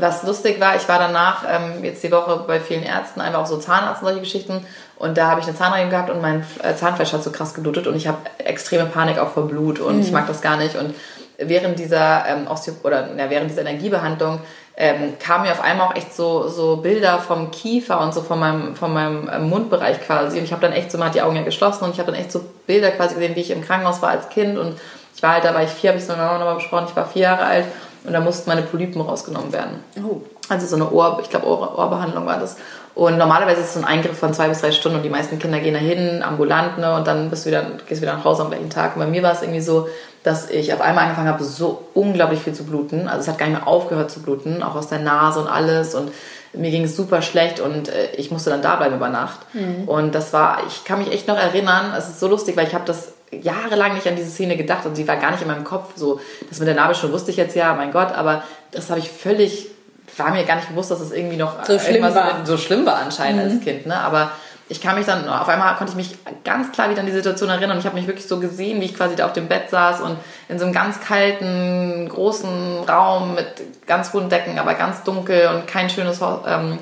was 0.00 0.22
lustig 0.22 0.60
war, 0.60 0.76
ich 0.76 0.88
war 0.88 0.98
danach 0.98 1.44
ähm, 1.48 1.84
jetzt 1.84 2.02
die 2.02 2.10
Woche 2.10 2.44
bei 2.46 2.60
vielen 2.60 2.82
Ärzten, 2.82 3.20
einfach 3.20 3.40
auch 3.40 3.46
so 3.46 3.58
Zahnarzt 3.58 4.02
und 4.02 4.08
solche 4.08 4.20
Geschichten. 4.20 4.66
Und 4.96 5.16
da 5.16 5.28
habe 5.28 5.40
ich 5.40 5.46
eine 5.46 5.56
Zahnreinigung 5.56 5.90
gehabt 5.90 6.10
und 6.10 6.20
mein 6.20 6.44
äh, 6.62 6.74
Zahnfleisch 6.74 7.12
hat 7.12 7.22
so 7.22 7.30
krass 7.30 7.54
geblutet 7.54 7.86
und 7.86 7.94
ich 7.96 8.06
habe 8.06 8.18
extreme 8.38 8.86
Panik 8.86 9.18
auch 9.18 9.30
vor 9.30 9.46
Blut 9.46 9.78
und 9.78 9.96
mhm. 9.96 10.02
ich 10.02 10.12
mag 10.12 10.26
das 10.26 10.40
gar 10.40 10.56
nicht. 10.56 10.76
Und 10.76 10.94
während 11.38 11.78
dieser 11.78 12.26
ähm, 12.26 12.48
Osteo 12.48 12.74
oder 12.82 13.08
ja, 13.16 13.30
während 13.30 13.50
dieser 13.50 13.60
Energiebehandlung 13.62 14.40
ähm, 14.76 15.14
kamen 15.18 15.44
mir 15.44 15.52
auf 15.52 15.60
einmal 15.60 15.88
auch 15.88 15.96
echt 15.96 16.14
so, 16.14 16.48
so 16.48 16.76
Bilder 16.76 17.18
vom 17.18 17.50
Kiefer 17.50 18.00
und 18.00 18.14
so 18.14 18.22
von 18.22 18.38
meinem, 18.38 18.76
von 18.76 18.92
meinem 18.92 19.28
äh, 19.28 19.38
Mundbereich 19.38 20.00
quasi. 20.00 20.38
Und 20.38 20.44
ich 20.44 20.52
habe 20.52 20.62
dann 20.62 20.72
echt 20.72 20.90
so, 20.92 20.98
man 20.98 21.08
hat 21.08 21.14
die 21.14 21.22
Augen 21.22 21.36
ja 21.36 21.42
geschlossen 21.42 21.84
und 21.84 21.94
ich 21.94 22.00
habe 22.00 22.12
dann 22.12 22.20
echt 22.20 22.32
so 22.32 22.40
Bilder 22.66 22.90
quasi 22.90 23.14
gesehen, 23.14 23.34
wie 23.34 23.40
ich 23.40 23.50
im 23.50 23.64
Krankenhaus 23.64 24.02
war 24.02 24.10
als 24.10 24.28
Kind. 24.28 24.56
Und 24.56 24.78
ich 25.14 25.22
war 25.22 25.32
halt, 25.32 25.44
da 25.44 25.54
war 25.54 25.64
ich 25.64 25.70
vier, 25.70 25.90
habe 25.90 25.98
ich 25.98 26.04
es 26.04 26.08
mit 26.08 26.16
meiner 26.16 26.28
Mama 26.28 26.38
nochmal 26.38 26.54
besprochen, 26.56 26.86
ich 26.88 26.96
war 26.96 27.06
vier 27.06 27.22
Jahre 27.22 27.44
alt 27.44 27.64
und 28.08 28.14
da 28.14 28.20
mussten 28.20 28.48
meine 28.48 28.62
Polypen 28.62 29.00
rausgenommen 29.00 29.52
werden. 29.52 29.84
Oh. 30.02 30.22
Also 30.48 30.66
so 30.66 30.76
eine 30.76 30.90
Ohr, 30.90 31.20
ich 31.22 31.30
glaube 31.30 31.46
Ohr, 31.46 31.78
Ohrbehandlung 31.78 32.26
war 32.26 32.40
das. 32.40 32.56
Und 32.94 33.16
normalerweise 33.16 33.60
ist 33.60 33.68
es 33.68 33.74
so 33.74 33.80
ein 33.80 33.84
Eingriff 33.84 34.18
von 34.18 34.34
zwei 34.34 34.48
bis 34.48 34.60
drei 34.60 34.72
Stunden 34.72 34.96
und 34.96 35.04
die 35.04 35.10
meisten 35.10 35.38
Kinder 35.38 35.60
gehen 35.60 35.74
da 35.74 35.78
hin, 35.78 36.20
ambulant, 36.20 36.78
ne, 36.78 36.96
und 36.96 37.06
dann 37.06 37.30
bist 37.30 37.44
du 37.44 37.50
wieder, 37.50 37.62
gehst 37.86 38.00
du 38.00 38.06
wieder 38.06 38.16
nach 38.16 38.24
Hause 38.24 38.42
am 38.42 38.48
gleichen 38.48 38.70
Tag. 38.70 38.96
Und 38.96 39.02
bei 39.02 39.06
mir 39.06 39.22
war 39.22 39.32
es 39.32 39.42
irgendwie 39.42 39.60
so, 39.60 39.88
dass 40.24 40.50
ich 40.50 40.72
auf 40.72 40.80
einmal 40.80 41.04
angefangen 41.04 41.28
habe, 41.28 41.44
so 41.44 41.86
unglaublich 41.94 42.40
viel 42.40 42.54
zu 42.54 42.64
bluten. 42.64 43.06
Also 43.06 43.20
es 43.20 43.28
hat 43.28 43.38
gar 43.38 43.46
nicht 43.46 43.58
mehr 43.58 43.68
aufgehört 43.68 44.10
zu 44.10 44.20
bluten, 44.20 44.64
auch 44.64 44.74
aus 44.74 44.88
der 44.88 44.98
Nase 44.98 45.38
und 45.38 45.46
alles. 45.46 45.94
Und 45.94 46.10
mir 46.54 46.70
ging 46.70 46.84
es 46.84 46.96
super 46.96 47.22
schlecht 47.22 47.60
und 47.60 47.88
äh, 47.88 48.10
ich 48.16 48.30
musste 48.30 48.50
dann 48.50 48.62
da 48.62 48.76
bleiben 48.76 48.96
über 48.96 49.10
Nacht. 49.10 49.40
Mhm. 49.52 49.86
Und 49.86 50.14
das 50.14 50.32
war, 50.32 50.62
ich 50.66 50.84
kann 50.84 50.98
mich 50.98 51.12
echt 51.12 51.28
noch 51.28 51.36
erinnern, 51.36 51.92
es 51.96 52.08
ist 52.08 52.20
so 52.20 52.26
lustig, 52.26 52.56
weil 52.56 52.66
ich 52.66 52.74
habe 52.74 52.84
das 52.84 53.12
jahrelang 53.30 53.94
nicht 53.94 54.06
an 54.06 54.16
diese 54.16 54.30
Szene 54.30 54.56
gedacht 54.56 54.86
und 54.86 54.94
sie 54.94 55.06
war 55.06 55.16
gar 55.16 55.30
nicht 55.30 55.42
in 55.42 55.48
meinem 55.48 55.64
Kopf. 55.64 55.92
So, 55.96 56.20
das 56.48 56.58
mit 56.58 56.68
der 56.68 56.74
Narbe 56.74 56.94
schon 56.94 57.12
wusste 57.12 57.30
ich 57.30 57.36
jetzt 57.36 57.54
ja, 57.54 57.74
mein 57.74 57.92
Gott, 57.92 58.12
aber 58.12 58.42
das 58.70 58.90
habe 58.90 59.00
ich 59.00 59.10
völlig, 59.10 59.68
war 60.16 60.30
mir 60.30 60.44
gar 60.44 60.56
nicht 60.56 60.68
bewusst, 60.68 60.90
dass 60.90 61.00
es 61.00 61.10
das 61.10 61.18
irgendwie 61.18 61.36
noch 61.36 61.64
so 61.64 61.78
schlimm 61.78 62.02
war. 62.02 62.44
so 62.44 62.56
schlimm 62.56 62.86
war 62.86 62.96
anscheinend 62.96 63.44
mhm. 63.44 63.50
als 63.50 63.64
Kind. 63.64 63.86
Ne? 63.86 63.98
Aber 63.98 64.32
ich 64.70 64.80
kann 64.80 64.96
mich 64.96 65.06
dann, 65.06 65.28
auf 65.28 65.48
einmal 65.48 65.74
konnte 65.76 65.92
ich 65.92 65.96
mich 65.96 66.18
ganz 66.44 66.72
klar 66.72 66.90
wieder 66.90 67.00
an 67.00 67.06
die 67.06 67.12
Situation 67.12 67.48
erinnern 67.48 67.72
und 67.72 67.78
ich 67.78 67.86
habe 67.86 67.96
mich 67.96 68.06
wirklich 68.06 68.26
so 68.26 68.38
gesehen, 68.38 68.80
wie 68.80 68.86
ich 68.86 68.94
quasi 68.94 69.16
da 69.16 69.24
auf 69.26 69.32
dem 69.32 69.48
Bett 69.48 69.70
saß 69.70 70.02
und 70.02 70.18
in 70.48 70.58
so 70.58 70.64
einem 70.64 70.74
ganz 70.74 71.00
kalten, 71.00 72.08
großen 72.08 72.84
Raum 72.86 73.34
mit 73.34 73.46
ganz 73.86 74.12
hohen 74.12 74.28
Decken, 74.28 74.58
aber 74.58 74.74
ganz 74.74 75.02
dunkel 75.04 75.48
und 75.48 75.66
kein 75.66 75.88
schönes, 75.88 76.20
ähm, 76.46 76.78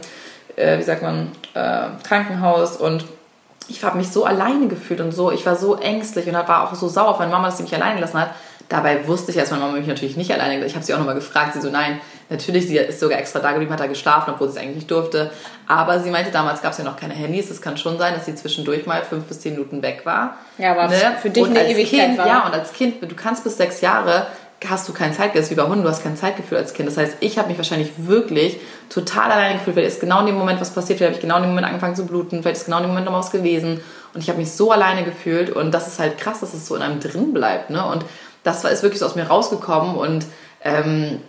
äh, 0.57 0.79
wie 0.79 0.83
sagt 0.83 1.03
man, 1.03 1.31
äh, 1.55 1.87
Krankenhaus 2.03 2.77
und 2.77 3.05
ich 3.69 3.83
habe 3.85 3.97
mich 3.99 4.11
so 4.11 4.25
alleine 4.25 4.69
gefühlt 4.69 5.01
und 5.01 5.13
so, 5.13 5.33
ich 5.33 5.45
war 5.47 5.57
so 5.57 5.77
ängstlich 5.77 6.27
und 6.27 6.35
war 6.35 6.65
auch 6.65 6.75
so 6.75 6.89
sauer 6.89 7.09
auf 7.09 7.19
meine 7.19 7.31
Mama, 7.31 7.49
dass 7.49 7.59
sie 7.59 7.63
mich 7.65 7.75
alleine 7.75 7.97
gelassen 7.97 8.21
hat. 8.21 8.31
Dabei 8.69 9.07
wusste 9.07 9.31
ich, 9.31 9.37
dass 9.37 9.51
meine 9.51 9.63
Mama 9.63 9.79
mich 9.79 9.87
natürlich 9.87 10.17
nicht 10.17 10.33
alleine 10.33 10.65
Ich 10.67 10.75
habe 10.75 10.85
sie 10.85 10.93
auch 10.93 10.99
nochmal 10.99 11.15
gefragt. 11.15 11.53
Sie 11.55 11.61
so, 11.61 11.71
nein, 11.71 12.01
natürlich, 12.29 12.67
sie 12.67 12.77
ist 12.79 12.99
sogar 12.99 13.19
extra 13.19 13.39
da 13.39 13.53
geblieben, 13.53 13.73
hat 13.73 13.79
da 13.79 13.87
geschlafen, 13.87 14.33
obwohl 14.35 14.49
sie 14.49 14.57
es 14.57 14.63
eigentlich 14.63 14.77
nicht 14.77 14.91
durfte. 14.91 15.31
Aber 15.69 16.01
sie 16.01 16.11
meinte, 16.11 16.33
damals 16.33 16.63
gab 16.63 16.73
es 16.73 16.79
ja 16.79 16.85
noch 16.85 16.97
keine 16.97 17.15
Handys. 17.15 17.49
Es 17.49 17.63
kann 17.63 17.77
schon 17.77 17.97
sein, 17.97 18.15
dass 18.15 18.27
sie 18.27 18.35
zwischendurch 18.35 18.85
mal 18.87 19.05
fünf 19.05 19.25
bis 19.27 19.41
zehn 19.41 19.53
Minuten 19.53 19.83
weg 19.83 20.01
war. 20.05 20.37
Ja, 20.59 20.73
aber 20.73 20.89
ne? 20.89 20.97
für 21.23 21.31
dich 21.31 21.45
und 21.45 21.57
eine 21.57 21.69
Ewigkeit 21.69 22.07
kind, 22.07 22.19
war. 22.19 22.27
Ja, 22.27 22.47
und 22.47 22.55
als 22.55 22.73
Kind, 22.73 23.01
du 23.01 23.15
kannst 23.15 23.45
bis 23.45 23.57
sechs 23.57 23.81
Jahre 23.81 24.27
hast 24.65 24.89
du 24.89 24.93
kein 24.93 25.13
Zeitgefühl, 25.13 25.41
das 25.41 25.51
ist 25.51 25.57
wie 25.57 25.61
bei 25.61 25.69
Hunden, 25.69 25.83
du 25.83 25.89
hast 25.89 26.03
kein 26.03 26.17
Zeitgefühl 26.17 26.59
als 26.59 26.73
Kind. 26.73 26.89
Das 26.89 26.97
heißt, 26.97 27.19
ich 27.21 27.39
habe 27.39 27.49
mich 27.49 27.59
wahrscheinlich 27.59 27.93
wirklich 27.99 28.59
total 28.89 29.31
alleine 29.31 29.59
gefühlt, 29.59 29.77
weil 29.77 29.85
ist 29.85 30.01
genau 30.01 30.21
in 30.21 30.27
dem 30.27 30.37
Moment 30.37 30.61
was 30.61 30.71
passiert, 30.71 30.99
vielleicht 30.99 31.11
habe 31.11 31.17
ich 31.17 31.23
genau 31.23 31.37
in 31.37 31.43
dem 31.43 31.51
Moment 31.51 31.67
angefangen 31.67 31.95
zu 31.95 32.07
bluten, 32.07 32.41
vielleicht 32.43 32.59
ist 32.59 32.65
genau 32.65 32.79
in 32.79 32.85
dem 32.85 32.91
Moment 32.91 33.07
noch 33.07 33.13
was 33.13 33.31
gewesen 33.31 33.81
und 34.15 34.21
ich 34.23 34.29
habe 34.29 34.39
mich 34.39 34.53
so 34.53 34.71
alleine 34.71 35.05
gefühlt 35.05 35.51
und 35.51 35.73
das 35.73 35.87
ist 35.87 35.99
halt 35.99 36.17
krass, 36.19 36.41
dass 36.41 36.55
es 36.55 36.67
so 36.67 36.75
in 36.75 36.83
einem 36.83 37.01
drin 37.01 37.35
bleibt, 37.35 37.71
ne? 37.71 37.85
Und 37.87 38.05
das 38.45 38.65
ist 38.65 38.83
wirklich 38.83 39.01
so 39.01 39.07
aus 39.07 39.15
mir 39.15 39.27
rausgekommen 39.27 39.97
und 39.97 40.25
ähm, 40.65 41.21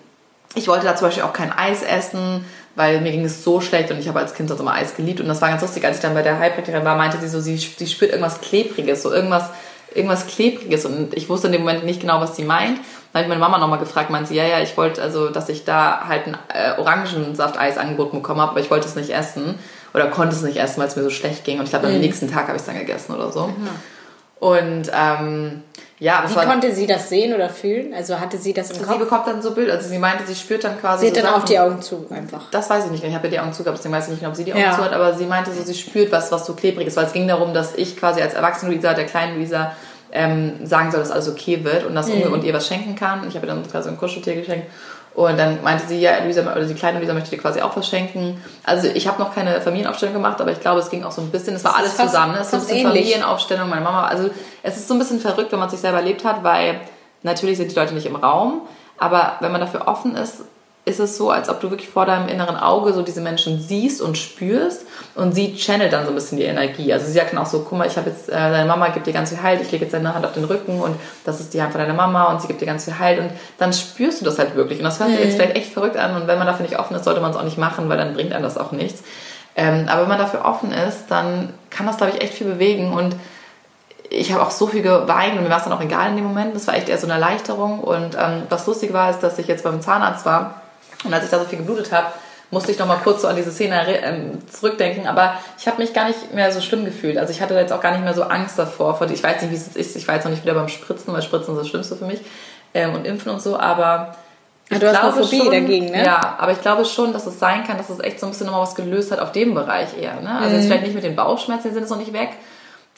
ich 0.56 0.68
wollte 0.68 0.86
da 0.86 0.96
zum 0.96 1.08
Beispiel 1.08 1.24
auch 1.24 1.34
kein 1.34 1.52
Eis 1.52 1.84
essen, 1.84 2.46
weil 2.76 3.02
mir 3.02 3.12
ging 3.12 3.26
es 3.26 3.44
so 3.44 3.60
schlecht 3.60 3.92
und 3.92 4.00
ich 4.00 4.08
habe 4.08 4.20
als 4.20 4.36
Kind 4.36 4.50
sonst 4.50 4.62
immer 4.62 4.74
Eis 4.74 4.96
geliebt 4.96 5.20
und 5.20 5.28
das 5.28 5.42
war 5.42 5.50
ganz 5.50 5.62
lustig, 5.62 5.84
als 5.84 5.98
ich 5.98 6.02
dann 6.02 6.14
bei 6.14 6.22
der 6.22 6.40
Heilpraktikerin 6.40 6.86
war, 6.86 6.96
meinte 6.96 7.18
sie 7.20 7.28
so, 7.28 7.42
sie, 7.42 7.58
sie 7.58 7.88
spürt 7.88 8.12
irgendwas 8.12 8.40
Klebriges, 8.40 9.02
so 9.02 9.12
irgendwas 9.12 9.50
irgendwas 9.94 10.28
Klebriges 10.28 10.86
und 10.86 11.16
ich 11.16 11.28
wusste 11.28 11.48
in 11.48 11.54
dem 11.54 11.62
Moment 11.62 11.84
nicht 11.84 12.02
genau, 12.02 12.22
was 12.22 12.36
sie 12.36 12.44
meint. 12.44 12.80
Dann 13.18 13.26
habe 13.26 13.34
ich 13.34 13.40
meine 13.40 13.52
Mama 13.52 13.58
nochmal 13.58 13.80
gefragt, 13.80 14.12
meinte 14.12 14.30
sie, 14.30 14.36
ja, 14.36 14.46
ja, 14.46 14.60
ich 14.60 14.78
wollte, 14.78 15.02
also, 15.02 15.30
dass 15.30 15.50
ich 15.50 15.66
da 15.66 16.08
halt 16.08 16.28
ein 16.28 16.38
äh, 16.54 16.80
Orangensaft-Eis 16.80 17.78
angeboten 17.78 18.18
bekommen 18.18 18.42
habe, 18.42 18.52
aber 18.52 18.60
ich 18.60 18.70
wollte 18.70 18.88
es 18.88 18.96
nicht 18.96 19.10
essen 19.10 19.56
oder 19.94 20.08
konnte 20.08 20.36
es 20.36 20.44
nicht 20.44 20.58
essen, 20.58 20.80
weil 20.80 20.88
es 20.88 20.96
mir 20.96 21.04
so 21.04 21.10
schlecht 21.10 21.44
ging 21.44 21.58
und 21.58 21.66
ich 21.66 21.72
glaube, 21.72 21.88
mhm. 21.88 21.96
am 21.96 22.02
nächsten 22.02 22.32
Tag 22.32 22.44
habe 22.44 22.56
ich 22.56 22.62
es 22.62 22.66
dann 22.66 22.78
gegessen 22.78 23.16
oder 23.16 23.32
so. 23.32 23.48
Mhm. 23.48 23.70
Und 24.40 24.92
ähm, 24.94 25.64
ja, 26.00 26.24
Wie 26.28 26.36
konnte 26.36 26.72
sie 26.76 26.86
das 26.86 27.10
sehen 27.10 27.34
oder 27.34 27.50
fühlen? 27.50 27.92
Also 27.96 28.20
hatte 28.20 28.38
sie 28.38 28.54
das 28.54 28.70
im 28.70 28.76
sie 28.76 28.84
Kopf? 28.84 28.94
Sie 28.94 29.00
bekommt 29.00 29.26
dann 29.26 29.42
so 29.42 29.56
Bild, 29.56 29.72
also 29.72 29.90
sie 29.90 29.98
meinte, 29.98 30.28
sie 30.28 30.36
spürt 30.36 30.64
dann 30.64 30.80
quasi. 30.80 31.06
Sie 31.06 31.12
hat 31.12 31.16
so 31.16 31.22
dann 31.24 31.42
auch 31.42 31.44
die 31.44 31.58
Augen 31.58 31.82
zu, 31.82 32.06
einfach. 32.12 32.52
Das 32.52 32.70
weiß 32.70 32.86
ich 32.86 32.92
nicht. 32.92 33.04
Ich 33.04 33.16
habe 33.16 33.26
ja 33.26 33.32
die 33.32 33.40
Augen 33.40 33.52
zu 33.52 33.64
gehabt, 33.64 33.80
deswegen 33.80 33.96
weiß 33.96 34.06
ich 34.06 34.14
nicht, 34.14 34.28
ob 34.28 34.36
sie 34.36 34.44
die 34.44 34.54
Augen 34.54 34.62
ja. 34.62 34.76
zu 34.76 34.84
hat, 34.84 34.94
aber 34.94 35.16
sie 35.16 35.26
meinte 35.26 35.52
so, 35.52 35.64
sie 35.64 35.74
spürt 35.74 36.12
was, 36.12 36.32
was 36.32 36.46
so 36.46 36.54
klebrig 36.54 36.86
ist, 36.86 36.98
weil 36.98 37.06
es 37.06 37.14
ging 37.14 37.28
darum, 37.28 37.56
dass 37.56 37.74
ich 37.74 37.98
quasi 37.98 38.22
als 38.22 38.36
erwachsene 38.36 38.72
Luisa, 38.72 38.94
der 38.94 39.06
kleinen 39.06 39.38
Luisa, 39.38 39.72
ähm, 40.12 40.66
sagen 40.66 40.92
soll, 40.92 41.02
dass 41.02 41.12
alles 41.12 41.30
okay 41.30 41.64
wird 41.64 41.86
und, 41.86 41.96
das 41.96 42.08
mhm. 42.08 42.34
und 42.34 42.44
ihr 42.44 42.54
was 42.54 42.68
schenken 42.68 42.96
kann. 42.96 43.28
Ich 43.28 43.36
habe 43.36 43.46
ihr 43.46 43.54
dann 43.54 43.68
quasi 43.70 43.90
ein 43.90 43.98
Kuscheltier 43.98 44.36
geschenkt. 44.36 44.68
Und 45.18 45.36
dann 45.40 45.64
meinte 45.64 45.88
sie, 45.88 46.00
ja, 46.00 46.24
Luisa, 46.24 46.42
oder 46.42 46.64
die 46.64 46.76
kleine 46.76 47.00
Luisa 47.00 47.12
möchte 47.12 47.32
dir 47.32 47.42
quasi 47.42 47.60
auch 47.60 47.76
was 47.76 47.88
schenken. 47.88 48.40
Also 48.64 48.88
ich 48.88 49.08
habe 49.08 49.20
noch 49.20 49.34
keine 49.34 49.60
Familienaufstellung 49.62 50.14
gemacht, 50.14 50.40
aber 50.40 50.52
ich 50.52 50.60
glaube, 50.60 50.80
es 50.80 50.92
ging 50.92 51.04
auch 51.04 51.12
so 51.12 51.22
ein 51.22 51.32
bisschen, 51.32 51.56
es 51.56 51.64
war 51.64 51.76
alles 51.76 51.94
fast, 51.94 52.10
zusammen. 52.10 52.34
Ne? 52.34 52.40
Es 52.40 52.46
ist 52.46 52.52
so 52.52 52.58
ein 52.58 52.62
bisschen 52.62 52.78
ähnlich. 52.78 53.06
Familienaufstellung, 53.06 53.68
meine 53.68 53.82
Mama. 53.82 54.06
Also 54.06 54.30
es 54.62 54.78
ist 54.78 54.88
so 54.88 54.94
ein 54.94 55.00
bisschen 55.00 55.20
verrückt, 55.20 55.52
wenn 55.52 55.58
man 55.58 55.72
sich 55.72 55.80
selber 55.80 55.98
erlebt 55.98 56.24
hat, 56.24 56.44
weil 56.44 56.80
natürlich 57.24 57.58
sind 57.58 57.72
die 57.72 57.76
Leute 57.76 57.96
nicht 57.96 58.06
im 58.06 58.16
Raum, 58.16 58.62
aber 59.00 59.38
wenn 59.40 59.52
man 59.52 59.60
dafür 59.60 59.88
offen 59.88 60.16
ist, 60.16 60.44
ist 60.88 61.00
es 61.00 61.18
so, 61.18 61.32
als 61.32 61.50
ob 61.50 61.60
du 61.60 61.70
wirklich 61.70 61.90
vor 61.90 62.06
deinem 62.06 62.30
inneren 62.30 62.56
Auge 62.56 62.94
so 62.94 63.02
diese 63.02 63.20
Menschen 63.20 63.60
siehst 63.60 64.02
und 64.02 64.18
spürst 64.18 64.86
und 65.16 65.34
sie 65.34 65.56
channelt 65.56 65.92
dann 65.92 66.06
so 66.06 66.12
ein 66.12 66.16
bisschen 66.16 66.38
die 66.38 66.46
Energie. 66.46 66.94
Also 66.94 67.08
sie 67.08 67.12
sagt 67.12 67.34
dann 67.34 67.40
auch 67.40 67.46
so, 67.46 67.60
guck 67.60 67.78
mal, 67.78 67.88
ich 67.88 67.98
habe 67.98 68.10
jetzt, 68.10 68.30
äh, 68.30 68.32
deine 68.32 68.66
Mama 68.66 68.88
gibt 68.90 69.06
dir 69.06 69.14
ganz 69.14 69.30
viel 69.30 69.44
Halt, 69.44 69.62
ich 69.62 69.72
lege 69.72 69.84
jetzt 69.84 69.94
deine 69.94 70.16
Hand 70.16 70.26
auf 70.26 70.32
den 70.32 70.46
Rücken 70.46 70.80
und 70.80 70.96
das 71.26 71.42
ist 71.42 71.54
die 71.54 71.62
Hand 71.62 71.74
von 71.74 71.82
deiner 71.82 71.94
Mama 71.94 72.32
und 72.32 72.42
sie 72.42 72.48
gibt 72.48 72.62
dir 72.62 72.66
ganz 72.66 72.86
viel 72.86 72.98
Halt 72.98 73.20
und 73.20 73.32
dann 73.58 73.74
spürst 73.74 74.22
du 74.22 74.26
das 74.26 74.40
halt 74.40 74.56
wirklich. 74.56 74.80
Und 74.80 74.86
das 74.86 75.00
hört 75.00 75.10
sich 75.10 75.20
jetzt 75.20 75.34
mhm. 75.34 75.36
vielleicht 75.36 75.58
echt 75.58 75.74
verrückt 75.74 75.98
an 75.98 76.16
und 76.16 76.28
wenn 76.28 76.38
man 76.38 76.48
dafür 76.48 76.66
nicht 76.66 76.80
offen 76.80 76.96
ist, 76.96 77.04
sollte 77.04 77.20
man 77.20 77.32
es 77.32 77.38
auch 77.38 77.44
nicht 77.44 77.58
machen, 77.58 77.90
weil 77.90 77.98
dann 77.98 78.14
bringt 78.14 78.32
einem 78.32 78.44
das 78.44 78.58
auch 78.58 78.72
nichts. 78.72 79.04
Ähm, 79.58 79.88
aber 79.90 80.04
wenn 80.04 80.10
man 80.10 80.20
dafür 80.20 80.46
offen 80.46 80.72
ist, 80.72 81.08
dann 81.10 81.54
kann 81.70 81.86
das, 81.86 81.98
glaube 81.98 82.14
ich, 82.16 82.22
echt 82.24 82.34
viel 82.34 82.48
bewegen 82.48 82.94
und 82.94 83.16
ich 84.10 84.32
habe 84.32 84.42
auch 84.42 84.52
so 84.52 84.68
viel 84.68 84.84
geweint 84.84 85.36
und 85.36 85.44
mir 85.44 85.50
war 85.50 85.58
es 85.58 85.66
dann 85.66 85.74
auch 85.74 85.82
egal 85.82 86.12
in 86.12 86.16
dem 86.16 86.26
Moment. 86.26 86.56
Das 86.56 86.66
war 86.68 86.76
echt 86.76 86.88
eher 86.88 86.98
so 86.98 87.08
eine 87.08 87.16
Erleichterung. 87.16 87.82
Und 87.82 88.16
ähm, 88.16 88.44
was 88.48 88.66
lustig 88.66 88.94
war, 88.94 89.10
ist, 89.10 89.20
dass 89.20 89.38
ich 89.38 89.48
jetzt 89.48 89.66
beim 89.66 89.82
Zahnarzt 89.82 90.26
war 90.26 90.62
und 91.08 91.14
als 91.14 91.26
ich 91.26 91.32
da 91.32 91.40
so 91.40 91.46
viel 91.46 91.58
geblutet 91.58 91.92
habe, 91.92 92.08
musste 92.52 92.72
ich 92.72 92.80
noch 92.80 92.88
mal 92.88 93.00
kurz 93.04 93.22
so 93.22 93.28
an 93.28 93.36
diese 93.36 93.52
Szene 93.52 93.84
ähm, 94.04 94.40
zurückdenken. 94.50 95.08
Aber 95.08 95.34
ich 95.58 95.68
habe 95.68 95.82
mich 95.82 95.94
gar 95.94 96.08
nicht 96.08 96.34
mehr 96.34 96.52
so 96.52 96.62
schlimm 96.62 96.86
gefühlt. 96.86 97.18
Also 97.18 97.32
ich 97.32 97.42
hatte 97.42 97.54
jetzt 97.56 97.74
auch 97.74 97.82
gar 97.82 97.92
nicht 97.92 98.04
mehr 98.04 98.14
so 98.14 98.24
Angst 98.24 98.58
davor. 98.58 99.00
Ich 99.12 99.24
weiß 99.24 99.42
nicht, 99.42 99.52
wie 99.52 99.56
es 99.56 99.76
ist. 99.76 99.96
Ich 99.96 100.08
war 100.08 100.16
jetzt 100.16 100.24
noch 100.24 100.32
nicht 100.32 100.44
wieder 100.44 100.54
beim 100.54 100.70
Spritzen, 100.70 101.14
weil 101.14 101.22
Spritzen 101.22 101.56
ist 101.56 101.62
das 101.62 101.68
Schlimmste 101.68 101.96
für 101.96 102.06
mich. 102.06 102.22
Ähm, 102.74 102.94
und 102.94 103.06
Impfen 103.06 103.32
und 103.32 103.42
so. 103.42 103.60
Aber 103.60 104.16
ich 104.70 104.80
du 104.80 104.88
hast 104.88 105.02
eine 105.02 105.24
Phobie 105.24 105.38
schon, 105.40 105.52
dagegen, 105.52 105.86
ne? 105.92 106.06
Ja, 106.06 106.36
aber 106.38 106.52
ich 106.52 106.62
glaube 106.62 106.84
schon, 106.86 107.14
dass 107.14 107.26
es 107.26 107.40
sein 107.40 107.64
kann, 107.64 107.78
dass 107.78 107.90
es 107.90 108.00
echt 108.00 108.20
so 108.20 108.26
ein 108.26 108.32
bisschen 108.32 108.48
nochmal 108.48 108.64
was 108.64 108.76
gelöst 108.76 109.12
hat 109.12 109.20
auf 109.20 109.32
dem 109.32 109.54
Bereich 109.54 109.98
eher. 109.98 110.20
Ne? 110.20 110.30
Also 110.30 110.50
mhm. 110.50 110.56
jetzt 110.56 110.66
vielleicht 110.66 110.84
nicht 110.84 110.96
mit 110.96 111.04
den 111.04 111.16
Bauchschmerzen, 111.16 111.70
die 111.70 111.74
sind 111.74 111.84
jetzt 111.84 111.90
noch 111.90 111.98
nicht 111.98 112.14
weg. 112.14 112.30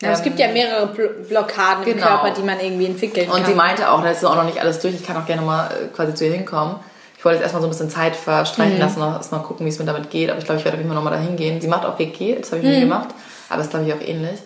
Ja, 0.02 0.08
ähm, 0.08 0.14
es 0.14 0.24
gibt 0.24 0.40
ja 0.40 0.48
mehrere 0.48 0.88
Blockaden 0.88 1.86
genau. 1.86 1.98
im 1.98 2.04
Körper, 2.04 2.32
die 2.32 2.42
man 2.42 2.60
irgendwie 2.60 2.86
entwickeln 2.86 3.30
kann. 3.30 3.40
Und 3.40 3.46
sie 3.46 3.54
meinte 3.54 3.92
auch, 3.92 4.02
da 4.02 4.10
ist 4.10 4.26
auch 4.26 4.36
noch 4.36 4.46
nicht 4.46 4.60
alles 4.60 4.80
durch, 4.80 4.96
ich 4.96 5.06
kann 5.06 5.18
auch 5.18 5.26
gerne 5.26 5.44
mal 5.44 5.68
äh, 5.68 5.88
quasi 5.96 6.16
zu 6.16 6.26
ihr 6.26 6.34
hinkommen 6.34 6.78
ich 7.20 7.26
wollte 7.26 7.36
jetzt 7.36 7.44
erstmal 7.44 7.62
so 7.62 7.68
ein 7.68 7.72
bisschen 7.72 7.90
Zeit 7.90 8.16
verstreichen 8.16 8.76
mhm. 8.76 8.80
lassen, 8.80 9.02
erstmal 9.02 9.42
gucken, 9.42 9.66
wie 9.66 9.70
es 9.70 9.78
mir 9.78 9.84
damit 9.84 10.10
geht. 10.10 10.30
Aber 10.30 10.40
ich 10.40 10.46
glaube, 10.46 10.60
ich 10.60 10.64
werde 10.64 10.78
auf 10.78 10.80
jeden 10.80 10.90
Fall 10.90 10.96
nochmal 10.96 11.12
da 11.12 11.20
hingehen. 11.20 11.60
Sie 11.60 11.68
macht 11.68 11.86
auch 11.86 12.00
Reiki, 12.00 12.38
das 12.40 12.54
habe 12.54 12.62
ich 12.62 12.68
mhm. 12.68 12.74
nie 12.74 12.80
gemacht. 12.80 13.10
Aber 13.50 13.62
ist, 13.62 13.72
glaube 13.72 13.86
ich, 13.86 13.94
auch 13.94 14.00
ähnlich. 14.00 14.40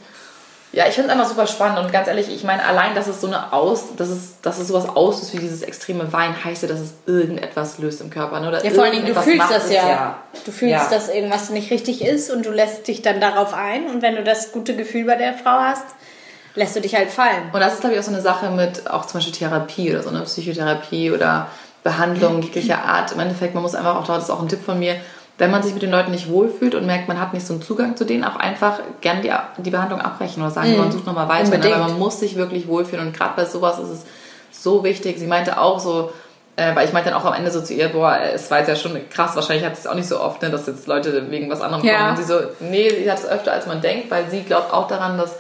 Ja, 0.72 0.88
ich 0.88 0.96
finde 0.96 1.10
es 1.10 1.14
einfach 1.14 1.30
super 1.30 1.46
spannend 1.46 1.78
und 1.78 1.94
ganz 1.94 2.08
ehrlich, 2.08 2.34
ich 2.34 2.44
meine, 2.44 2.66
allein, 2.66 2.96
dass 2.96 3.06
es 3.06 3.22
so 3.22 3.28
eine 3.28 3.54
Aus, 3.54 3.96
dass 3.96 4.10
es, 4.10 4.42
dass 4.42 4.58
es 4.58 4.70
sowas 4.70 4.90
auslöst 4.90 5.36
wie 5.36 5.38
dieses 5.38 5.62
extreme 5.62 6.12
Wein, 6.12 6.34
heißt 6.44 6.64
ja, 6.64 6.68
dass 6.68 6.80
es 6.80 6.94
irgendetwas 7.06 7.78
löst 7.78 8.02
im 8.02 8.10
Körper. 8.10 8.40
Ne? 8.40 8.48
Oder 8.48 8.66
ja, 8.66 8.72
vor 8.72 8.86
allen 8.86 8.94
Dingen, 8.94 9.06
du 9.06 9.22
fühlst 9.22 9.52
das 9.52 9.72
ja. 9.72 9.88
ja. 9.88 10.24
Du 10.44 10.52
fühlst, 10.52 10.74
ja. 10.74 10.90
dass 10.90 11.10
irgendwas 11.10 11.52
nicht 11.52 11.70
richtig 11.70 12.04
ist 12.04 12.32
und 12.32 12.44
du 12.44 12.50
lässt 12.50 12.88
dich 12.88 13.04
dann 13.04 13.22
darauf 13.22 13.54
ein 13.54 13.86
und 13.86 14.02
wenn 14.02 14.16
du 14.16 14.24
das 14.24 14.52
gute 14.52 14.76
Gefühl 14.76 15.06
bei 15.06 15.16
der 15.16 15.36
Frau 15.36 15.60
hast, 15.60 15.86
lässt 16.56 16.76
du 16.76 16.82
dich 16.82 16.96
halt 16.96 17.12
fallen. 17.12 17.52
Und 17.52 17.60
das 17.60 17.74
ist, 17.74 17.82
glaube 17.82 17.94
ich, 17.94 18.00
auch 18.00 18.06
so 18.06 18.12
eine 18.12 18.22
Sache 18.22 18.50
mit 18.50 18.90
auch 18.90 19.06
zum 19.06 19.20
Beispiel 19.20 19.34
Therapie 19.34 19.92
oder 19.92 20.02
so 20.02 20.10
eine 20.10 20.22
Psychotherapie 20.22 21.12
oder 21.12 21.50
Behandlung 21.84 22.42
jeglicher 22.42 22.84
Art. 22.84 23.12
Im 23.12 23.20
Endeffekt, 23.20 23.54
man 23.54 23.64
muss 23.64 23.76
einfach 23.76 23.96
auch, 23.96 24.06
das 24.06 24.24
ist 24.24 24.30
auch 24.30 24.42
ein 24.42 24.48
Tipp 24.48 24.64
von 24.64 24.80
mir, 24.80 24.96
wenn 25.38 25.52
man 25.52 25.64
sich 25.64 25.74
mit 25.74 25.82
den 25.82 25.92
Leuten 25.92 26.12
nicht 26.12 26.30
wohlfühlt 26.30 26.76
und 26.76 26.86
merkt, 26.86 27.08
man 27.08 27.20
hat 27.20 27.34
nicht 27.34 27.46
so 27.46 27.54
einen 27.54 27.62
Zugang 27.62 27.98
zu 27.98 28.06
denen, 28.06 28.24
auch 28.24 28.36
einfach 28.36 28.80
gerne 29.02 29.22
die, 29.22 29.32
die 29.64 29.72
Behandlung 29.72 30.00
abbrechen 30.00 30.44
oder 30.44 30.52
sagen, 30.52 30.72
mhm. 30.72 30.78
man 30.78 30.92
sucht 30.92 31.08
nochmal 31.08 31.28
weiter. 31.28 31.58
Ne? 31.58 31.64
Weil 31.64 31.80
man 31.80 31.98
muss 31.98 32.20
sich 32.20 32.36
wirklich 32.36 32.68
wohlfühlen 32.68 33.08
und 33.08 33.18
gerade 33.18 33.34
bei 33.36 33.46
sowas 33.46 33.80
ist 33.80 33.90
es 33.90 34.06
so 34.52 34.84
wichtig. 34.84 35.18
Sie 35.18 35.26
meinte 35.26 35.60
auch 35.60 35.80
so, 35.80 36.12
äh, 36.56 36.76
weil 36.76 36.86
ich 36.86 36.94
meinte 36.94 37.10
dann 37.10 37.20
auch 37.20 37.26
am 37.26 37.34
Ende 37.34 37.50
so 37.50 37.62
zu 37.62 37.74
ihr, 37.74 37.90
boah, 37.90 38.20
es 38.34 38.52
war 38.52 38.60
jetzt 38.60 38.68
ja 38.68 38.76
schon 38.76 38.98
krass, 39.10 39.36
wahrscheinlich 39.36 39.66
hat 39.66 39.74
es 39.74 39.88
auch 39.88 39.96
nicht 39.96 40.08
so 40.08 40.20
oft, 40.20 40.42
ne, 40.44 40.52
dass 40.52 40.68
jetzt 40.68 40.86
Leute 40.86 41.32
wegen 41.32 41.50
was 41.50 41.62
anderem 41.62 41.84
ja. 41.84 41.98
kommen. 41.98 42.10
Und 42.12 42.18
sie 42.18 42.24
so, 42.24 42.40
nee, 42.60 42.90
sie 42.90 43.10
hat 43.12 43.18
es 43.18 43.26
öfter 43.26 43.52
als 43.52 43.66
man 43.66 43.82
denkt, 43.82 44.12
weil 44.12 44.30
sie 44.30 44.44
glaubt 44.44 44.72
auch 44.72 44.88
daran, 44.88 45.18
dass 45.18 45.36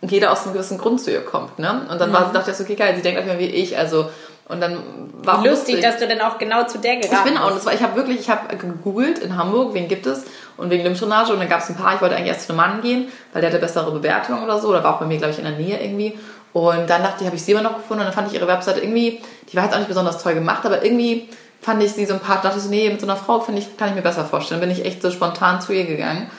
jeder 0.00 0.32
aus 0.32 0.44
einem 0.44 0.54
gewissen 0.54 0.78
Grund 0.78 1.02
zu 1.02 1.10
ihr 1.10 1.22
kommt. 1.22 1.58
Ne? 1.58 1.86
Und 1.90 2.00
dann 2.00 2.10
mhm. 2.10 2.14
war 2.14 2.26
sie, 2.26 2.32
dachte 2.32 2.50
ich 2.50 2.56
so, 2.56 2.64
okay, 2.64 2.76
geil, 2.76 2.94
sie 2.96 3.02
denkt 3.02 3.20
einfach 3.20 3.38
wie 3.38 3.44
ich, 3.44 3.76
also 3.76 4.08
und 4.48 4.60
dann 4.60 4.78
war 5.24 5.42
Wie 5.42 5.48
lustig, 5.48 5.80
dass 5.80 5.98
du 5.98 6.06
dann 6.06 6.20
auch 6.20 6.38
genau 6.38 6.64
zu 6.64 6.78
der 6.78 6.96
geraten 6.96 7.16
Ich 7.16 7.32
bin 7.32 7.36
auch, 7.36 7.50
das 7.50 7.66
war, 7.66 7.74
ich 7.74 7.82
habe 7.82 7.96
wirklich, 7.96 8.20
ich 8.20 8.30
habe 8.30 8.56
gegoogelt 8.56 9.18
in 9.18 9.36
Hamburg, 9.36 9.74
wen 9.74 9.88
gibt 9.88 10.06
es? 10.06 10.24
Und 10.56 10.70
wegen 10.70 10.84
Lymphdrainage 10.84 11.32
und 11.32 11.40
dann 11.40 11.48
gab 11.48 11.60
es 11.60 11.68
ein 11.68 11.74
paar, 11.74 11.94
ich 11.94 12.00
wollte 12.00 12.14
eigentlich 12.14 12.28
erst 12.28 12.46
zu 12.46 12.52
einem 12.52 12.58
Mann 12.58 12.80
gehen, 12.80 13.08
weil 13.32 13.42
der 13.42 13.50
hatte 13.50 13.60
bessere 13.60 13.90
Bewertungen 13.90 14.44
oder 14.44 14.60
so, 14.60 14.68
oder 14.68 14.84
war 14.84 14.94
auch 14.94 15.00
bei 15.00 15.06
mir, 15.06 15.18
glaube 15.18 15.32
ich, 15.32 15.38
in 15.38 15.44
der 15.44 15.56
Nähe 15.56 15.82
irgendwie. 15.82 16.16
Und 16.52 16.88
dann 16.88 17.02
dachte 17.02 17.16
ich, 17.20 17.26
habe 17.26 17.36
ich 17.36 17.42
sie 17.42 17.52
immer 17.52 17.62
noch 17.62 17.74
gefunden. 17.74 18.00
Und 18.00 18.06
dann 18.06 18.14
fand 18.14 18.28
ich 18.28 18.34
ihre 18.34 18.46
Webseite 18.46 18.80
irgendwie, 18.80 19.20
die 19.50 19.56
war 19.56 19.64
jetzt 19.64 19.74
auch 19.74 19.78
nicht 19.78 19.88
besonders 19.88 20.22
toll 20.22 20.34
gemacht, 20.34 20.64
aber 20.64 20.82
irgendwie 20.82 21.28
fand 21.60 21.82
ich 21.82 21.92
sie 21.92 22.06
so 22.06 22.14
ein 22.14 22.20
paar, 22.20 22.40
dachte 22.40 22.58
ich 22.58 22.62
so, 22.62 22.70
nee, 22.70 22.88
mit 22.88 23.00
so 23.00 23.06
einer 23.06 23.16
Frau 23.16 23.40
finde 23.40 23.60
ich, 23.60 23.76
kann 23.76 23.88
ich 23.88 23.94
mir 23.96 24.02
besser 24.02 24.24
vorstellen. 24.24 24.60
Dann 24.60 24.68
bin 24.68 24.78
ich 24.78 24.86
echt 24.86 25.02
so 25.02 25.10
spontan 25.10 25.60
zu 25.60 25.72
ihr 25.72 25.84
gegangen. 25.84 26.30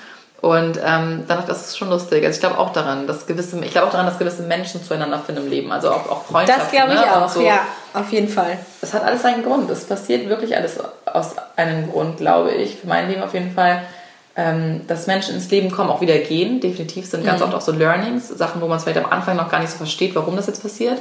Und 0.42 0.80
ähm, 0.86 1.24
ich, 1.28 1.46
das 1.48 1.68
ist 1.68 1.78
schon 1.78 1.90
lustig. 1.90 2.24
Also 2.24 2.36
ich 2.36 2.40
glaube 2.40 2.60
auch 2.60 2.72
daran, 2.72 3.08
dass 3.08 3.26
gewisse, 3.26 3.60
ich 3.64 3.72
glaube 3.72 3.88
auch 3.88 3.92
daran, 3.92 4.06
dass 4.06 4.20
gewisse 4.20 4.44
Menschen 4.44 4.84
zueinander 4.84 5.20
finden 5.20 5.44
im 5.44 5.50
Leben. 5.50 5.72
Also 5.72 5.90
auch, 5.90 6.10
auch 6.10 6.26
Freundschaften. 6.26 6.64
Das 6.64 6.72
glaube 6.72 6.94
ich 6.94 7.00
ne? 7.00 7.16
auch, 7.16 7.28
so. 7.28 7.42
ja, 7.42 7.62
auf 7.94 8.12
jeden 8.12 8.30
Fall. 8.30 8.60
Es 8.82 8.94
hat 8.94 9.04
alles 9.04 9.24
seinen 9.24 9.44
Grund. 9.44 9.70
Es 9.72 9.86
passiert 9.86 10.30
wirklich 10.30 10.56
alles 10.56 10.78
aus 11.06 11.36
einem 11.56 11.92
Grund, 11.92 12.18
glaube 12.18 12.52
ich. 12.52 12.78
Für 12.78 12.88
mein 12.88 13.10
Leben 13.10 13.24
auf 13.24 13.34
jeden 13.34 13.52
Fall. 13.52 13.82
Ähm, 14.36 14.86
dass 14.88 15.08
Menschen 15.08 15.34
ins 15.34 15.50
Leben 15.50 15.72
kommen, 15.72 15.90
auch 15.90 16.02
wieder 16.02 16.20
gehen. 16.20 16.60
Definitiv 16.60 17.08
sind 17.08 17.26
ganz 17.26 17.40
mhm. 17.40 17.48
oft 17.48 17.56
auch 17.56 17.62
so 17.62 17.72
Learnings, 17.72 18.28
Sachen, 18.28 18.62
wo 18.62 18.68
man 18.68 18.78
es 18.78 18.84
vielleicht 18.84 19.04
am 19.04 19.12
Anfang 19.12 19.36
noch 19.36 19.50
gar 19.50 19.60
nicht 19.60 19.72
so 19.72 19.78
versteht, 19.78 20.14
warum 20.14 20.36
das 20.36 20.46
jetzt 20.46 20.62
passiert. 20.62 21.00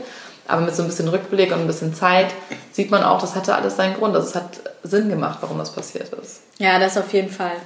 Aber 0.49 0.62
mit 0.62 0.74
so 0.74 0.82
ein 0.82 0.89
bisschen 0.89 1.09
Rückblick 1.09 1.53
und 1.53 1.61
ein 1.61 1.66
bisschen 1.66 1.93
Zeit 1.93 2.28
sieht 2.72 2.91
man 2.91 3.03
auch, 3.03 3.20
das 3.20 3.34
hatte 3.34 3.55
alles 3.55 3.76
seinen 3.76 3.95
Grund. 3.97 4.14
Also 4.14 4.28
es 4.28 4.34
hat 4.34 4.61
Sinn 4.82 5.11
gemacht, 5.11 5.39
warum 5.43 5.59
das 5.59 5.70
passiert 5.70 6.09
ist. 6.14 6.41
Ja, 6.57 6.78
das 6.78 6.97
auf 6.97 7.12
jeden 7.12 7.28
Fall 7.28 7.57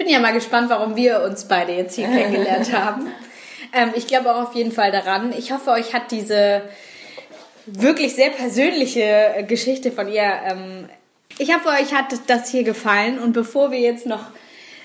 bin 0.00 0.08
ja 0.08 0.18
mal 0.18 0.32
gespannt, 0.32 0.70
warum 0.70 0.96
wir 0.96 1.22
uns 1.24 1.44
beide 1.44 1.72
jetzt 1.72 1.94
hier 1.94 2.06
kennengelernt 2.06 2.72
haben. 2.76 3.08
Ähm, 3.74 3.90
ich 3.94 4.06
glaube 4.06 4.34
auch 4.34 4.48
auf 4.48 4.54
jeden 4.54 4.72
Fall 4.72 4.90
daran. 4.90 5.34
Ich 5.36 5.52
hoffe, 5.52 5.72
euch 5.72 5.92
hat 5.92 6.10
diese 6.10 6.62
wirklich 7.66 8.14
sehr 8.14 8.30
persönliche 8.30 9.44
Geschichte 9.46 9.92
von 9.92 10.08
ihr. 10.08 10.22
Ähm, 10.22 10.88
ich 11.36 11.54
hoffe, 11.54 11.68
euch 11.68 11.92
hat 11.92 12.14
das 12.28 12.50
hier 12.50 12.62
gefallen. 12.62 13.18
Und 13.18 13.34
bevor 13.34 13.72
wir 13.72 13.78
jetzt 13.78 14.06
noch 14.06 14.24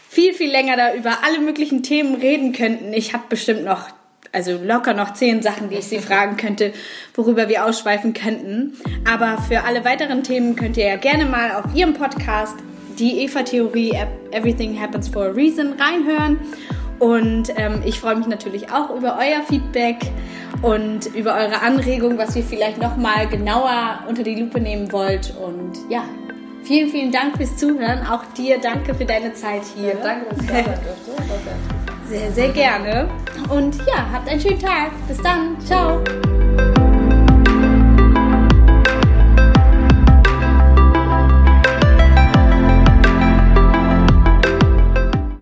viel, 0.09 0.33
viel 0.33 0.51
länger 0.51 0.75
da 0.75 0.93
über 0.93 1.19
alle 1.23 1.39
möglichen 1.39 1.81
Themen 1.81 2.15
reden 2.15 2.51
könnten. 2.51 2.91
Ich 2.91 3.13
habe 3.13 3.23
bestimmt 3.29 3.63
noch, 3.63 3.87
also 4.33 4.59
locker 4.61 4.93
noch 4.93 5.13
zehn 5.13 5.41
Sachen, 5.41 5.69
die 5.69 5.77
ich 5.77 5.85
Sie 5.85 5.99
fragen 6.09 6.35
könnte, 6.35 6.73
worüber 7.13 7.47
wir 7.47 7.63
ausschweifen 7.63 8.13
könnten. 8.13 8.77
Aber 9.09 9.41
für 9.41 9.63
alle 9.63 9.85
weiteren 9.85 10.23
Themen 10.23 10.57
könnt 10.57 10.75
ihr 10.75 10.87
ja 10.87 10.97
gerne 10.97 11.23
mal 11.23 11.53
auf 11.53 11.73
Ihrem 11.73 11.93
Podcast 11.93 12.57
die 12.99 13.23
Eva-Theorie 13.23 13.93
Everything 14.31 14.79
Happens 14.79 15.07
for 15.07 15.25
a 15.25 15.29
Reason 15.29 15.73
reinhören. 15.79 16.39
Und 16.99 17.51
ähm, 17.57 17.81
ich 17.85 17.99
freue 17.99 18.15
mich 18.15 18.27
natürlich 18.27 18.71
auch 18.71 18.89
über 18.95 19.17
euer 19.19 19.43
Feedback 19.43 19.97
und 20.61 21.07
über 21.07 21.35
eure 21.35 21.61
Anregung, 21.61 22.17
was 22.17 22.35
ihr 22.35 22.43
vielleicht 22.43 22.81
nochmal 22.81 23.27
genauer 23.27 23.99
unter 24.07 24.23
die 24.23 24.35
Lupe 24.35 24.61
nehmen 24.61 24.91
wollt. 24.91 25.33
Und 25.43 25.73
ja, 25.89 26.03
vielen, 26.63 26.89
vielen 26.89 27.11
Dank 27.11 27.37
fürs 27.37 27.57
Zuhören. 27.57 28.05
Auch 28.07 28.23
dir 28.37 28.59
danke 28.59 28.93
für 28.93 29.05
deine 29.05 29.33
Zeit 29.33 29.63
hier. 29.75 29.89
Ja, 29.89 29.95
danke, 30.01 30.29
dass 30.29 30.39
ich 30.39 30.47
da 30.47 30.53
sein 30.53 30.65
durfte. 30.65 31.51
Sehr, 32.07 32.31
sehr 32.31 32.49
gerne. 32.49 33.09
Und 33.49 33.75
ja, 33.87 34.09
habt 34.11 34.29
einen 34.29 34.39
schönen 34.39 34.59
Tag. 34.59 34.91
Bis 35.07 35.21
dann. 35.21 35.59
Ciao. 35.61 36.01